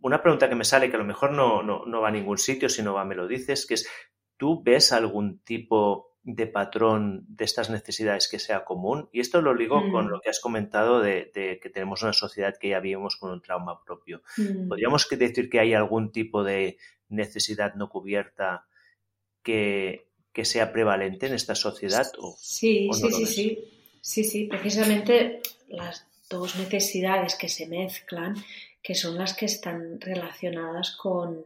Una 0.02 0.22
pregunta 0.22 0.48
que 0.48 0.54
me 0.54 0.64
sale, 0.64 0.92
que 0.92 0.96
a 0.96 1.00
lo 1.00 1.06
mejor 1.06 1.32
no, 1.32 1.64
no, 1.64 2.02
va 2.02 2.10
a 2.10 2.12
ningún 2.12 2.38
sitio, 2.38 2.70
si 2.70 2.84
no 2.84 2.94
va, 2.94 3.04
me 3.04 3.16
lo 3.16 3.28
dices, 3.28 3.66
que 3.66 3.74
es, 3.74 3.90
¿tú 4.38 4.62
ves 4.64 4.92
algún 4.92 5.40
tipo 5.40 6.08
de 6.28 6.46
patrón 6.46 7.26
de 7.30 7.46
estas 7.46 7.70
necesidades 7.70 8.28
que 8.28 8.38
sea 8.38 8.66
común. 8.66 9.08
Y 9.14 9.22
esto 9.22 9.42
lo 9.42 9.56
ligo 9.56 9.80
con 9.94 10.08
mm. 10.08 10.10
lo 10.10 10.20
que 10.20 10.30
has 10.30 10.42
comentado 10.42 11.00
de, 11.00 11.32
que 11.34 11.70
tenemos 11.70 12.04
una 12.04 12.12
sociedad 12.12 12.58
que 12.60 12.68
ya 12.68 12.82
vivimos 12.82 13.16
con 13.16 13.32
un 13.32 13.42
trauma 13.42 13.82
propio. 13.86 14.22
Mm. 14.36 14.68
¿Podríamos 14.68 15.08
decir 15.10 15.50
que 15.50 15.62
hay 15.62 15.74
algún 15.74 16.12
tipo 16.12 16.44
de 16.44 16.78
necesidad 17.08 17.76
no 17.76 17.88
cubierta 17.88 18.68
que, 19.42 20.10
que 20.34 20.44
sea 20.44 20.74
prevalente 20.74 21.28
en 21.28 21.34
esta 21.34 21.56
sociedad? 21.56 22.06
O, 22.20 22.36
sí, 22.38 22.90
sí, 22.92 23.10
sí, 23.10 23.26
sí. 23.26 23.74
Sí, 24.02 24.24
sí, 24.26 24.44
precisamente 24.48 25.42
las 25.70 26.06
dos 26.30 26.58
necesidades 26.58 27.36
que 27.36 27.48
se 27.48 27.68
mezclan, 27.68 28.36
que 28.84 28.96
son 28.96 29.18
las 29.18 29.34
que 29.34 29.46
están 29.46 30.02
relacionadas 30.02 30.92
con, 30.98 31.46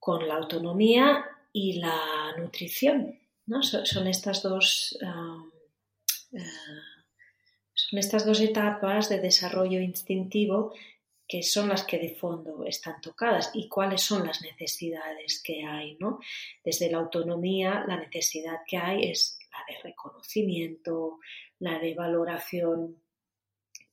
con 0.00 0.26
la 0.26 0.34
autonomía 0.34 1.24
y 1.54 1.74
la 1.74 2.34
nutrición. 2.36 3.18
¿no? 3.46 3.62
Son, 3.62 4.06
estas 4.08 4.42
dos. 4.42 4.98
Eh, 5.00 6.38
son 7.72 7.98
estas 7.98 8.26
dos 8.26 8.40
etapas 8.40 9.08
de 9.08 9.20
desarrollo 9.20 9.80
instintivo 9.80 10.74
que 11.26 11.42
son 11.42 11.70
las 11.70 11.84
que 11.84 11.98
de 11.98 12.14
fondo 12.14 12.64
están 12.66 13.00
tocadas 13.00 13.50
y 13.54 13.68
cuáles 13.68 14.02
son 14.02 14.26
las 14.26 14.42
necesidades 14.42 15.42
que 15.42 15.64
hay, 15.64 15.96
¿no? 15.98 16.20
Desde 16.62 16.90
la 16.90 16.98
autonomía, 16.98 17.82
la 17.88 17.96
necesidad 17.96 18.58
que 18.66 18.76
hay 18.76 19.10
es 19.10 19.38
la 19.50 19.58
de 19.66 19.82
reconocimiento, 19.82 21.20
la 21.60 21.78
de 21.78 21.94
valoración 21.94 23.02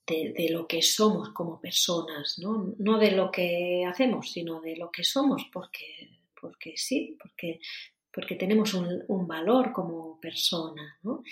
de, 0.06 0.34
de, 0.34 0.50
lo 0.50 0.68
que 0.68 0.82
somos 0.82 1.30
como 1.30 1.62
personas, 1.62 2.38
¿no? 2.40 2.74
no 2.80 2.98
de 2.98 3.12
lo 3.12 3.32
que 3.32 3.86
hacemos, 3.88 4.32
sino 4.32 4.60
de 4.60 4.76
lo 4.76 4.92
que 4.92 5.06
somos, 5.06 5.46
porque, 5.54 6.21
porque 6.42 6.74
sí, 6.76 7.18
porque 7.22 7.60
porque 8.14 8.36
tenemos 8.36 8.74
un, 8.74 9.28
valor 9.28 9.72
como 9.72 10.20
persona. 10.20 11.00
¿no? 11.04 11.24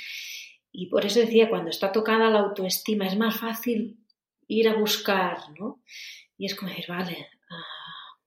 Y 0.72 0.88
por 0.88 1.06
eso 1.06 1.20
decía, 1.20 1.50
cuando 1.50 1.70
está 1.70 1.92
tocada 1.92 2.30
la 2.30 2.40
autoestima 2.40 3.06
es 3.06 3.18
más 3.18 3.40
fácil 3.40 3.98
ir 4.48 4.68
a 4.68 4.76
buscar, 4.76 5.38
¿no? 5.60 5.84
Y 6.38 6.46
es 6.46 6.56
como 6.56 6.70
decir, 6.70 6.86
vale, 6.88 7.28
ah, 7.50 8.18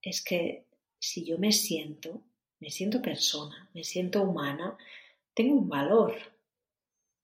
es 0.00 0.22
que 0.22 0.66
si 0.98 1.24
yo 1.24 1.38
me 1.38 1.52
siento, 1.52 2.22
me 2.60 2.70
siento 2.70 3.02
persona, 3.02 3.68
me 3.74 3.84
siento 3.84 4.22
humana, 4.22 4.76
tengo 5.34 5.56
un 5.56 5.68
valor. 5.68 6.14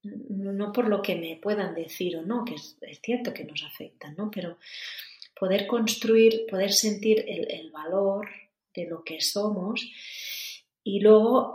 No 0.02 0.72
por 0.72 0.88
lo 0.88 1.02
que 1.02 1.16
me 1.16 1.36
puedan 1.36 1.74
decir 1.74 2.16
o 2.16 2.22
no, 2.22 2.44
que 2.44 2.54
es, 2.54 2.78
cierto 3.02 3.34
que 3.34 3.44
nos 3.44 3.64
afecta, 3.64 4.12
¿no? 4.12 4.30
Pero 4.30 4.58
poder 5.38 5.66
construir, 5.66 6.46
poder 6.48 6.72
sentir 6.72 7.24
el 7.26 7.70
valor 7.70 8.28
de 8.76 8.86
lo 8.86 9.02
que 9.02 9.20
somos 9.20 9.90
y 10.84 11.00
luego, 11.00 11.52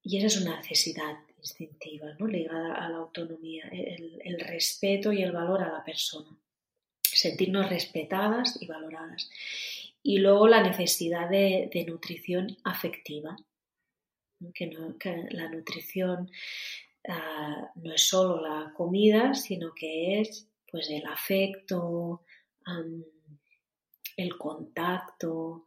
y 0.00 0.18
esa 0.18 0.28
es 0.28 0.40
una 0.40 0.56
necesidad 0.58 1.16
instintiva, 1.38 2.14
¿no? 2.20 2.28
ligada 2.28 2.74
a 2.74 2.88
la 2.88 2.98
autonomía, 2.98 3.64
el, 3.72 4.38
respeto 4.38 5.12
y 5.12 5.22
el 5.22 5.32
valor 5.32 5.60
a 5.60 5.72
la 5.72 5.84
persona, 5.84 6.30
sentirnos 7.02 7.68
respetadas 7.68 8.62
y 8.62 8.66
valoradas. 8.66 9.28
Y 10.04 10.18
luego 10.18 10.46
la 10.46 10.62
necesidad 10.62 11.28
de, 11.28 11.84
nutrición 11.88 12.56
afectiva, 12.62 13.36
que, 14.54 14.70
la 15.30 15.48
nutrición 15.48 16.30
ah, 17.08 17.72
no 17.74 17.92
es 17.92 18.06
solo 18.06 18.40
la 18.40 18.72
comida, 18.72 19.34
sino 19.34 19.74
que 19.74 20.20
es 20.20 20.48
pues 20.70 20.88
el 20.90 21.06
afecto, 21.06 22.22
el 24.16 24.38
contacto, 24.38 25.66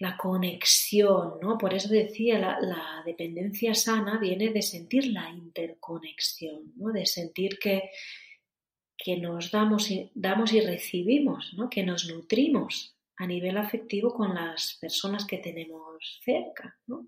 la 0.00 0.16
conexión, 0.16 1.38
¿no? 1.40 1.58
Por 1.58 1.74
eso 1.74 1.88
decía, 1.88 2.38
la, 2.38 3.02
dependencia 3.04 3.74
sana 3.74 4.18
viene 4.18 4.50
de 4.50 4.62
sentir 4.62 5.06
la 5.08 5.30
interconexión, 5.30 6.72
¿no? 6.76 6.92
De 6.92 7.06
sentir 7.06 7.58
que, 7.58 7.90
que 8.96 9.16
nos 9.16 9.50
damos 9.50 9.90
y, 9.90 10.10
damos 10.14 10.52
y 10.52 10.60
recibimos, 10.60 11.54
¿no? 11.54 11.68
Que 11.68 11.82
nos 11.82 12.08
nutrimos 12.08 12.96
a 13.16 13.26
nivel 13.26 13.56
afectivo 13.56 14.12
con 14.12 14.34
las 14.34 14.76
personas 14.80 15.26
que 15.26 15.38
tenemos 15.38 16.20
cerca, 16.24 16.76
¿no? 16.86 17.06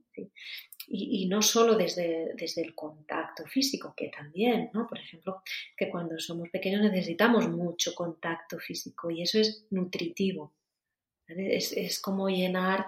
Y, 0.88 1.26
no 1.26 1.42
solo 1.42 1.76
desde, 1.76 2.32
desde, 2.34 2.62
el 2.62 2.74
contacto 2.74 3.44
físico, 3.46 3.92
que 3.96 4.08
también, 4.08 4.70
¿no? 4.72 4.86
Por 4.86 4.98
ejemplo, 4.98 5.42
que 5.76 5.88
cuando 5.88 6.18
somos 6.18 6.48
pequeños 6.48 6.80
necesitamos 6.82 7.48
mucho 7.48 7.94
contacto 7.94 8.58
físico 8.58 9.10
y 9.10 9.22
eso 9.22 9.40
es 9.40 9.66
nutritivo. 9.70 10.52
Es, 11.26 11.98
como 12.00 12.28
llenar 12.28 12.86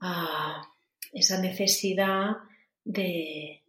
ah, 0.00 0.68
esa 1.12 1.40
necesidad 1.40 2.36
de, 2.84 3.62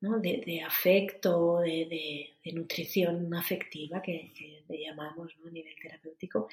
de, 0.00 0.62
afecto, 0.62 1.60
de, 1.60 2.36
nutrición 2.52 3.32
afectiva 3.34 4.02
que, 4.02 4.32
le 4.68 4.82
llamamos 4.82 5.32
a 5.46 5.50
nivel 5.50 5.74
terapéutico. 5.80 6.48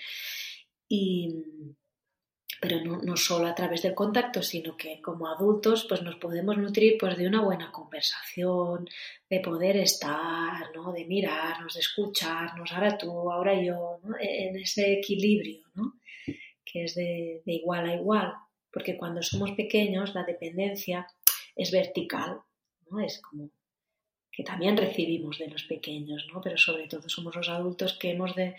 Y, 0.87 1.43
pero 2.59 2.83
no, 2.83 2.97
no, 3.01 3.15
solo 3.17 3.47
a 3.47 3.55
través 3.55 3.83
del 3.83 3.93
contacto, 3.93 4.41
sino 4.41 4.75
que 4.75 4.99
como 5.01 5.27
adultos 5.27 5.85
pues 5.87 6.01
nos 6.01 6.15
podemos 6.15 6.57
nutrir 6.57 6.97
pues 6.99 7.17
de 7.17 7.27
una 7.27 7.41
buena 7.41 7.71
conversación, 7.71 8.89
de 9.29 9.39
poder 9.39 9.77
estar, 9.77 10.75
¿no? 10.75 10.91
de 10.91 11.05
mirarnos, 11.05 11.75
de 11.75 11.81
escucharnos, 11.81 12.71
ahora 12.71 12.97
tú, 12.97 13.31
ahora 13.31 13.61
yo, 13.61 13.99
en 14.19 14.57
ese 14.57 14.93
equilibrio 14.93 15.67
¿no? 15.75 15.99
que 16.65 16.85
es 16.85 16.95
de, 16.95 17.43
de 17.45 17.53
igual 17.53 17.87
a 17.87 17.95
igual, 17.95 18.33
porque 18.71 18.97
cuando 18.97 19.21
somos 19.21 19.51
pequeños 19.51 20.15
la 20.15 20.23
dependencia 20.23 21.07
es 21.55 21.71
vertical, 21.71 22.39
¿no? 22.89 22.99
es 22.99 23.21
como 23.21 23.51
que 24.31 24.43
también 24.43 24.77
recibimos 24.77 25.39
de 25.39 25.47
los 25.47 25.63
pequeños, 25.63 26.27
¿no? 26.33 26.41
pero 26.41 26.57
sobre 26.57 26.87
todo 26.87 27.07
somos 27.07 27.35
los 27.35 27.49
adultos 27.49 27.97
que 27.97 28.11
hemos 28.11 28.35
de, 28.35 28.55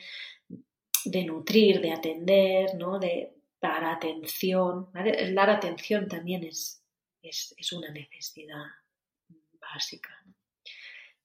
de 1.04 1.24
nutrir, 1.24 1.80
de 1.80 1.92
atender, 1.92 2.74
¿no? 2.74 2.98
de 2.98 3.37
dar 3.60 3.84
atención. 3.84 4.88
El 4.94 5.34
dar 5.34 5.50
atención 5.50 6.08
también 6.08 6.44
es, 6.44 6.82
es, 7.22 7.72
una 7.72 7.90
necesidad 7.90 8.64
básica. 9.60 10.10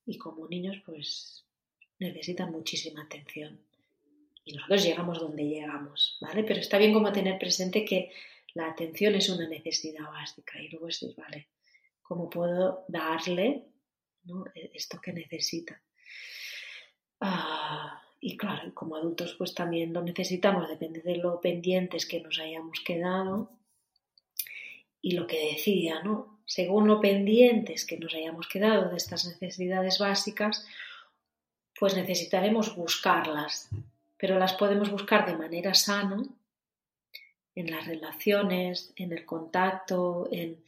Y 0.06 0.18
como 0.18 0.48
niños, 0.48 0.78
pues 0.86 1.46
necesitan 2.00 2.52
muchísima 2.52 3.04
atención. 3.04 3.60
Y 4.46 4.54
nosotros 4.54 4.84
llegamos 4.84 5.20
donde 5.20 5.44
llegamos, 5.46 6.18
¿vale? 6.20 6.44
Pero 6.44 6.60
está 6.60 6.78
bien 6.78 6.94
como 6.94 7.14
tener 7.14 7.40
presente 7.40 7.86
que 7.86 8.12
la 8.54 8.68
atención 8.68 9.16
es 9.16 9.30
una 9.30 9.48
necesidad 9.48 10.06
básica. 10.06 10.62
Y 10.62 10.70
luego 10.70 10.88
decir, 10.88 11.16
vale, 11.16 11.48
¿cómo 12.02 12.30
puedo 12.30 12.84
darle 12.90 13.68
esto 14.74 15.00
que 15.00 15.14
necesita? 15.14 15.82
Ah, 17.22 18.03
y 18.26 18.38
claro, 18.38 18.74
como 18.74 18.96
adultos 18.96 19.36
pues 19.38 19.54
también 19.54 19.92
lo 19.92 20.02
necesitamos, 20.02 20.70
depende 20.70 21.02
de 21.02 21.18
lo 21.18 21.42
pendientes 21.42 22.06
que 22.06 22.22
nos 22.22 22.40
hayamos 22.40 22.80
quedado. 22.80 23.52
Y 25.02 25.12
lo 25.12 25.28
que 25.28 25.52
decía, 25.52 26.02
¿no? 26.02 26.40
Según 26.46 26.88
lo 26.88 27.02
pendientes 27.02 27.86
que 27.86 27.98
nos 27.98 28.14
hayamos 28.14 28.48
quedado 28.48 28.90
de 28.90 28.96
estas 28.96 29.26
necesidades 29.26 30.00
básicas, 30.00 30.66
pues 31.78 31.98
necesitaremos 31.98 32.78
buscarlas, 32.78 33.70
pero 34.16 34.40
las 34.40 34.54
podemos 34.54 34.90
buscar 34.90 35.26
de 35.26 35.38
manera 35.38 35.74
sana 35.74 36.24
en 37.56 37.72
las 37.72 37.86
relaciones, 37.86 38.94
en 38.96 39.12
el 39.12 39.26
contacto, 39.26 40.30
en, 40.32 40.64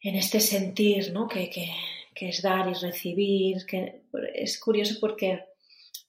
en 0.00 0.14
este 0.14 0.40
sentir, 0.40 1.12
¿no? 1.12 1.28
Que, 1.28 1.50
que 1.50 2.28
es 2.30 2.40
dar 2.40 2.66
y 2.70 2.72
recibir, 2.72 3.66
que 3.66 4.04
es 4.34 4.58
curioso 4.58 4.96
porque 4.98 5.53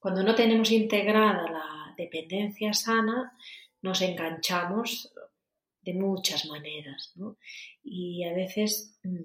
cuando 0.06 0.22
no 0.22 0.36
tenemos 0.36 0.70
integrada 0.72 1.50
la 1.50 1.96
dependencia 1.98 2.76
sana, 2.76 3.36
nos 3.82 4.04
enganchamos 4.04 5.12
de 5.82 5.96
muchas 5.96 6.46
maneras, 6.46 7.12
¿no? 7.16 7.38
Y 7.84 8.24
a 8.24 8.32
veces 8.32 9.00
mm, 9.02 9.24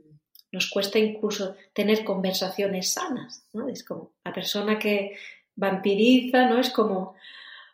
nos 0.52 0.70
cuesta 0.70 0.98
incluso 0.98 1.54
tener 1.74 2.02
conversaciones 2.02 2.94
sanas, 2.94 3.46
¿no? 3.52 3.68
Es 3.68 3.84
como 3.84 4.14
la 4.24 4.32
persona 4.32 4.78
que 4.78 5.18
vampiriza, 5.54 6.48
¿no? 6.48 6.58
Es 6.58 6.70
como 6.70 7.14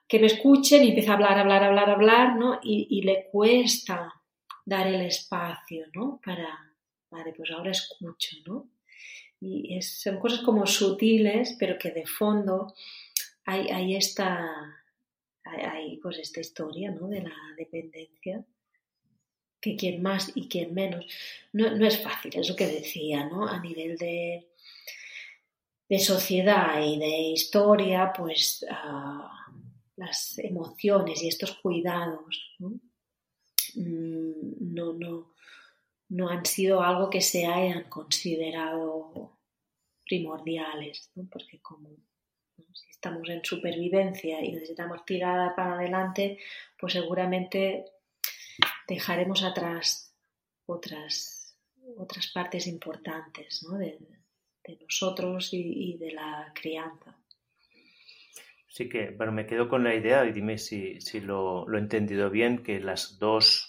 que 0.08 0.18
me 0.18 0.26
escuchen 0.26 0.82
y 0.82 0.88
empieza 0.88 1.12
a 1.12 1.14
hablar, 1.14 1.38
hablar, 1.38 1.62
hablar, 1.62 1.90
hablar, 1.90 2.36
¿no? 2.36 2.58
Y, 2.60 2.88
y 2.90 3.02
le 3.02 3.28
cuesta 3.30 4.20
dar 4.64 4.88
el 4.88 5.02
espacio, 5.02 5.86
¿no? 5.94 6.20
Para, 6.24 6.74
vale, 7.08 7.32
pues 7.34 7.52
ahora 7.52 7.70
escucho, 7.70 8.36
¿no? 8.46 8.68
Y 9.40 9.80
son 9.82 10.18
cosas 10.18 10.40
como 10.40 10.66
sutiles, 10.66 11.56
pero 11.58 11.78
que 11.78 11.90
de 11.90 12.06
fondo 12.06 12.74
hay, 13.44 13.68
hay 13.68 13.96
esta, 13.96 14.82
hay, 15.44 15.98
pues 15.98 16.18
esta 16.18 16.40
historia 16.40 16.90
¿no? 16.90 17.08
de 17.08 17.22
la 17.22 17.34
dependencia, 17.56 18.44
que 19.60 19.76
quien 19.76 20.02
más 20.02 20.32
y 20.34 20.48
quien 20.48 20.74
menos. 20.74 21.06
No, 21.52 21.76
no 21.76 21.86
es 21.86 22.02
fácil, 22.02 22.32
es 22.34 22.48
lo 22.48 22.56
que 22.56 22.66
decía, 22.66 23.26
¿no? 23.26 23.46
A 23.46 23.60
nivel 23.60 23.96
de, 23.96 24.48
de 25.88 25.98
sociedad 25.98 26.82
y 26.84 26.98
de 26.98 27.18
historia, 27.30 28.12
pues 28.16 28.64
ah, 28.70 29.30
las 29.96 30.38
emociones 30.38 31.22
y 31.22 31.28
estos 31.28 31.58
cuidados 31.58 32.56
mm, 32.58 34.74
no, 34.74 34.92
no, 34.92 35.34
no 36.08 36.28
han 36.28 36.44
sido 36.44 36.82
algo 36.82 37.10
que 37.10 37.20
se 37.20 37.46
hayan 37.46 37.84
considerado 37.84 39.38
primordiales, 40.04 41.10
porque 41.30 41.60
como 41.60 41.90
si 42.72 42.88
estamos 42.90 43.28
en 43.28 43.44
supervivencia 43.44 44.42
y 44.44 44.52
necesitamos 44.52 45.04
tirar 45.04 45.54
para 45.54 45.74
adelante, 45.74 46.38
pues 46.78 46.92
seguramente 46.92 47.84
dejaremos 48.86 49.42
atrás 49.42 50.14
otras, 50.66 51.58
otras 51.96 52.28
partes 52.28 52.66
importantes 52.66 53.66
de, 53.78 53.98
nosotros 54.80 55.50
y, 55.52 55.96
de 55.98 56.12
la 56.12 56.52
crianza. 56.54 57.16
Sí 58.68 58.88
que, 58.88 59.10
bueno, 59.10 59.32
me 59.32 59.46
quedo 59.46 59.68
con 59.68 59.84
la 59.84 59.94
idea, 59.94 60.24
y 60.26 60.32
dime 60.32 60.58
si, 60.58 60.98
lo, 61.20 61.66
lo, 61.66 61.78
he 61.78 61.80
entendido 61.80 62.30
bien, 62.30 62.62
que 62.62 62.80
las 62.80 63.18
dos 63.18 63.65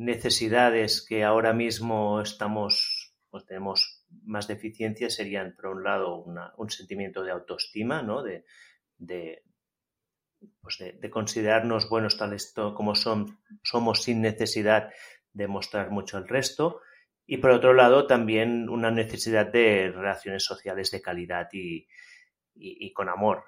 necesidades 0.00 1.04
que 1.06 1.24
ahora 1.24 1.52
mismo 1.52 2.22
estamos, 2.22 3.14
pues 3.28 3.44
tenemos 3.44 4.06
más 4.24 4.48
deficiencias 4.48 5.14
serían, 5.14 5.54
por 5.54 5.66
un 5.66 5.84
lado, 5.84 6.24
un 6.56 6.70
sentimiento 6.70 7.22
de 7.22 7.30
autoestima, 7.30 8.02
¿no? 8.02 8.22
De, 8.22 8.44
de, 8.96 9.44
pues 10.60 10.78
de, 10.78 11.10
considerarnos 11.10 11.88
buenos 11.88 12.16
tales 12.16 12.52
como 12.74 12.94
son, 12.94 13.40
somos 13.62 14.02
sin 14.02 14.22
necesidad 14.22 14.90
de 15.32 15.46
mostrar 15.46 15.90
mucho 15.90 16.16
al 16.16 16.26
resto. 16.26 16.80
Y 17.26 17.36
por 17.36 17.50
otro 17.50 17.74
lado, 17.74 18.06
también 18.06 18.68
una 18.68 18.90
necesidad 18.90 19.46
de 19.46 19.92
relaciones 19.94 20.44
sociales 20.44 20.90
de 20.90 21.02
calidad 21.02 21.48
y, 21.52 21.86
y, 22.54 22.92
con 22.92 23.08
amor. 23.08 23.44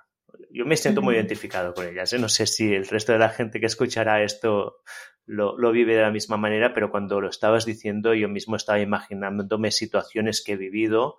Yo 0.50 0.64
me 0.64 0.76
siento 0.76 1.02
muy 1.02 1.16
identificado 1.16 1.74
con 1.74 1.88
ellas. 1.88 2.12
¿eh? 2.12 2.18
No 2.18 2.28
sé 2.28 2.46
si 2.46 2.72
el 2.72 2.86
resto 2.86 3.12
de 3.12 3.18
la 3.18 3.30
gente 3.30 3.58
que 3.58 3.66
escuchará 3.66 4.22
esto 4.22 4.82
lo, 5.26 5.56
lo, 5.56 5.72
vive 5.72 5.94
de 5.94 6.02
la 6.02 6.10
misma 6.10 6.36
manera, 6.36 6.74
pero 6.74 6.90
cuando 6.90 7.20
lo 7.20 7.28
estabas 7.28 7.64
diciendo 7.64 8.14
yo 8.14 8.28
mismo 8.28 8.56
estaba 8.56 8.80
imaginándome 8.80 9.70
situaciones 9.70 10.42
que 10.44 10.52
he 10.52 10.56
vivido 10.56 11.18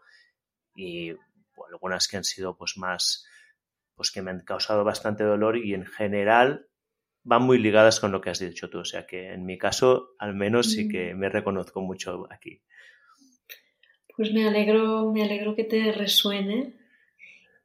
y 0.75 1.13
algunas 1.71 2.07
que 2.07 2.17
han 2.17 2.23
sido 2.23 2.57
pues 2.57 2.77
más, 2.77 3.25
pues 3.95 4.11
que 4.11 4.21
me 4.21 4.31
han 4.31 4.41
causado 4.41 4.83
bastante 4.83 5.23
dolor 5.23 5.57
y 5.57 5.73
en 5.73 5.85
general 5.85 6.67
van 7.23 7.43
muy 7.43 7.57
ligadas 7.57 7.99
con 7.99 8.11
lo 8.11 8.21
que 8.21 8.29
has 8.29 8.39
dicho 8.39 8.69
tú. 8.69 8.79
O 8.79 8.85
sea 8.85 9.05
que 9.05 9.33
en 9.33 9.45
mi 9.45 9.57
caso 9.57 10.15
al 10.19 10.35
menos 10.35 10.71
sí 10.71 10.87
que 10.87 11.13
mm. 11.13 11.17
me 11.17 11.29
reconozco 11.29 11.81
mucho 11.81 12.27
aquí. 12.29 12.61
Pues 14.15 14.31
me 14.31 14.47
alegro, 14.47 15.11
me 15.11 15.23
alegro 15.23 15.55
que 15.55 15.63
te 15.63 15.91
resuene 15.91 16.75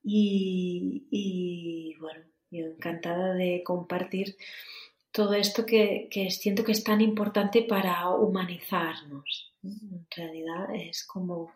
y, 0.02 1.06
y 1.10 1.97
bueno, 2.01 2.24
yo 2.51 2.66
encantada 2.66 3.35
de 3.35 3.62
compartir 3.65 4.36
todo 5.12 5.35
esto 5.35 5.64
que, 5.64 6.09
siento 6.30 6.64
que 6.64 6.72
es 6.72 6.85
tan 6.85 7.01
importante 7.01 7.62
para 7.62 8.09
humanizarnos. 8.10 9.52
En 9.62 10.06
realidad 10.14 10.74
es 10.74 11.05
como 11.05 11.52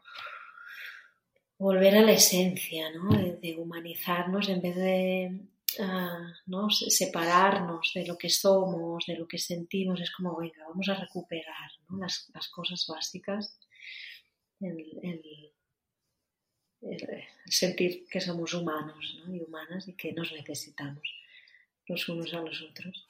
volver 1.58 1.96
a 1.96 2.02
la 2.02 2.12
esencia, 2.12 2.90
¿no? 2.90 3.10
de, 3.10 3.56
humanizarnos 3.56 4.48
en 4.48 4.60
vez 4.60 4.76
de 4.76 5.40
ah, 5.80 6.32
¿no? 6.46 6.70
separarnos 6.70 7.92
de 7.94 8.06
lo 8.06 8.18
que 8.18 8.30
somos, 8.30 9.06
de 9.06 9.16
lo 9.16 9.28
que 9.28 9.38
sentimos. 9.38 10.00
Es 10.00 10.10
como, 10.10 10.36
venga, 10.36 10.66
vamos 10.66 10.88
a 10.88 10.94
recuperar 10.94 11.70
las, 11.90 12.30
cosas 12.52 12.84
básicas, 12.88 13.58
el, 14.60 15.52
sentir 17.46 18.06
que 18.10 18.20
somos 18.20 18.54
humanos 18.54 19.22
y 19.28 19.40
humanas 19.40 19.86
y 19.86 19.94
que 19.94 20.12
nos 20.12 20.32
necesitamos 20.32 21.02
los 21.86 22.08
unos 22.08 22.34
a 22.34 22.40
los 22.40 22.60
otros. 22.62 23.06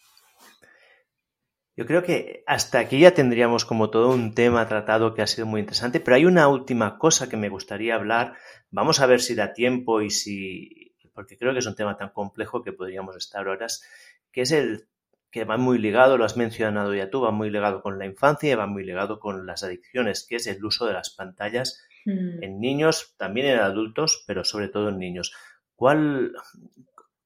Yo 1.74 1.86
creo 1.86 2.02
que 2.02 2.44
hasta 2.46 2.80
aquí 2.80 3.00
ya 3.00 3.14
tendríamos 3.14 3.64
como 3.64 3.88
todo 3.88 4.10
un 4.10 4.34
tema 4.34 4.68
tratado 4.68 5.14
que 5.14 5.22
ha 5.22 5.26
sido 5.26 5.46
muy 5.46 5.60
interesante, 5.60 6.00
pero 6.00 6.16
hay 6.16 6.26
una 6.26 6.48
última 6.48 6.98
cosa 6.98 7.30
que 7.30 7.38
me 7.38 7.48
gustaría 7.48 7.94
hablar. 7.94 8.34
Vamos 8.70 9.00
a 9.00 9.06
ver 9.06 9.20
si 9.22 9.34
da 9.34 9.54
tiempo 9.54 10.02
y 10.02 10.10
si, 10.10 10.94
porque 11.14 11.38
creo 11.38 11.52
que 11.54 11.60
es 11.60 11.66
un 11.66 11.74
tema 11.74 11.96
tan 11.96 12.10
complejo 12.10 12.62
que 12.62 12.72
podríamos 12.72 13.16
estar 13.16 13.48
horas, 13.48 13.82
que 14.30 14.42
es 14.42 14.52
el 14.52 14.86
que 15.30 15.44
va 15.44 15.56
muy 15.56 15.78
ligado, 15.78 16.18
lo 16.18 16.26
has 16.26 16.36
mencionado 16.36 16.94
ya 16.94 17.08
tú, 17.08 17.22
va 17.22 17.30
muy 17.30 17.48
ligado 17.48 17.80
con 17.80 17.98
la 17.98 18.04
infancia 18.04 18.52
y 18.52 18.54
va 18.54 18.66
muy 18.66 18.84
ligado 18.84 19.18
con 19.18 19.46
las 19.46 19.64
adicciones, 19.64 20.26
que 20.28 20.36
es 20.36 20.46
el 20.46 20.62
uso 20.62 20.84
de 20.84 20.92
las 20.92 21.08
pantallas 21.08 21.82
mm. 22.04 22.42
en 22.42 22.60
niños, 22.60 23.14
también 23.16 23.46
en 23.46 23.58
adultos, 23.60 24.24
pero 24.26 24.44
sobre 24.44 24.68
todo 24.68 24.90
en 24.90 24.98
niños. 24.98 25.32
¿Cuál, 25.74 26.34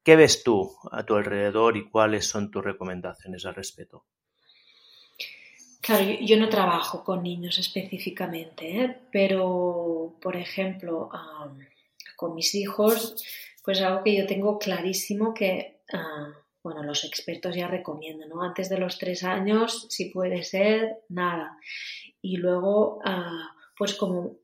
¿Qué 0.05 0.15
ves 0.15 0.45
tú 0.45 0.71
a 0.93 1.05
tu 1.05 1.17
alrededor 1.17 1.77
y 1.77 1.91
cuáles 1.91 2.29
son 2.29 2.53
tus 2.53 2.65
recomendaciones 2.65 3.45
al 3.45 3.57
respecto? 3.57 4.07
Claro, 5.87 6.05
yo, 6.21 6.37
no 6.37 6.49
trabajo 6.49 7.05
con 7.05 7.23
niños 7.23 7.61
específicamente, 7.61 8.83
¿eh? 8.83 9.03
pero, 9.13 10.19
por 10.21 10.35
ejemplo, 10.35 11.09
con 12.17 12.35
mis 12.35 12.57
hijos, 12.57 13.25
pues 13.63 13.81
algo 13.81 14.03
que 14.03 14.17
yo 14.17 14.27
tengo 14.27 14.59
clarísimo 14.59 15.33
que, 15.33 15.83
ah, 15.93 16.33
bueno, 16.61 16.83
los 16.83 17.05
expertos 17.05 17.55
ya 17.55 17.69
recomiendan, 17.69 18.31
¿no? 18.31 18.43
Antes 18.43 18.69
de 18.69 18.79
los 18.79 18.99
tres 18.99 19.23
años, 19.23 19.87
si 19.89 20.07
puede 20.07 20.43
ser, 20.43 21.05
nada. 21.09 21.57
Y 22.21 22.39
luego, 22.39 22.99
ah, 23.05 23.55
pues 23.79 23.95
como, 23.95 24.39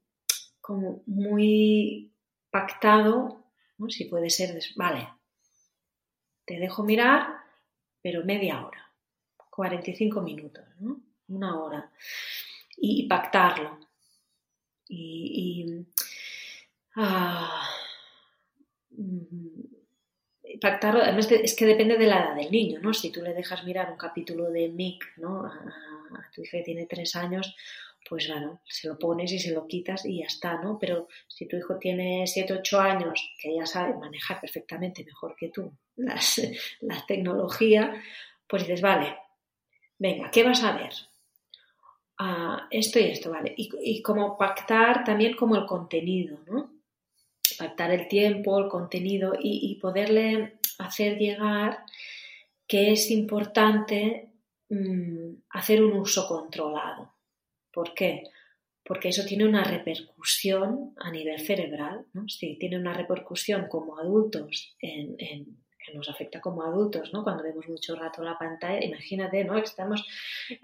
como 0.60 1.02
muy 1.06 2.14
pactado. 2.52 3.47
Si 3.89 4.05
puede 4.05 4.31
ser, 4.31 4.56
vale, 4.77 5.09
te 6.44 6.60
dejo 6.60 6.85
mirar, 6.85 7.27
pero 8.01 8.24
media 8.24 8.64
hora, 8.64 8.94
45 9.51 10.20
minutos, 10.23 10.64
¿no? 10.78 11.11
Una 11.34 11.60
hora, 11.60 11.90
y, 12.76 13.06
pactarlo. 13.06 13.78
Y, 14.88 15.86
ah, 16.96 17.68
mm, 18.90 19.62
pactarlo, 20.60 21.02
además 21.02 21.30
es 21.30 21.54
que 21.54 21.66
depende 21.66 21.96
de 21.96 22.06
la 22.06 22.22
edad 22.22 22.36
del 22.36 22.50
niño, 22.50 22.80
¿no? 22.80 22.92
Si 22.92 23.10
tú 23.10 23.22
le 23.22 23.34
dejas 23.34 23.64
mirar 23.64 23.90
un 23.90 23.96
capítulo 23.96 24.50
de 24.50 24.68
Mick, 24.68 25.16
¿no? 25.16 25.44
A, 25.46 26.30
tu 26.34 26.42
hija 26.42 26.59
que 26.59 26.64
tiene 26.64 26.86
tres 26.86 27.16
años, 27.16 27.54
pues 28.09 28.28
bueno, 28.28 28.60
se 28.66 28.88
lo 28.88 28.98
pones 28.98 29.32
y 29.32 29.38
se 29.38 29.52
lo 29.52 29.66
quitas 29.66 30.04
y 30.04 30.18
ya 30.18 30.26
está, 30.26 30.60
¿no? 30.60 30.78
Pero 30.78 31.09
si 31.26 31.46
tu 31.46 31.56
hijo 31.56 31.78
tiene 31.78 32.26
siete, 32.26 32.52
ocho 32.52 32.80
años, 32.80 33.32
que 33.40 33.54
ya 33.54 33.64
sabe 33.64 33.94
manejar 33.94 34.40
perfectamente 34.40 35.04
mejor 35.04 35.34
que 35.36 35.48
tú 35.48 35.72
las, 35.96 36.40
la 36.80 37.04
tecnología, 37.06 38.02
pues 38.46 38.62
dices, 38.62 38.82
vale, 38.82 39.16
venga, 39.98 40.30
¿qué 40.30 40.42
vas 40.44 40.62
a 40.62 40.76
ver? 40.76 40.92
Esto 42.70 42.98
y 42.98 43.04
esto, 43.04 43.30
¿vale? 43.30 43.54
Y, 43.56 44.02
como 44.02 44.36
pactar 44.36 45.04
también 45.04 45.34
como 45.34 45.56
el 45.56 45.66
contenido, 45.66 46.38
¿no? 46.46 46.72
Pactar 47.58 47.90
el 47.92 48.08
tiempo, 48.08 48.58
el 48.58 48.68
contenido 48.68 49.32
y, 49.38 49.78
poderle 49.80 50.58
hacer 50.78 51.18
llegar 51.18 51.84
que 52.66 52.92
es 52.92 53.10
importante 53.10 54.30
mm, 54.68 55.34
hacer 55.50 55.82
un 55.82 55.92
uso 55.98 56.26
controlado. 56.26 57.14
¿Por 57.72 57.94
qué? 57.94 58.24
Porque 58.84 59.08
eso 59.08 59.24
tiene 59.24 59.44
una 59.44 59.64
repercusión 59.64 60.94
a 60.98 61.10
nivel 61.10 61.38
cerebral, 61.40 62.06
¿no? 62.12 62.28
Sí, 62.28 62.56
tiene 62.58 62.78
una 62.78 62.94
repercusión 62.94 63.68
como 63.68 63.98
adultos 63.98 64.76
en 64.80 65.61
nos 65.94 66.09
afecta 66.09 66.40
como 66.40 66.62
adultos, 66.62 67.12
¿no? 67.12 67.23
Cuando 67.23 67.43
vemos 67.43 67.69
mucho 67.69 67.97
rato 67.97 68.23
la 68.23 68.39
pantalla, 68.39 68.85
imagínate, 68.85 69.44
¿no? 69.44 69.59
Estamos 69.59 70.06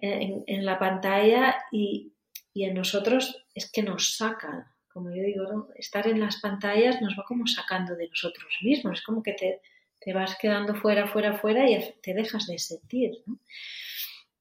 en, 0.00 0.64
la 0.64 0.78
pantalla 0.78 1.56
y, 1.72 2.12
en 2.54 2.74
nosotros 2.74 3.44
es 3.54 3.70
que 3.70 3.82
nos 3.82 4.16
sacan, 4.16 4.64
como 4.92 5.10
yo 5.10 5.22
digo. 5.22 5.68
Estar 5.76 6.06
en 6.08 6.20
las 6.20 6.40
pantallas 6.40 7.00
nos 7.00 7.16
va 7.16 7.24
como 7.24 7.46
sacando 7.46 7.94
de 7.94 8.08
nosotros 8.08 8.58
mismos, 8.62 8.98
es 8.98 9.04
como 9.04 9.22
que 9.22 9.32
te, 9.34 9.60
te 10.00 10.12
vas 10.12 10.36
quedando 10.40 10.74
fuera, 10.74 11.06
fuera, 11.06 11.38
fuera 11.38 11.68
y 11.70 11.78
te 12.02 12.14
dejas 12.14 12.46
de 12.46 12.58
sentir. 12.58 13.22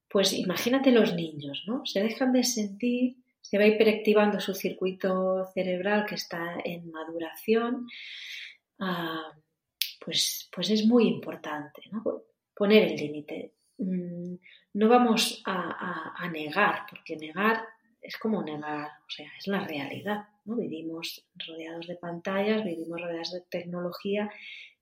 Pues 0.08 0.32
imagínate 0.32 0.90
los 0.90 1.14
niños, 1.14 1.64
¿no? 1.66 1.84
Se 1.84 2.02
dejan 2.02 2.32
de 2.32 2.42
sentir, 2.44 3.16
se 3.40 3.58
va 3.58 3.66
hiperactivando 3.66 4.40
su 4.40 4.54
circuito 4.54 5.46
cerebral 5.52 6.06
que 6.06 6.14
está 6.14 6.56
en 6.64 6.90
maduración. 6.90 7.86
Ah, 8.78 9.32
pues, 10.08 10.48
pues 10.50 10.70
es 10.70 10.86
muy 10.86 11.06
importante 11.06 11.82
poner 12.54 12.84
el 12.84 12.96
límite. 12.96 13.52
Mm, 13.76 14.36
no 14.72 14.88
vamos 14.88 15.42
a, 15.44 16.26
negar, 16.32 16.86
porque 16.88 17.14
negar 17.16 17.62
es 18.00 18.16
como 18.16 18.42
negar, 18.42 18.88
o 19.06 19.10
sea, 19.10 19.30
es 19.38 19.46
la 19.48 19.66
realidad. 19.66 20.26
¿no? 20.46 20.56
Vivimos 20.56 21.26
rodeados 21.46 21.86
de 21.86 21.96
pantallas, 21.96 22.64
vivimos 22.64 22.98
rodeados 22.98 23.32
de 23.32 23.42
tecnología 23.50 24.30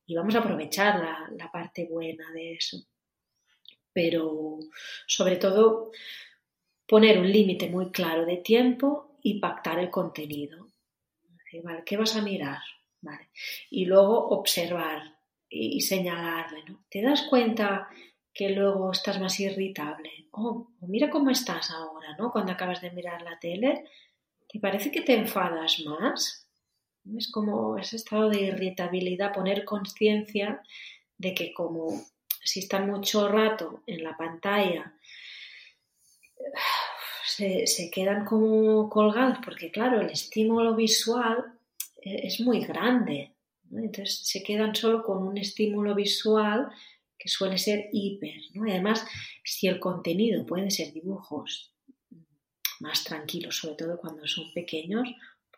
y 0.07 0.15
vamos 0.15 0.37
a 0.37 0.39
aprovechar 0.39 1.01
la 1.37 1.51
parte 1.51 1.87
buena 1.87 2.31
de 2.31 2.53
eso. 2.53 2.79
Pero 3.93 4.61
sobre 5.09 5.39
todo 5.39 5.91
poner 6.87 7.19
un 7.19 7.33
límite 7.33 7.69
muy 7.69 7.91
claro 7.91 8.25
de 8.25 8.37
tiempo 8.37 9.19
y 9.25 9.41
pactar 9.41 9.81
el 9.81 9.91
contenido. 9.91 10.69
¿Qué 11.85 11.97
vas 11.97 12.15
a 12.15 12.23
mirar? 12.23 12.61
Y 13.71 13.85
luego 13.85 14.29
observar 14.29 15.16
y, 15.49 15.81
señalarle, 15.81 16.65
¿no? 16.69 16.85
¿Te 16.91 17.03
das 17.03 17.23
cuenta 17.29 17.89
que 18.37 18.51
luego 18.51 18.93
estás 18.93 19.19
más 19.19 19.41
irritable. 19.41 20.29
Oh, 20.33 20.69
mira 20.83 21.09
cómo 21.09 21.31
estás 21.31 21.71
ahora, 21.71 22.15
¿no? 22.19 22.31
Cuando 22.31 22.53
acabas 22.53 22.83
de 22.83 22.91
mirar 22.91 23.23
la 23.23 23.39
tele, 23.39 23.85
¿te 24.47 24.61
parece 24.61 24.91
que 24.91 25.01
te 25.01 25.15
enfadas 25.15 25.81
más? 25.87 26.47
Es 27.17 27.31
como 27.33 27.79
ese 27.79 27.97
estado 27.97 28.29
de 28.29 28.43
irritabilidad, 28.43 29.33
poner 29.33 29.65
conciencia 29.65 30.63
de 31.17 31.33
que 31.33 31.55
como 31.55 32.05
si 32.43 32.61
están 32.61 32.91
mucho 32.91 33.27
rato 33.27 33.83
en 33.87 34.05
la 34.05 34.17
pantalla, 34.19 34.95
se, 37.25 37.67
se 37.67 37.91
quedan 37.91 38.27
como 38.27 38.91
colgados, 38.91 39.39
porque 39.43 39.71
claro, 39.71 40.03
el 40.03 40.11
estímulo 40.11 40.77
visual 40.77 41.59
es 42.03 42.41
muy 42.41 42.65
grande. 42.65 43.36
Entonces 43.73 44.21
se 44.25 44.43
quedan 44.43 44.75
solo 44.75 45.03
con 45.03 45.27
un 45.27 45.39
estímulo 45.39 45.95
visual 45.95 46.69
que 47.19 47.29
suele 47.29 47.59
ser 47.59 47.89
hiper. 47.93 48.41
¿no? 48.55 48.67
Y 48.67 48.71
además, 48.71 49.07
si 49.45 49.67
el 49.69 49.81
contenido 49.81 50.45
puede 50.47 50.71
ser 50.71 50.93
dibujos 50.93 51.75
más 52.81 53.05
tranquilos, 53.05 53.57
sobre 53.57 53.77
todo 53.77 53.99
cuando 53.99 54.27
son 54.27 54.53
pequeños, 54.53 55.09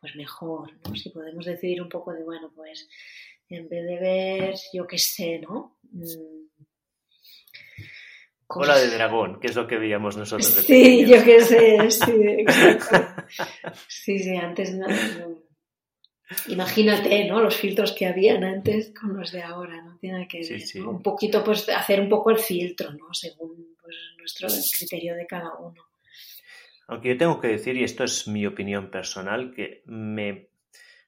pues 0.01 0.15
mejor. 0.17 0.73
¿no? 0.85 0.95
Si 0.95 1.11
podemos 1.11 1.45
decidir 1.45 1.83
un 1.83 1.89
poco 1.89 2.13
de, 2.13 2.23
bueno, 2.23 2.53
pues 2.55 2.89
en 3.49 3.69
vez 3.69 3.85
de 3.87 3.99
ver, 3.99 4.55
yo 4.73 4.87
qué 4.87 4.99
sé, 4.99 5.39
¿no? 5.41 5.79
Mm, 5.91 6.39
Cola 8.47 8.79
de 8.79 8.89
dragón, 8.89 9.41
que 9.41 9.49
es 9.49 9.57
lo 9.57 9.67
que 9.67 9.77
veíamos 9.77 10.17
nosotros 10.17 10.57
de 10.57 10.63
Sí, 10.63 11.07
yo 11.07 11.23
qué 11.23 11.43
sé, 11.43 11.91
sí, 11.91 12.13
exacto. 12.39 13.23
Sí, 13.89 14.19
sí, 14.19 14.35
antes 14.37 14.75
no, 14.75 14.87
Imagínate, 16.49 17.27
¿no? 17.27 17.41
Los 17.41 17.57
filtros 17.57 17.93
que 17.93 18.07
habían 18.07 18.45
antes 18.45 18.93
con 18.99 19.17
los 19.17 19.33
de 19.33 19.43
ahora, 19.43 19.83
¿no? 19.83 19.97
Tiene 19.99 20.29
que 20.29 20.41
ver, 20.41 20.87
Un 20.87 21.03
poquito, 21.03 21.43
pues, 21.43 21.69
hacer 21.69 22.01
un 22.01 22.09
poco 22.09 22.31
el 22.31 22.39
filtro, 22.39 22.93
¿no? 22.93 23.13
Según 23.13 23.77
pues, 23.81 23.97
nuestro 24.19 24.49
criterio 24.79 25.15
de 25.15 25.27
cada 25.27 25.55
uno. 25.57 25.87
Aunque 26.87 27.11
yo 27.11 27.19
tengo 27.19 27.41
que 27.41 27.49
decir, 27.49 27.77
y 27.77 27.85
esto 27.85 28.05
es 28.05 28.29
mi 28.29 28.47
opinión 28.47 28.91
personal, 28.91 29.55
que 29.55 29.83
me, 29.87 30.49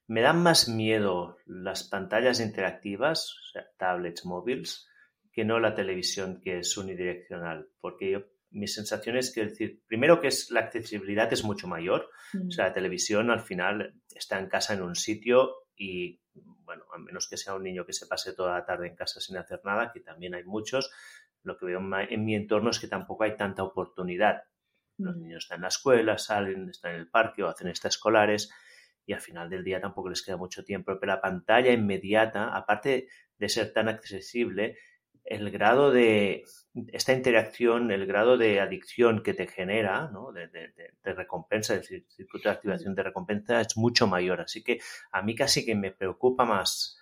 me 0.06 0.20
dan 0.20 0.42
más 0.42 0.68
miedo 0.68 1.38
las 1.47 1.84
pantallas 1.84 2.40
interactivas, 2.40 3.34
o 3.34 3.52
sea, 3.52 3.66
tablets, 3.78 4.24
móviles, 4.24 4.88
que 5.32 5.44
no 5.44 5.59
la 5.60 5.74
televisión 5.74 6.40
que 6.42 6.59
es 6.59 6.76
unidireccional, 6.76 7.68
porque 7.80 8.10
yo 8.10 8.22
mi 8.51 8.66
sensación 8.66 9.16
es 9.16 9.32
que, 9.32 9.47
decir, 9.47 9.82
primero 9.86 10.20
que 10.20 10.28
es 10.28 10.51
la 10.51 10.60
accesibilidad 10.60 11.32
es 11.32 11.44
mucho 11.44 11.68
mayor. 11.68 12.10
O 12.47 12.51
sea, 12.51 12.66
la 12.66 12.72
televisión 12.72 13.31
al 13.31 13.40
final 13.40 13.94
está 14.14 14.39
en 14.39 14.48
casa 14.48 14.74
en 14.74 14.82
un 14.82 14.94
sitio 14.97 15.66
y, 15.77 16.20
bueno, 16.35 16.85
a 16.94 16.98
menos 16.98 17.28
que 17.28 17.36
sea 17.36 17.55
un 17.55 17.62
niño 17.62 17.86
que 17.86 17.93
se 17.93 18.06
pase 18.06 18.35
toda 18.35 18.59
la 18.59 18.64
tarde 18.64 18.89
en 18.89 18.97
casa 18.97 19.20
sin 19.20 19.36
hacer 19.36 19.60
nada, 19.64 19.93
que 19.93 20.01
también 20.01 20.35
hay 20.35 20.44
muchos, 20.44 20.90
lo 21.43 21.56
que 21.56 21.66
veo 21.66 21.81
en 21.81 22.24
mi 22.24 22.35
entorno 22.35 22.70
es 22.70 22.78
que 22.78 22.89
tampoco 22.89 23.24
hay 23.24 23.36
tanta 23.36 23.62
oportunidad. 23.62 24.43
Los 24.98 25.16
niños 25.16 25.44
están 25.44 25.56
en 25.56 25.62
la 25.62 25.68
escuela, 25.68 26.18
salen, 26.18 26.68
están 26.68 26.94
en 26.94 27.01
el 27.01 27.09
parque 27.09 27.43
o 27.43 27.48
hacen 27.48 27.68
extraescolares 27.68 28.51
y 29.06 29.14
al 29.14 29.20
final 29.20 29.48
del 29.48 29.64
día 29.64 29.81
tampoco 29.81 30.10
les 30.10 30.22
queda 30.22 30.36
mucho 30.36 30.62
tiempo. 30.62 30.98
Pero 31.01 31.12
la 31.12 31.20
pantalla 31.22 31.72
inmediata, 31.72 32.55
aparte 32.55 33.09
de 33.39 33.48
ser 33.48 33.72
tan 33.72 33.89
accesible, 33.89 34.77
el 35.24 35.51
grado 35.51 35.90
de 35.90 36.44
esta 36.92 37.12
interacción, 37.12 37.90
el 37.90 38.06
grado 38.06 38.38
de 38.38 38.60
adicción 38.60 39.22
que 39.22 39.34
te 39.34 39.47
genera, 39.47 40.09
¿no? 40.12 40.32
de, 40.32 40.48
recompensa, 41.02 41.74
el 41.74 41.84
circuito 41.84 42.48
de 42.48 42.55
activación 42.55 42.94
de 42.94 43.02
recompensa 43.02 43.60
es 43.60 43.76
mucho 43.76 44.06
mayor. 44.06 44.40
Así 44.40 44.62
que 44.62 44.80
a 45.12 45.22
mí 45.22 45.34
casi 45.34 45.64
que 45.64 45.74
me 45.74 45.90
preocupa 45.90 46.44
más 46.44 46.98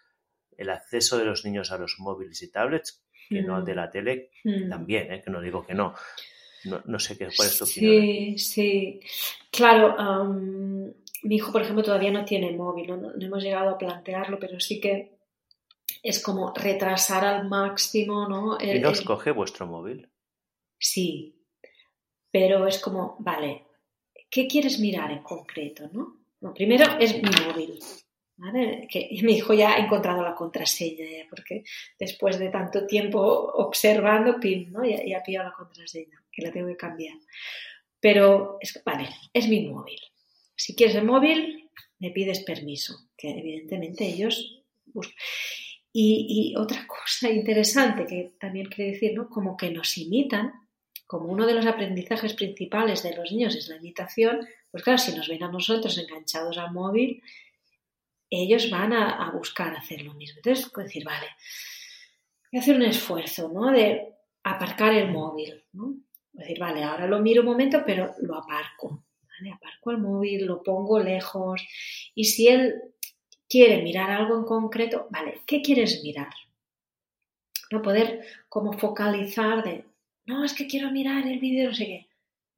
el 0.56 0.70
acceso 0.70 1.18
de 1.18 1.24
los 1.24 1.44
niños 1.44 1.70
a 1.70 1.78
los 1.78 1.96
móviles 1.98 2.42
y 2.42 2.50
tablets 2.50 3.04
que 3.28 3.42
no 3.42 3.56
al 3.56 3.64
de 3.64 3.74
la 3.74 3.90
tele, 3.90 4.30
mm. 4.42 4.70
también, 4.70 5.12
¿eh? 5.12 5.22
que 5.22 5.30
no 5.30 5.42
digo 5.42 5.64
que 5.66 5.74
no. 5.74 5.94
No, 6.64 6.98
sé 6.98 7.16
qué, 7.16 7.28
cuál 7.34 7.48
es 7.48 7.58
tu 7.58 7.64
opinión. 7.64 8.02
Sí, 8.02 8.38
sí. 8.38 9.00
Claro, 9.50 9.94
mi 11.22 11.36
hijo, 11.36 11.52
por 11.52 11.62
ejemplo, 11.62 11.84
todavía 11.84 12.10
no 12.10 12.24
tiene 12.24 12.52
móvil, 12.52 12.88
no 12.88 13.12
hemos 13.20 13.42
llegado 13.42 13.70
a 13.70 13.78
plantearlo, 13.78 14.38
pero 14.38 14.58
sí 14.58 14.80
que 14.80 15.17
es 16.02 16.22
como 16.22 16.52
retrasar 16.54 17.24
al 17.24 17.48
máximo, 17.48 18.28
¿no? 18.28 18.58
¿Y 18.60 18.80
no 18.80 18.90
os 18.90 19.02
coge 19.02 19.30
vuestro 19.30 19.66
móvil? 19.66 20.08
Sí, 20.78 21.38
pero 22.30 22.66
es 22.66 22.78
como, 22.78 23.16
vale, 23.20 23.66
¿qué 24.30 24.46
quieres 24.46 24.78
mirar 24.78 25.10
en 25.10 25.22
concreto, 25.22 25.88
no? 25.92 26.16
primero 26.54 26.98
es 27.00 27.14
mi 27.14 27.30
móvil, 27.46 27.78
¿vale? 28.36 28.86
Que 28.88 29.08
mi 29.22 29.34
hijo 29.34 29.54
ya 29.54 29.74
ha 29.74 29.78
encontrado 29.78 30.22
la 30.22 30.34
contraseña, 30.34 31.26
porque 31.28 31.64
después 31.98 32.38
de 32.38 32.48
tanto 32.48 32.86
tiempo 32.86 33.20
observando, 33.20 34.38
pin, 34.38 34.72
¿no? 34.72 34.84
Ya, 34.84 35.04
ya 35.04 35.18
ha 35.18 35.22
pillado 35.22 35.48
la 35.48 35.54
contraseña, 35.54 36.22
que 36.30 36.42
la 36.42 36.52
tengo 36.52 36.68
que 36.68 36.76
cambiar. 36.76 37.16
Pero, 38.00 38.58
es, 38.60 38.80
vale, 38.84 39.08
es 39.32 39.48
mi 39.48 39.66
móvil. 39.68 39.98
Si 40.54 40.76
quieres 40.76 40.94
el 40.96 41.04
móvil, 41.04 41.68
me 41.98 42.10
pides 42.10 42.40
permiso, 42.44 43.10
que 43.16 43.30
evidentemente 43.30 44.06
ellos 44.06 44.62
buscan. 44.86 45.16
Y, 45.92 46.54
otra 46.56 46.86
cosa 46.86 47.30
interesante 47.30 48.06
que 48.06 48.34
también 48.38 48.66
quiere 48.66 48.92
decir, 48.92 49.14
¿no? 49.14 49.28
Como 49.28 49.56
que 49.56 49.70
nos 49.70 49.96
imitan, 49.98 50.52
como 51.06 51.28
uno 51.28 51.46
de 51.46 51.54
los 51.54 51.66
aprendizajes 51.66 52.34
principales 52.34 53.02
de 53.02 53.16
los 53.16 53.32
niños 53.32 53.56
es 53.56 53.68
la 53.68 53.76
imitación, 53.76 54.46
pues 54.70 54.84
claro, 54.84 54.98
si 54.98 55.16
nos 55.16 55.28
ven 55.28 55.42
a 55.42 55.50
nosotros 55.50 55.96
enganchados 55.98 56.58
al 56.58 56.72
móvil, 56.72 57.22
ellos 58.30 58.70
van 58.70 58.92
a, 58.92 59.30
buscar 59.32 59.74
hacer 59.74 60.02
lo 60.02 60.12
mismo. 60.14 60.38
Entonces, 60.38 60.70
decir, 60.76 61.04
vale, 61.04 61.26
voy 62.52 62.58
a 62.58 62.62
hacer 62.62 62.76
un 62.76 62.82
esfuerzo, 62.82 63.48
¿no? 63.48 63.72
De 63.72 64.14
aparcar 64.42 64.94
el 64.94 65.10
móvil, 65.10 65.64
¿no? 65.72 65.94
decir, 66.32 66.58
vale, 66.58 66.84
ahora 66.84 67.06
lo 67.06 67.20
miro 67.20 67.42
un 67.42 67.48
momento, 67.48 67.82
pero 67.84 68.14
lo 68.20 68.36
aparco. 68.36 69.04
¿vale? 69.22 69.52
Aparco 69.52 69.90
el 69.90 69.98
móvil, 69.98 70.46
lo 70.46 70.62
pongo 70.62 71.00
lejos. 71.00 71.66
Y 72.14 72.24
si 72.24 72.48
él 72.48 72.74
quiere 73.48 73.82
mirar 73.82 74.10
algo 74.10 74.36
en 74.36 74.44
concreto, 74.44 75.08
vale, 75.10 75.40
¿qué 75.46 75.62
quieres 75.62 76.02
mirar? 76.02 76.32
No 77.70 77.82
poder 77.82 78.24
como 78.48 78.72
focalizar 78.72 79.64
de, 79.64 79.84
no, 80.26 80.44
es 80.44 80.52
que 80.54 80.66
quiero 80.66 80.90
mirar 80.90 81.26
el 81.26 81.38
vídeo, 81.38 81.68
no 81.68 81.74
sé 81.74 81.86
qué. 81.86 82.08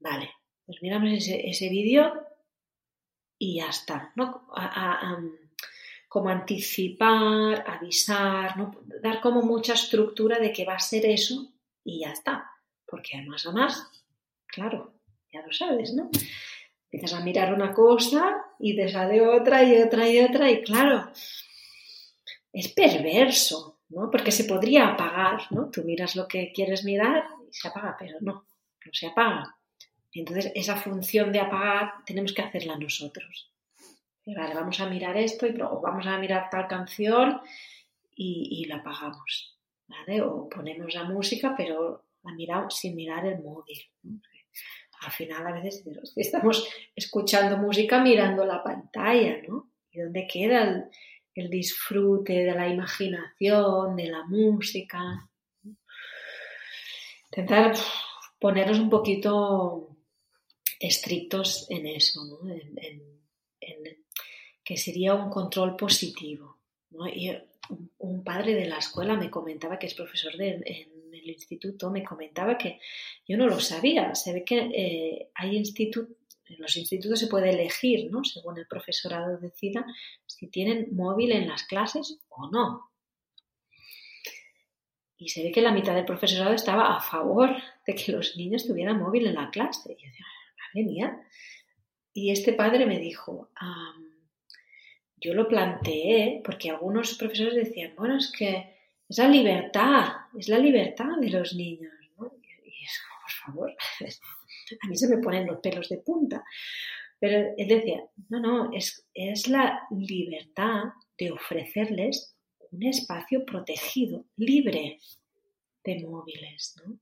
Vale, 0.00 0.30
pues 0.66 0.82
miramos 0.82 1.10
ese, 1.12 1.68
vídeo 1.68 2.26
y 3.38 3.56
ya 3.56 3.68
está, 3.68 4.12
¿no? 4.16 4.46
como 6.08 6.28
anticipar, 6.28 7.64
avisar, 7.68 8.56
¿no? 8.56 8.72
dar 9.00 9.20
como 9.20 9.42
mucha 9.42 9.74
estructura 9.74 10.40
de 10.40 10.52
que 10.52 10.64
va 10.64 10.74
a 10.74 10.80
ser 10.80 11.06
eso 11.06 11.52
y 11.84 12.00
ya 12.00 12.10
está. 12.10 12.50
Porque 12.84 13.16
además, 13.16 13.46
además, 13.46 13.88
claro, 14.46 14.94
ya 15.32 15.42
lo 15.46 15.52
sabes, 15.52 15.94
¿no? 15.94 16.10
Empiezas 16.90 17.20
a 17.20 17.24
mirar 17.24 17.54
una 17.54 17.72
cosa 17.72 18.36
y 18.58 18.74
te 18.74 18.88
sale 18.88 19.20
otra 19.26 19.62
y 19.62 19.80
otra 19.80 20.08
y 20.08 20.18
otra 20.18 20.50
y 20.50 20.62
claro, 20.62 21.10
es 22.52 22.68
perverso, 22.68 23.80
¿no? 23.90 24.10
Porque 24.10 24.32
se 24.32 24.44
podría 24.44 24.88
apagar, 24.88 25.42
¿no? 25.50 25.70
Tú 25.70 25.84
miras 25.84 26.16
lo 26.16 26.26
que 26.26 26.52
quieres 26.52 26.84
mirar 26.84 27.24
y 27.48 27.52
se 27.54 27.68
apaga, 27.68 27.96
pero 27.98 28.18
no, 28.20 28.32
no 28.84 28.92
se 28.92 29.06
apaga. 29.06 29.56
Entonces, 30.12 30.50
esa 30.54 30.76
función 30.76 31.30
de 31.30 31.40
apagar 31.40 32.04
tenemos 32.04 32.32
que 32.32 32.42
hacerla 32.42 32.76
nosotros. 32.76 33.52
Vale, 34.26 34.54
vamos 34.54 34.80
a 34.80 34.88
mirar 34.88 35.16
esto 35.16 35.46
y 35.46 35.60
o 35.60 35.80
vamos 35.80 36.06
a 36.06 36.18
mirar 36.18 36.50
tal 36.50 36.66
canción 36.66 37.40
y, 38.14 38.64
la 38.66 38.76
apagamos. 38.76 39.58
¿vale? 39.86 40.22
O 40.22 40.48
ponemos 40.48 40.92
la 40.94 41.04
música, 41.04 41.54
pero 41.56 42.04
la 42.22 42.32
miramos 42.32 42.76
sin 42.76 42.94
mirar 42.94 43.26
el 43.26 43.42
móvil. 43.42 43.78
Al 45.00 45.10
final 45.12 45.46
a 45.46 45.52
veces 45.52 45.82
estamos 46.16 46.68
escuchando 46.94 47.56
música 47.56 48.02
mirando 48.02 48.44
la 48.44 48.62
pantalla, 48.62 49.38
¿no? 49.48 49.70
¿Y 49.90 50.00
dónde 50.00 50.26
queda 50.26 50.90
el, 51.34 51.50
disfrute 51.50 52.44
de 52.44 52.54
la 52.54 52.68
imaginación, 52.68 53.96
de 53.96 54.08
la 54.08 54.24
música? 54.24 55.28
Intentar 57.32 57.74
ponernos 58.38 58.78
un 58.78 58.90
poquito 58.90 59.96
estrictos 60.78 61.66
en 61.70 61.86
eso, 61.86 62.24
¿no? 62.24 62.50
En, 62.50 63.10
que 64.62 64.76
sería 64.76 65.14
un 65.14 65.30
control 65.30 65.74
positivo. 65.74 66.58
¿no? 66.90 67.08
Y 67.08 67.36
un 67.98 68.22
padre 68.22 68.54
de 68.54 68.66
la 68.66 68.78
escuela 68.78 69.16
me 69.16 69.30
comentaba 69.30 69.78
que 69.78 69.86
es 69.86 69.94
profesor 69.94 70.36
de, 70.36 70.89
el 71.22 71.30
instituto 71.30 71.90
me 71.90 72.04
comentaba 72.04 72.58
que 72.58 72.80
yo 73.26 73.36
no 73.36 73.46
lo 73.46 73.60
sabía. 73.60 74.14
Se 74.14 74.32
ve 74.32 74.44
que 74.44 74.58
eh, 74.58 75.30
hay 75.34 75.56
institutos, 75.56 76.16
en 76.46 76.60
los 76.60 76.76
institutos 76.76 77.20
se 77.20 77.28
puede 77.28 77.50
elegir, 77.50 78.10
¿no? 78.10 78.24
Según 78.24 78.58
el 78.58 78.66
profesorado 78.66 79.38
decida, 79.38 79.86
si 80.26 80.48
tienen 80.48 80.88
móvil 80.92 81.32
en 81.32 81.48
las 81.48 81.64
clases 81.64 82.18
o 82.28 82.50
no. 82.50 82.90
Y 85.16 85.28
se 85.28 85.42
ve 85.42 85.52
que 85.52 85.60
la 85.60 85.72
mitad 85.72 85.94
del 85.94 86.06
profesorado 86.06 86.54
estaba 86.54 86.96
a 86.96 87.00
favor 87.00 87.54
de 87.86 87.94
que 87.94 88.10
los 88.10 88.36
niños 88.36 88.66
tuvieran 88.66 88.98
móvil 88.98 89.26
en 89.26 89.34
la 89.34 89.50
clase. 89.50 89.92
Y 89.92 90.02
yo 90.02 90.08
decía, 90.08 90.26
madre 90.56 90.86
mía. 90.86 91.26
Y 92.12 92.30
este 92.30 92.54
padre 92.54 92.86
me 92.86 92.98
dijo, 92.98 93.50
yo 95.16 95.34
lo 95.34 95.46
planteé 95.46 96.40
porque 96.44 96.70
algunos 96.70 97.14
profesores 97.14 97.54
decían, 97.54 97.94
bueno, 97.96 98.16
es 98.16 98.32
que 98.32 98.79
es 99.10 99.18
la 99.18 99.28
libertad, 99.28 100.08
es 100.38 100.48
la 100.48 100.58
libertad 100.58 101.18
de 101.20 101.30
los 101.30 101.54
niños. 101.54 101.92
favor, 103.46 103.74
a 104.82 104.88
mí 104.88 104.96
se 104.96 105.08
me 105.08 105.18
ponen 105.18 105.46
los 105.46 105.60
pelos 105.60 105.88
de 105.88 105.98
punta. 105.98 106.44
Pero 107.18 107.54
él 107.56 107.68
decía, 107.68 108.02
no, 108.28 108.40
no, 108.40 108.72
es, 108.72 109.06
es 109.12 109.48
la 109.48 109.86
libertad 109.90 110.84
de 111.18 111.32
ofrecerles 111.32 112.36
un 112.70 112.84
espacio 112.84 113.44
protegido, 113.44 114.26
libre 114.36 114.98
de 115.84 116.06
móviles, 116.06 116.76
¿no? 116.84 116.98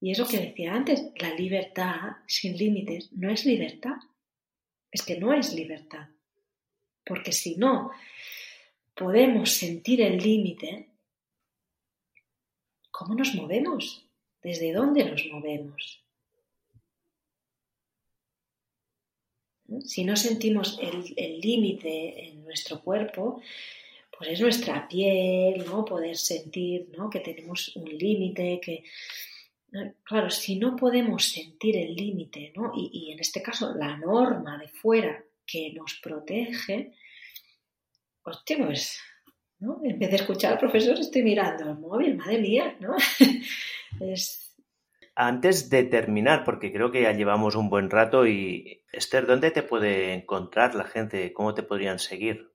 Y 0.00 0.12
eso 0.12 0.26
que 0.26 0.38
decía 0.38 0.72
antes, 0.72 1.10
la 1.16 1.34
libertad 1.34 2.16
sin 2.26 2.56
límites 2.56 3.12
no 3.12 3.30
es 3.30 3.44
libertad. 3.44 3.96
Es 4.90 5.02
que 5.02 5.18
no 5.18 5.34
es 5.34 5.52
libertad. 5.52 6.08
Porque 7.04 7.32
si 7.32 7.56
no 7.56 7.90
podemos 8.94 9.50
sentir 9.50 10.00
el 10.00 10.16
límite, 10.16 10.89
¿cómo 13.00 13.14
nos 13.14 13.34
movemos? 13.34 14.06
¿Desde 14.42 14.74
dónde 14.74 15.06
nos 15.06 15.24
movemos? 15.32 16.04
Si 19.86 20.04
no 20.04 20.16
sentimos 20.16 20.78
el 21.16 21.40
límite 21.40 22.28
en 22.28 22.44
nuestro 22.44 22.82
cuerpo, 22.82 23.40
pues 24.18 24.32
es 24.32 24.40
nuestra 24.42 24.86
piel, 24.86 25.64
¿no? 25.64 25.82
Poder 25.82 26.14
sentir, 26.14 26.90
¿no? 26.94 27.08
Que 27.08 27.20
tenemos 27.20 27.74
un 27.74 27.88
límite, 27.88 28.60
que... 28.62 28.84
Claro, 30.02 30.28
si 30.28 30.56
no 30.56 30.76
podemos 30.76 31.24
sentir 31.24 31.78
el 31.78 31.94
límite, 31.94 32.52
¿no? 32.54 32.70
Y, 32.76 33.12
en 33.12 33.20
este 33.20 33.40
caso 33.40 33.74
la 33.74 33.96
norma 33.96 34.58
de 34.58 34.68
fuera 34.68 35.24
que 35.46 35.72
nos 35.72 35.94
protege, 36.02 36.92
hostia, 38.24 38.58
pues, 38.58 38.98
¿no? 39.60 39.80
En 39.84 39.98
vez 39.98 40.10
de 40.10 40.16
escuchar 40.16 40.54
al 40.54 40.58
profesor 40.58 40.98
estoy 40.98 41.22
mirando 41.22 41.64
el 41.64 41.78
móvil, 41.78 42.16
madre 42.16 42.38
mía, 42.38 42.76
¿no? 42.80 42.96
es... 44.00 44.56
Antes 45.14 45.68
de 45.68 45.84
terminar, 45.84 46.44
porque 46.44 46.72
creo 46.72 46.90
que 46.90 47.02
ya 47.02 47.12
llevamos 47.12 47.54
un 47.54 47.68
buen 47.68 47.90
rato 47.90 48.26
y 48.26 48.82
Esther, 48.92 49.26
¿dónde 49.26 49.50
te 49.50 49.62
puede 49.62 50.14
encontrar 50.14 50.74
la 50.74 50.84
gente? 50.84 51.32
¿Cómo 51.32 51.52
te 51.52 51.62
podrían 51.62 51.98
seguir? 51.98 52.50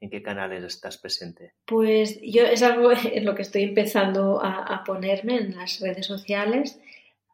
¿En 0.00 0.10
qué 0.10 0.22
canales 0.22 0.62
estás 0.62 0.98
presente? 0.98 1.54
Pues 1.64 2.20
yo 2.22 2.42
es 2.44 2.62
algo 2.62 2.92
en 3.12 3.24
lo 3.24 3.34
que 3.34 3.42
estoy 3.42 3.64
empezando 3.64 4.40
a, 4.42 4.84
ponerme 4.84 5.38
en 5.38 5.56
las 5.56 5.80
redes 5.80 6.06
sociales, 6.06 6.78